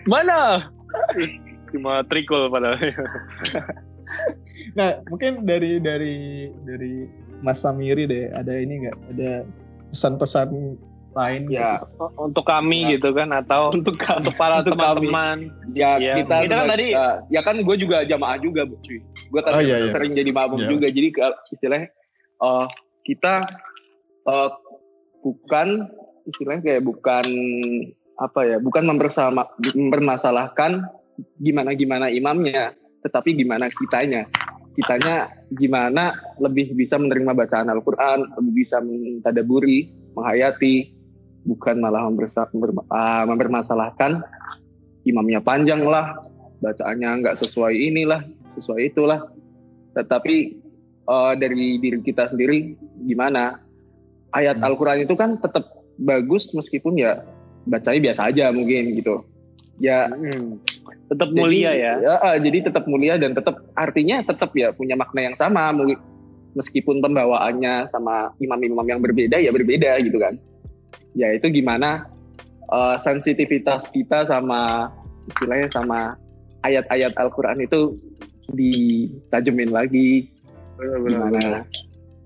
Mana? 0.07 0.71
Cuma 1.75 2.07
trikul 2.07 2.47
padahal. 2.47 2.79
Nah 4.79 5.01
mungkin 5.09 5.45
dari 5.45 5.79
dari 5.79 6.17
dari 6.63 7.07
Mas 7.41 7.61
Samiri 7.61 8.07
deh 8.07 8.31
ada 8.31 8.53
ini 8.55 8.87
nggak 8.87 8.97
ada 9.17 9.33
pesan-pesan 9.91 10.49
lain? 11.13 11.45
Ya, 11.53 11.85
Untuk 12.17 12.49
kami 12.49 12.89
Ya. 12.89 12.97
gitu 12.97 13.13
kan 13.13 13.29
atau 13.37 13.69
untuk 13.69 14.01
untuk 14.01 14.33
para 14.33 14.65
teman-teman. 14.65 15.53
ya 15.77 16.01
Iya, 16.01 16.25
kita 16.25 16.49
kita 16.49 16.55
kan 16.57 16.67
tadi- 16.73 16.97
uh, 16.97 17.21
ya 17.29 17.41
kan 17.45 17.61
gue 17.61 17.77
juga 17.77 18.01
jamaah 18.03 18.41
juga 18.41 18.65
bu 18.65 18.81
cuy 18.81 18.97
gue 19.05 19.41
tadi 19.45 19.53
Oh, 19.53 19.61
iya, 19.61 19.77
iya. 19.77 19.93
sering 19.93 20.17
jadi 20.17 20.31
makmum 20.33 20.65
Iya. 20.65 20.69
juga 20.71 20.87
jadi 20.89 21.09
ke- 21.13 21.39
istilahnya 21.53 21.89
uh, 22.41 22.65
kita 23.05 23.45
uh, 24.25 24.51
bukan 25.21 25.85
istilahnya 26.25 26.63
kayak 26.65 26.83
bukan 26.83 27.25
apa 28.17 28.41
ya 28.47 28.57
bukan 28.57 28.85
mempersama 28.87 29.45
mempermasalahkan 29.75 30.87
gimana 31.37 31.75
gimana 31.75 32.07
imamnya 32.09 32.73
tetapi 33.03 33.35
gimana 33.35 33.67
kitanya 33.69 34.25
kitanya 34.73 35.29
gimana 35.53 36.17
lebih 36.41 36.73
bisa 36.73 36.97
menerima 36.97 37.37
bacaan 37.37 37.69
Al-Quran 37.69 38.25
lebih 38.41 38.53
bisa 38.65 38.81
mentadaburi 38.81 39.93
menghayati 40.17 40.95
bukan 41.43 41.83
malah 41.83 42.07
ah, 42.07 43.23
mempermasalahkan 43.27 44.23
imamnya 45.07 45.43
panjang 45.43 45.83
lah, 45.83 46.19
bacaannya 46.63 47.23
nggak 47.23 47.37
sesuai 47.43 47.75
inilah, 47.75 48.23
sesuai 48.59 48.95
itulah. 48.95 49.27
Tetapi 49.95 50.37
eh, 51.07 51.33
dari 51.39 51.79
diri 51.83 51.99
kita 52.03 52.31
sendiri 52.31 52.79
gimana? 53.07 53.59
Ayat 54.33 54.63
Hmm. 54.63 54.73
Al-Quran 54.73 55.05
itu 55.05 55.13
kan 55.13 55.37
tetap 55.37 55.85
bagus 56.01 56.57
meskipun 56.57 56.97
ya 56.97 57.21
bacanya 57.69 58.11
biasa 58.11 58.33
aja 58.33 58.49
mungkin 58.49 58.97
gitu. 58.97 59.27
Ya 59.77 60.09
Hmm. 60.09 60.57
Tetap 61.13 61.29
jadi- 61.31 61.39
mulia 61.39 61.73
ya. 61.77 61.95
ah, 62.19 62.37
jadi 62.41 62.73
tetap 62.73 62.85
mulia 62.89 63.21
dan 63.21 63.37
tetap 63.37 63.61
artinya 63.77 64.25
tetap 64.25 64.51
ya 64.57 64.73
punya 64.73 64.97
makna 64.97 65.31
yang 65.33 65.37
sama 65.37 65.71
meskipun 66.53 67.01
pembawaannya 67.01 67.89
sama 67.93 68.33
imam-imam 68.41 68.85
yang 68.85 69.01
berbeda 69.01 69.37
ya 69.41 69.53
berbeda 69.53 70.01
gitu 70.01 70.17
kan. 70.19 70.37
Ya 71.13 71.33
itu 71.37 71.49
gimana 71.53 72.09
eh, 72.73 72.97
sensitivitas 73.01 73.89
kita 73.93 74.25
sama 74.27 74.89
istilahnya 75.29 75.69
sama 75.71 76.17
ayat-ayat 76.65 77.13
Al-Qur'an 77.19 77.61
itu 77.61 77.93
ditajemin 78.53 79.71
lagi. 79.71 80.31
Gimana? 80.81 81.63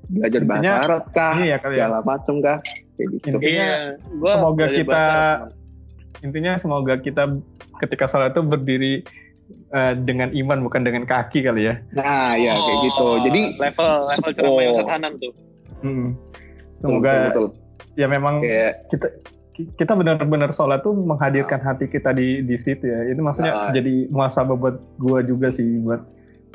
belajar 0.07 0.43
bahasa 0.47 0.63
Intinya, 0.63 0.75
Arab 0.87 1.05
kah? 1.11 1.35
ini 1.35 1.47
ya 1.51 1.59
kali 1.59 1.75
ya. 1.75 1.91
Segala 1.91 1.99
macam 2.07 2.35
kah? 2.39 2.59
Kayak 2.97 3.09
gitu. 3.11 3.27
Intinya, 3.27 3.67
Iya, 3.67 3.79
gua 4.17 4.33
semoga 4.39 4.67
kita 4.71 4.87
bahasa 4.87 5.55
intinya 6.25 6.53
semoga 6.57 6.95
kita 6.97 7.23
ketika 7.79 8.05
sholat 8.07 8.33
itu 8.33 8.43
berdiri 8.43 8.95
eh, 9.71 9.93
dengan 10.03 10.33
iman 10.33 10.59
bukan 10.63 10.83
dengan 10.83 11.05
kaki 11.05 11.43
kali 11.43 11.71
ya 11.71 11.75
Nah, 11.93 12.35
ya 12.35 12.53
kayak 12.55 12.77
Oh, 12.77 12.83
gitu. 12.83 13.07
Jadi 13.31 13.41
level 13.57 13.91
level 14.11 14.31
ceramah 14.35 14.63
yang 14.63 14.75
sederhana 14.75 15.09
tuh. 15.17 15.33
Hmm. 15.77 16.09
betul, 16.77 16.81
semoga 16.83 17.13
betul, 17.31 17.47
ya 17.95 18.07
memang 18.07 18.35
kayak 18.41 18.73
kita 18.89 19.07
kita 19.57 19.93
benar-benar 19.97 20.53
sholat 20.53 20.85
tuh 20.85 20.93
menghadirkan 20.93 21.57
hati 21.59 21.89
kita 21.89 22.13
di 22.13 22.45
di 22.45 22.57
situ 22.57 22.85
ya 22.85 23.09
itu 23.09 23.21
maksudnya 23.21 23.53
Ah. 23.53 23.73
jadi 23.73 24.05
muasabah 24.09 24.53
buat 24.53 24.77
gua 24.97 25.25
juga 25.25 25.49
sih 25.49 25.81
buat 25.81 26.05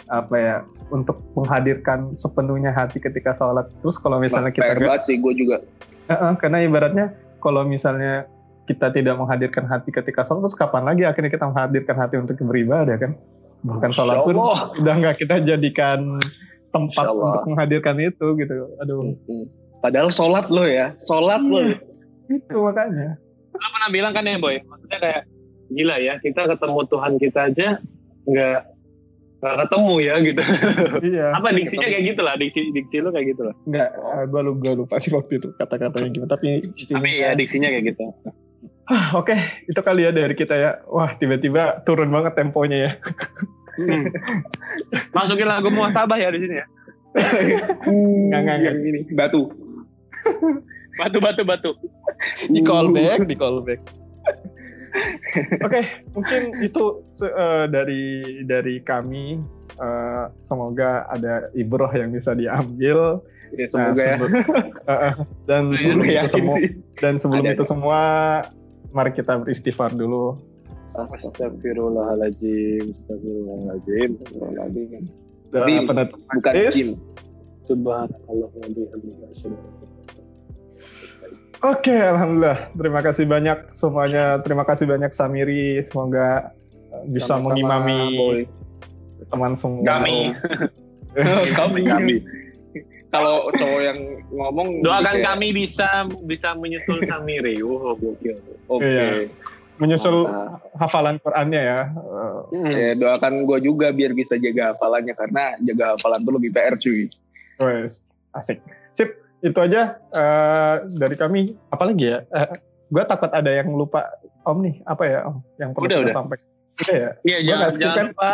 apa 0.05 0.35
ya 0.37 0.55
untuk 0.89 1.17
menghadirkan 1.33 2.13
sepenuhnya 2.13 2.69
hati 2.69 2.99
ketika 2.99 3.33
sholat 3.33 3.65
terus 3.81 3.97
kalau 3.97 4.19
misalnya 4.19 4.51
kita 4.51 4.65
PR 4.67 4.77
nggak 4.77 4.89
banget 4.89 5.03
sih 5.07 5.15
gue 5.17 5.33
juga. 5.33 5.57
Heeh, 6.09 6.31
karena 6.37 6.57
ibaratnya 6.61 7.05
kalau 7.39 7.63
misalnya 7.63 8.27
kita 8.71 8.87
tidak 8.95 9.19
menghadirkan 9.19 9.67
hati 9.67 9.91
ketika 9.91 10.23
sholat 10.23 10.47
terus 10.47 10.55
kapan 10.55 10.87
lagi 10.87 11.03
akhirnya 11.03 11.27
kita 11.27 11.45
menghadirkan 11.51 11.95
hati 11.99 12.15
untuk 12.15 12.39
beribadah 12.39 12.95
kan 12.95 13.11
bahkan 13.67 13.91
sholat 13.91 14.23
pun 14.23 14.39
udah 14.79 14.95
nggak 14.95 15.19
kita 15.19 15.43
jadikan 15.43 16.23
tempat 16.71 17.05
untuk 17.11 17.43
menghadirkan 17.51 17.99
itu 17.99 18.27
gitu 18.39 18.53
aduh. 18.79 19.11
Padahal 19.81 20.13
sholat 20.13 20.47
lo 20.53 20.63
ya, 20.63 20.93
sholat 21.01 21.41
lo. 21.41 21.57
Iya. 21.57 21.75
itu 22.31 22.53
makanya 22.53 23.17
Lo 23.51 23.67
pernah 23.75 23.89
bilang 23.91 24.13
kan 24.15 24.23
ya 24.23 24.37
boy, 24.39 24.61
maksudnya 24.63 24.99
kayak 25.03 25.21
gila 25.73 25.95
ya 25.99 26.13
kita 26.21 26.47
ketemu 26.47 26.79
Tuhan 26.87 27.13
kita 27.19 27.39
aja 27.51 27.67
nggak 28.29 28.59
nggak 29.41 29.55
ketemu 29.65 29.93
ya 29.99 30.13
gitu. 30.21 30.41
iya 31.11 31.27
Apa 31.33 31.49
diksinya 31.51 31.87
kayak 31.89 32.03
gitu 32.13 32.21
lah, 32.21 32.37
diksi 32.37 32.61
diksi 32.71 32.97
lo 33.01 33.09
kayak 33.09 33.35
gitu 33.35 33.41
lah. 33.49 33.55
nggak 33.67 33.89
gua 34.29 34.41
lupa 34.45 34.59
gua 34.63 34.73
lupa 34.85 34.95
sih 35.01 35.11
waktu 35.11 35.41
itu 35.41 35.49
kata-katanya 35.57 36.09
gimana 36.13 36.29
tapi 36.29 36.61
Tapi 36.61 37.09
ya 37.19 37.33
diksinya 37.33 37.67
kayak 37.73 37.83
gitu. 37.91 38.03
Ah, 38.83 39.13
oke 39.13 39.33
itu 39.65 39.77
kali 39.77 40.03
ya 40.03 40.11
dari 40.11 40.33
kita 40.33 40.53
ya 40.53 40.71
wah 40.85 41.13
tiba-tiba 41.13 41.83
turun 41.83 42.09
banget 42.09 42.33
temponya 42.33 42.77
ya 42.79 42.91
Hmm. 43.71 44.03
Masukin 45.15 45.47
lagu 45.47 45.71
muasabah 45.71 46.19
ya 46.19 46.27
di 46.27 46.43
sini 46.43 46.59
ya. 46.59 46.67
Nggak, 47.87 48.39
nggak, 48.43 48.57
yang 48.59 48.77
ini 48.83 48.99
batu. 49.09 49.47
Batu 50.99 51.17
batu 51.17 51.41
batu. 51.41 51.71
di 52.45 52.59
callback 52.61 53.23
di 53.23 53.33
callback 53.33 53.79
oke 55.57 55.81
mungkin 56.11 56.41
itu 56.61 56.83
eh, 57.23 57.65
dari 57.65 58.03
dari 58.43 58.75
kami 58.81 59.39
Eh, 59.71 60.25
semoga 60.43 61.07
ada 61.07 61.47
ibroh 61.55 61.89
yang 61.89 62.11
bisa 62.11 62.35
diambil 62.35 63.23
Ya, 63.51 63.65
Nah, 63.65 63.91
semoga 63.91 64.03
ya. 64.03 64.13
sebelum- 64.13 64.35
Eh, 64.91 64.99
eh, 65.01 65.13
dan 65.43 65.63
sebelum 65.73 66.03
itu 66.05 66.27
semua 66.29 66.55
dan 66.97 67.13
sebelum 67.17 67.43
Ada, 67.43 67.51
itu 67.51 67.63
semua 67.65 67.99
mari 68.91 69.15
kita 69.15 69.39
beristighfar 69.39 69.95
dulu 69.95 70.35
Astagfirullahaladzim, 70.91 72.91
astagfirullahaladzim. 72.91 74.19
Astagfirullahaladzim. 74.19 75.03
Doa 75.51 75.67
Bim, 75.67 75.83
penutup 75.87 76.19
Bukan. 76.35 76.53
Jim. 76.71 76.89
Subhanallah 77.67 78.49
wa 78.51 78.67
Oke, 81.61 81.93
alhamdulillah. 81.93 82.73
Terima 82.73 83.01
kasih 83.05 83.25
banyak 83.29 83.57
semuanya. 83.71 84.41
Terima 84.41 84.65
kasih 84.65 84.89
banyak 84.89 85.13
Samiri. 85.13 85.85
Semoga 85.85 86.57
bisa 87.07 87.37
Sama-sama, 87.37 87.53
mengimami 87.53 88.01
Boy. 88.17 88.39
teman 89.29 89.53
semua. 89.55 89.85
Kami. 89.85 90.33
kami. 91.59 91.81
kami. 91.85 92.15
Kalau 93.11 93.51
cowok 93.51 93.81
yang 93.83 93.99
ngomong 94.31 94.67
Doakan 94.87 95.15
kayak, 95.19 95.27
kami 95.27 95.47
bisa 95.51 95.87
bisa 96.23 96.55
menyusul 96.55 97.03
Samiri. 97.03 97.59
Wow, 97.59 97.99
gokil. 97.99 98.39
Oke. 98.67 98.87
Iya. 98.87 99.27
Menyusul 99.77 100.23
Mantap. 100.23 100.61
hafalan 100.77 101.15
Qurannya 101.19 101.61
ya. 101.75 101.79
Eh, 101.91 102.29
Hmm. 102.51 102.67
Ya, 102.67 102.91
doakan 102.93 103.47
gue 103.47 103.59
juga 103.63 103.89
biar 103.91 104.11
bisa 104.11 104.35
jaga 104.35 104.75
hafalannya 104.75 105.15
karena 105.15 105.55
jaga 105.63 105.95
hafalan 105.95 106.19
tuh 106.21 106.33
lebih 106.35 106.51
PR 106.51 106.75
cuy. 106.75 107.07
Wes, 107.57 108.03
asik. 108.31 108.59
Sip, 108.91 109.09
itu 109.39 109.57
aja 109.57 109.95
eh, 110.11 110.75
dari 110.93 111.15
kami. 111.15 111.55
Apalagi 111.67 112.05
ya? 112.07 112.19
Eh, 112.27 112.47
gue 112.87 113.03
takut 113.03 113.31
ada 113.31 113.47
yang 113.49 113.71
lupa 113.71 114.07
Om 114.41 114.57
nih. 114.61 114.75
Apa 114.85 115.03
ya 115.03 115.19
Om? 115.27 115.35
Yang 115.57 115.69
perlu 115.73 115.85
Udah, 115.85 115.97
kita 115.97 116.05
udah. 116.05 116.15
sampaikan. 116.15 116.47
Udah 116.81 116.95
ya? 116.95 117.09
Iya, 117.21 117.37
jangan, 117.43 117.67
skip 117.69 117.81
jangan 117.81 117.95
kan? 117.95 118.05
lupa. 118.11 118.31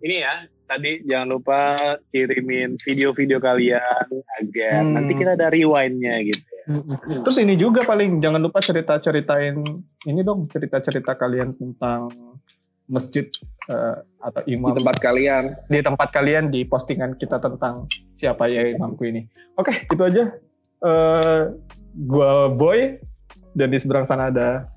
ini 0.00 0.16
ya 0.20 0.34
tadi 0.64 1.04
jangan 1.04 1.28
lupa 1.30 1.76
kirimin 2.08 2.74
video-video 2.78 3.38
kalian 3.38 4.06
agar 4.34 4.80
Hmm. 4.80 4.92
nanti 4.92 5.12
kita 5.14 5.34
ada 5.34 5.48
rewind-nya 5.48 6.24
gitu 6.24 6.42
ya. 6.42 6.64
Terus 7.20 7.36
ini 7.38 7.54
juga 7.54 7.82
paling 7.82 8.18
jangan 8.18 8.40
lupa 8.40 8.58
cerita-ceritain 8.58 9.60
ini 10.02 10.20
dong 10.20 10.46
cerita-cerita 10.46 11.14
kalian 11.14 11.52
tentang 11.52 12.08
masjid 12.84 13.24
eh, 13.66 13.96
atau 14.18 14.40
di 14.42 14.52
imam 14.52 14.72
tempat 14.74 14.96
kalian. 14.98 15.56
di 15.66 15.80
tempat 15.80 16.08
kalian 16.10 16.48
di 16.48 16.64
postingan 16.64 17.16
kita 17.16 17.36
tentang 17.38 17.84
siapa 18.12 18.44
ya 18.46 18.64
imamku 18.66 19.04
ini. 19.04 19.24
Oke, 19.54 19.84
itu 19.84 20.00
aja. 20.00 20.24
Eh 20.80 21.42
gua 22.02 22.48
Boy 22.48 23.00
dan 23.52 23.68
di 23.68 23.78
seberang 23.78 24.04
sana 24.04 24.28
ada 24.28 24.68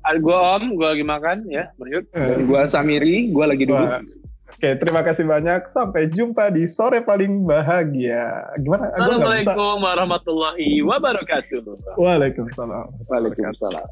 Ah, 0.00 0.14
Gua 0.14 0.54
Om, 0.54 0.78
gua 0.78 0.94
lagi 0.94 1.02
makan 1.02 1.50
ya, 1.50 1.66
Meryut. 1.74 2.06
eh, 2.12 2.38
gua 2.46 2.62
Samiri, 2.64 3.26
gua 3.28 3.50
lagi 3.50 3.66
duduk. 3.66 3.82
Wah. 3.82 3.98
Oke, 4.46 4.78
terima 4.78 5.02
kasih 5.02 5.26
banyak. 5.26 5.68
Sampai 5.74 6.06
jumpa 6.06 6.54
di 6.54 6.64
sore 6.70 7.02
paling 7.02 7.42
bahagia. 7.44 8.46
Gimana? 8.62 8.94
Assalamualaikum 8.94 9.82
warahmatullahi 9.82 10.80
wabarakatuh. 10.86 11.98
Waalaikumsalam. 11.98 12.86
Waalaikumsalam. 13.10 13.86